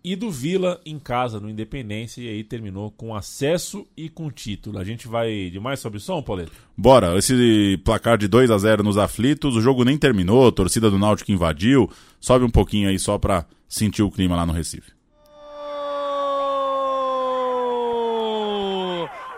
e 0.03 0.15
do 0.15 0.31
Vila 0.31 0.81
em 0.83 0.97
casa, 0.97 1.39
no 1.39 1.47
Independência, 1.47 2.21
e 2.21 2.27
aí 2.27 2.43
terminou 2.43 2.89
com 2.89 3.13
acesso 3.13 3.85
e 3.95 4.09
com 4.09 4.31
título. 4.31 4.79
A 4.79 4.83
gente 4.83 5.07
vai 5.07 5.47
de 5.51 5.59
mais 5.59 5.79
sobre 5.79 5.99
o 5.99 6.01
som, 6.01 6.23
Pauleto? 6.23 6.53
Bora, 6.75 7.15
esse 7.15 7.79
placar 7.85 8.17
de 8.17 8.27
2 8.27 8.49
a 8.49 8.57
0 8.57 8.81
nos 8.81 8.97
aflitos, 8.97 9.55
o 9.55 9.61
jogo 9.61 9.83
nem 9.83 9.95
terminou, 9.95 10.47
a 10.47 10.51
torcida 10.51 10.89
do 10.89 10.97
Náutico 10.97 11.31
invadiu. 11.31 11.87
Sobe 12.19 12.45
um 12.45 12.49
pouquinho 12.49 12.89
aí 12.89 12.97
só 12.97 13.19
pra 13.19 13.45
sentir 13.69 14.01
o 14.01 14.09
clima 14.09 14.35
lá 14.35 14.43
no 14.43 14.53
Recife. 14.53 14.91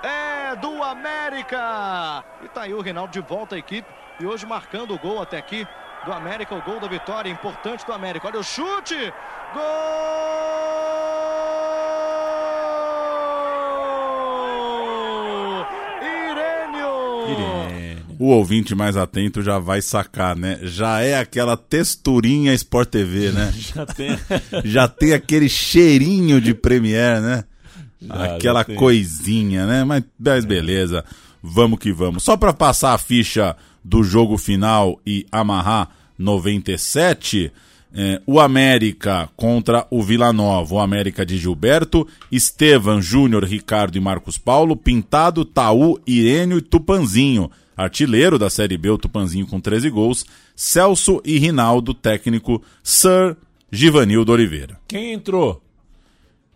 É 0.02 0.56
do 0.56 0.82
América. 1.50 2.24
E 2.44 2.48
tá 2.50 2.62
aí 2.62 2.74
o 2.74 2.82
Reinaldo 2.82 3.12
de 3.12 3.22
volta 3.22 3.56
à 3.56 3.58
equipe. 3.60 3.88
E 4.20 4.26
hoje 4.26 4.46
marcando 4.46 4.94
o 4.94 5.00
gol 5.00 5.22
até 5.22 5.38
aqui 5.38 5.66
do 6.06 6.14
América, 6.14 6.56
o 6.56 6.62
gol 6.62 6.80
da 6.80 6.88
vitória 6.88 7.30
importante 7.30 7.86
do 7.86 7.94
América. 7.94 8.28
Olha 8.28 8.40
o 8.40 8.44
chute! 8.44 8.96
Gol! 9.54 9.62
Irênio! 17.32 18.06
O 18.20 18.28
ouvinte 18.28 18.76
mais 18.76 18.98
atento 18.98 19.42
já 19.42 19.58
vai 19.58 19.82
sacar, 19.82 20.36
né? 20.36 20.60
Já 20.64 21.02
é 21.02 21.18
aquela 21.18 21.56
texturinha 21.56 22.54
Sport 22.54 22.90
TV, 22.90 23.32
né? 23.32 23.52
Já 23.56 23.86
tem. 23.86 24.20
já 24.66 24.88
tem 24.88 25.14
aquele 25.14 25.50
cheirinho 25.50 26.42
de 26.42 26.54
Premiere, 26.54 27.22
né? 27.22 27.44
Já, 28.02 28.36
aquela 28.36 28.66
já 28.68 28.76
coisinha, 28.76 29.66
né? 29.66 29.84
Mas, 29.84 30.04
mas 30.18 30.46
beleza, 30.46 31.04
vamos 31.42 31.80
que 31.80 31.92
vamos. 31.92 32.24
Só 32.24 32.38
para 32.38 32.54
passar 32.54 32.94
a 32.94 32.98
ficha 32.98 33.56
do 33.84 34.04
jogo 34.04 34.38
final 34.38 35.00
e 35.06 35.26
amarrar 35.32 35.90
97, 36.18 37.52
é, 37.94 38.22
o 38.26 38.40
América 38.40 39.30
contra 39.36 39.88
o 39.90 40.04
Vila 40.04 40.32
Nova. 40.32 40.76
O 40.76 40.80
América 40.80 41.26
de 41.26 41.38
Gilberto, 41.38 42.08
Estevan, 42.32 43.02
Júnior, 43.02 43.44
Ricardo 43.44 43.98
e 43.98 44.02
Marcos 44.02 44.38
Paulo, 44.38 44.76
Pintado, 44.76 45.44
Taú, 45.44 46.00
Irênio 46.06 46.58
e 46.58 46.62
Tupanzinho. 46.62 47.50
Artilheiro 47.76 48.38
da 48.38 48.50
Série 48.50 48.78
B, 48.78 48.90
o 48.90 48.98
Tupanzinho 48.98 49.48
com 49.48 49.60
13 49.60 49.90
gols. 49.90 50.26
Celso 50.56 51.22
e 51.24 51.40
Rinaldo, 51.40 51.94
técnico 51.94 52.62
Sir 52.84 53.38
Givanildo 53.72 54.32
Oliveira. 54.32 54.78
Quem 54.88 55.14
entrou? 55.14 55.64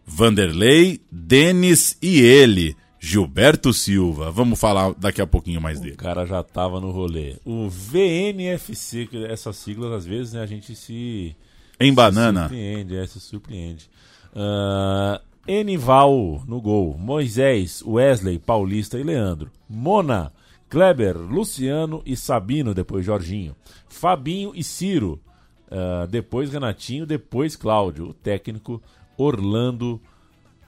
Vanderlei, 0.05 0.99
Denis 1.09 1.97
e 2.01 2.19
ele, 2.19 2.75
Gilberto 3.05 3.73
Silva. 3.73 4.31
Vamos 4.31 4.57
falar 4.57 4.93
daqui 4.93 5.21
a 5.21 5.27
pouquinho 5.27 5.59
mais 5.59 5.77
dele. 5.77 5.95
O 5.95 5.97
cara 5.97 6.25
já 6.25 6.41
tava 6.41 6.79
no 6.79 6.89
rolê. 6.89 7.35
O 7.43 7.67
VNFC, 7.67 9.09
essas 9.27 9.57
siglas 9.57 9.91
às 9.91 10.05
vezes 10.05 10.31
né, 10.31 10.41
a 10.41 10.45
gente 10.45 10.73
se. 10.73 11.35
Em 11.77 11.93
banana. 11.93 12.43
Se 12.43 12.47
surpreende, 12.47 12.95
é, 12.95 13.05
se 13.05 13.19
surpreende. 13.19 13.89
Uh, 14.33 15.21
Enival 15.45 16.43
no 16.47 16.61
gol. 16.61 16.97
Moisés, 16.97 17.83
Wesley, 17.85 18.39
Paulista 18.39 18.97
e 18.97 19.03
Leandro. 19.03 19.51
Mona, 19.67 20.31
Kleber, 20.69 21.17
Luciano 21.17 22.01
e 22.05 22.15
Sabino, 22.15 22.73
depois 22.73 23.05
Jorginho. 23.05 23.53
Fabinho 23.89 24.53
e 24.55 24.63
Ciro. 24.63 25.19
Uh, 25.67 26.07
depois 26.07 26.53
Renatinho, 26.53 27.05
depois 27.05 27.57
Cláudio. 27.57 28.07
O 28.07 28.13
técnico 28.13 28.81
Orlando 29.17 29.99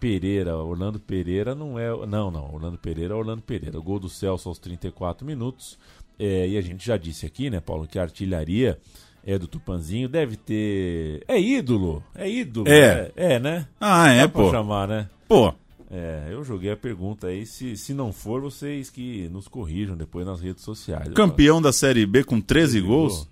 Pereira. 0.06 0.56
Orlando 0.56 0.99
Pereira 0.99 1.56
não 1.56 1.80
é. 1.80 1.90
Não, 2.06 2.30
não. 2.30 2.53
Orlando 2.53 2.77
Pereira 2.77 3.15
é 3.15 3.18
Orlando 3.18 3.41
Pereira. 3.41 3.80
O 3.80 3.82
gol 3.82 3.99
do 3.99 4.07
Celso 4.07 4.48
aos 4.48 4.60
34 4.60 5.26
minutos. 5.26 5.80
É, 6.19 6.48
e 6.48 6.57
a 6.60 6.61
gente 6.61 6.86
já 6.86 6.95
disse 6.95 7.26
aqui, 7.26 7.49
né, 7.49 7.60
Paulo, 7.60 7.88
que 7.88 7.98
a 7.98 8.03
artilharia 8.03 8.77
é 9.26 9.40
do 9.40 9.48
Tupanzinho. 9.48 10.07
Deve 10.07 10.36
ter. 10.38 11.23
É 11.27 11.41
ídolo. 11.41 12.03
É 12.14 12.30
ídolo. 12.30 12.68
É. 12.69 13.11
É, 13.15 13.34
é, 13.34 13.40
né? 13.40 13.68
Ah, 13.82 14.11
é, 14.11 14.22
Dá 14.22 14.30
pra 14.30 14.44
pô. 14.44 14.52
chamar, 14.52 14.88
né? 14.88 15.10
Pô. 15.27 15.52
É, 15.90 16.27
eu 16.30 16.44
joguei 16.44 16.69
a 16.69 16.77
pergunta 16.77 17.26
aí. 17.26 17.44
Se, 17.44 17.76
se 17.76 17.91
não 17.91 18.14
for, 18.14 18.41
vocês 18.41 18.91
que 18.91 19.27
nos 19.30 19.48
corrijam 19.48 19.98
depois 19.98 20.23
nas 20.23 20.40
redes 20.40 20.64
sociais. 20.64 21.11
Campeão 21.15 21.60
da 21.60 21.73
Série 21.73 22.06
B 22.06 22.23
com 22.23 22.40
13 22.40 22.80
gols. 22.80 23.27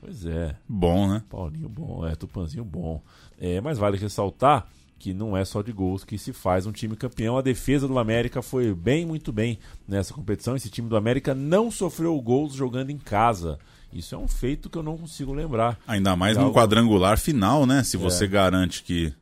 Pois 0.00 0.24
é. 0.24 0.54
Bom, 0.68 1.08
né? 1.08 1.22
Paulinho 1.28 1.68
bom, 1.68 2.06
é, 2.06 2.14
Tupanzinho 2.14 2.64
bom. 2.64 3.02
É, 3.40 3.60
mas 3.60 3.76
vale 3.76 3.96
ressaltar 3.96 4.68
que 5.02 5.12
não 5.12 5.36
é 5.36 5.44
só 5.44 5.62
de 5.62 5.72
gols 5.72 6.04
que 6.04 6.16
se 6.16 6.32
faz 6.32 6.64
um 6.64 6.70
time 6.70 6.94
campeão. 6.94 7.36
A 7.36 7.42
defesa 7.42 7.88
do 7.88 7.98
América 7.98 8.40
foi 8.40 8.72
bem, 8.72 9.04
muito 9.04 9.32
bem 9.32 9.58
nessa 9.88 10.14
competição. 10.14 10.54
Esse 10.54 10.70
time 10.70 10.88
do 10.88 10.96
América 10.96 11.34
não 11.34 11.72
sofreu 11.72 12.16
gols 12.20 12.54
jogando 12.54 12.90
em 12.90 12.98
casa. 12.98 13.58
Isso 13.92 14.14
é 14.14 14.18
um 14.18 14.28
feito 14.28 14.70
que 14.70 14.78
eu 14.78 14.82
não 14.82 14.96
consigo 14.96 15.32
lembrar. 15.32 15.76
Ainda 15.88 16.14
mais 16.14 16.36
É 16.36 16.40
num 16.40 16.46
algo- 16.46 16.56
quadrangular 16.58 17.18
final, 17.18 17.66
né? 17.66 17.82
Se 17.82 17.96
É. 17.96 17.98
você 17.98 18.28
garante 18.28 18.84
que 18.84 19.12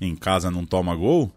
em 0.00 0.14
casa 0.14 0.48
não 0.48 0.64
toma 0.64 0.94
gol. 0.94 1.28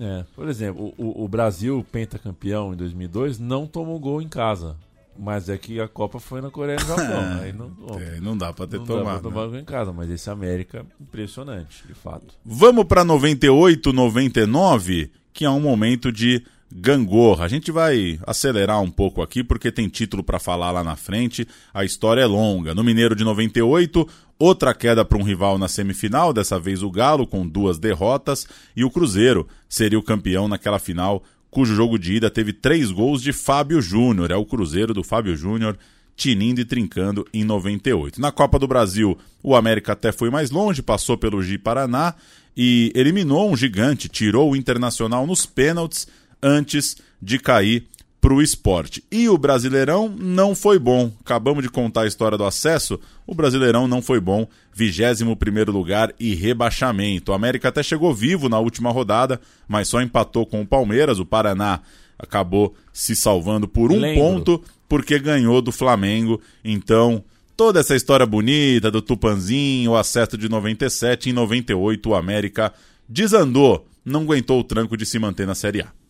É, 0.00 0.24
por 0.34 0.48
exemplo, 0.48 0.92
o, 0.96 1.04
o- 1.04 1.24
o 1.24 1.28
Brasil, 1.28 1.84
pentacampeão 1.92 2.72
em 2.72 2.76
2002, 2.76 3.38
não 3.38 3.66
tomou 3.66 3.98
gol 4.00 4.22
em 4.22 4.28
casa. 4.28 4.74
Mas 5.18 5.48
é 5.48 5.56
que 5.56 5.80
a 5.80 5.86
Copa 5.88 6.18
foi 6.18 6.40
na 6.40 6.50
Coreia 6.50 6.76
e 6.78 6.82
no 6.82 6.88
Japão. 6.88 7.22
aí 7.40 7.52
não, 7.52 7.72
É, 8.00 8.20
não 8.20 8.36
dá 8.36 8.52
pra 8.52 8.66
ter 8.66 8.78
não 8.78 8.84
dá 8.84 8.94
tomado. 8.94 9.20
pra 9.20 9.30
tomar 9.30 9.46
gol 9.46 9.58
em 9.58 9.64
casa. 9.64 9.92
Mas 9.92 10.10
esse 10.10 10.28
América, 10.28 10.84
impressionante, 11.00 11.86
de 11.86 11.94
fato. 11.94 12.34
Vamos 12.44 12.84
para 12.84 13.04
98, 13.04 13.92
99, 13.92 15.10
que 15.32 15.44
é 15.44 15.50
um 15.50 15.60
momento 15.60 16.10
de 16.10 16.42
gangorra. 16.76 17.44
A 17.44 17.48
gente 17.48 17.70
vai 17.70 18.18
acelerar 18.26 18.80
um 18.82 18.90
pouco 18.90 19.22
aqui 19.22 19.44
porque 19.44 19.70
tem 19.70 19.88
título 19.88 20.22
para 20.24 20.38
falar 20.40 20.70
lá 20.72 20.82
na 20.82 20.96
frente. 20.96 21.46
A 21.72 21.84
história 21.84 22.22
é 22.22 22.26
longa. 22.26 22.74
No 22.74 22.82
Mineiro 22.82 23.14
de 23.14 23.22
98, 23.22 24.06
outra 24.38 24.74
queda 24.74 25.04
para 25.04 25.16
um 25.18 25.22
rival 25.22 25.56
na 25.58 25.68
semifinal, 25.68 26.32
dessa 26.32 26.58
vez 26.58 26.82
o 26.82 26.90
Galo 26.90 27.26
com 27.26 27.46
duas 27.46 27.78
derrotas 27.78 28.46
e 28.74 28.84
o 28.84 28.90
Cruzeiro 28.90 29.46
seria 29.68 29.98
o 29.98 30.02
campeão 30.02 30.48
naquela 30.48 30.80
final, 30.80 31.22
cujo 31.54 31.72
jogo 31.72 31.96
de 31.96 32.14
ida 32.14 32.28
teve 32.28 32.52
três 32.52 32.90
gols 32.90 33.22
de 33.22 33.32
Fábio 33.32 33.80
Júnior. 33.80 34.32
É 34.32 34.36
o 34.36 34.44
Cruzeiro 34.44 34.92
do 34.92 35.04
Fábio 35.04 35.36
Júnior 35.36 35.78
tinindo 36.16 36.60
e 36.60 36.64
trincando 36.64 37.24
em 37.32 37.44
98. 37.44 38.20
Na 38.20 38.32
Copa 38.32 38.58
do 38.58 38.66
Brasil, 38.66 39.16
o 39.42 39.54
América 39.54 39.92
até 39.92 40.10
foi 40.10 40.30
mais 40.30 40.50
longe, 40.50 40.82
passou 40.82 41.16
pelo 41.16 41.42
Gi 41.42 41.56
Paraná 41.56 42.14
e 42.56 42.92
eliminou 42.94 43.50
um 43.50 43.56
gigante, 43.56 44.08
tirou 44.08 44.50
o 44.50 44.56
Internacional 44.56 45.26
nos 45.26 45.46
pênaltis 45.46 46.08
antes 46.42 46.96
de 47.22 47.38
cair 47.38 47.86
para 48.24 48.32
o 48.32 48.40
esporte. 48.40 49.04
E 49.12 49.28
o 49.28 49.36
Brasileirão 49.36 50.08
não 50.08 50.54
foi 50.54 50.78
bom. 50.78 51.12
Acabamos 51.22 51.62
de 51.62 51.68
contar 51.68 52.04
a 52.04 52.06
história 52.06 52.38
do 52.38 52.44
acesso. 52.46 52.98
O 53.26 53.34
Brasileirão 53.34 53.86
não 53.86 54.00
foi 54.00 54.18
bom. 54.18 54.48
21 54.72 55.36
primeiro 55.36 55.70
lugar 55.70 56.10
e 56.18 56.34
rebaixamento. 56.34 57.32
O 57.32 57.34
América 57.34 57.68
até 57.68 57.82
chegou 57.82 58.14
vivo 58.14 58.48
na 58.48 58.58
última 58.58 58.90
rodada, 58.90 59.38
mas 59.68 59.88
só 59.88 60.00
empatou 60.00 60.46
com 60.46 60.62
o 60.62 60.66
Palmeiras. 60.66 61.18
O 61.18 61.26
Paraná 61.26 61.82
acabou 62.18 62.74
se 62.94 63.14
salvando 63.14 63.68
por 63.68 63.92
um 63.92 63.98
Lembro. 63.98 64.22
ponto 64.22 64.64
porque 64.88 65.18
ganhou 65.18 65.60
do 65.60 65.70
Flamengo. 65.70 66.40
Então, 66.64 67.22
toda 67.54 67.80
essa 67.80 67.94
história 67.94 68.24
bonita 68.24 68.90
do 68.90 69.02
Tupanzinho, 69.02 69.90
o 69.90 69.96
acesso 69.98 70.38
de 70.38 70.48
97, 70.48 71.28
em 71.28 71.34
98 71.34 72.08
o 72.08 72.14
América 72.14 72.72
desandou, 73.06 73.86
não 74.02 74.22
aguentou 74.22 74.60
o 74.60 74.64
tranco 74.64 74.96
de 74.96 75.04
se 75.04 75.18
manter 75.18 75.46
na 75.46 75.54
Série 75.54 75.82
A. 75.82 76.03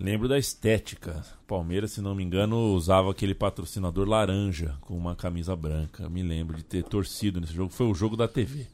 Lembro 0.00 0.28
da 0.28 0.38
estética. 0.38 1.24
Palmeiras, 1.46 1.92
se 1.92 2.00
não 2.00 2.14
me 2.14 2.22
engano, 2.22 2.72
usava 2.74 3.10
aquele 3.10 3.34
patrocinador 3.34 4.08
laranja 4.08 4.76
com 4.80 4.96
uma 4.96 5.16
camisa 5.16 5.56
branca. 5.56 6.08
Me 6.08 6.22
lembro 6.22 6.56
de 6.56 6.62
ter 6.62 6.84
torcido 6.84 7.40
nesse 7.40 7.52
jogo. 7.52 7.72
Foi 7.72 7.86
o 7.86 7.94
jogo 7.94 8.16
da 8.16 8.28
TV. 8.28 8.66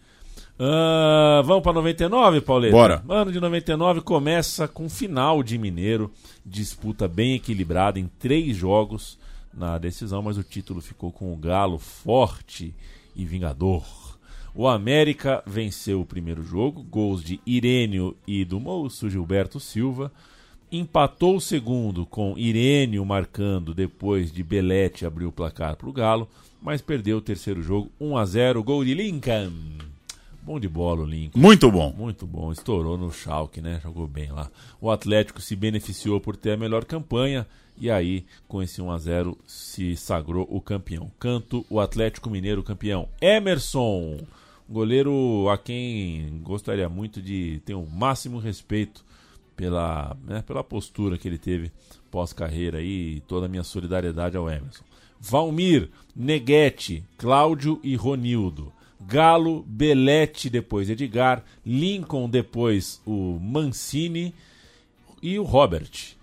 Ah, 0.59 1.43
vamos 1.45 1.63
para 1.63 1.73
99, 1.73 2.41
Pauleta? 2.43 2.73
Bora. 2.73 3.05
Ano 3.09 3.33
de 3.33 3.41
99 3.41 4.03
começa 4.03 4.69
com 4.69 4.89
final 4.89 5.43
de 5.43 5.57
Mineiro. 5.57 6.13
Disputa 6.45 7.09
bem 7.09 7.35
equilibrada 7.35 7.99
em 7.99 8.07
três 8.07 8.57
jogos 8.57 9.19
na 9.53 9.79
decisão, 9.79 10.21
mas 10.23 10.37
o 10.37 10.43
título 10.43 10.81
ficou 10.81 11.11
com 11.11 11.33
o 11.33 11.37
Galo 11.37 11.79
forte 11.79 12.75
e 13.17 13.25
vingador. 13.25 13.85
O 14.55 14.69
América 14.69 15.43
venceu 15.47 16.01
o 16.01 16.07
primeiro 16.07 16.43
jogo, 16.43 16.83
gols 16.83 17.25
de 17.25 17.41
Irênio 17.45 18.17
e 18.27 18.45
do 18.45 18.61
moço 18.61 19.11
Gilberto 19.11 19.59
Silva. 19.59 20.13
Empatou 20.79 21.37
o 21.37 21.41
segundo 21.41 22.05
com 22.05 22.37
Irênio 22.37 23.05
marcando 23.05 23.75
depois 23.75 24.33
de 24.33 24.43
Belete 24.43 25.07
abrir 25.07 25.27
o 25.27 25.33
placar 25.33 25.77
para 25.77 25.89
o 25.89 25.93
Galo, 25.93 26.29
mas 26.61 26.81
perdeu 26.81 27.19
o 27.19 27.23
terceiro 27.23 27.63
jogo 27.63 27.91
1 28.01 28.17
a 28.17 28.25
0 28.25 28.63
gol 28.63 28.85
de 28.85 28.95
Lincoln. 28.95 29.53
Bom 30.43 30.61
de 30.61 30.69
bola 30.69 31.03
o 31.03 31.07
Lincoln. 31.07 31.39
Muito 31.39 31.71
bom. 31.71 31.93
Muito 31.97 32.27
bom. 32.27 32.53
Estourou 32.53 32.99
no 32.99 33.11
Schalke, 33.11 33.63
né? 33.63 33.81
Jogou 33.83 34.07
bem 34.07 34.31
lá. 34.31 34.51
O 34.81 34.91
Atlético 34.91 35.41
se 35.41 35.57
beneficiou 35.57 36.21
por 36.21 36.37
ter 36.37 36.53
a 36.53 36.57
melhor 36.57 36.85
campanha 36.85 37.47
e 37.77 37.91
aí, 37.91 38.25
com 38.47 38.63
esse 38.63 38.81
1 38.81 38.91
a 38.91 38.99
0 38.99 39.39
se 39.47 39.97
sagrou 39.97 40.47
o 40.51 40.61
campeão. 40.61 41.11
Canto 41.19 41.67
o 41.69 41.81
Atlético 41.81 42.31
Mineiro 42.31 42.63
campeão. 42.63 43.09
Emerson, 43.21 44.19
goleiro 44.69 45.49
a 45.51 45.59
quem 45.59 46.41
gostaria 46.43 46.89
muito 46.89 47.21
de 47.21 47.61
ter 47.65 47.75
o 47.75 47.85
máximo 47.85 48.39
respeito 48.39 49.05
pela, 49.57 50.17
né, 50.27 50.43
pela 50.47 50.65
postura 50.65 51.17
que 51.17 51.29
ele 51.29 51.39
teve 51.39 51.71
pós-carreira 52.11 52.83
e 52.83 53.23
toda 53.27 53.47
a 53.47 53.49
minha 53.49 53.65
solidariedade 53.65 54.37
ao 54.37 54.49
Emerson. 54.49 54.85
Valmir, 55.21 55.89
Neguete, 56.15 57.05
Cláudio 57.17 57.81
e 57.83 57.97
Ronildo. 57.97 58.73
Galo, 59.01 59.65
Belete, 59.67 60.49
depois 60.49 60.89
Edgar, 60.89 61.43
Lincoln, 61.65 62.29
depois 62.29 63.01
o 63.05 63.39
Mancini 63.41 64.35
e 65.23 65.39
o 65.39 65.43
Robert. 65.43 66.15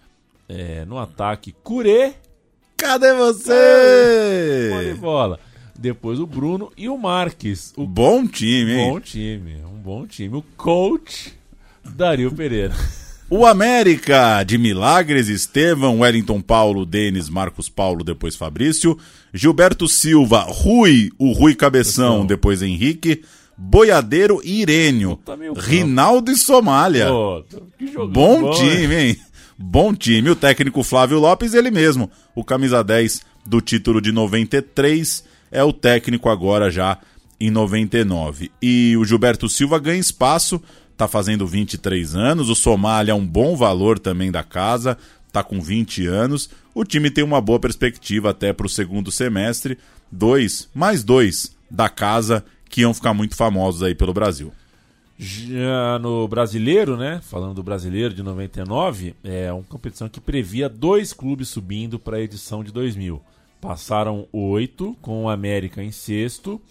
É, 0.47 0.85
no 0.85 0.97
ataque, 0.97 1.55
Curê. 1.63 2.13
Cadê 2.77 3.13
você? 3.13 4.69
Bola 4.71 4.83
de 4.83 4.93
bola. 4.99 5.39
Depois 5.77 6.19
o 6.19 6.27
Bruno 6.27 6.71
e 6.77 6.89
o 6.89 6.97
Marques. 6.97 7.73
O 7.75 7.85
bom 7.85 8.27
time, 8.27 8.73
hein? 8.73 8.89
Bom 8.91 8.99
time, 8.99 9.55
um 9.63 9.79
bom 9.81 10.05
time. 10.05 10.37
O 10.37 10.43
coach 10.57 11.33
Dario 11.83 12.31
Pereira. 12.31 12.73
O 13.33 13.45
América 13.45 14.43
de 14.43 14.57
Milagres, 14.57 15.29
Estevam, 15.29 16.01
Wellington 16.01 16.41
Paulo, 16.41 16.85
Denis, 16.85 17.29
Marcos 17.29 17.69
Paulo, 17.69 18.03
depois 18.03 18.35
Fabrício, 18.35 18.97
Gilberto 19.33 19.87
Silva, 19.87 20.41
Rui, 20.49 21.11
o 21.17 21.31
Rui 21.31 21.55
Cabeção, 21.55 22.25
depois 22.25 22.61
Henrique, 22.61 23.23
Boiadeiro 23.57 24.41
e 24.43 24.59
Irênio, 24.59 25.17
Rinaldo 25.55 26.29
e 26.29 26.35
Somália. 26.35 27.07
Pô, 27.07 27.45
bom, 28.09 28.41
bom, 28.41 28.51
time, 28.51 28.95
hein? 28.95 29.17
Bom 29.57 29.95
time. 29.95 30.29
O 30.29 30.35
técnico 30.35 30.83
Flávio 30.83 31.17
Lopes, 31.17 31.53
ele 31.53 31.71
mesmo, 31.71 32.11
o 32.35 32.43
camisa 32.43 32.83
10 32.83 33.21
do 33.45 33.61
título 33.61 34.01
de 34.01 34.11
93, 34.11 35.23
é 35.49 35.63
o 35.63 35.71
técnico 35.71 36.27
agora 36.27 36.69
já 36.69 36.97
em 37.39 37.49
99. 37.49 38.51
E 38.61 38.95
o 38.97 39.05
Gilberto 39.05 39.47
Silva 39.47 39.79
ganha 39.79 40.01
espaço 40.01 40.61
tá 41.01 41.07
fazendo 41.07 41.47
23 41.47 42.15
anos. 42.15 42.47
O 42.47 42.53
Somália 42.53 43.11
é 43.11 43.15
um 43.15 43.25
bom 43.25 43.55
valor 43.55 43.97
também 43.97 44.31
da 44.31 44.43
casa, 44.43 44.95
tá 45.31 45.43
com 45.43 45.59
20 45.59 46.05
anos. 46.05 46.47
O 46.75 46.83
time 46.83 47.09
tem 47.09 47.23
uma 47.23 47.41
boa 47.41 47.59
perspectiva 47.59 48.29
até 48.29 48.53
para 48.53 48.67
o 48.67 48.69
segundo 48.69 49.11
semestre. 49.11 49.79
Dois, 50.11 50.69
mais 50.75 51.03
dois 51.03 51.55
da 51.71 51.89
casa 51.89 52.45
que 52.69 52.81
iam 52.81 52.93
ficar 52.93 53.15
muito 53.15 53.35
famosos 53.35 53.81
aí 53.81 53.95
pelo 53.95 54.13
Brasil. 54.13 54.51
Já 55.17 55.97
no 55.99 56.27
brasileiro, 56.27 56.95
né? 56.95 57.19
Falando 57.23 57.55
do 57.55 57.63
brasileiro 57.63 58.13
de 58.13 58.21
99, 58.21 59.15
é 59.23 59.51
uma 59.51 59.63
competição 59.63 60.07
que 60.07 60.21
previa 60.21 60.69
dois 60.69 61.13
clubes 61.13 61.49
subindo 61.49 61.97
para 61.97 62.17
a 62.17 62.21
edição 62.21 62.63
de 62.63 62.71
2000. 62.71 63.19
Passaram 63.59 64.27
oito, 64.31 64.95
com 65.01 65.23
o 65.23 65.29
América 65.29 65.83
em 65.83 65.91
sexto, 65.91 66.61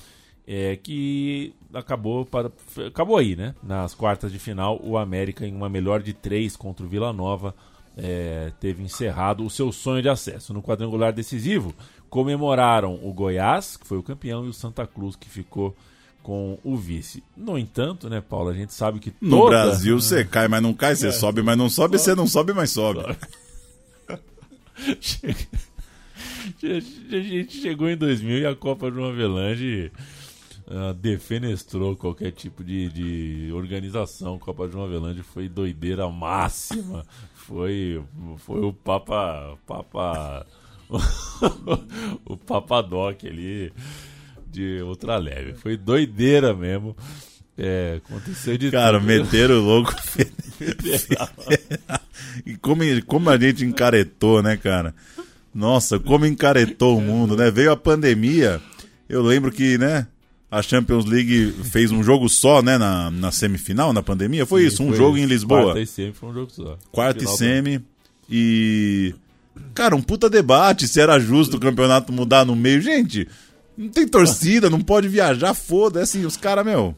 é, 0.46 0.76
que 0.76 1.54
acabou 1.72 2.24
para 2.24 2.50
acabou 2.86 3.16
aí, 3.16 3.36
né? 3.36 3.54
Nas 3.62 3.94
quartas 3.94 4.32
de 4.32 4.38
final, 4.38 4.80
o 4.82 4.98
América 4.98 5.46
em 5.46 5.54
uma 5.54 5.68
melhor 5.68 6.02
de 6.02 6.12
três 6.12 6.56
contra 6.56 6.84
o 6.84 6.88
Vila 6.88 7.12
Nova 7.12 7.54
é, 7.96 8.52
teve 8.60 8.82
encerrado 8.82 9.44
o 9.44 9.50
seu 9.50 9.70
sonho 9.72 10.02
de 10.02 10.08
acesso. 10.08 10.52
No 10.52 10.62
quadrangular 10.62 11.12
decisivo, 11.12 11.74
comemoraram 12.08 12.98
o 13.02 13.12
Goiás, 13.12 13.76
que 13.76 13.86
foi 13.86 13.98
o 13.98 14.02
campeão, 14.02 14.44
e 14.44 14.48
o 14.48 14.52
Santa 14.52 14.86
Cruz, 14.86 15.14
que 15.16 15.28
ficou 15.28 15.76
com 16.22 16.58
o 16.62 16.76
vice. 16.76 17.22
No 17.36 17.58
entanto, 17.58 18.08
né, 18.08 18.20
Paulo, 18.20 18.50
a 18.50 18.54
gente 18.54 18.74
sabe 18.74 18.98
que 18.98 19.12
no 19.20 19.38
toda... 19.38 19.64
Brasil 19.64 20.00
você 20.00 20.24
cai, 20.24 20.48
mas 20.48 20.62
não 20.62 20.74
cai, 20.74 20.94
você 20.94 21.08
é. 21.08 21.12
sobe, 21.12 21.42
mas 21.42 21.56
não 21.56 21.70
sobe, 21.70 21.98
você 21.98 22.14
não 22.14 22.26
sobe, 22.26 22.52
mas 22.52 22.70
sobe. 22.70 23.00
a 26.62 27.20
gente 27.20 27.60
chegou 27.60 27.88
em 27.88 27.96
2000 27.96 28.38
e 28.38 28.46
a 28.46 28.54
Copa 28.54 28.90
João 28.90 29.10
Avelange 29.10 29.90
uh, 30.70 30.94
defenestrou 30.94 31.96
qualquer 31.96 32.30
tipo 32.30 32.62
de, 32.62 32.88
de 32.88 33.52
organização. 33.52 34.38
Copa 34.38 34.68
João 34.68 34.84
Avelange 34.84 35.22
foi 35.22 35.48
doideira 35.48 36.08
máxima. 36.08 37.04
Foi, 37.34 38.02
foi 38.38 38.60
o 38.60 38.72
Papa. 38.72 39.58
Papa 39.66 40.46
o 42.24 42.36
Papadoc 42.36 43.24
ali 43.24 43.72
de 44.50 44.80
outra 44.82 45.16
leve. 45.16 45.54
Foi 45.54 45.76
doideira 45.76 46.54
mesmo. 46.54 46.96
É, 47.58 48.00
aconteceu 48.04 48.56
de 48.56 48.70
Cara, 48.70 48.98
tudo. 48.98 49.06
meteram 49.06 49.56
o 49.56 49.60
louco. 49.60 49.94
e 52.46 52.56
como, 52.56 52.82
como 53.06 53.28
a 53.28 53.38
gente 53.38 53.64
encaretou, 53.64 54.42
né, 54.42 54.56
cara? 54.56 54.94
Nossa, 55.54 55.98
como 55.98 56.24
encaretou 56.24 56.96
o 56.96 57.00
mundo, 57.00 57.36
né? 57.36 57.50
Veio 57.50 57.72
a 57.72 57.76
pandemia. 57.76 58.60
Eu 59.08 59.22
lembro 59.22 59.52
que, 59.52 59.76
né? 59.76 60.06
A 60.50 60.62
Champions 60.62 61.04
League 61.04 61.52
fez 61.70 61.92
um 61.92 62.02
jogo 62.02 62.28
só, 62.28 62.60
né, 62.60 62.76
na, 62.76 63.10
na 63.10 63.30
semifinal, 63.30 63.92
na 63.92 64.02
pandemia? 64.02 64.44
Foi 64.44 64.62
Sim, 64.62 64.66
isso, 64.66 64.82
um 64.82 64.88
foi 64.88 64.96
jogo 64.96 65.16
isso. 65.16 65.24
em 65.24 65.28
Lisboa. 65.28 65.62
Quarta 65.62 65.80
e 65.80 65.86
semi 65.86 66.12
foi 66.12 66.28
um 66.28 66.34
jogo 66.34 66.50
só. 66.50 66.78
Quarta 66.90 67.24
e 67.24 67.28
semi. 67.28 67.80
E. 68.28 69.14
Cara, 69.74 69.94
um 69.94 70.02
puta 70.02 70.28
debate 70.28 70.88
se 70.88 71.00
era 71.00 71.18
justo 71.20 71.56
o 71.56 71.60
campeonato 71.60 72.12
mudar 72.12 72.44
no 72.44 72.56
meio. 72.56 72.80
Gente, 72.80 73.28
não 73.76 73.88
tem 73.88 74.06
torcida, 74.08 74.68
não 74.68 74.80
pode 74.80 75.08
viajar, 75.08 75.54
foda. 75.54 76.00
É 76.00 76.02
assim, 76.02 76.24
os 76.24 76.36
caras, 76.36 76.64
meu. 76.64 76.96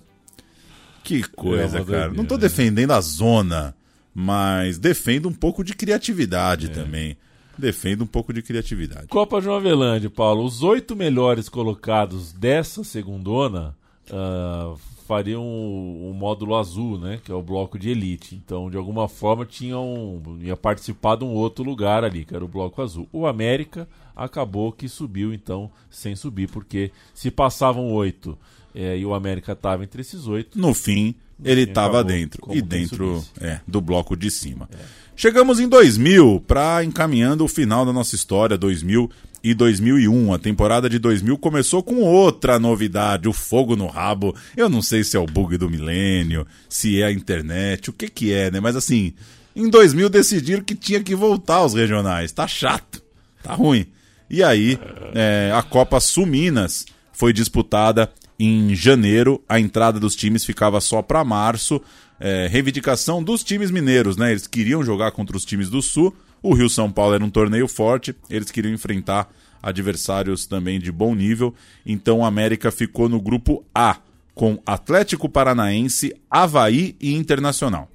Que 1.05 1.23
coisa, 1.23 1.79
é 1.79 1.85
cara. 1.85 2.13
Não 2.13 2.25
tô 2.25 2.37
né? 2.37 2.43
defendendo 2.43 2.93
a 2.93 3.01
zona, 3.01 3.75
mas 4.15 4.79
defendo 4.79 5.29
um 5.29 5.33
pouco 5.33 5.63
de 5.65 5.75
criatividade 5.75 6.67
é. 6.67 6.69
também 6.71 7.17
defendo 7.59 8.03
um 8.03 8.07
pouco 8.07 8.33
de 8.33 8.43
criatividade. 8.43 9.09
Copa 9.09 9.41
João 9.41 9.57
Avelange, 9.57 10.09
Paulo. 10.09 10.45
Os 10.45 10.63
oito 10.63 10.97
melhores 10.97 11.49
colocados 11.49 12.33
dessa 12.33 12.83
segundona 12.85 13.77
uh, 14.11 14.77
fariam 15.07 15.43
o, 15.43 16.11
o, 16.11 16.15
módulo 16.15 16.57
azul, 16.57 16.99
né? 16.99 17.21
Que 17.23 17.31
é 17.31 17.35
o 17.35 17.43
bloco 17.43 17.79
de 17.79 17.91
elite. 17.91 18.35
Então, 18.35 18.71
de 18.71 18.77
alguma 18.77 19.09
forma, 19.09 19.45
tinham 19.45 20.23
ia 20.41 20.57
participar 20.57 21.17
de 21.17 21.25
um 21.25 21.35
outro 21.35 21.65
lugar 21.65 22.05
ali, 22.05 22.25
que 22.25 22.35
era 22.35 22.45
o 22.45 22.49
bloco 22.49 22.81
azul. 22.81 23.09
O 23.13 23.27
América 23.27 23.89
acabou 24.17 24.73
que 24.73 24.89
subiu, 24.89 25.33
então, 25.33 25.71
sem 25.91 26.17
subir, 26.17 26.49
porque 26.49 26.91
se 27.15 27.31
passavam 27.31 27.93
oito 27.93 28.39
é, 28.75 28.97
e 28.97 29.05
o 29.05 29.15
América 29.15 29.53
estava 29.53 29.85
entre 29.85 30.01
esses 30.01 30.27
oito. 30.27 30.59
No 30.59 30.75
fim, 30.75 31.15
ele 31.45 31.63
estava 31.63 32.03
dentro. 32.03 32.43
E 32.51 32.61
dentro 32.61 33.25
é, 33.41 33.61
do 33.67 33.81
bloco 33.81 34.17
de 34.17 34.31
cima. 34.31 34.69
É. 34.73 35.03
Chegamos 35.15 35.61
em 35.61 35.69
2000 35.69 36.43
para 36.47 36.83
encaminhando 36.83 37.45
o 37.45 37.49
final 37.49 37.85
da 37.85 37.93
nossa 37.93 38.15
história, 38.15 38.57
2000 38.57 39.11
e 39.43 39.55
2001. 39.55 40.33
A 40.33 40.39
temporada 40.39 40.89
de 40.89 40.99
2000 40.99 41.37
começou 41.39 41.83
com 41.83 41.97
outra 42.01 42.59
novidade, 42.59 43.29
o 43.29 43.33
fogo 43.33 43.77
no 43.77 43.87
rabo. 43.87 44.35
Eu 44.57 44.69
não 44.69 44.81
sei 44.81 45.05
se 45.05 45.17
é 45.17 45.21
o 45.21 45.27
bug 45.27 45.57
do 45.57 45.69
milênio, 45.69 46.47
se 46.69 47.01
é 47.03 47.07
a 47.07 47.13
internet, 47.13 47.91
o 47.91 47.93
que 47.93 48.09
que 48.09 48.33
é, 48.33 48.51
né? 48.51 48.61
Mas 48.61 48.77
assim, 48.77 49.13
em 49.55 49.69
2000 49.69 50.09
decidiram 50.09 50.63
que 50.63 50.75
tinha 50.75 51.03
que 51.03 51.15
voltar 51.15 51.57
aos 51.57 51.75
regionais. 51.75 52.33
Tá 52.33 52.47
chato, 52.47 53.03
tá 53.43 53.55
ruim. 53.55 53.87
E 54.31 54.43
aí, 54.43 54.79
é, 55.15 55.53
a 55.55 55.63
Copa 55.63 56.01
Suminas 56.01 56.87
foi 57.13 57.35
disputada 57.35 58.11
em 58.45 58.75
janeiro. 58.75 59.43
A 59.49 59.61
entrada 59.61 60.01
dos 60.01 60.17
times 60.17 60.45
ficava 60.45 60.81
só 60.81 61.01
para 61.01 61.25
março 61.25 61.81
é, 62.19 62.49
reivindicação 62.49 63.23
dos 63.23 63.45
times 63.45 63.71
mineiros, 63.71 64.17
né? 64.17 64.31
Eles 64.31 64.47
queriam 64.47 64.83
jogar 64.85 65.13
contra 65.13 65.37
os 65.37 65.45
times 65.45 65.71
do 65.71 65.81
Sul. 65.81 66.15
O 66.43 66.55
Rio 66.55 66.69
São 66.69 66.91
Paulo 66.91 67.15
era 67.15 67.25
um 67.25 67.31
torneio 67.31 67.69
forte, 67.69 68.15
eles 68.29 68.51
queriam 68.51 68.75
enfrentar 68.75 69.33
adversários 69.63 70.45
também 70.45 70.81
de 70.81 70.91
bom 70.91 71.15
nível. 71.15 71.55
Então 71.87 72.19
o 72.19 72.25
América 72.25 72.73
ficou 72.73 73.09
no 73.09 73.21
grupo 73.21 73.65
A, 73.73 73.99
com 74.35 74.61
Atlético 74.67 75.29
Paranaense, 75.29 76.15
Havaí 76.29 76.97
e 77.01 77.15
Internacional. 77.15 77.89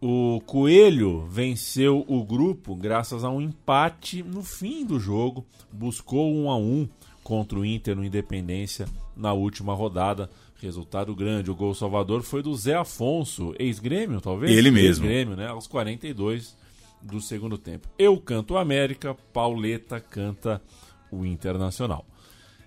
O 0.00 0.40
Coelho 0.46 1.26
venceu 1.26 2.04
o 2.08 2.24
grupo 2.24 2.74
graças 2.74 3.22
a 3.22 3.30
um 3.30 3.40
empate 3.40 4.22
no 4.22 4.42
fim 4.42 4.84
do 4.84 4.98
jogo, 4.98 5.44
buscou 5.70 6.34
um 6.34 6.50
a 6.50 6.56
um 6.56 6.88
contra 7.30 7.60
o 7.60 7.64
Inter 7.64 7.94
no 7.94 8.04
Independência 8.04 8.88
na 9.16 9.32
última 9.32 9.72
rodada. 9.72 10.28
Resultado 10.60 11.14
grande. 11.14 11.48
O 11.48 11.54
gol 11.54 11.72
salvador 11.76 12.22
foi 12.22 12.42
do 12.42 12.52
Zé 12.56 12.74
Afonso, 12.74 13.54
ex-grêmio, 13.56 14.20
talvez? 14.20 14.50
Ele 14.50 14.68
mesmo. 14.68 15.04
Ex-grêmio, 15.06 15.36
né? 15.36 15.46
Aos 15.46 15.68
42 15.68 16.56
do 17.00 17.20
segundo 17.20 17.56
tempo. 17.56 17.86
Eu 17.96 18.18
canto 18.18 18.56
América, 18.56 19.16
Pauleta 19.32 20.00
canta 20.00 20.60
o 21.08 21.24
Internacional. 21.24 22.04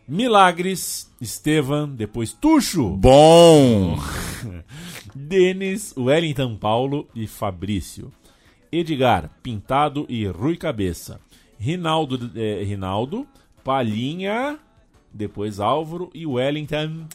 Milagres, 0.07 1.11
Estevan, 1.19 1.89
depois 1.89 2.31
Tuxo. 2.31 2.91
Bom! 2.91 3.99
Denis, 5.13 5.93
Wellington 5.97 6.55
Paulo 6.55 7.09
e 7.13 7.27
Fabrício. 7.27 8.13
Edgar, 8.71 9.29
Pintado 9.43 10.05
e 10.07 10.25
Rui 10.25 10.55
Cabeça. 10.55 11.19
Rinaldo, 11.59 12.31
eh, 12.33 12.63
Rinaldo, 12.63 13.27
Palhinha, 13.63 14.59
depois 15.13 15.59
Álvaro 15.59 16.09
e 16.13 16.25
Wellington 16.25 17.05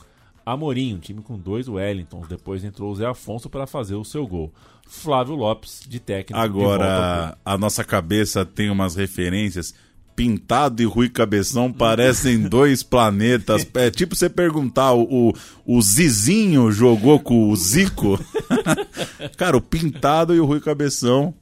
Amorim, 0.48 0.94
um 0.94 0.98
time 0.98 1.20
com 1.20 1.36
dois 1.36 1.68
Wellingtons. 1.68 2.26
Depois 2.26 2.64
entrou 2.64 2.90
o 2.90 2.94
Zé 2.94 3.06
Afonso 3.06 3.50
para 3.50 3.66
fazer 3.66 3.96
o 3.96 4.04
seu 4.04 4.26
gol. 4.26 4.50
Flávio 4.86 5.34
Lopes, 5.34 5.82
de 5.86 6.00
técnico. 6.00 6.40
de 6.40 6.46
Agora, 6.46 7.36
a 7.44 7.58
nossa 7.58 7.84
cabeça 7.84 8.46
tem 8.46 8.70
umas 8.70 8.94
referências. 8.94 9.74
Pintado 10.16 10.82
e 10.82 10.86
Rui 10.86 11.10
Cabeção 11.10 11.70
parecem 11.70 12.40
dois 12.48 12.82
planetas. 12.82 13.66
É 13.74 13.90
tipo 13.90 14.16
você 14.16 14.30
perguntar: 14.30 14.94
o, 14.94 15.28
o, 15.28 15.32
o 15.66 15.82
Zizinho 15.82 16.72
jogou 16.72 17.20
com 17.20 17.50
o 17.50 17.54
Zico? 17.54 18.18
Cara, 19.36 19.56
o 19.56 19.60
Pintado 19.60 20.34
e 20.34 20.40
o 20.40 20.46
Rui 20.46 20.60
Cabeção 20.60 21.34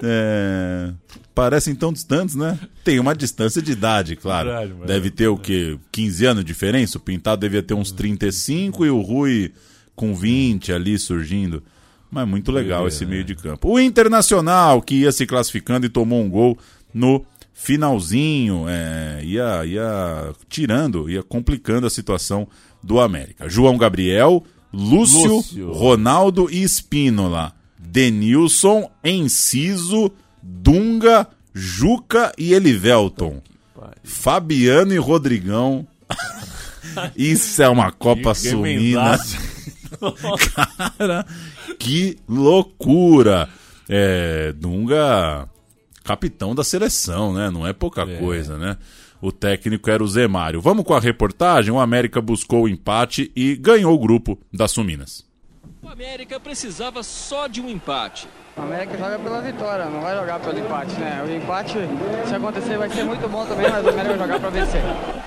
é, 0.00 0.92
parecem 1.34 1.74
tão 1.74 1.92
distantes, 1.92 2.34
né? 2.34 2.58
Tem 2.84 2.98
uma 2.98 3.14
distância 3.14 3.60
de 3.62 3.72
idade, 3.72 4.16
claro. 4.16 4.50
Verdade, 4.50 4.86
Deve 4.86 5.10
ter 5.10 5.28
o 5.28 5.36
quê? 5.36 5.78
15 5.90 6.26
anos 6.26 6.44
de 6.44 6.48
diferença? 6.48 6.98
O 6.98 7.00
Pintado 7.00 7.40
devia 7.40 7.62
ter 7.62 7.74
uns 7.74 7.90
35 7.90 8.84
e 8.84 8.90
o 8.90 9.00
Rui 9.00 9.52
com 9.94 10.14
20 10.14 10.72
ali 10.72 10.98
surgindo. 10.98 11.62
Mas 12.10 12.28
muito 12.28 12.52
legal 12.52 12.86
esse 12.86 13.06
meio 13.06 13.24
de 13.24 13.34
campo. 13.34 13.70
O 13.70 13.80
Internacional, 13.80 14.82
que 14.82 14.96
ia 14.96 15.12
se 15.12 15.24
classificando 15.24 15.86
e 15.86 15.88
tomou 15.88 16.22
um 16.22 16.28
gol 16.28 16.58
no 16.92 17.24
finalzinho, 17.54 18.66
é, 18.68 19.22
ia, 19.24 19.64
ia 19.64 20.32
tirando, 20.48 21.08
ia 21.08 21.22
complicando 21.22 21.86
a 21.86 21.90
situação 21.90 22.46
do 22.82 23.00
América. 23.00 23.48
João 23.48 23.78
Gabriel, 23.78 24.44
Lúcio, 24.72 25.36
Lúcio. 25.36 25.72
Ronaldo 25.72 26.48
e 26.50 26.62
Espínola. 26.62 27.54
Denilson, 27.78 28.90
Enciso, 29.04 30.12
Dunga, 30.42 31.28
Juca 31.54 32.32
e 32.36 32.52
Elivelton. 32.52 33.40
Fabiano 34.02 34.92
e 34.92 34.98
Rodrigão. 34.98 35.86
Isso 37.16 37.62
é 37.62 37.68
uma 37.68 37.90
Copa 37.92 38.32
Que 38.34 38.50
Sumina. 38.50 39.18
Cara, 40.98 41.26
que 41.78 42.18
loucura! 42.28 43.48
É, 43.88 44.52
Dunga, 44.52 45.48
capitão 46.02 46.54
da 46.54 46.64
seleção, 46.64 47.32
né? 47.32 47.50
Não 47.50 47.66
é 47.66 47.72
pouca 47.72 48.06
coisa, 48.18 48.58
né? 48.58 48.76
O 49.20 49.30
técnico 49.30 49.88
era 49.88 50.02
o 50.02 50.08
Zé 50.08 50.26
Mário. 50.26 50.60
Vamos 50.60 50.84
com 50.84 50.94
a 50.94 51.00
reportagem. 51.00 51.72
O 51.72 51.78
América 51.78 52.20
buscou 52.20 52.64
o 52.64 52.68
empate 52.68 53.30
e 53.36 53.54
ganhou 53.54 53.94
o 53.94 53.98
grupo 53.98 54.38
das 54.52 54.72
Suminas. 54.72 55.24
O 55.82 55.88
América 55.88 56.38
precisava 56.38 57.02
só 57.02 57.48
de 57.48 57.60
um 57.60 57.68
empate. 57.68 58.28
O 58.56 58.62
América 58.62 58.96
joga 58.96 59.18
pela 59.18 59.40
vitória, 59.40 59.86
não 59.86 60.00
vai 60.00 60.16
jogar 60.16 60.38
pelo 60.38 60.56
empate, 60.56 60.94
né? 60.94 61.24
O 61.26 61.30
empate, 61.30 61.74
se 62.28 62.34
acontecer, 62.34 62.78
vai 62.78 62.88
ser 62.88 63.02
muito 63.02 63.28
bom 63.28 63.44
também, 63.44 63.68
mas 63.68 63.84
o 63.84 63.88
América 63.88 64.16
vai 64.16 64.28
jogar 64.28 64.40
para 64.40 64.50
vencer. 64.50 64.80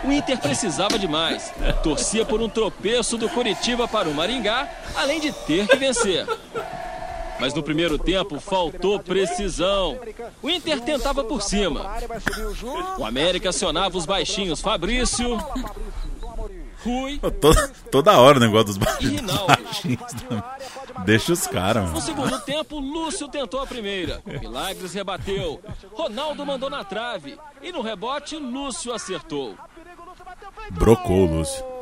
O 0.06 0.12
Inter 0.14 0.40
precisava 0.40 0.98
de 0.98 1.10
mais. 1.10 1.54
Torcia 1.84 2.24
por 2.24 2.40
um 2.42 2.48
tropeço 2.48 3.18
do 3.18 3.28
Curitiba 3.28 3.86
para 3.86 4.08
o 4.08 4.14
Maringá, 4.14 4.70
além 4.96 5.20
de 5.20 5.34
ter 5.34 5.68
que 5.68 5.76
vencer. 5.76 6.26
Mas 7.38 7.54
no 7.54 7.62
primeiro 7.62 7.98
tempo 7.98 8.40
faltou 8.40 8.98
precisão. 8.98 10.00
O 10.42 10.50
Inter 10.50 10.80
tentava 10.80 11.22
por 11.22 11.42
cima. 11.42 11.86
O 12.98 13.04
América 13.04 13.50
acionava 13.50 13.98
os 13.98 14.06
baixinhos 14.06 14.62
Fabrício, 14.62 15.38
Rui 16.86 17.20
Toda, 17.42 17.68
toda 17.92 18.20
hora 18.20 18.38
o 18.38 18.40
negócio 18.40 18.68
dos 18.68 18.78
e 18.78 18.80
baixinhos. 18.80 20.14
Deixa 21.04 21.34
os 21.34 21.48
caras, 21.48 21.92
No 21.92 22.00
segundo 22.00 22.40
tempo, 22.42 22.80
Lúcio 22.80 23.28
tentou 23.28 23.60
a 23.60 23.68
primeira. 23.68 24.22
Milagres 24.26 24.94
rebateu. 24.94 25.60
Ronaldo 25.92 26.46
mandou 26.46 26.70
na 26.70 26.84
trave. 26.84 27.38
E 27.62 27.72
no 27.72 27.82
rebote, 27.82 28.38
Lúcio 28.38 28.94
acertou. 28.94 29.56
Brocou 30.72 31.28
o 31.28 31.38
Lúcio. 31.38 31.75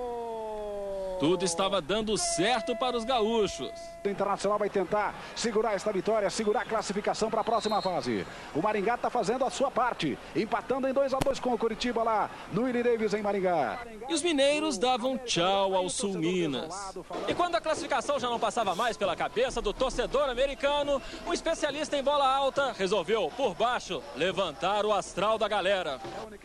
Tudo 1.23 1.45
estava 1.45 1.79
dando 1.79 2.17
certo 2.17 2.75
para 2.75 2.97
os 2.97 3.05
gaúchos. 3.05 3.71
O 4.03 4.09
Internacional 4.09 4.59
vai 4.59 4.69
tentar 4.69 5.15
segurar 5.33 5.73
esta 5.73 5.89
vitória, 5.89 6.29
segurar 6.29 6.63
a 6.63 6.65
classificação 6.65 7.29
para 7.29 7.39
a 7.39 7.43
próxima 7.45 7.81
fase. 7.81 8.27
O 8.53 8.61
Maringá 8.61 8.95
está 8.95 9.09
fazendo 9.09 9.45
a 9.45 9.49
sua 9.49 9.71
parte, 9.71 10.19
empatando 10.35 10.85
em 10.85 10.91
2 10.91 11.13
a 11.13 11.19
2 11.19 11.39
com 11.39 11.53
o 11.53 11.57
Curitiba 11.57 12.03
lá 12.03 12.29
no 12.51 12.63
Willie 12.63 12.83
Davis 12.83 13.13
em 13.13 13.21
Maringá. 13.21 13.79
E 14.09 14.13
os 14.13 14.21
mineiros 14.21 14.77
davam 14.77 15.17
tchau 15.17 15.73
ao 15.73 15.87
Sul 15.87 16.15
Minas. 16.15 16.93
E 17.25 17.33
quando 17.33 17.55
a 17.55 17.61
classificação 17.61 18.19
já 18.19 18.29
não 18.29 18.37
passava 18.37 18.75
mais 18.75 18.97
pela 18.97 19.15
cabeça 19.15 19.61
do 19.61 19.71
torcedor 19.71 20.29
americano, 20.29 21.01
um 21.25 21.31
especialista 21.31 21.95
em 21.95 22.03
bola 22.03 22.27
alta 22.27 22.73
resolveu, 22.73 23.31
por 23.37 23.55
baixo, 23.55 24.03
levantar 24.17 24.85
o 24.85 24.91
astral 24.91 25.37
da 25.37 25.47
galera. 25.47 26.01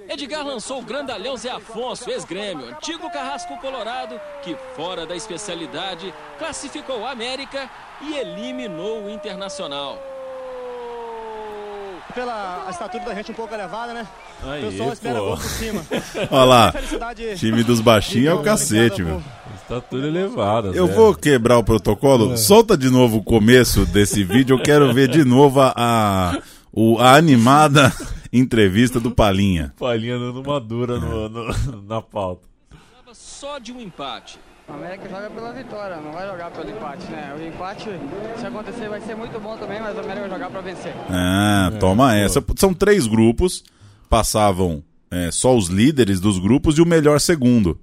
Edgar 0.09 0.47
lançou 0.47 0.79
o 0.79 0.85
grandalhão 0.85 1.37
Zé 1.37 1.51
Afonso, 1.51 2.09
ex-grêmio, 2.09 2.69
antigo 2.69 3.11
carrasco 3.11 3.57
colorado, 3.57 4.21
que 4.45 4.57
fora 4.77 5.07
da 5.07 5.16
especialidade 5.16 6.12
classificou 6.39 7.05
a 7.07 7.11
América 7.11 7.69
e 8.01 8.15
eliminou 8.16 9.05
o 9.05 9.11
Internacional. 9.11 9.99
Pela 12.15 12.65
a 12.66 12.70
estatura 12.70 13.05
da 13.05 13.15
gente 13.15 13.31
um 13.31 13.35
pouco 13.35 13.53
elevada, 13.55 13.93
né? 13.93 14.07
Aí, 14.43 14.65
o 14.65 14.70
pessoal 14.70 14.93
espera 14.93 15.20
gol 15.20 15.36
por 15.36 15.43
cima. 15.45 15.82
Olha 16.31 16.45
lá. 16.45 16.74
Time 17.36 17.62
dos 17.62 17.81
baixinhos 17.81 18.28
é 18.28 18.35
o 18.35 18.43
cacete, 18.43 19.03
meu. 19.03 19.23
Está 19.62 19.81
tudo 19.81 20.07
elevado. 20.07 20.74
Eu 20.74 20.86
Zé. 20.86 20.95
vou 20.95 21.15
quebrar 21.15 21.59
o 21.59 21.65
protocolo. 21.65 22.36
Solta 22.36 22.77
de 22.77 22.89
novo 22.89 23.19
o 23.19 23.23
começo 23.23 23.85
desse 23.86 24.24
vídeo. 24.24 24.57
Eu 24.57 24.62
quero 24.62 24.93
ver 24.95 25.09
de 25.09 25.23
novo 25.24 25.61
a, 25.61 25.73
a, 25.77 26.39
o- 26.73 26.99
a 26.99 27.15
animada 27.15 27.93
entrevista 28.32 28.99
do 28.99 29.11
Palinha. 29.11 29.74
Palhinha 29.78 30.19
dando 30.19 30.40
uma 30.40 30.59
dura 30.61 30.99
no- 30.99 31.28
no- 31.28 31.82
na 31.86 32.01
pauta. 32.01 32.49
Precisava 32.70 33.15
só 33.15 33.59
de 33.59 33.70
um 33.70 33.81
empate. 33.81 34.39
O 34.69 34.73
América 34.74 35.09
joga 35.09 35.31
pela 35.31 35.53
vitória, 35.53 35.97
não 35.97 36.12
vai 36.12 36.28
jogar 36.28 36.51
pelo 36.51 36.70
empate, 36.70 37.11
né? 37.11 37.35
O 37.39 37.43
empate, 37.43 37.89
se 38.39 38.47
acontecer, 38.47 38.89
vai 38.89 39.01
ser 39.01 39.15
muito 39.16 39.40
bom 39.40 39.57
também, 39.57 39.81
mas 39.81 39.97
o 39.97 40.01
América 40.01 40.28
vai 40.28 40.31
jogar 40.31 40.51
para 40.51 40.61
vencer. 40.61 40.95
Ah, 41.09 41.73
toma 41.81 42.15
essa. 42.15 42.45
São 42.57 42.74
três 42.74 43.07
grupos. 43.07 43.65
Passavam 44.11 44.82
é, 45.11 45.31
só 45.31 45.57
os 45.57 45.69
líderes 45.69 46.20
dos 46.20 46.39
grupos 46.39 46.77
e 46.77 46.82
o 46.82 46.86
melhor 46.86 47.19
segundo. 47.19 47.81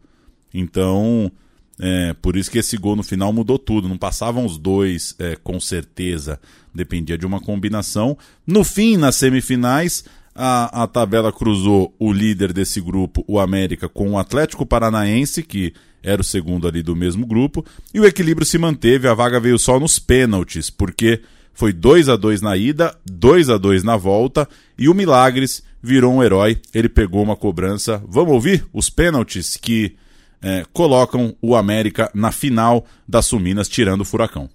Então, 0.54 1.32
é, 1.80 2.14
por 2.22 2.36
isso 2.36 2.52
que 2.52 2.60
esse 2.60 2.78
gol 2.78 2.96
no 2.96 3.04
final 3.04 3.34
mudou 3.34 3.58
tudo. 3.58 3.90
Não 3.90 3.98
passavam 3.98 4.46
os 4.46 4.58
dois 4.60 5.16
é, 5.18 5.36
com 5.36 5.60
certeza. 5.60 6.40
Dependia 6.74 7.18
de 7.18 7.26
uma 7.26 7.42
combinação. 7.42 8.16
No 8.46 8.64
fim, 8.64 8.96
nas 8.96 9.16
semifinais, 9.16 10.06
a, 10.36 10.84
a 10.84 10.88
tabela 10.88 11.32
cruzou 11.32 11.96
o 11.98 12.12
líder 12.12 12.52
desse 12.52 12.82
grupo, 12.82 13.24
o 13.28 13.40
América, 13.40 13.88
com 13.88 14.12
o 14.12 14.20
Atlético 14.20 14.66
Paranaense, 14.66 15.42
que 15.42 15.74
era 16.04 16.22
o 16.22 16.26
segundo 16.26 16.68
ali 16.68 16.84
do 16.84 16.96
mesmo 16.96 17.26
grupo. 17.26 17.66
E 17.94 18.00
o 18.00 18.06
equilíbrio 18.06 18.46
se 18.46 18.58
manteve. 18.58 19.08
A 19.08 19.14
vaga 19.14 19.40
veio 19.40 19.58
só 19.58 19.80
nos 19.80 19.98
pênaltis, 19.98 20.70
porque 20.70 21.22
foi 21.54 21.72
2 21.72 22.10
a 22.10 22.18
2 22.18 22.42
na 22.42 22.58
ida, 22.58 22.96
2 23.10 23.50
a 23.50 23.58
2 23.58 23.84
na 23.84 23.96
volta 23.96 24.48
e 24.78 24.90
o 24.90 24.94
Milagres 24.94 25.64
virou 25.82 26.14
um 26.14 26.22
herói. 26.22 26.60
Ele 26.74 26.90
pegou 26.90 27.24
uma 27.24 27.36
cobrança. 27.36 28.04
Vamos 28.08 28.34
ouvir 28.34 28.66
os 28.74 28.90
pênaltis 28.90 29.56
que 29.56 29.96
eh, 30.42 30.66
colocam 30.74 31.34
o 31.42 31.56
América 31.56 32.12
na 32.14 32.32
final 32.32 32.86
das 33.08 33.26
Suminas, 33.26 33.70
tirando 33.70 34.02
o 34.02 34.06
furacão. 34.06 34.50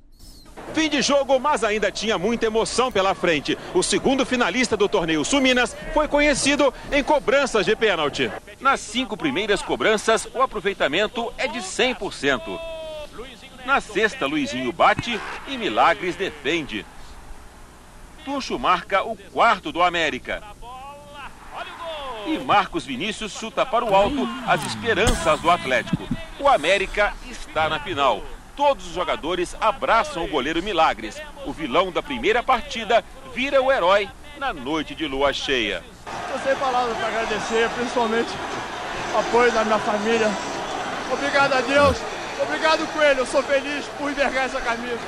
Fim 0.74 0.88
de 0.88 1.02
jogo, 1.02 1.38
mas 1.40 1.64
ainda 1.64 1.90
tinha 1.90 2.16
muita 2.16 2.46
emoção 2.46 2.92
pela 2.92 3.14
frente. 3.14 3.58
O 3.74 3.82
segundo 3.82 4.24
finalista 4.24 4.76
do 4.76 4.88
torneio 4.88 5.24
Suminas 5.24 5.76
foi 5.92 6.06
conhecido 6.06 6.72
em 6.92 7.02
cobranças 7.02 7.66
de 7.66 7.74
pênalti. 7.74 8.30
Nas 8.60 8.80
cinco 8.80 9.16
primeiras 9.16 9.60
cobranças, 9.62 10.28
o 10.32 10.40
aproveitamento 10.40 11.32
é 11.36 11.48
de 11.48 11.58
100%. 11.58 12.58
Na 13.66 13.80
sexta, 13.80 14.26
Luizinho 14.26 14.72
bate 14.72 15.20
e 15.48 15.56
Milagres 15.56 16.16
defende. 16.16 16.86
Tuxo 18.24 18.58
marca 18.58 19.02
o 19.02 19.16
quarto 19.16 19.72
do 19.72 19.82
América. 19.82 20.42
E 22.26 22.38
Marcos 22.38 22.86
Vinícius 22.86 23.32
chuta 23.32 23.66
para 23.66 23.84
o 23.84 23.94
alto 23.94 24.28
as 24.46 24.64
esperanças 24.64 25.40
do 25.40 25.50
Atlético. 25.50 26.06
O 26.38 26.48
América 26.48 27.12
está 27.28 27.68
na 27.68 27.80
final. 27.80 28.22
Todos 28.60 28.88
os 28.88 28.92
jogadores 28.92 29.56
abraçam 29.58 30.22
o 30.22 30.28
goleiro 30.28 30.62
Milagres. 30.62 31.16
O 31.46 31.52
vilão 31.52 31.90
da 31.90 32.02
primeira 32.02 32.42
partida 32.42 33.02
vira 33.34 33.62
o 33.62 33.72
herói 33.72 34.06
na 34.38 34.52
noite 34.52 34.94
de 34.94 35.06
lua 35.06 35.32
cheia. 35.32 35.82
Estou 36.26 36.38
sem 36.44 36.54
palavras 36.56 36.94
para 36.98 37.08
agradecer, 37.08 37.70
principalmente 37.70 38.28
o 39.14 39.18
apoio 39.18 39.50
da 39.50 39.64
minha 39.64 39.78
família. 39.78 40.30
Obrigado 41.10 41.54
a 41.54 41.62
Deus, 41.62 41.96
obrigado 42.42 42.86
Coelho, 42.92 43.20
eu 43.20 43.26
sou 43.26 43.42
feliz 43.42 43.86
por 43.96 44.10
envergar 44.10 44.44
essa 44.44 44.60
camisa. 44.60 45.00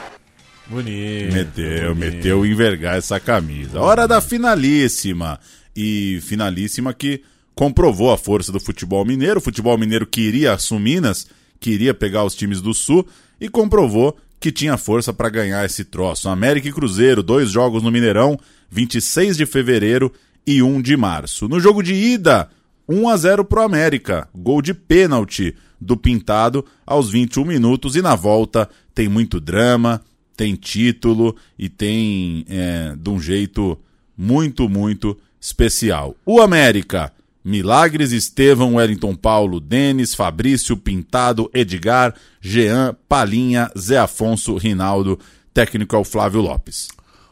Bonito. 0.66 1.34
Meteu, 1.34 1.94
meteu 1.94 2.46
envergar 2.46 2.96
essa 2.96 3.20
camisa. 3.20 3.82
Hora 3.82 4.08
da 4.08 4.22
finalíssima. 4.22 5.38
E 5.76 6.22
finalíssima 6.22 6.94
que 6.94 7.22
comprovou 7.54 8.10
a 8.10 8.16
força 8.16 8.50
do 8.50 8.58
futebol 8.58 9.04
mineiro. 9.04 9.40
O 9.40 9.42
futebol 9.42 9.76
mineiro 9.76 10.06
queria 10.06 10.54
as 10.54 10.62
Suminas, 10.62 11.26
queria 11.60 11.92
pegar 11.92 12.24
os 12.24 12.34
times 12.34 12.62
do 12.62 12.72
Sul 12.72 13.06
e 13.42 13.48
comprovou 13.48 14.16
que 14.38 14.52
tinha 14.52 14.76
força 14.76 15.12
para 15.12 15.28
ganhar 15.28 15.64
esse 15.64 15.84
troço. 15.84 16.28
América 16.28 16.68
e 16.68 16.72
Cruzeiro, 16.72 17.24
dois 17.24 17.50
jogos 17.50 17.82
no 17.82 17.90
Mineirão, 17.90 18.38
26 18.70 19.36
de 19.36 19.44
fevereiro 19.44 20.12
e 20.46 20.62
1 20.62 20.80
de 20.80 20.96
março. 20.96 21.48
No 21.48 21.58
jogo 21.58 21.82
de 21.82 21.92
ida, 21.92 22.48
1 22.88 23.08
a 23.08 23.16
0 23.16 23.44
pro 23.44 23.62
América, 23.62 24.28
gol 24.32 24.62
de 24.62 24.72
pênalti 24.72 25.56
do 25.80 25.96
Pintado 25.96 26.64
aos 26.86 27.10
21 27.10 27.44
minutos 27.44 27.96
e 27.96 28.02
na 28.02 28.14
volta 28.14 28.68
tem 28.94 29.08
muito 29.08 29.40
drama, 29.40 30.00
tem 30.36 30.54
título 30.54 31.34
e 31.58 31.68
tem 31.68 32.44
é, 32.48 32.94
de 32.96 33.10
um 33.10 33.20
jeito 33.20 33.76
muito, 34.16 34.68
muito 34.68 35.18
especial. 35.40 36.14
O 36.24 36.40
América, 36.40 37.12
Milagres, 37.44 38.12
Estevão, 38.12 38.76
Wellington 38.76 39.14
Paulo, 39.14 39.58
Denis, 39.58 40.14
Fabrício, 40.14 40.76
Pintado, 40.76 41.50
Edgar, 41.52 42.14
Jean, 42.40 42.96
Palinha, 43.08 43.70
Zé 43.76 43.98
Afonso, 43.98 44.56
Rinaldo, 44.56 45.18
técnico 45.52 45.96
é 45.96 45.98
o 45.98 46.04
Flávio 46.04 46.40
Lopes. 46.40 46.88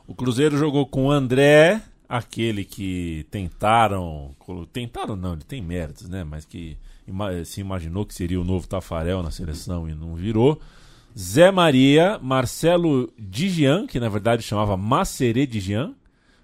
O 0.07 0.15
Cruzeiro 0.15 0.59
jogou 0.59 0.87
com 0.87 1.11
André, 1.11 1.81
aquele 2.09 2.65
que 2.65 3.25
tentaram. 3.31 4.35
Tentaram 4.73 5.15
não, 5.15 5.35
ele 5.35 5.45
tem 5.45 5.63
méritos, 5.63 6.09
né? 6.09 6.25
Mas 6.25 6.45
que 6.45 6.77
se 7.45 7.61
imaginou 7.61 8.05
que 8.05 8.15
seria 8.15 8.41
o 8.41 8.45
novo 8.45 8.67
Tafarel 8.67 9.23
na 9.23 9.31
seleção 9.31 9.89
e 9.89 9.95
não 9.95 10.15
virou. 10.17 10.61
Zé 11.17 11.51
Maria, 11.51 12.19
Marcelo 12.21 13.13
Digian, 13.19 13.87
que 13.87 13.99
na 14.01 14.09
verdade 14.09 14.43
chamava 14.43 14.77
Maceré 14.77 15.47
Digian, 15.47 15.95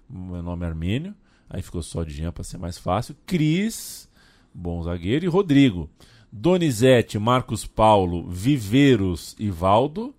meu 0.09 0.41
nome 0.41 0.65
é 0.65 0.69
armênio, 0.69 1.13
aí 1.49 1.61
ficou 1.61 1.81
só 1.81 2.03
Digian 2.03 2.31
para 2.31 2.43
ser 2.43 2.57
mais 2.57 2.77
fácil. 2.77 3.15
Cris, 3.25 4.07
bom 4.53 4.81
zagueiro, 4.83 5.25
e 5.25 5.27
Rodrigo. 5.27 5.89
Donizete, 6.31 7.17
Marcos 7.17 7.65
Paulo, 7.65 8.27
Viveiros 8.29 9.35
e 9.39 9.49
Valdo. 9.49 10.13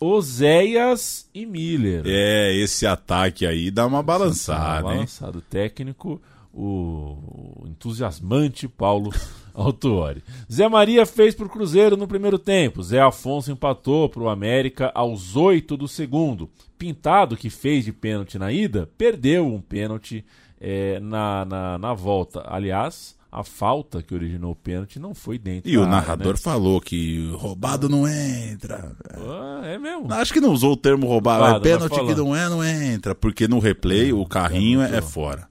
Oséias 0.00 1.28
e 1.34 1.44
Miller. 1.44 2.04
É, 2.06 2.54
esse 2.54 2.86
ataque 2.86 3.44
aí 3.44 3.70
dá 3.70 3.86
uma 3.86 4.02
balançada. 4.02 4.82
Dá 4.82 4.86
uma 4.86 4.94
balançada. 4.94 5.38
O 5.38 5.40
técnico, 5.40 6.20
o 6.54 7.64
entusiasmante 7.66 8.68
Paulo 8.68 9.12
Autuori. 9.52 10.22
Zé 10.50 10.68
Maria 10.68 11.04
fez 11.04 11.34
para 11.34 11.46
o 11.46 11.48
Cruzeiro 11.48 11.96
no 11.96 12.06
primeiro 12.06 12.38
tempo. 12.38 12.82
Zé 12.82 13.00
Afonso 13.00 13.50
empatou 13.50 14.08
para 14.08 14.22
o 14.22 14.28
América 14.28 14.92
aos 14.94 15.34
oito 15.34 15.76
do 15.76 15.88
segundo. 15.88 16.48
Pintado, 16.78 17.36
que 17.36 17.50
fez 17.50 17.84
de 17.84 17.92
pênalti 17.92 18.38
na 18.38 18.52
ida, 18.52 18.88
perdeu 18.96 19.46
um 19.46 19.60
pênalti 19.60 20.24
é, 20.60 21.00
na, 21.00 21.44
na, 21.44 21.78
na 21.78 21.94
volta. 21.94 22.42
Aliás, 22.46 23.16
a 23.30 23.44
falta 23.44 24.02
que 24.02 24.14
originou 24.14 24.52
o 24.52 24.56
pênalti 24.56 24.98
não 24.98 25.14
foi 25.14 25.38
dentro. 25.38 25.70
E 25.70 25.76
o 25.76 25.86
narrador 25.86 26.32
né? 26.32 26.38
falou 26.38 26.80
que 26.80 27.30
roubado 27.32 27.88
não 27.88 28.08
entra. 28.08 28.92
Ah, 29.14 29.62
é 29.64 29.78
mesmo? 29.78 30.12
Acho 30.12 30.32
que 30.32 30.40
não 30.40 30.52
usou 30.52 30.72
o 30.72 30.76
termo 30.76 31.06
roubado, 31.06 31.42
roubado 31.42 31.62
pênalti 31.62 32.06
que 32.06 32.14
não 32.14 32.34
é, 32.34 32.48
não 32.48 32.64
entra, 32.64 33.14
porque 33.14 33.46
no 33.46 33.58
replay 33.58 34.12
o 34.12 34.24
carrinho 34.24 34.80
é, 34.80 34.96
é 34.96 35.02
fora. 35.02 35.48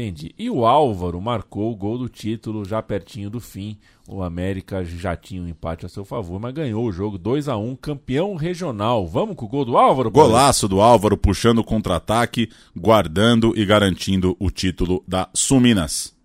Entendi. 0.00 0.34
E 0.38 0.48
o 0.48 0.64
Álvaro 0.64 1.20
marcou 1.20 1.70
o 1.70 1.76
gol 1.76 1.98
do 1.98 2.08
título 2.08 2.64
já 2.64 2.80
pertinho 2.80 3.28
do 3.28 3.38
fim. 3.38 3.78
O 4.08 4.22
América 4.22 4.82
já 4.82 5.14
tinha 5.14 5.42
um 5.42 5.46
empate 5.46 5.84
a 5.84 5.90
seu 5.90 6.06
favor, 6.06 6.40
mas 6.40 6.54
ganhou 6.54 6.86
o 6.86 6.90
jogo 6.90 7.18
2 7.18 7.50
a 7.50 7.56
1 7.58 7.76
campeão 7.76 8.34
regional. 8.34 9.06
Vamos 9.06 9.36
com 9.36 9.44
o 9.44 9.48
gol 9.48 9.64
do 9.66 9.76
Álvaro? 9.76 10.10
Golaço 10.10 10.66
do 10.66 10.80
Álvaro 10.80 11.18
puxando 11.18 11.58
o 11.58 11.64
contra-ataque, 11.64 12.48
guardando 12.74 13.52
e 13.54 13.66
garantindo 13.66 14.34
o 14.40 14.50
título 14.50 15.04
da 15.06 15.28
Suminas. 15.34 16.18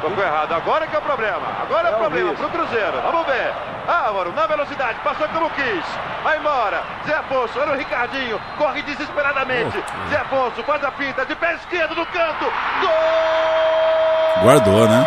Tocou 0.00 0.24
errado. 0.24 0.52
Agora 0.52 0.86
que 0.86 0.96
é 0.96 0.98
o 0.98 1.02
problema. 1.02 1.46
Agora 1.62 1.88
é, 1.88 1.92
é 1.92 1.94
o 1.94 1.98
problema 1.98 2.34
pro 2.34 2.48
Cruzeiro. 2.48 3.02
Vamos 3.02 3.26
ver. 3.26 3.73
Álvaro, 3.86 4.32
na 4.32 4.46
velocidade, 4.46 4.98
passou 5.00 5.28
como 5.28 5.50
quis. 5.50 5.84
Vai 6.22 6.38
embora. 6.38 6.82
Zé 7.06 7.14
Afonso, 7.14 7.58
olha 7.60 7.72
o 7.72 7.76
Ricardinho. 7.76 8.40
Corre 8.56 8.82
desesperadamente. 8.82 9.82
Zé 10.08 10.16
Afonso 10.16 10.62
faz 10.64 10.82
a 10.84 10.90
pinta 10.90 11.26
de 11.26 11.34
pé 11.36 11.54
esquerdo 11.54 11.94
no 11.94 12.06
canto. 12.06 12.44
Gol! 12.80 14.42
Guardou, 14.42 14.88
né? 14.88 15.06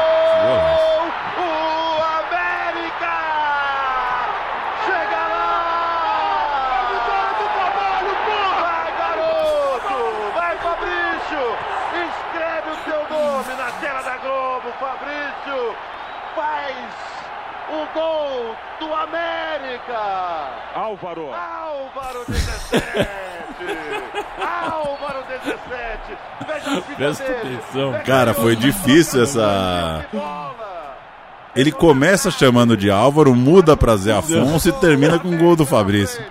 América. 19.78 20.74
Álvaro. 20.74 21.30
Álvaro 21.34 22.26
17. 22.28 22.88
Álvaro 24.42 25.24
17. 25.28 26.18
Veja 26.48 26.78
a 26.78 26.82
Presta 26.96 27.32
atenção. 27.32 27.94
Cara, 28.06 28.34
foi 28.34 28.56
difícil 28.56 29.24
essa... 29.24 30.06
Ele 31.56 31.72
começa 31.72 32.30
chamando 32.30 32.78
de 32.78 32.92
Álvaro, 32.92 33.34
muda 33.34 33.76
para 33.76 33.96
Zé 33.98 34.14
Afonso 34.14 34.70
e 34.70 34.74
termina 34.74 35.18
com 35.18 35.30
o 35.30 35.38
gol 35.38 35.56
do 35.56 35.66
Fabrício 35.66 36.24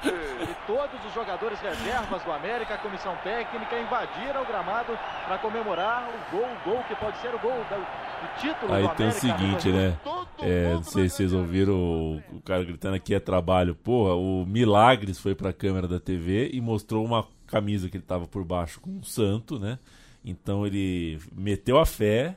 reservas 2.07 2.23
do 2.23 2.33
América, 2.33 2.75
a 2.75 2.79
comissão 2.79 3.17
técnica 3.23 3.79
invadiram 3.79 4.43
o 4.43 4.47
gramado 4.47 4.97
para 5.27 5.39
comemorar 5.39 6.09
o 6.09 6.37
gol, 6.37 6.47
o 6.47 6.71
gol 6.71 6.85
que 6.85 6.95
pode 6.95 7.19
ser 7.19 7.35
o 7.35 7.39
gol 7.39 7.53
do, 7.53 8.41
título 8.41 8.73
Aí 8.73 8.87
do 8.87 8.95
tem 8.95 9.09
o 9.09 9.13
seguinte, 9.13 9.69
né? 9.69 9.99
É, 10.39 10.73
não 10.75 10.83
sei 10.83 11.09
se 11.09 11.17
vocês 11.17 11.33
ouviram 11.33 11.75
o, 11.75 12.17
o 12.33 12.41
cara 12.45 12.65
gritando 12.65 12.95
aqui 12.95 13.15
é 13.15 13.21
trabalho. 13.21 13.75
Porra, 13.75 14.15
o 14.15 14.45
Milagres 14.47 15.19
foi 15.19 15.35
para 15.35 15.51
a 15.51 15.53
câmera 15.53 15.89
da 15.89 15.99
TV 15.99 16.51
e 16.53 16.61
mostrou 16.61 17.05
uma 17.05 17.27
camisa 17.47 17.89
que 17.89 17.97
ele 17.97 18.05
tava 18.05 18.27
por 18.27 18.45
baixo 18.45 18.81
com 18.81 18.91
um 18.91 19.03
santo, 19.03 19.59
né? 19.59 19.79
Então 20.25 20.67
ele 20.67 21.19
meteu 21.35 21.79
a 21.79 21.87
fé 21.87 22.37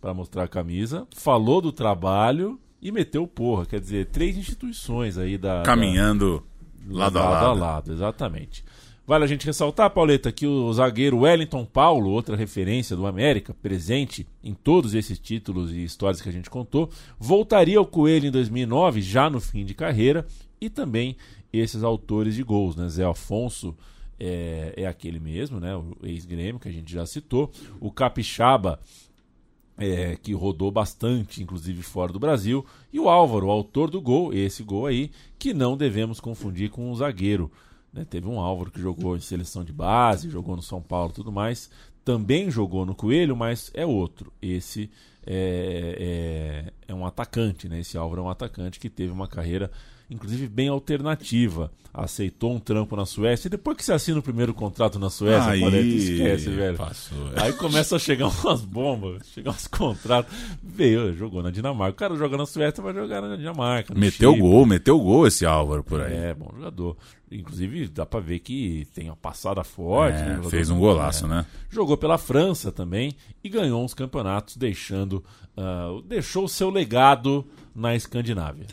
para 0.00 0.12
mostrar 0.12 0.44
a 0.44 0.48
camisa, 0.48 1.06
falou 1.14 1.60
do 1.60 1.72
trabalho 1.72 2.60
e 2.80 2.92
meteu 2.92 3.26
porra. 3.26 3.66
Quer 3.66 3.80
dizer, 3.80 4.06
três 4.06 4.36
instituições 4.36 5.16
aí 5.18 5.38
da. 5.38 5.62
Caminhando. 5.62 6.40
Da 6.40 6.56
Lado, 6.88 7.18
lado 7.18 7.18
a 7.18 7.30
lado. 7.30 7.46
a 7.46 7.52
lado, 7.52 7.92
exatamente. 7.92 8.64
Vale 9.06 9.22
a 9.22 9.28
gente 9.28 9.46
ressaltar, 9.46 9.88
Pauleta, 9.90 10.32
que 10.32 10.48
o 10.48 10.72
zagueiro 10.72 11.20
Wellington 11.20 11.64
Paulo, 11.64 12.10
outra 12.10 12.34
referência 12.34 12.96
do 12.96 13.06
América, 13.06 13.54
presente 13.54 14.26
em 14.42 14.52
todos 14.52 14.94
esses 14.94 15.16
títulos 15.16 15.70
e 15.70 15.84
histórias 15.84 16.20
que 16.20 16.28
a 16.28 16.32
gente 16.32 16.50
contou, 16.50 16.90
voltaria 17.16 17.78
ao 17.78 17.86
Coelho 17.86 18.26
em 18.26 18.32
2009, 18.32 19.00
já 19.00 19.30
no 19.30 19.40
fim 19.40 19.64
de 19.64 19.74
carreira, 19.74 20.26
e 20.60 20.68
também 20.68 21.16
esses 21.52 21.84
autores 21.84 22.34
de 22.34 22.42
gols, 22.42 22.74
né? 22.74 22.88
Zé 22.88 23.04
Afonso 23.04 23.76
é, 24.18 24.74
é 24.76 24.86
aquele 24.88 25.20
mesmo, 25.20 25.60
né? 25.60 25.76
O 25.76 25.96
ex-grêmio 26.02 26.58
que 26.58 26.68
a 26.68 26.72
gente 26.72 26.92
já 26.92 27.06
citou. 27.06 27.52
O 27.78 27.92
Capixaba 27.92 28.80
é, 29.78 30.16
que 30.16 30.32
rodou 30.32 30.70
bastante, 30.72 31.40
inclusive 31.40 31.80
fora 31.82 32.12
do 32.12 32.18
Brasil, 32.18 32.66
e 32.92 32.98
o 32.98 33.08
Álvaro, 33.08 33.46
o 33.46 33.50
autor 33.50 33.88
do 33.88 34.00
gol, 34.00 34.34
esse 34.34 34.64
gol 34.64 34.86
aí, 34.86 35.12
que 35.38 35.54
não 35.54 35.76
devemos 35.76 36.18
confundir 36.18 36.70
com 36.70 36.90
um 36.90 36.94
zagueiro. 36.96 37.52
Né? 37.96 38.04
Teve 38.08 38.28
um 38.28 38.38
Álvaro 38.38 38.70
que 38.70 38.80
jogou 38.80 39.16
em 39.16 39.20
seleção 39.20 39.64
de 39.64 39.72
base, 39.72 40.28
jogou 40.28 40.54
no 40.54 40.62
São 40.62 40.82
Paulo 40.82 41.12
tudo 41.12 41.32
mais, 41.32 41.70
também 42.04 42.50
jogou 42.50 42.84
no 42.84 42.94
Coelho, 42.94 43.34
mas 43.34 43.70
é 43.74 43.86
outro. 43.86 44.32
Esse 44.40 44.90
é, 45.26 46.68
é, 46.86 46.92
é 46.92 46.94
um 46.94 47.06
atacante, 47.06 47.68
né? 47.68 47.80
esse 47.80 47.96
Álvaro 47.96 48.20
é 48.20 48.24
um 48.24 48.30
atacante 48.30 48.78
que 48.78 48.90
teve 48.90 49.10
uma 49.10 49.26
carreira 49.26 49.70
inclusive 50.10 50.48
bem 50.48 50.68
alternativa. 50.68 51.70
Aceitou 51.92 52.52
um 52.52 52.60
trampo 52.60 52.94
na 52.94 53.06
Suécia 53.06 53.48
e 53.48 53.50
depois 53.50 53.74
que 53.74 53.82
você 53.82 53.90
assina 53.90 54.18
o 54.18 54.22
primeiro 54.22 54.52
contrato 54.52 54.98
na 54.98 55.08
Suécia, 55.08 55.50
aí, 55.50 55.60
Paleta, 55.60 55.86
esquece, 55.86 56.50
velho. 56.50 56.76
Passou, 56.76 57.32
é. 57.34 57.42
Aí 57.42 57.52
começa 57.54 57.96
a 57.96 57.98
chegar 57.98 58.26
umas 58.44 58.60
bombas, 58.60 59.26
chegar 59.28 59.52
uns 59.52 59.66
contratos. 59.66 60.30
Veio, 60.62 61.14
jogou 61.14 61.42
na 61.42 61.50
Dinamarca. 61.50 61.92
O 61.92 61.96
cara 61.96 62.14
joga 62.14 62.36
na 62.36 62.44
Suécia, 62.44 62.82
vai 62.82 62.92
jogar 62.92 63.22
na 63.22 63.34
Dinamarca. 63.36 63.94
Meteu 63.94 64.32
Chile. 64.32 64.42
gol, 64.42 64.66
meteu 64.66 65.00
gol 65.00 65.26
esse 65.26 65.46
Álvaro 65.46 65.82
por 65.82 66.02
aí. 66.02 66.12
É, 66.12 66.34
bom 66.34 66.50
jogador. 66.54 66.98
Inclusive, 67.32 67.88
dá 67.88 68.04
pra 68.04 68.20
ver 68.20 68.40
que 68.40 68.86
tem 68.94 69.06
uma 69.08 69.16
passada 69.16 69.64
forte. 69.64 70.18
É, 70.18 70.36
né? 70.36 70.42
Fez 70.50 70.68
um 70.68 70.78
golaço, 70.78 71.26
né? 71.26 71.46
Jogou 71.70 71.96
pela 71.96 72.18
França 72.18 72.70
também 72.70 73.16
e 73.42 73.48
ganhou 73.48 73.82
uns 73.82 73.94
campeonatos, 73.94 74.54
deixando. 74.58 75.24
Uh, 75.56 76.02
deixou 76.02 76.44
o 76.44 76.48
seu 76.48 76.68
legado 76.68 77.42
na 77.74 77.96
Escandinávia. 77.96 78.66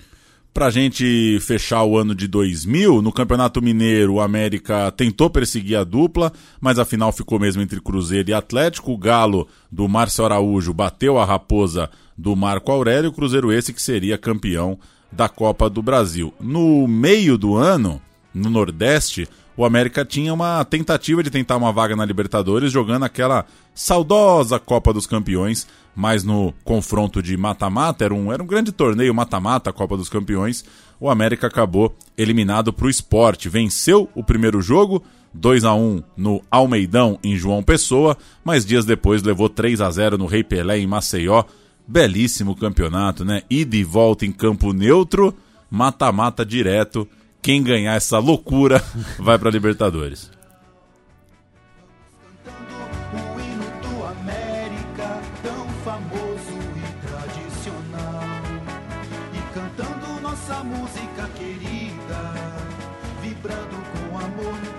Pra 0.53 0.69
gente 0.69 1.39
fechar 1.39 1.83
o 1.83 1.97
ano 1.97 2.13
de 2.13 2.27
2000, 2.27 3.01
no 3.01 3.11
Campeonato 3.11 3.59
Mineiro, 3.59 4.13
o 4.13 4.21
América 4.21 4.91
tentou 4.91 5.27
perseguir 5.27 5.77
a 5.77 5.83
dupla, 5.83 6.31
mas 6.61 6.77
afinal 6.77 7.11
ficou 7.11 7.39
mesmo 7.39 7.63
entre 7.63 7.81
Cruzeiro 7.81 8.29
e 8.29 8.33
Atlético. 8.35 8.91
O 8.91 8.97
Galo 8.97 9.47
do 9.71 9.89
Márcio 9.89 10.23
Araújo 10.23 10.71
bateu 10.71 11.17
a 11.17 11.25
raposa 11.25 11.89
do 12.15 12.35
Marco 12.35 12.71
Aurélio, 12.71 13.11
Cruzeiro 13.11 13.51
esse 13.51 13.73
que 13.73 13.81
seria 13.81 14.15
campeão 14.15 14.77
da 15.11 15.27
Copa 15.27 15.67
do 15.67 15.81
Brasil. 15.81 16.31
No 16.39 16.87
meio 16.87 17.35
do 17.35 17.55
ano, 17.55 17.99
no 18.31 18.47
Nordeste, 18.47 19.27
o 19.55 19.65
América 19.65 20.03
tinha 20.03 20.33
uma 20.33 20.63
tentativa 20.65 21.21
de 21.21 21.29
tentar 21.29 21.57
uma 21.57 21.71
vaga 21.71 21.95
na 21.95 22.05
Libertadores 22.05 22.71
jogando 22.71 23.03
aquela 23.03 23.45
saudosa 23.73 24.59
Copa 24.59 24.91
dos 24.91 25.05
Campeões, 25.05 25.67
mas 25.95 26.23
no 26.23 26.53
confronto 26.63 27.21
de 27.21 27.37
mata-mata, 27.37 28.03
era 28.03 28.13
um, 28.13 28.31
era 28.31 28.41
um 28.41 28.47
grande 28.47 28.71
torneio 28.71 29.13
mata-mata, 29.13 29.71
Copa 29.71 29.95
dos 29.95 30.09
Campeões, 30.09 30.65
o 30.99 31.09
América 31.09 31.47
acabou 31.47 31.95
eliminado 32.17 32.73
para 32.73 32.87
o 32.87 32.89
esporte. 32.89 33.49
Venceu 33.49 34.09
o 34.15 34.23
primeiro 34.23 34.61
jogo, 34.61 35.03
2 35.33 35.65
a 35.65 35.73
1 35.73 36.03
no 36.17 36.41
Almeidão, 36.49 37.19
em 37.23 37.35
João 37.35 37.61
Pessoa, 37.61 38.17
mas 38.43 38.65
dias 38.65 38.85
depois 38.85 39.21
levou 39.21 39.49
3 39.49 39.81
a 39.81 39.91
0 39.91 40.17
no 40.17 40.25
Rei 40.25 40.43
Pelé, 40.43 40.79
em 40.79 40.87
Maceió. 40.87 41.43
Belíssimo 41.85 42.55
campeonato, 42.55 43.25
né? 43.25 43.41
Ida 43.49 43.75
e 43.75 43.83
volta 43.83 44.25
em 44.25 44.31
campo 44.31 44.71
neutro, 44.71 45.35
mata-mata 45.69 46.45
direto 46.45 47.05
quem 47.43 47.61
ganhar 47.61 47.93
essa 47.93 48.17
loucura 48.17 48.81
vai 49.19 49.37
para 49.37 49.51
Libertadores. 49.51 50.31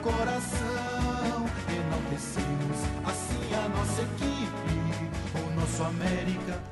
coração, 0.02 1.46
enaltecemos 1.68 2.78
assim 3.06 3.54
a 3.54 3.68
nossa 3.68 4.02
equipe. 4.02 4.93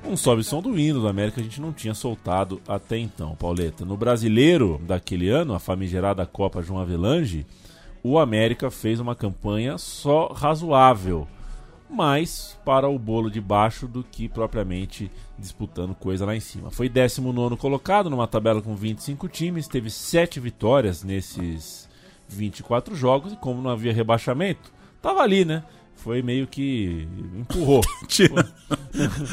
Um 0.07 0.17
sobe 0.17 0.45
som 0.45 0.61
do 0.61 0.79
hino 0.79 1.01
do 1.01 1.09
América 1.09 1.41
a 1.41 1.45
gente 1.45 1.61
não 1.61 1.73
tinha 1.73 1.95
soltado 1.95 2.61
até 2.69 2.99
então, 2.99 3.35
Pauleta. 3.35 3.85
No 3.85 3.97
brasileiro 3.97 4.81
daquele 4.87 5.29
ano, 5.29 5.55
a 5.55 5.59
famigerada 5.59 6.27
Copa 6.27 6.63
João 6.63 6.81
Avelange, 6.81 7.47
o 8.03 8.19
América 8.19 8.71
fez 8.71 9.01
uma 9.01 9.15
campanha 9.15 9.79
só 9.79 10.29
razoável, 10.33 11.27
mais 11.89 12.59
para 12.65 12.89
o 12.89 12.99
bolo 12.99 13.31
de 13.31 13.41
baixo 13.41 13.87
do 13.87 14.03
que 14.03 14.29
propriamente 14.29 15.11
disputando 15.39 15.95
coisa 15.95 16.27
lá 16.27 16.35
em 16.35 16.41
cima. 16.41 16.71
Foi 16.71 16.89
19 16.89 17.57
colocado 17.57 18.11
numa 18.11 18.27
tabela 18.27 18.61
com 18.61 18.75
25 18.75 19.29
times, 19.29 19.69
teve 19.69 19.91
7 19.91 20.41
vitórias 20.41 21.03
nesses 21.03 21.89
24 22.29 22.95
jogos 22.95 23.33
e, 23.33 23.37
como 23.37 23.63
não 23.63 23.71
havia 23.71 23.93
rebaixamento, 23.93 24.73
tava 25.01 25.21
ali, 25.21 25.45
né? 25.45 25.63
Foi 26.03 26.21
meio 26.21 26.47
que 26.47 27.07
empurrou. 27.39 27.81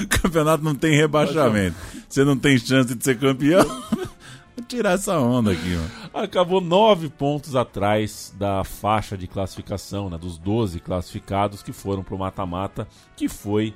o 0.03 0.07
campeonato 0.21 0.63
não 0.63 0.75
tem 0.75 0.95
rebaixamento. 0.95 1.75
Você 2.07 2.23
não 2.23 2.37
tem 2.37 2.57
chance 2.57 2.93
de 2.93 3.03
ser 3.03 3.17
campeão. 3.17 3.65
Vou 4.55 4.65
tirar 4.67 4.91
essa 4.91 5.17
onda 5.17 5.51
aqui, 5.51 5.69
mano. 5.69 5.91
Acabou 6.13 6.61
nove 6.61 7.09
pontos 7.09 7.55
atrás 7.55 8.33
da 8.37 8.63
faixa 8.63 9.17
de 9.17 9.25
classificação, 9.25 10.09
né, 10.09 10.17
dos 10.17 10.37
12 10.37 10.79
classificados 10.79 11.63
que 11.63 11.71
foram 11.71 12.03
para 12.03 12.13
o 12.13 12.19
mata-mata, 12.19 12.87
que 13.15 13.29
foi 13.29 13.73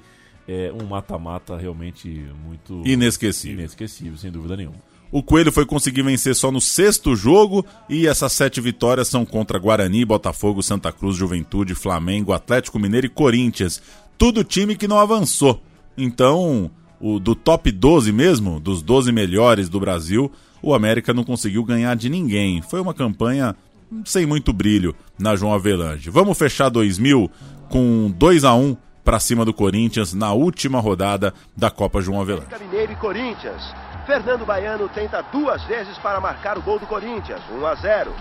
é, 0.47 0.71
um 0.73 0.85
mata-mata 0.85 1.57
realmente 1.57 2.09
muito 2.45 2.83
inesquecível. 2.85 3.59
inesquecível, 3.59 4.17
sem 4.17 4.29
dúvida 4.29 4.57
nenhuma. 4.57 4.92
O 5.13 5.21
Coelho 5.21 5.51
foi 5.51 5.63
conseguir 5.63 6.01
vencer 6.01 6.33
só 6.33 6.51
no 6.51 6.59
sexto 6.59 7.15
jogo 7.15 7.63
e 7.87 8.07
essas 8.07 8.33
sete 8.33 8.59
vitórias 8.59 9.07
são 9.07 9.23
contra 9.23 9.59
Guarani, 9.59 10.03
Botafogo, 10.03 10.63
Santa 10.63 10.91
Cruz, 10.91 11.15
Juventude, 11.15 11.75
Flamengo, 11.75 12.33
Atlético 12.33 12.79
Mineiro 12.79 13.05
e 13.05 13.09
Corinthians. 13.11 13.79
Tudo 14.17 14.43
time 14.43 14.75
que 14.75 14.87
não 14.87 14.97
avançou. 14.97 15.61
Então, 15.95 16.71
o 16.99 17.19
do 17.19 17.35
top 17.35 17.71
12 17.71 18.11
mesmo, 18.11 18.59
dos 18.59 18.81
12 18.81 19.11
melhores 19.11 19.69
do 19.69 19.79
Brasil, 19.79 20.31
o 20.63 20.73
América 20.73 21.13
não 21.13 21.23
conseguiu 21.23 21.63
ganhar 21.63 21.95
de 21.95 22.09
ninguém. 22.09 22.63
Foi 22.63 22.81
uma 22.81 22.95
campanha 22.95 23.55
sem 24.03 24.25
muito 24.25 24.51
brilho 24.51 24.95
na 25.19 25.35
João 25.35 25.53
Avelange. 25.53 26.09
Vamos 26.09 26.35
fechar 26.35 26.69
2000 26.69 27.29
com 27.69 28.11
2 28.17 28.43
a 28.45 28.55
1 28.55 28.75
para 29.03 29.19
cima 29.19 29.45
do 29.45 29.53
Corinthians 29.53 30.11
na 30.11 30.33
última 30.33 30.79
rodada 30.79 31.35
da 31.55 31.69
Copa 31.69 32.01
João 32.01 32.19
Avelange. 32.19 32.47
Mineiro 32.59 32.93
e 32.93 32.95
Corinthians. 32.95 33.61
Fernando 34.05 34.45
Baiano 34.45 34.89
tenta 34.89 35.23
duas 35.23 35.63
vezes 35.63 35.97
para 35.97 36.19
marcar 36.19 36.57
o 36.57 36.61
gol 36.61 36.77
do 36.77 36.85
Corinthians, 36.85 37.41
1 37.49 37.65
a 37.65 37.75
0. 37.75 38.13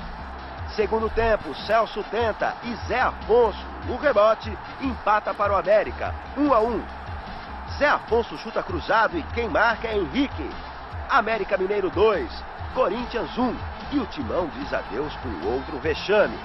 Segundo 0.76 1.10
tempo, 1.10 1.54
Celso 1.66 2.04
tenta 2.04 2.54
e 2.62 2.74
Zé 2.86 3.00
Afonso, 3.00 3.66
no 3.86 3.96
rebote, 3.96 4.56
empata 4.80 5.34
para 5.34 5.52
o 5.52 5.56
América, 5.56 6.14
1 6.36 6.54
a 6.54 6.60
1. 6.60 6.82
Zé 7.78 7.88
Afonso 7.88 8.38
chuta 8.38 8.62
cruzado 8.62 9.18
e 9.18 9.22
quem 9.34 9.48
marca 9.48 9.88
é 9.88 9.96
Henrique. 9.96 10.48
América 11.09 11.59
Mineiro 11.59 11.90
2, 11.90 12.30
Corinthians 12.74 13.36
1 13.36 13.56
e 13.90 13.98
o 13.98 14.06
Timão 14.06 14.48
diz 14.54 14.72
adeus 14.72 15.12
para 15.16 15.30
o 15.30 15.52
outro 15.52 15.78
vexame 15.78 16.38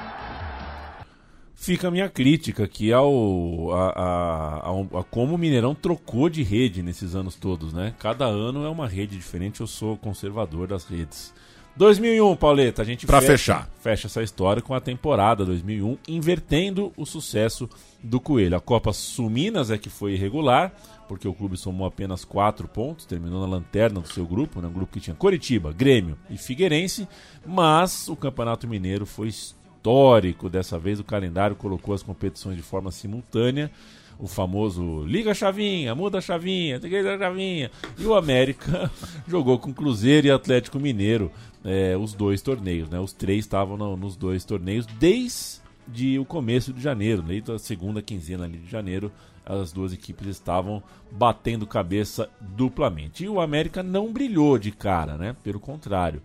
fica 1.57 1.87
a 1.87 1.91
minha 1.91 2.07
crítica 2.07 2.63
aqui 2.63 2.93
ao 2.93 3.73
a, 3.73 3.89
a, 3.89 4.57
a, 4.69 4.99
a, 4.99 5.03
como 5.03 5.35
o 5.35 5.37
Mineirão 5.37 5.73
trocou 5.73 6.29
de 6.29 6.43
rede 6.43 6.83
nesses 6.83 7.15
anos 7.15 7.35
todos, 7.35 7.73
né? 7.73 7.93
Cada 7.99 8.25
ano 8.25 8.63
é 8.63 8.69
uma 8.69 8.87
rede 8.87 9.17
diferente, 9.17 9.59
eu 9.59 9.67
sou 9.67 9.97
conservador 9.97 10.67
das 10.67 10.85
redes. 10.85 11.33
2001, 11.75 12.35
Pauleta, 12.37 12.81
a 12.81 12.85
gente 12.85 13.05
pra 13.05 13.21
fecha, 13.21 13.31
fechar. 13.31 13.69
fecha 13.79 14.07
essa 14.07 14.23
história 14.23 14.61
com 14.63 14.73
a 14.73 14.81
temporada 14.81 15.45
2001, 15.45 15.97
invertendo 16.07 16.91
o 16.97 17.05
sucesso 17.05 17.69
do 18.01 18.19
Coelho. 18.19 18.57
A 18.57 18.59
Copa 18.59 18.91
Suminas 18.93 19.69
é 19.69 19.77
que 19.77 19.89
foi 19.89 20.13
irregular, 20.13 20.73
porque 21.07 21.27
o 21.27 21.33
clube 21.33 21.55
somou 21.55 21.85
apenas 21.85 22.25
4 22.25 22.67
pontos, 22.67 23.05
terminou 23.05 23.41
na 23.41 23.47
lanterna 23.47 23.99
do 23.99 24.07
seu 24.07 24.25
grupo, 24.25 24.59
né? 24.59 24.67
um 24.67 24.73
grupo 24.73 24.93
que 24.93 24.99
tinha 24.99 25.15
Coritiba, 25.15 25.71
Grêmio 25.71 26.17
e 26.31 26.37
Figueirense, 26.37 27.07
mas 27.45 28.07
o 28.07 28.15
Campeonato 28.15 28.67
Mineiro 28.67 29.05
foi 29.05 29.29
histórico. 29.77 30.49
Dessa 30.49 30.77
vez 30.77 30.99
o 30.99 31.03
calendário 31.03 31.55
colocou 31.55 31.93
as 31.93 32.03
competições 32.03 32.57
de 32.57 32.63
forma 32.63 32.91
simultânea. 32.91 33.71
O 34.19 34.27
famoso 34.27 35.05
liga 35.05 35.29
a 35.29 35.35
chavinha, 35.35 35.93
muda 35.93 36.17
a 36.17 36.21
chavinha, 36.21 36.77
liga 36.77 37.15
a 37.15 37.19
chavinha. 37.19 37.69
E 37.99 38.05
o 38.05 38.15
América 38.15 38.91
jogou 39.27 39.59
com 39.59 39.71
Cruzeiro 39.71 40.25
e 40.25 40.31
Atlético 40.31 40.79
Mineiro 40.79 41.31
é, 41.63 41.95
os 41.95 42.13
dois 42.13 42.41
torneios. 42.41 42.89
Né? 42.89 42.99
Os 42.99 43.13
três 43.13 43.39
estavam 43.39 43.77
no, 43.77 43.95
nos 43.95 44.15
dois 44.15 44.43
torneios 44.43 44.87
desde 44.99 46.17
o 46.19 46.25
começo 46.25 46.73
de 46.73 46.81
janeiro, 46.81 47.21
desde 47.21 47.51
a 47.51 47.59
segunda 47.59 48.01
quinzena 48.01 48.49
de 48.49 48.67
janeiro. 48.67 49.11
As 49.45 49.71
duas 49.71 49.93
equipes 49.93 50.27
estavam 50.27 50.83
batendo 51.09 51.65
cabeça 51.65 52.27
duplamente. 52.41 53.23
E 53.23 53.29
o 53.29 53.39
América 53.39 53.81
não 53.81 54.11
brilhou 54.11 54.57
de 54.57 54.71
cara, 54.71 55.15
né? 55.15 55.35
Pelo 55.41 55.59
contrário 55.59 56.21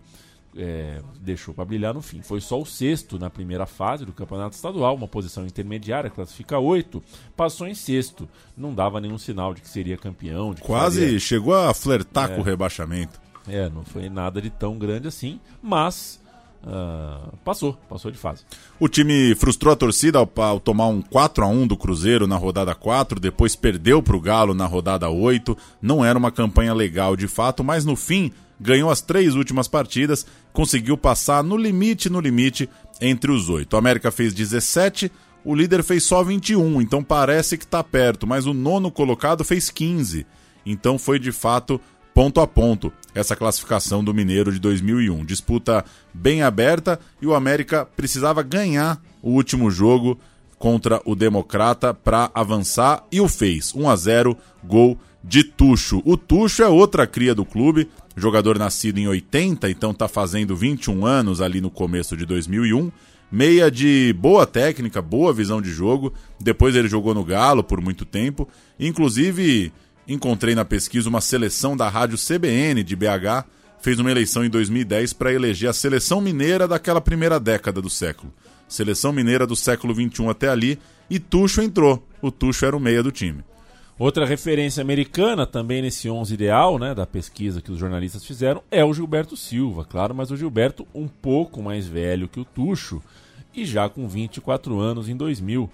é, 0.57 1.01
deixou 1.19 1.53
para 1.53 1.65
brilhar 1.65 1.93
no 1.93 2.01
fim. 2.01 2.21
Foi 2.21 2.39
só 2.39 2.59
o 2.61 2.65
sexto 2.65 3.17
na 3.17 3.29
primeira 3.29 3.65
fase 3.65 4.05
do 4.05 4.11
campeonato 4.11 4.55
estadual, 4.55 4.95
uma 4.95 5.07
posição 5.07 5.45
intermediária, 5.45 6.09
classifica 6.09 6.59
oito, 6.59 7.03
passou 7.35 7.67
em 7.67 7.75
sexto. 7.75 8.27
Não 8.57 8.73
dava 8.73 9.01
nenhum 9.01 9.17
sinal 9.17 9.53
de 9.53 9.61
que 9.61 9.69
seria 9.69 9.97
campeão. 9.97 10.53
Quase 10.61 11.01
faria... 11.01 11.19
chegou 11.19 11.55
a 11.55 11.73
flertar 11.73 12.31
é, 12.31 12.35
com 12.35 12.41
o 12.41 12.43
rebaixamento. 12.43 13.19
É, 13.47 13.69
não 13.69 13.83
foi 13.83 14.09
nada 14.09 14.41
de 14.41 14.49
tão 14.49 14.77
grande 14.77 15.07
assim, 15.07 15.39
mas 15.61 16.21
Uh, 16.65 17.35
passou, 17.43 17.73
passou 17.89 18.09
de 18.09 18.17
fase. 18.17 18.45
O 18.79 18.87
time 18.87 19.35
frustrou 19.35 19.73
a 19.73 19.75
torcida 19.75 20.17
ao, 20.17 20.31
ao, 20.37 20.61
tomar 20.61 20.87
um 20.87 21.01
4 21.01 21.43
a 21.43 21.47
1 21.47 21.67
do 21.67 21.75
Cruzeiro 21.75 22.25
na 22.25 22.37
rodada 22.37 22.73
4, 22.73 23.19
depois 23.19 23.53
perdeu 23.53 24.01
para 24.01 24.15
o 24.15 24.21
Galo 24.21 24.53
na 24.53 24.65
rodada 24.65 25.09
8. 25.09 25.57
Não 25.81 26.05
era 26.05 26.17
uma 26.17 26.31
campanha 26.31 26.73
legal 26.73 27.17
de 27.17 27.27
fato, 27.27 27.65
mas 27.65 27.83
no 27.83 27.97
fim 27.97 28.31
ganhou 28.63 28.89
as 28.89 29.01
três 29.01 29.35
últimas 29.35 29.67
partidas, 29.67 30.25
conseguiu 30.53 30.97
passar 30.97 31.43
no 31.43 31.57
limite, 31.57 32.09
no 32.09 32.21
limite 32.21 32.69
entre 33.01 33.31
os 33.31 33.49
oito. 33.49 33.73
O 33.73 33.77
América 33.77 34.11
fez 34.11 34.33
17, 34.33 35.11
o 35.43 35.53
líder 35.53 35.83
fez 35.83 36.03
só 36.03 36.23
21, 36.23 36.81
então 36.81 37.03
parece 37.03 37.57
que 37.57 37.65
está 37.65 37.83
perto, 37.83 38.25
mas 38.25 38.45
o 38.45 38.53
nono 38.53 38.89
colocado 38.89 39.43
fez 39.43 39.69
15. 39.69 40.25
Então 40.65 40.97
foi 40.97 41.19
de 41.19 41.31
fato 41.31 41.81
ponto 42.13 42.39
a 42.39 42.47
ponto 42.47 42.93
essa 43.13 43.35
classificação 43.35 44.03
do 44.03 44.13
Mineiro 44.13 44.51
de 44.51 44.59
2001. 44.59 45.25
Disputa 45.25 45.83
bem 46.13 46.43
aberta 46.43 46.99
e 47.21 47.27
o 47.27 47.33
América 47.33 47.85
precisava 47.97 48.43
ganhar 48.43 49.01
o 49.21 49.31
último 49.31 49.69
jogo 49.71 50.17
contra 50.57 51.01
o 51.03 51.15
Democrata 51.15 51.93
para 51.93 52.31
avançar 52.33 53.03
e 53.11 53.19
o 53.19 53.27
fez. 53.27 53.73
1 53.75 53.89
a 53.89 53.95
0, 53.95 54.37
gol 54.63 54.97
de 55.23 55.43
Tuxo. 55.43 56.01
O 56.05 56.15
Tuxo 56.15 56.63
é 56.63 56.67
outra 56.67 57.07
cria 57.07 57.33
do 57.33 57.43
clube, 57.43 57.89
jogador 58.15 58.59
nascido 58.59 58.99
em 58.99 59.07
80, 59.07 59.69
então 59.69 59.91
está 59.91 60.07
fazendo 60.07 60.55
21 60.55 61.05
anos 61.05 61.41
ali 61.41 61.59
no 61.59 61.69
começo 61.69 62.15
de 62.15 62.25
2001. 62.25 62.91
Meia 63.31 63.71
de 63.71 64.13
boa 64.19 64.45
técnica, 64.45 65.01
boa 65.01 65.33
visão 65.33 65.59
de 65.59 65.71
jogo. 65.71 66.13
Depois 66.39 66.75
ele 66.75 66.87
jogou 66.87 67.15
no 67.15 67.23
Galo 67.23 67.63
por 67.63 67.81
muito 67.81 68.05
tempo. 68.05 68.47
Inclusive, 68.79 69.73
encontrei 70.07 70.53
na 70.53 70.63
pesquisa 70.63 71.09
uma 71.09 71.21
seleção 71.21 71.75
da 71.75 71.89
rádio 71.89 72.17
CBN 72.17 72.83
de 72.83 72.95
BH. 72.95 73.45
Fez 73.81 73.97
uma 73.97 74.11
eleição 74.11 74.45
em 74.45 74.49
2010 74.49 75.13
para 75.13 75.33
eleger 75.33 75.69
a 75.69 75.73
seleção 75.73 76.21
mineira 76.21 76.67
daquela 76.67 77.01
primeira 77.01 77.39
década 77.39 77.81
do 77.81 77.89
século. 77.89 78.31
Seleção 78.67 79.11
mineira 79.11 79.47
do 79.47 79.55
século 79.55 79.95
21 79.95 80.29
até 80.29 80.47
ali. 80.47 80.77
E 81.09 81.17
Tuxo 81.19 81.61
entrou. 81.61 82.07
O 82.21 82.31
Tuxo 82.31 82.65
era 82.65 82.77
o 82.77 82.79
meia 82.79 83.01
do 83.01 83.11
time. 83.11 83.43
Outra 83.97 84.25
referência 84.25 84.81
americana 84.81 85.45
também 85.45 85.81
nesse 85.81 86.09
11 86.09 86.33
ideal, 86.33 86.79
né, 86.79 86.95
da 86.95 87.05
pesquisa 87.05 87.61
que 87.61 87.71
os 87.71 87.77
jornalistas 87.77 88.25
fizeram, 88.25 88.63
é 88.71 88.83
o 88.83 88.93
Gilberto 88.93 89.37
Silva, 89.37 89.85
claro, 89.85 90.15
mas 90.15 90.31
o 90.31 90.37
Gilberto 90.37 90.87
um 90.95 91.07
pouco 91.07 91.61
mais 91.61 91.87
velho 91.87 92.27
que 92.27 92.39
o 92.39 92.45
Tuxo 92.45 93.03
e 93.53 93.63
já 93.65 93.87
com 93.87 94.07
24 94.07 94.79
anos 94.79 95.07
em 95.07 95.15
2000. 95.15 95.69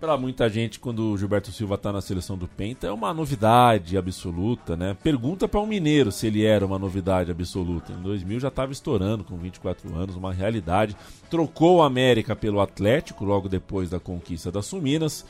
Para 0.00 0.16
muita 0.16 0.48
gente, 0.48 0.80
quando 0.80 1.12
o 1.12 1.18
Gilberto 1.18 1.52
Silva 1.52 1.74
está 1.74 1.92
na 1.92 2.00
seleção 2.00 2.36
do 2.36 2.48
Penta, 2.48 2.86
é 2.86 2.90
uma 2.90 3.12
novidade 3.12 3.98
absoluta, 3.98 4.74
né? 4.74 4.96
Pergunta 5.02 5.46
para 5.46 5.60
um 5.60 5.66
mineiro 5.66 6.10
se 6.10 6.26
ele 6.26 6.42
era 6.42 6.64
uma 6.64 6.78
novidade 6.78 7.30
absoluta. 7.30 7.92
Em 7.92 8.00
2000 8.00 8.40
já 8.40 8.48
estava 8.48 8.72
estourando 8.72 9.22
com 9.22 9.36
24 9.36 9.94
anos, 9.94 10.16
uma 10.16 10.32
realidade. 10.32 10.96
Trocou 11.28 11.76
o 11.76 11.82
América 11.82 12.34
pelo 12.34 12.62
Atlético 12.62 13.26
logo 13.26 13.46
depois 13.46 13.90
da 13.90 14.00
conquista 14.00 14.50
das 14.50 14.64
Suminas. 14.64 15.26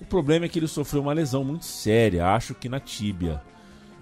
O 0.00 0.04
problema 0.04 0.46
é 0.46 0.48
que 0.48 0.58
ele 0.58 0.68
sofreu 0.68 1.02
uma 1.02 1.12
lesão 1.12 1.44
muito 1.44 1.64
séria, 1.64 2.28
acho 2.28 2.54
que 2.54 2.68
na 2.68 2.80
tíbia 2.80 3.40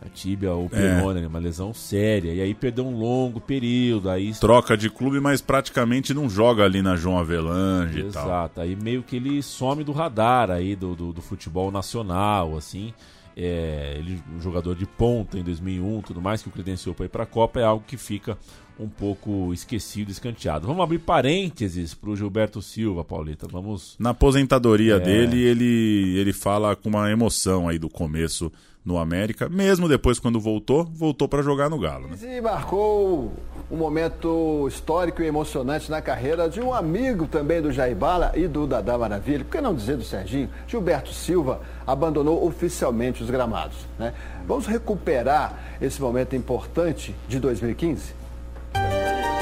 a 0.01 0.09
tíbia 0.09 0.53
ou 0.53 0.69
perona, 0.69 1.21
é. 1.21 1.27
uma 1.27 1.39
lesão 1.39 1.75
séria. 1.75 2.33
E 2.33 2.41
aí 2.41 2.55
perdeu 2.55 2.87
um 2.87 2.97
longo 2.97 3.41
período. 3.41 4.09
Aí... 4.09 4.33
Troca 4.35 4.77
de 4.77 4.89
clube, 4.89 5.21
mas 5.21 5.41
praticamente 5.41 6.15
não 6.15 6.29
joga 6.29 6.65
ali 6.65 6.81
na 6.83 6.97
João 6.97 7.19
Avelange 7.19 8.01
Exato. 8.01 8.09
e 8.09 8.13
tal. 8.13 8.25
Exato. 8.27 8.61
Aí 8.61 8.77
meio 8.77 9.03
que 9.03 9.17
ele 9.17 9.43
some 9.43 9.83
do 9.83 9.93
radar 9.93 10.51
aí 10.51 10.77
do, 10.77 10.95
do, 10.95 11.13
do 11.13 11.23
futebol 11.23 11.71
nacional, 11.71 12.57
assim. 12.57 12.93
É, 13.37 13.95
ele 13.97 14.21
um 14.35 14.41
jogador 14.41 14.75
de 14.75 14.85
ponta 14.85 15.39
em 15.39 15.45
2001, 15.45 16.03
tudo 16.03 16.21
mais 16.21 16.43
que 16.43 16.49
o 16.49 16.51
credenciou 16.51 16.93
para 16.93 17.07
ir 17.07 17.09
para 17.09 17.23
a 17.23 17.27
Copa 17.27 17.61
é 17.61 17.65
algo 17.65 17.85
que 17.87 17.97
fica 17.97 18.37
um 18.79 18.89
pouco 18.89 19.53
esquecido, 19.53 20.11
escanteado. 20.11 20.67
Vamos 20.67 20.83
abrir 20.83 20.99
parênteses 20.99 21.95
para 21.95 22.11
o 22.11 22.17
Gilberto 22.17 22.63
Silva, 22.63 23.05
Paulita. 23.05 23.47
Vamos 23.51 23.97
na 23.99 24.11
aposentadoria 24.11 24.95
é... 24.95 25.01
dele, 25.01 25.43
ele 25.43 26.19
ele 26.19 26.33
fala 26.33 26.77
com 26.77 26.89
uma 26.89 27.11
emoção 27.11 27.69
aí 27.69 27.79
do 27.79 27.89
começo 27.89 28.53
no 28.89 28.97
América, 28.97 29.51
mesmo 29.51 29.87
depois 29.87 30.19
quando 30.19 30.41
voltou, 30.41 30.85
voltou 30.85 31.29
para 31.29 31.43
jogar 31.43 31.69
no 31.69 31.79
Galo. 31.79 32.09
Né? 32.09 32.39
E 32.39 32.41
marcou 32.41 33.31
um 33.71 33.77
momento 33.77 34.67
histórico 34.67 35.23
e 35.23 35.27
emocionante 35.27 35.91
na 35.91 36.01
carreira 36.01 36.49
de 36.49 36.59
um 36.59 36.73
amigo 36.73 37.27
também 37.27 37.61
do 37.61 37.71
Jair 37.71 37.95
Bala 37.95 38.33
e 38.35 38.49
do 38.49 38.67
Dadá 38.67 38.97
Maravilha, 38.97 39.45
por 39.45 39.51
que 39.51 39.61
não 39.61 39.75
dizer 39.75 39.99
do 39.99 40.05
Serginho? 40.05 40.49
Gilberto 40.67 41.13
Silva 41.13 41.61
abandonou 41.87 42.47
oficialmente 42.47 43.23
os 43.23 43.29
gramados. 43.29 43.77
Né? 43.99 44.15
Vamos 44.47 44.67
recuperar 44.67 45.77
esse 45.83 46.01
momento 46.01 46.35
importante 46.35 47.15
de 47.29 47.39
2015? 47.39 48.18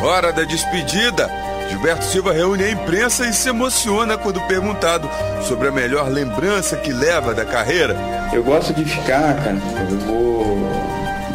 Hora 0.03 0.33
da 0.33 0.45
despedida! 0.45 1.31
Gilberto 1.69 2.05
Silva 2.05 2.33
reúne 2.33 2.65
a 2.65 2.71
imprensa 2.71 3.27
e 3.27 3.33
se 3.33 3.49
emociona 3.49 4.17
quando 4.17 4.41
perguntado 4.43 5.09
sobre 5.43 5.69
a 5.69 5.73
melhor 5.73 6.09
lembrança 6.09 6.77
que 6.77 6.93
leva 6.93 7.35
da 7.35 7.45
carreira. 7.45 7.97
Eu 8.33 8.45
gosto 8.45 8.73
de 8.73 8.85
ficar, 8.85 9.35
cara, 9.37 9.57
eu 9.91 9.99
vou 9.99 10.71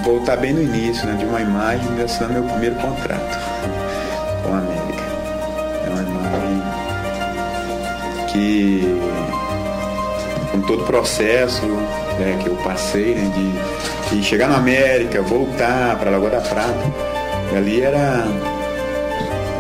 voltar 0.04 0.38
bem 0.38 0.54
no 0.54 0.62
início, 0.62 1.06
né, 1.06 1.16
de 1.18 1.26
uma 1.26 1.42
imagem 1.42 1.88
assinando 2.02 2.34
meu 2.34 2.44
primeiro 2.44 2.76
contrato 2.76 3.40
com 4.44 4.54
a 4.54 4.58
América. 4.58 5.04
É 5.86 5.90
uma 5.90 6.02
imagem 6.02 6.64
que, 8.32 8.98
com 10.52 10.62
todo 10.62 10.84
o 10.84 10.86
processo 10.86 11.66
né, 12.20 12.40
que 12.42 12.48
eu 12.48 12.56
passei, 12.58 13.16
né, 13.16 13.32
de, 14.10 14.16
de 14.16 14.24
chegar 14.24 14.48
na 14.48 14.58
América, 14.58 15.22
voltar 15.22 15.98
para 15.98 16.10
Lagoa 16.10 16.30
da 16.30 16.42
Prata, 16.42 17.21
ali 17.56 17.82
era 17.82 18.26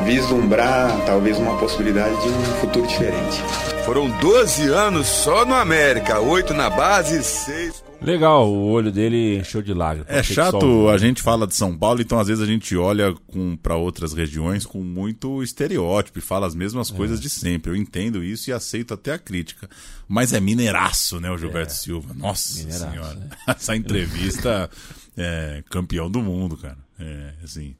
vislumbrar 0.05 1.05
talvez 1.05 1.37
uma 1.37 1.57
possibilidade 1.57 2.19
de 2.21 2.29
um 2.29 2.43
futuro 2.59 2.87
diferente. 2.87 3.41
Foram 3.85 4.09
12 4.19 4.67
anos 4.69 5.07
só 5.07 5.45
no 5.45 5.55
América, 5.55 6.19
8 6.19 6.53
na 6.53 6.69
base, 6.69 7.23
6 7.23 7.91
Legal, 8.01 8.51
o 8.51 8.69
olho 8.71 8.91
dele 8.91 9.37
encheu 9.37 9.61
de 9.61 9.75
lágrimas. 9.75 10.09
É 10.09 10.23
chato, 10.23 10.89
a 10.89 10.97
gente 10.97 11.21
fala 11.21 11.45
de 11.45 11.53
São 11.53 11.77
Paulo, 11.77 12.01
então 12.01 12.19
às 12.19 12.27
vezes 12.27 12.43
a 12.43 12.47
gente 12.47 12.75
olha 12.75 13.13
para 13.61 13.75
outras 13.75 14.11
regiões 14.11 14.65
com 14.65 14.79
muito 14.79 15.43
estereótipo 15.43 16.17
e 16.17 16.21
fala 16.21 16.47
as 16.47 16.55
mesmas 16.55 16.91
é. 16.91 16.95
coisas 16.95 17.21
de 17.21 17.29
sempre. 17.29 17.71
Eu 17.71 17.75
entendo 17.75 18.23
isso 18.23 18.49
e 18.49 18.53
aceito 18.53 18.95
até 18.95 19.13
a 19.13 19.19
crítica. 19.19 19.69
Mas 20.07 20.33
é 20.33 20.39
mineiraço, 20.39 21.19
né, 21.19 21.29
o 21.29 21.37
Gilberto 21.37 21.73
é. 21.73 21.75
Silva? 21.75 22.11
Nossa 22.15 22.57
mineiraço, 22.57 22.91
senhora. 22.91 23.15
Né? 23.15 23.29
Essa 23.55 23.75
entrevista 23.75 24.67
é 25.15 25.63
campeão 25.69 26.09
do 26.09 26.23
mundo, 26.23 26.57
cara. 26.57 26.79
É, 26.99 27.33
assim, 27.43 27.75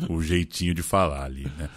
o 0.08 0.22
jeitinho 0.22 0.74
de 0.74 0.82
falar 0.82 1.24
ali, 1.24 1.50
né? 1.58 1.68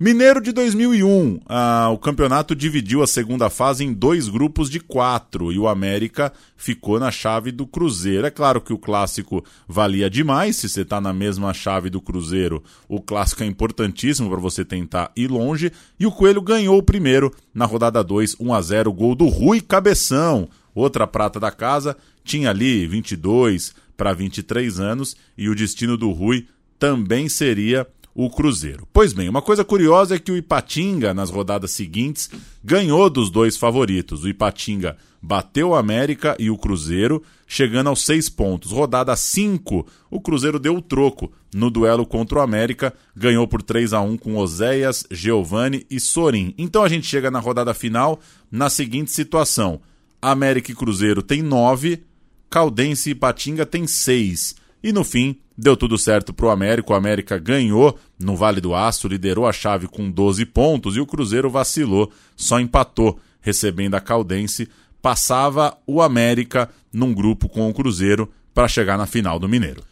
Mineiro 0.00 0.40
de 0.40 0.52
2001, 0.52 1.40
ah, 1.46 1.90
o 1.92 1.98
campeonato 1.98 2.54
dividiu 2.54 3.02
a 3.02 3.06
segunda 3.06 3.50
fase 3.50 3.82
em 3.82 3.92
dois 3.92 4.28
grupos 4.28 4.70
de 4.70 4.78
quatro 4.78 5.50
e 5.50 5.58
o 5.58 5.66
América 5.66 6.32
ficou 6.56 7.00
na 7.00 7.10
chave 7.10 7.50
do 7.50 7.66
Cruzeiro. 7.66 8.24
É 8.24 8.30
claro 8.30 8.60
que 8.60 8.72
o 8.72 8.78
clássico 8.78 9.44
valia 9.66 10.08
demais, 10.08 10.54
se 10.54 10.68
você 10.68 10.82
está 10.82 11.00
na 11.00 11.12
mesma 11.12 11.52
chave 11.52 11.90
do 11.90 12.00
Cruzeiro, 12.00 12.62
o 12.88 13.00
clássico 13.00 13.42
é 13.42 13.46
importantíssimo 13.46 14.30
para 14.30 14.38
você 14.38 14.64
tentar 14.64 15.10
ir 15.16 15.28
longe. 15.28 15.72
E 15.98 16.06
o 16.06 16.12
Coelho 16.12 16.42
ganhou 16.42 16.78
o 16.78 16.82
primeiro 16.82 17.34
na 17.52 17.64
rodada 17.64 18.00
2, 18.04 18.36
1 18.38 18.54
a 18.54 18.62
0 18.62 18.92
gol 18.92 19.16
do 19.16 19.26
Rui 19.26 19.60
Cabeção, 19.60 20.48
outra 20.76 21.08
prata 21.08 21.40
da 21.40 21.50
casa, 21.50 21.96
tinha 22.22 22.50
ali 22.50 22.86
22 22.86 23.74
para 23.96 24.12
23 24.12 24.78
anos 24.78 25.16
e 25.36 25.48
o 25.48 25.56
destino 25.56 25.96
do 25.96 26.12
Rui 26.12 26.46
também 26.78 27.28
seria 27.28 27.86
o 28.14 28.28
Cruzeiro. 28.28 28.86
Pois 28.92 29.12
bem, 29.12 29.28
uma 29.28 29.40
coisa 29.40 29.64
curiosa 29.64 30.16
é 30.16 30.18
que 30.18 30.32
o 30.32 30.36
Ipatinga, 30.36 31.14
nas 31.14 31.30
rodadas 31.30 31.70
seguintes, 31.70 32.28
ganhou 32.64 33.08
dos 33.08 33.30
dois 33.30 33.56
favoritos. 33.56 34.24
O 34.24 34.28
Ipatinga 34.28 34.96
bateu 35.22 35.68
o 35.68 35.74
América 35.76 36.34
e 36.36 36.50
o 36.50 36.58
Cruzeiro, 36.58 37.22
chegando 37.46 37.88
aos 37.88 38.04
seis 38.04 38.28
pontos. 38.28 38.72
Rodada 38.72 39.14
5, 39.14 39.86
o 40.10 40.20
Cruzeiro 40.20 40.58
deu 40.58 40.74
o 40.76 40.82
troco 40.82 41.30
no 41.54 41.70
duelo 41.70 42.04
contra 42.04 42.38
o 42.38 42.42
América, 42.42 42.92
ganhou 43.14 43.46
por 43.46 43.62
3 43.62 43.92
a 43.92 44.00
1 44.00 44.16
com 44.16 44.36
Oséias, 44.36 45.06
Giovani 45.10 45.86
e 45.88 46.00
Sorin. 46.00 46.52
Então 46.58 46.82
a 46.82 46.88
gente 46.88 47.06
chega 47.06 47.30
na 47.30 47.38
rodada 47.38 47.72
final 47.72 48.18
na 48.50 48.68
seguinte 48.68 49.12
situação: 49.12 49.80
América 50.20 50.72
e 50.72 50.74
Cruzeiro 50.74 51.22
tem 51.22 51.40
9, 51.40 52.02
Caldense 52.50 53.10
e 53.10 53.12
Ipatinga 53.12 53.64
tem 53.64 53.86
6. 53.86 54.56
E 54.82 54.92
no 54.92 55.04
fim, 55.04 55.36
Deu 55.60 55.76
tudo 55.76 55.98
certo 55.98 56.32
para 56.32 56.46
o 56.46 56.50
América, 56.50 56.92
o 56.92 56.94
América 56.94 57.36
ganhou 57.36 57.98
no 58.16 58.36
Vale 58.36 58.60
do 58.60 58.76
Aço, 58.76 59.08
liderou 59.08 59.44
a 59.44 59.52
chave 59.52 59.88
com 59.88 60.08
12 60.08 60.46
pontos 60.46 60.96
e 60.96 61.00
o 61.00 61.06
Cruzeiro 61.06 61.50
vacilou, 61.50 62.12
só 62.36 62.60
empatou, 62.60 63.18
recebendo 63.40 63.96
a 63.96 64.00
Caldense, 64.00 64.68
passava 65.02 65.76
o 65.84 66.00
América 66.00 66.70
num 66.92 67.12
grupo 67.12 67.48
com 67.48 67.68
o 67.68 67.74
Cruzeiro 67.74 68.30
para 68.54 68.68
chegar 68.68 68.96
na 68.96 69.04
final 69.04 69.40
do 69.40 69.48
Mineiro. 69.48 69.82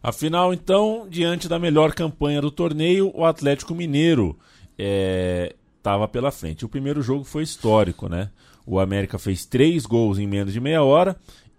A 0.00 0.12
final, 0.12 0.54
então, 0.54 1.08
diante 1.10 1.48
da 1.48 1.58
melhor 1.58 1.92
campanha 1.92 2.40
do 2.40 2.52
torneio, 2.52 3.10
o 3.12 3.24
Atlético 3.24 3.74
Mineiro 3.74 4.38
estava 4.78 6.04
é, 6.04 6.06
pela 6.06 6.30
frente. 6.30 6.64
O 6.64 6.68
primeiro 6.68 7.02
jogo 7.02 7.24
foi 7.24 7.42
histórico, 7.42 8.08
né? 8.08 8.30
O 8.64 8.78
América 8.78 9.18
fez 9.18 9.44
três 9.44 9.86
gols 9.86 10.20
em 10.20 10.26
menos 10.26 10.52
de 10.52 10.60
meia 10.60 10.84
hora 10.84 11.16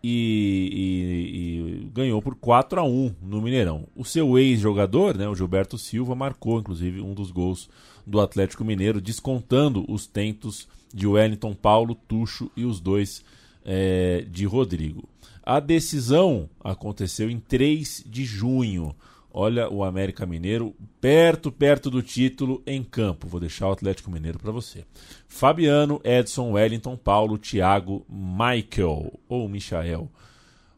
e, 0.10 0.70
e, 0.72 1.86
e, 1.86 1.90
ganhou 1.94 2.22
por 2.22 2.36
4 2.36 2.80
a 2.80 2.84
1 2.84 3.16
no 3.22 3.42
Mineirão. 3.42 3.88
O 3.94 4.06
seu 4.06 4.40
ex-jogador, 4.40 5.18
né, 5.18 5.28
o 5.28 5.36
Gilberto 5.36 5.78
Silva, 5.78 6.16
marcou 6.16 6.60
inclusive 6.60 7.02
um 7.02 7.14
dos 7.14 7.30
gols 7.30 7.70
do 8.06 8.22
Atlético 8.22 8.64
Mineiro, 8.64 9.02
descontando 9.02 9.84
os 9.92 10.08
tentos 10.08 10.66
de 10.94 11.06
Wellington 11.06 11.54
Paulo, 11.54 11.94
Tucho 11.94 12.50
e 12.56 12.64
os 12.64 12.80
dois 12.80 13.22
é, 13.66 14.26
de 14.32 14.46
Rodrigo. 14.46 15.10
A 15.44 15.60
decisão 15.60 16.50
aconteceu 16.64 17.30
em 17.30 17.40
3 17.40 18.06
de 18.08 18.24
junho. 18.24 18.96
Olha 19.40 19.72
o 19.72 19.84
América 19.84 20.26
Mineiro 20.26 20.74
perto, 21.00 21.52
perto 21.52 21.92
do 21.92 22.02
título 22.02 22.60
em 22.66 22.82
campo. 22.84 23.28
Vou 23.28 23.40
deixar 23.40 23.68
o 23.68 23.72
Atlético 23.72 24.10
Mineiro 24.10 24.40
para 24.40 24.52
você. 24.52 24.84
Fabiano, 25.28 26.02
Edson, 26.04 26.54
Wellington, 26.54 26.98
Paulo, 26.98 27.38
Thiago, 27.38 28.04
Michael 28.10 29.14
ou 29.30 29.48
Michael. 29.48 30.10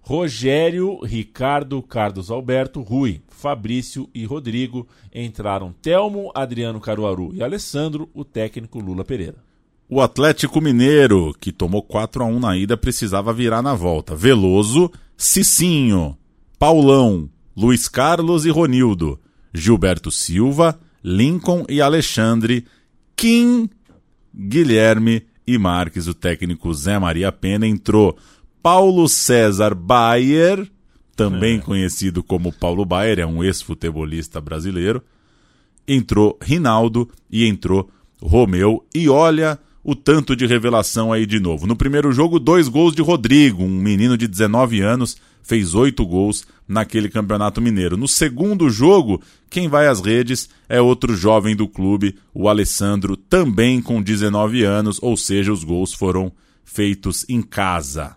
Rogério, 0.01 0.99
Ricardo, 1.05 1.81
Carlos 1.81 2.29
Alberto, 2.29 2.81
Rui, 2.81 3.21
Fabrício 3.29 4.09
e 4.13 4.25
Rodrigo 4.25 4.85
entraram 5.15 5.73
Telmo, 5.81 6.29
Adriano 6.35 6.81
Caruaru 6.81 7.33
e 7.33 7.41
Alessandro, 7.41 8.09
o 8.13 8.25
técnico 8.25 8.81
Lula 8.81 9.05
Pereira. 9.05 9.37
O 9.87 10.01
Atlético 10.01 10.59
Mineiro, 10.59 11.33
que 11.39 11.53
tomou 11.53 11.81
4 11.81 12.23
a 12.23 12.25
1 12.25 12.39
na 12.41 12.57
ida, 12.57 12.75
precisava 12.75 13.31
virar 13.31 13.61
na 13.61 13.73
volta. 13.73 14.17
Veloso, 14.17 14.91
Cicinho, 15.15 16.17
Paulão, 16.59 17.29
Luiz 17.55 17.87
Carlos 17.87 18.45
e 18.45 18.49
Ronildo, 18.49 19.19
Gilberto 19.53 20.11
Silva, 20.11 20.79
Lincoln 21.03 21.65
e 21.67 21.81
Alexandre, 21.81 22.65
Kim, 23.15 23.69
Guilherme 24.33 25.23
e 25.45 25.57
Marques. 25.57 26.07
O 26.07 26.13
técnico 26.13 26.73
Zé 26.73 26.97
Maria 26.99 27.31
Pena 27.31 27.67
entrou. 27.67 28.17
Paulo 28.61 29.07
César 29.07 29.73
Bayer, 29.73 30.69
também 31.15 31.57
é. 31.57 31.61
conhecido 31.61 32.21
como 32.21 32.51
Paulo 32.51 32.85
Bayer, 32.85 33.19
é 33.19 33.25
um 33.25 33.43
ex-futebolista 33.43 34.39
brasileiro. 34.39 35.01
Entrou 35.87 36.37
Rinaldo 36.41 37.09
e 37.31 37.45
entrou 37.45 37.89
Romeu. 38.21 38.85
E 38.93 39.09
olha 39.09 39.57
o 39.83 39.95
tanto 39.95 40.35
de 40.35 40.45
revelação 40.45 41.11
aí 41.11 41.25
de 41.25 41.39
novo. 41.39 41.65
No 41.65 41.75
primeiro 41.75 42.11
jogo, 42.11 42.39
dois 42.39 42.67
gols 42.67 42.93
de 42.93 43.01
Rodrigo, 43.01 43.63
um 43.63 43.69
menino 43.69 44.17
de 44.17 44.27
19 44.27 44.81
anos, 44.81 45.17
fez 45.41 45.73
oito 45.73 46.05
gols 46.05 46.45
naquele 46.67 47.09
campeonato 47.09 47.61
mineiro. 47.61 47.97
No 47.97 48.07
segundo 48.07 48.69
jogo, 48.69 49.21
quem 49.49 49.67
vai 49.67 49.87
às 49.87 49.99
redes 49.99 50.49
é 50.67 50.79
outro 50.79 51.15
jovem 51.15 51.55
do 51.55 51.67
clube, 51.67 52.15
o 52.33 52.47
Alessandro, 52.47 53.17
também 53.17 53.81
com 53.81 54.01
19 54.01 54.63
anos, 54.63 54.99
ou 55.01 55.17
seja, 55.17 55.51
os 55.51 55.63
gols 55.63 55.93
foram 55.93 56.31
feitos 56.63 57.25
em 57.27 57.41
casa. 57.41 58.15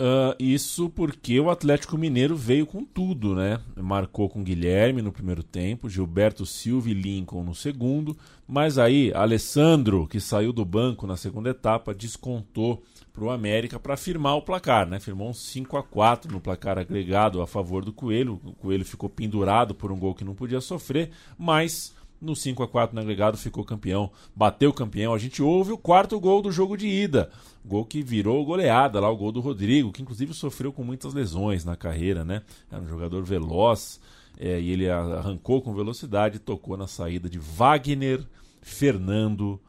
Uh, 0.00 0.30
isso 0.38 0.88
porque 0.90 1.40
o 1.40 1.50
Atlético 1.50 1.98
Mineiro 1.98 2.36
veio 2.36 2.64
com 2.64 2.84
tudo, 2.84 3.34
né? 3.34 3.58
Marcou 3.76 4.28
com 4.28 4.44
Guilherme 4.44 5.02
no 5.02 5.10
primeiro 5.10 5.42
tempo, 5.42 5.88
Gilberto 5.88 6.46
Silva 6.46 6.88
e 6.88 6.94
Lincoln 6.94 7.42
no 7.42 7.52
segundo, 7.52 8.16
mas 8.46 8.78
aí 8.78 9.12
Alessandro, 9.12 10.06
que 10.06 10.20
saiu 10.20 10.52
do 10.52 10.64
banco 10.64 11.04
na 11.04 11.16
segunda 11.16 11.50
etapa, 11.50 11.92
descontou 11.92 12.80
para 13.18 13.26
o 13.26 13.30
América 13.30 13.80
para 13.80 13.96
firmar 13.96 14.36
o 14.36 14.42
placar, 14.42 14.88
né? 14.88 15.00
Firmou 15.00 15.30
um 15.30 15.34
5 15.34 15.76
a 15.76 15.82
4 15.82 16.32
no 16.32 16.40
placar 16.40 16.78
agregado 16.78 17.42
a 17.42 17.46
favor 17.48 17.84
do 17.84 17.92
Coelho. 17.92 18.40
O 18.44 18.52
Coelho 18.52 18.84
ficou 18.84 19.08
pendurado 19.08 19.74
por 19.74 19.90
um 19.90 19.98
gol 19.98 20.14
que 20.14 20.24
não 20.24 20.36
podia 20.36 20.60
sofrer, 20.60 21.10
mas 21.36 21.92
no 22.20 22.36
5 22.36 22.62
a 22.62 22.68
4 22.68 22.94
no 22.94 23.00
agregado 23.00 23.36
ficou 23.36 23.64
campeão, 23.64 24.10
bateu 24.36 24.72
campeão. 24.72 25.12
A 25.12 25.18
gente 25.18 25.42
ouve 25.42 25.72
o 25.72 25.78
quarto 25.78 26.18
gol 26.20 26.40
do 26.40 26.52
jogo 26.52 26.76
de 26.76 26.86
ida, 26.86 27.28
gol 27.64 27.84
que 27.84 28.02
virou 28.02 28.44
goleada 28.44 29.00
lá, 29.00 29.10
o 29.10 29.16
gol 29.16 29.32
do 29.32 29.40
Rodrigo, 29.40 29.90
que 29.90 30.02
inclusive 30.02 30.32
sofreu 30.32 30.72
com 30.72 30.84
muitas 30.84 31.12
lesões 31.12 31.64
na 31.64 31.74
carreira, 31.74 32.24
né? 32.24 32.42
Era 32.70 32.80
um 32.80 32.88
jogador 32.88 33.24
veloz 33.24 34.00
é, 34.38 34.60
e 34.60 34.70
ele 34.70 34.88
arrancou 34.88 35.60
com 35.60 35.74
velocidade 35.74 36.36
e 36.36 36.40
tocou 36.40 36.76
na 36.76 36.86
saída 36.86 37.28
de 37.28 37.38
Wagner 37.40 38.24
Fernando 38.62 39.60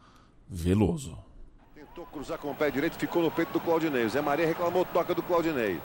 Veloso. 0.47 1.28
Tentou 1.99 2.13
cruzar 2.13 2.38
com 2.38 2.49
o 2.49 2.55
pé 2.55 2.71
direito, 2.71 2.97
ficou 2.97 3.21
no 3.21 3.30
peito 3.30 3.51
do 3.51 3.59
Claudinei. 3.59 4.05
O 4.05 4.09
Zé 4.09 4.21
Maria 4.21 4.47
reclamou, 4.47 4.85
toca 4.85 5.13
do 5.13 5.21
Claudinei. 5.21 5.81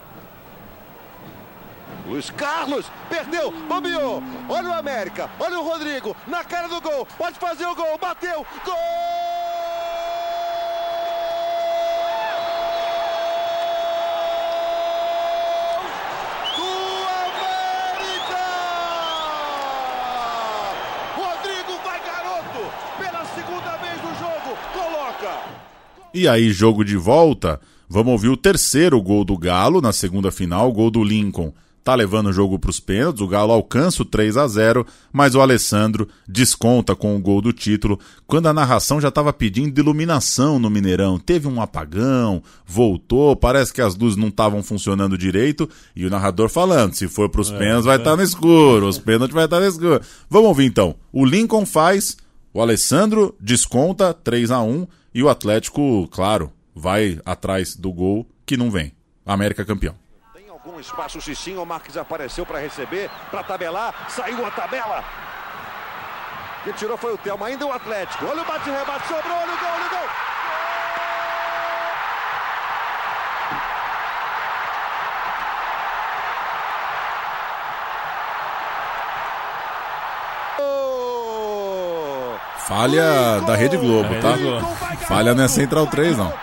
Luiz 2.07 2.29
Carlos 2.29 2.89
perdeu, 3.09 3.51
bombeou. 3.51 4.23
Olha 4.47 4.69
o 4.69 4.73
América, 4.75 5.29
olha 5.37 5.59
o 5.59 5.63
Rodrigo 5.63 6.15
na 6.25 6.41
cara 6.41 6.69
do 6.69 6.79
gol. 6.79 7.05
Pode 7.17 7.37
fazer 7.37 7.65
o 7.65 7.75
gol, 7.75 7.97
bateu, 7.97 8.45
gol! 8.63 8.75
Do 16.55 17.07
América! 17.25 18.45
Rodrigo 21.17 21.77
vai 21.83 21.99
garoto 21.99 22.71
pela 22.97 23.25
segunda 23.25 23.75
vez 23.75 24.01
no 24.01 24.15
jogo. 24.15 24.57
Coloca. 24.71 25.65
E 26.15 26.29
aí, 26.29 26.49
jogo 26.53 26.85
de 26.85 26.95
volta. 26.95 27.59
Vamos 27.89 28.13
ouvir 28.13 28.29
o 28.29 28.37
terceiro 28.37 29.01
gol 29.01 29.25
do 29.25 29.37
Galo 29.37 29.81
na 29.81 29.91
segunda 29.91 30.31
final, 30.31 30.69
o 30.69 30.71
gol 30.71 30.89
do 30.89 31.03
Lincoln 31.03 31.53
tá 31.83 31.93
levando 31.93 32.27
o 32.27 32.33
jogo 32.33 32.57
para 32.57 32.69
os 32.69 32.79
pênaltis, 32.79 33.21
o 33.21 33.27
Galo 33.27 33.51
alcança 33.51 34.01
o 34.01 34.05
3 34.05 34.37
a 34.37 34.47
0 34.47 34.87
mas 35.11 35.35
o 35.35 35.41
Alessandro 35.41 36.07
desconta 36.25 36.95
com 36.95 37.15
o 37.15 37.19
gol 37.19 37.41
do 37.41 37.51
título, 37.51 37.99
quando 38.25 38.47
a 38.47 38.53
narração 38.53 38.99
já 38.99 39.09
estava 39.09 39.33
pedindo 39.33 39.77
iluminação 39.77 40.57
no 40.57 40.69
Mineirão. 40.69 41.19
Teve 41.19 41.49
um 41.49 41.61
apagão, 41.61 42.41
voltou, 42.65 43.35
parece 43.35 43.73
que 43.73 43.81
as 43.81 43.93
luzes 43.95 44.17
não 44.17 44.29
estavam 44.29 44.63
funcionando 44.63 45.17
direito, 45.17 45.69
e 45.93 46.05
o 46.05 46.09
narrador 46.09 46.47
falando, 46.47 46.93
se 46.93 47.09
for 47.09 47.29
para 47.29 47.41
os 47.41 47.51
é, 47.51 47.57
pênaltis 47.57 47.85
vai 47.85 47.97
estar 47.97 48.11
é. 48.11 48.13
tá 48.13 48.17
no 48.17 48.23
escuro, 48.23 48.87
os 48.87 48.97
pênaltis 48.97 49.35
vai 49.35 49.45
estar 49.45 49.57
tá 49.57 49.61
no 49.63 49.69
escuro. 49.69 50.01
Vamos 50.29 50.47
ouvir 50.47 50.65
então. 50.65 50.95
O 51.11 51.25
Lincoln 51.25 51.65
faz, 51.65 52.17
o 52.53 52.61
Alessandro 52.61 53.35
desconta 53.37 54.13
3 54.13 54.49
a 54.49 54.61
1 54.61 54.87
e 55.15 55.23
o 55.23 55.29
Atlético, 55.29 56.07
claro, 56.09 56.51
vai 56.75 57.17
atrás 57.25 57.73
do 57.73 57.91
gol 57.93 58.27
que 58.45 58.57
não 58.57 58.69
vem. 58.69 58.91
América 59.25 59.63
campeão 59.63 59.95
com 60.65 60.79
espaço, 60.79 61.21
Cicinho, 61.21 61.61
o 61.61 61.65
Marques 61.65 61.95
apareceu 61.95 62.43
para 62.43 62.57
receber, 62.57 63.07
para 63.29 63.43
tabelar, 63.43 64.09
saiu 64.09 64.43
a 64.43 64.49
tabela. 64.49 65.03
Quem 66.63 66.73
tirou 66.73 66.97
foi 66.97 67.13
o 67.13 67.17
Thelma, 67.19 67.45
ainda 67.45 67.67
o 67.67 67.71
Atlético. 67.71 68.25
Olha 68.25 68.41
o 68.41 68.45
bate-rebate, 68.45 69.07
sobrou, 69.07 69.37
olha 69.37 69.53
o 69.53 69.59
gol, 69.59 69.84
o 82.65 82.69
gol. 82.69 82.77
Falha 82.77 83.41
da 83.41 83.55
Rede 83.55 83.77
Globo, 83.77 84.09
tá? 84.21 84.35
Falha 85.07 85.33
não 85.33 85.43
é 85.43 85.47
Central 85.47 85.87
3, 85.87 86.17
não. 86.17 86.33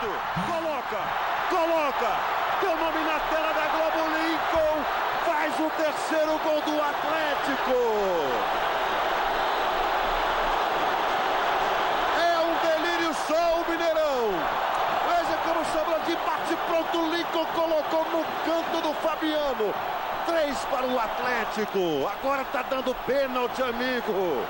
Atlético. 21.53 22.09
Agora 22.09 22.43
está 22.43 22.63
dando 22.63 22.95
pênalti, 23.07 23.63
amigo. 23.63 24.47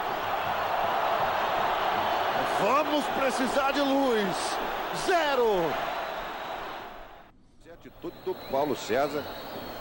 Vamos 2.61 3.05
precisar 3.23 3.71
de 3.73 3.81
luz. 3.81 4.37
Zero. 5.07 5.73
Atitude 7.73 8.17
do 8.25 8.35
Paulo 8.51 8.77
César. 8.77 9.25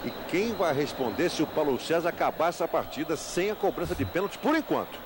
E 0.03 0.09
quem 0.29 0.53
vai 0.53 0.73
responder 0.73 1.29
se 1.29 1.43
o 1.43 1.47
Paulo 1.47 1.79
César 1.79 2.09
acabar 2.09 2.49
essa 2.49 2.67
partida 2.67 3.15
sem 3.15 3.51
a 3.51 3.55
cobrança 3.55 3.93
de 3.93 4.05
pênalti 4.05 4.37
por 4.37 4.55
enquanto? 4.55 4.99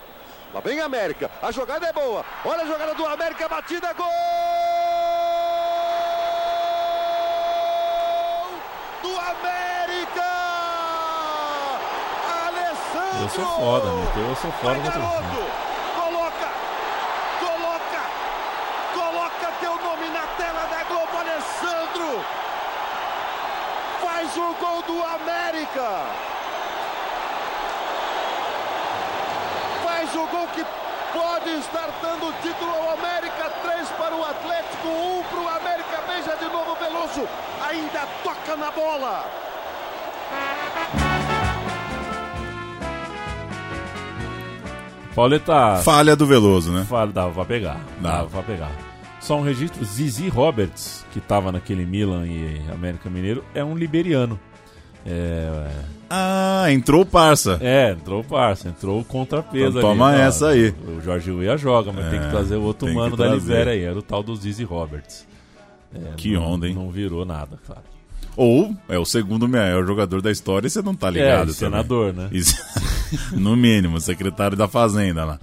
Lá 0.54 0.62
vem 0.62 0.80
a 0.80 0.86
América. 0.86 1.30
A 1.42 1.52
jogada 1.52 1.86
é 1.86 1.92
boa. 1.92 2.24
Olha 2.46 2.64
a 2.64 2.66
jogada 2.66 2.94
do 2.94 3.06
América. 3.06 3.50
Batida. 3.50 3.94
Gol! 3.94 4.06
Do 9.02 9.20
América! 9.20 10.26
Eu 13.22 13.30
sou 13.30 13.46
foda, 13.46 13.92
meteu, 13.92 14.30
eu 14.30 14.36
sou 14.36 14.52
foda 14.52 15.46
coloca, 17.40 18.02
coloca 18.94 19.52
teu 19.60 19.76
nome 19.78 20.10
na 20.10 20.26
tela 20.38 20.68
da 20.68 20.84
Globo, 20.84 21.18
Alessandro. 21.18 22.26
Faz 24.02 24.38
o 24.38 24.54
gol 24.54 24.66
do 24.88 25.04
América. 25.04 26.06
Faz 29.84 30.16
o 30.16 30.28
gol 30.28 30.48
que 30.50 30.66
pode 31.14 31.50
estar 31.60 31.90
dando 32.02 32.34
título 32.42 32.72
ao 32.72 32.94
América. 32.94 33.50
Três 33.62 33.90
para 33.92 34.16
o 34.16 34.24
Atlético, 34.24 34.88
um 34.88 35.24
para 35.24 35.40
o 35.40 35.48
América. 35.48 36.02
Beija 36.08 36.36
de 36.38 36.46
novo 36.46 36.76
Veloso. 36.76 37.28
Ainda 37.68 38.08
toca 38.24 38.56
na 38.56 38.72
bola. 38.72 39.26
Pauleta. 45.16 45.78
Falha 45.78 46.16
do 46.16 46.26
Veloso, 46.26 46.72
né? 46.72 46.84
Falha, 46.84 47.12
dava 47.12 47.34
pra 47.34 47.46
pegar. 47.46 47.80
Dava 48.02 48.30
pra 48.30 48.44
pegar. 48.44 48.72
Só 49.20 49.38
um 49.38 49.42
registro: 49.42 49.84
Zizi 49.86 50.28
Roberts, 50.28 51.06
que 51.12 51.22
tava 51.22 51.52
naquele 51.52 51.86
Milan 51.86 52.28
e 52.28 52.62
América 52.72 53.10
Mineiro, 53.10 53.44
é 53.56 53.64
um 53.64 53.76
liberiano. 53.76 54.40
É... 55.06 55.70
Ah, 56.10 56.66
entrou 56.72 57.02
o 57.02 57.06
parça. 57.06 57.58
É, 57.62 57.92
entrou 57.92 58.22
o 58.22 58.24
parça, 58.24 58.70
entrou 58.70 59.00
o 59.00 59.04
contrapeso 59.04 59.80
então, 59.80 59.90
Toma 59.90 60.10
ali, 60.10 60.22
essa 60.22 60.50
aí. 60.50 60.74
O 60.88 61.02
Jorge 61.02 61.32
Weah 61.32 61.58
joga, 61.58 61.92
mas 61.92 62.06
é, 62.06 62.10
tem 62.12 62.20
que 62.20 62.30
trazer 62.30 62.56
o 62.56 62.62
outro 62.62 62.94
mano 62.94 63.18
da 63.18 63.28
Libéria 63.34 63.74
aí, 63.74 63.82
era 63.82 63.98
o 63.98 64.02
tal 64.02 64.22
do 64.22 64.36
Zizi 64.36 64.64
Roberts. 64.64 65.28
É, 65.94 66.14
que 66.16 66.34
não, 66.34 66.44
onda, 66.44 66.68
hein? 66.68 66.76
Não 66.76 66.90
virou 66.90 67.26
nada, 67.26 67.58
claro. 67.66 67.82
Ou 68.38 68.76
é 68.90 69.00
o 69.00 69.06
segundo 69.06 69.48
maior 69.48 69.86
jogador 69.86 70.22
da 70.22 70.30
história 70.30 70.68
e 70.68 70.70
você 70.70 70.82
não 70.82 70.94
tá 70.94 71.10
ligado. 71.10 71.52
É, 71.52 71.54
senador, 71.54 72.14
né? 72.14 72.30
no 73.32 73.56
mínimo, 73.56 74.00
secretário 74.00 74.58
da 74.58 74.68
Fazenda 74.68 75.24
lá. 75.24 75.40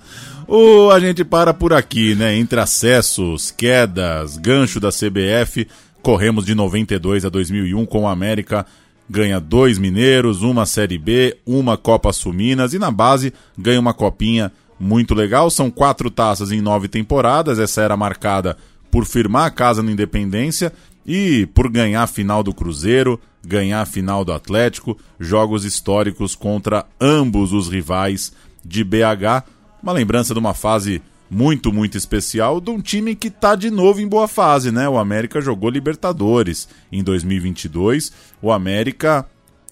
Ou 0.46 0.90
a 0.90 1.00
gente 1.00 1.24
para 1.24 1.54
por 1.54 1.72
aqui, 1.72 2.14
né? 2.14 2.36
Entre 2.36 2.60
acessos, 2.60 3.50
quedas, 3.50 4.36
gancho 4.36 4.78
da 4.78 4.90
CBF, 4.90 5.66
corremos 6.02 6.44
de 6.44 6.54
92 6.54 7.24
a 7.24 7.30
2001 7.30 7.86
com 7.86 8.06
a 8.06 8.12
América 8.12 8.66
ganha 9.12 9.38
dois 9.38 9.76
mineiros, 9.76 10.40
uma 10.40 10.64
Série 10.64 10.96
B, 10.96 11.36
uma 11.44 11.76
Copa 11.76 12.14
Suminas 12.14 12.72
e 12.72 12.78
na 12.78 12.90
base 12.90 13.30
ganha 13.58 13.78
uma 13.78 13.92
copinha 13.92 14.50
muito 14.80 15.14
legal. 15.14 15.50
São 15.50 15.70
quatro 15.70 16.10
taças 16.10 16.50
em 16.50 16.62
nove 16.62 16.88
temporadas. 16.88 17.58
Essa 17.58 17.82
era 17.82 17.94
marcada 17.94 18.56
por 18.90 19.04
firmar 19.04 19.44
a 19.44 19.50
casa 19.50 19.82
na 19.82 19.92
Independência 19.92 20.72
e 21.06 21.46
por 21.52 21.68
ganhar 21.68 22.04
a 22.04 22.06
final 22.06 22.42
do 22.42 22.54
Cruzeiro, 22.54 23.20
ganhar 23.46 23.82
a 23.82 23.86
final 23.86 24.24
do 24.24 24.32
Atlético, 24.32 24.96
jogos 25.20 25.66
históricos 25.66 26.34
contra 26.34 26.86
ambos 26.98 27.52
os 27.52 27.68
rivais 27.68 28.32
de 28.64 28.82
BH. 28.82 29.44
Uma 29.82 29.92
lembrança 29.92 30.32
de 30.32 30.40
uma 30.40 30.54
fase 30.54 31.02
muito, 31.32 31.72
muito 31.72 31.96
especial 31.96 32.60
de 32.60 32.70
um 32.70 32.78
time 32.78 33.14
que 33.14 33.30
tá 33.30 33.54
de 33.54 33.70
novo 33.70 34.02
em 34.02 34.06
boa 34.06 34.28
fase, 34.28 34.70
né? 34.70 34.86
O 34.86 34.98
América 34.98 35.40
jogou 35.40 35.70
Libertadores 35.70 36.68
em 36.92 37.02
2022. 37.02 38.12
O 38.42 38.52
América 38.52 39.24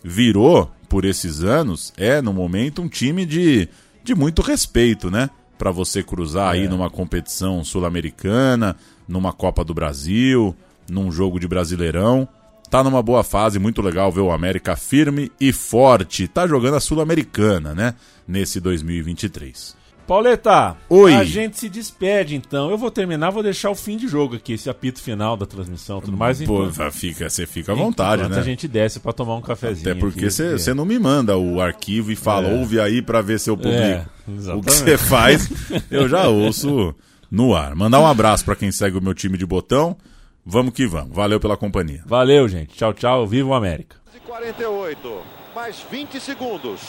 virou, 0.03 0.70
por 0.89 1.05
esses 1.05 1.45
anos, 1.45 1.93
é, 1.99 2.23
no 2.23 2.32
momento, 2.32 2.81
um 2.81 2.89
time 2.89 3.27
de, 3.27 3.69
de 4.03 4.15
muito 4.15 4.41
respeito, 4.41 5.11
né? 5.11 5.28
Para 5.59 5.70
você 5.70 6.03
cruzar 6.03 6.57
é. 6.57 6.61
aí 6.61 6.69
numa 6.69 6.89
competição 6.89 7.62
sul-americana, 7.62 8.74
numa 9.07 9.31
Copa 9.31 9.62
do 9.62 9.74
Brasil, 9.74 10.57
num 10.91 11.12
jogo 11.12 11.39
de 11.39 11.47
Brasileirão. 11.47 12.27
Tá 12.70 12.82
numa 12.82 13.03
boa 13.03 13.23
fase, 13.23 13.59
muito 13.59 13.82
legal 13.82 14.11
ver 14.11 14.23
o 14.23 14.32
América 14.32 14.77
firme 14.77 15.31
e 15.39 15.53
forte. 15.53 16.27
Tá 16.27 16.47
jogando 16.47 16.77
a 16.77 16.81
Sul-Americana, 16.81 17.74
né? 17.74 17.95
Nesse 18.27 18.61
2023. 18.61 19.78
Pauleta, 20.06 20.77
Oi. 20.89 21.14
a 21.14 21.22
gente 21.24 21.59
se 21.59 21.68
despede 21.68 22.35
então. 22.35 22.70
Eu 22.70 22.77
vou 22.77 22.90
terminar, 22.90 23.31
vou 23.31 23.43
deixar 23.43 23.70
o 23.70 23.74
fim 23.74 23.97
de 23.97 24.09
jogo 24.09 24.36
aqui, 24.36 24.55
esse 24.55 24.68
apito 24.68 25.01
final 25.01 25.36
da 25.36 25.47
transmissão 25.47 26.01
tudo 26.01 26.16
mais. 26.16 26.43
Pô, 26.43 26.68
fica, 26.90 27.31
você 27.31 27.47
fica 27.47 27.72
à 27.72 27.74
vontade, 27.74 28.22
enquanto 28.22 28.35
né? 28.35 28.40
a 28.40 28.44
gente 28.44 28.66
desce 28.66 28.98
para 28.98 29.12
tomar 29.12 29.36
um 29.36 29.40
cafezinho. 29.40 29.90
Até 29.90 30.01
porque 30.01 30.31
você 30.31 30.55
aqui, 30.55 30.74
não 30.74 30.85
me 30.85 30.98
manda 30.98 31.36
o 31.36 31.60
arquivo 31.60 32.10
e 32.10 32.16
fala, 32.16 32.48
É. 32.48 32.55
ouve 32.59 32.81
aí 32.81 33.01
para 33.01 33.20
ver 33.22 33.39
se 33.39 33.48
eu 33.51 33.56
publico. 33.56 33.81
É, 33.82 34.06
o 34.55 34.60
que 34.60 34.72
você 34.72 34.98
faz, 34.98 35.48
eu 35.90 36.09
já 36.09 36.27
ouço 36.28 36.94
no 37.31 37.55
ar. 37.55 37.74
Mandar 37.77 38.01
um 38.01 38.06
abraço 38.06 38.44
para 38.44 38.56
quem 38.56 38.72
segue 38.72 38.98
o 38.98 39.02
meu 39.02 39.14
time 39.14 39.39
de 39.39 39.47
botão. 39.47 39.97
Vamos 40.44 40.72
que 40.74 40.86
vamos. 40.86 41.14
Valeu 41.14 41.39
pela 41.39 41.56
companhia. 41.56 42.02
Valeu, 42.06 42.48
gente. 42.48 42.74
Tchau, 42.74 42.93
tchau. 42.93 43.27
Viva 43.27 43.48
o 43.51 43.55
América. 43.55 43.97
48, 44.27 45.22
mais 45.55 45.85
20 45.90 46.20
segundos. 46.20 46.81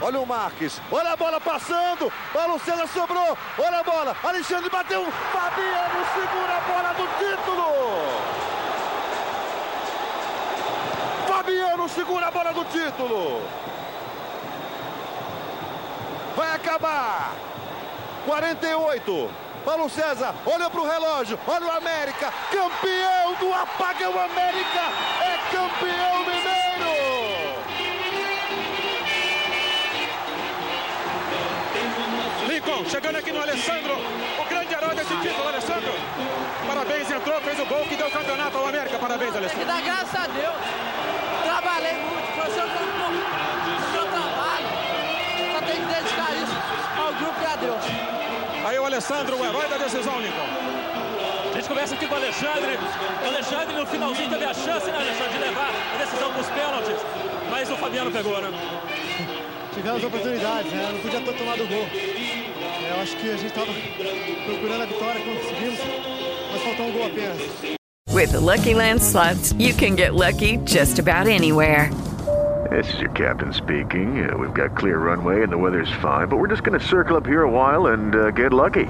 Olha 0.00 0.20
o 0.20 0.26
Marques, 0.26 0.80
olha 0.92 1.12
a 1.12 1.16
bola 1.16 1.40
passando, 1.40 2.12
Paulo 2.32 2.60
César 2.60 2.86
sobrou, 2.86 3.36
olha 3.58 3.78
a 3.78 3.82
bola, 3.82 4.14
Alexandre 4.22 4.68
bateu, 4.68 5.10
Fabiano 5.32 6.06
segura 6.14 6.56
a 6.56 6.60
bola 6.60 6.92
do 6.92 7.06
título. 7.18 8.36
Fabiano 11.26 11.88
segura 11.88 12.26
a 12.26 12.30
bola 12.30 12.52
do 12.52 12.64
título. 12.66 13.42
Vai 16.36 16.54
acabar. 16.54 17.32
48. 18.26 19.30
Paulo 19.64 19.88
César, 19.90 20.34
olha 20.46 20.70
para 20.70 20.80
o 20.80 20.88
relógio, 20.88 21.38
olha 21.46 21.66
o 21.66 21.70
América, 21.72 22.32
campeão 22.52 23.34
do 23.40 23.52
Apagão 23.52 24.12
América, 24.12 24.80
é 25.20 25.38
campeão 25.50 26.18
mineiro! 26.20 26.35
Lincoln 32.66 32.84
chegando 32.90 33.16
aqui 33.16 33.30
no 33.30 33.40
Alessandro, 33.40 33.94
o 34.40 34.44
grande 34.48 34.74
herói 34.74 34.94
desse 34.96 35.14
título, 35.18 35.48
Alessandro. 35.48 35.92
Parabéns, 36.66 37.08
entrou, 37.10 37.40
fez 37.40 37.60
o 37.60 37.66
gol 37.66 37.84
que 37.86 37.94
deu 37.94 38.08
o 38.08 38.10
campeonato 38.10 38.58
ao 38.58 38.66
América. 38.66 38.98
Parabéns, 38.98 39.34
E 39.34 39.38
Alessandro. 39.38 39.66
dá 39.66 39.80
graças 39.80 40.14
a 40.14 40.26
Deus. 40.26 40.56
Trabalhei 41.44 41.92
muito, 41.92 42.26
foi 42.34 42.48
o 42.48 42.54
seu, 42.54 42.66
seu 43.92 44.06
trabalho. 44.10 44.66
Só 45.52 45.60
tem 45.60 45.76
que 45.76 45.94
dedicar 45.94 46.34
isso 46.34 46.56
ao 46.98 47.12
grupo 47.14 47.40
e 47.40 47.46
a 47.46 47.56
Deus. 47.56 47.84
Aí 48.66 48.78
o 48.80 48.84
Alessandro, 48.84 49.36
o 49.36 49.44
herói 49.46 49.68
da 49.68 49.76
decisão, 49.76 50.20
Lincoln. 50.20 50.48
A 51.52 51.54
gente 51.56 51.68
começa 51.68 51.94
aqui 51.94 52.06
com 52.06 52.14
o 52.14 52.18
Alexandre. 52.18 52.78
O 53.24 53.28
Alexandre 53.28 53.76
no 53.76 53.86
finalzinho 53.86 54.28
teve 54.28 54.44
a 54.44 54.52
chance, 54.52 54.90
né, 54.90 54.98
Alexandre, 54.98 55.32
de 55.32 55.38
levar 55.38 55.70
a 55.94 55.98
decisão 55.98 56.32
para 56.32 56.40
os 56.40 56.48
pênaltis. 56.48 56.96
Mas 57.48 57.70
o 57.70 57.76
Fabiano 57.76 58.10
pegou, 58.10 58.40
né? 58.42 58.50
Tivemos 59.76 60.02
oportunidades, 60.02 60.72
né? 60.72 60.88
Não 60.90 61.00
podia 61.00 61.20
ter 61.20 61.32
tomado 61.34 61.62
o 61.62 61.66
gol. 61.66 61.86
É, 61.92 62.92
Eu 62.96 63.02
acho 63.02 63.16
que 63.16 63.28
a 63.28 63.36
gente 63.36 63.46
estava 63.46 63.72
procurando 64.46 64.82
a 64.82 64.86
vitória, 64.86 65.20
conseguimos, 65.20 65.78
mas 66.50 66.62
faltou 66.62 66.86
um 66.86 66.92
gol 66.92 67.06
apenas. 67.06 67.76
With 68.10 68.32
the 68.32 68.40
Lucky 68.40 68.74
Land 68.74 69.02
slots, 69.02 69.54
you 69.58 69.74
can 69.74 69.94
get 69.94 70.14
lucky 70.14 70.56
just 70.64 70.98
about 70.98 71.28
anywhere. 71.28 71.90
This 72.70 72.92
is 72.94 73.00
your 73.00 73.10
captain 73.10 73.52
speaking. 73.52 74.28
Uh, 74.28 74.36
we've 74.38 74.54
got 74.54 74.74
clear 74.74 74.98
runway 74.98 75.42
and 75.42 75.52
the 75.52 75.58
weather's 75.58 75.92
fine, 76.00 76.26
but 76.28 76.38
we're 76.38 76.48
just 76.48 76.64
going 76.64 76.78
to 76.78 76.84
circle 76.84 77.16
up 77.16 77.26
here 77.26 77.42
a 77.42 77.50
while 77.50 77.88
and 77.88 78.14
uh, 78.16 78.30
get 78.30 78.52
lucky. 78.52 78.86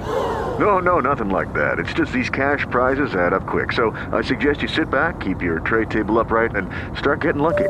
No, 0.57 0.79
no, 0.79 0.99
nothing 0.99 1.29
like 1.29 1.53
that. 1.53 1.77
It's 1.77 1.93
just 1.93 2.11
these 2.13 2.29
cash 2.29 2.65
prizes 2.71 3.13
add 3.13 3.33
up 3.33 3.45
quick. 3.45 3.73
So 3.73 3.91
I 4.11 4.23
suggest 4.23 4.61
you 4.61 4.69
sit 4.69 4.89
back, 4.89 5.19
keep 5.19 5.41
your 5.41 5.59
tray 5.59 5.85
table 5.85 6.17
upright, 6.17 6.55
and 6.55 6.69
start 6.97 7.21
getting 7.21 7.41
lucky. 7.41 7.69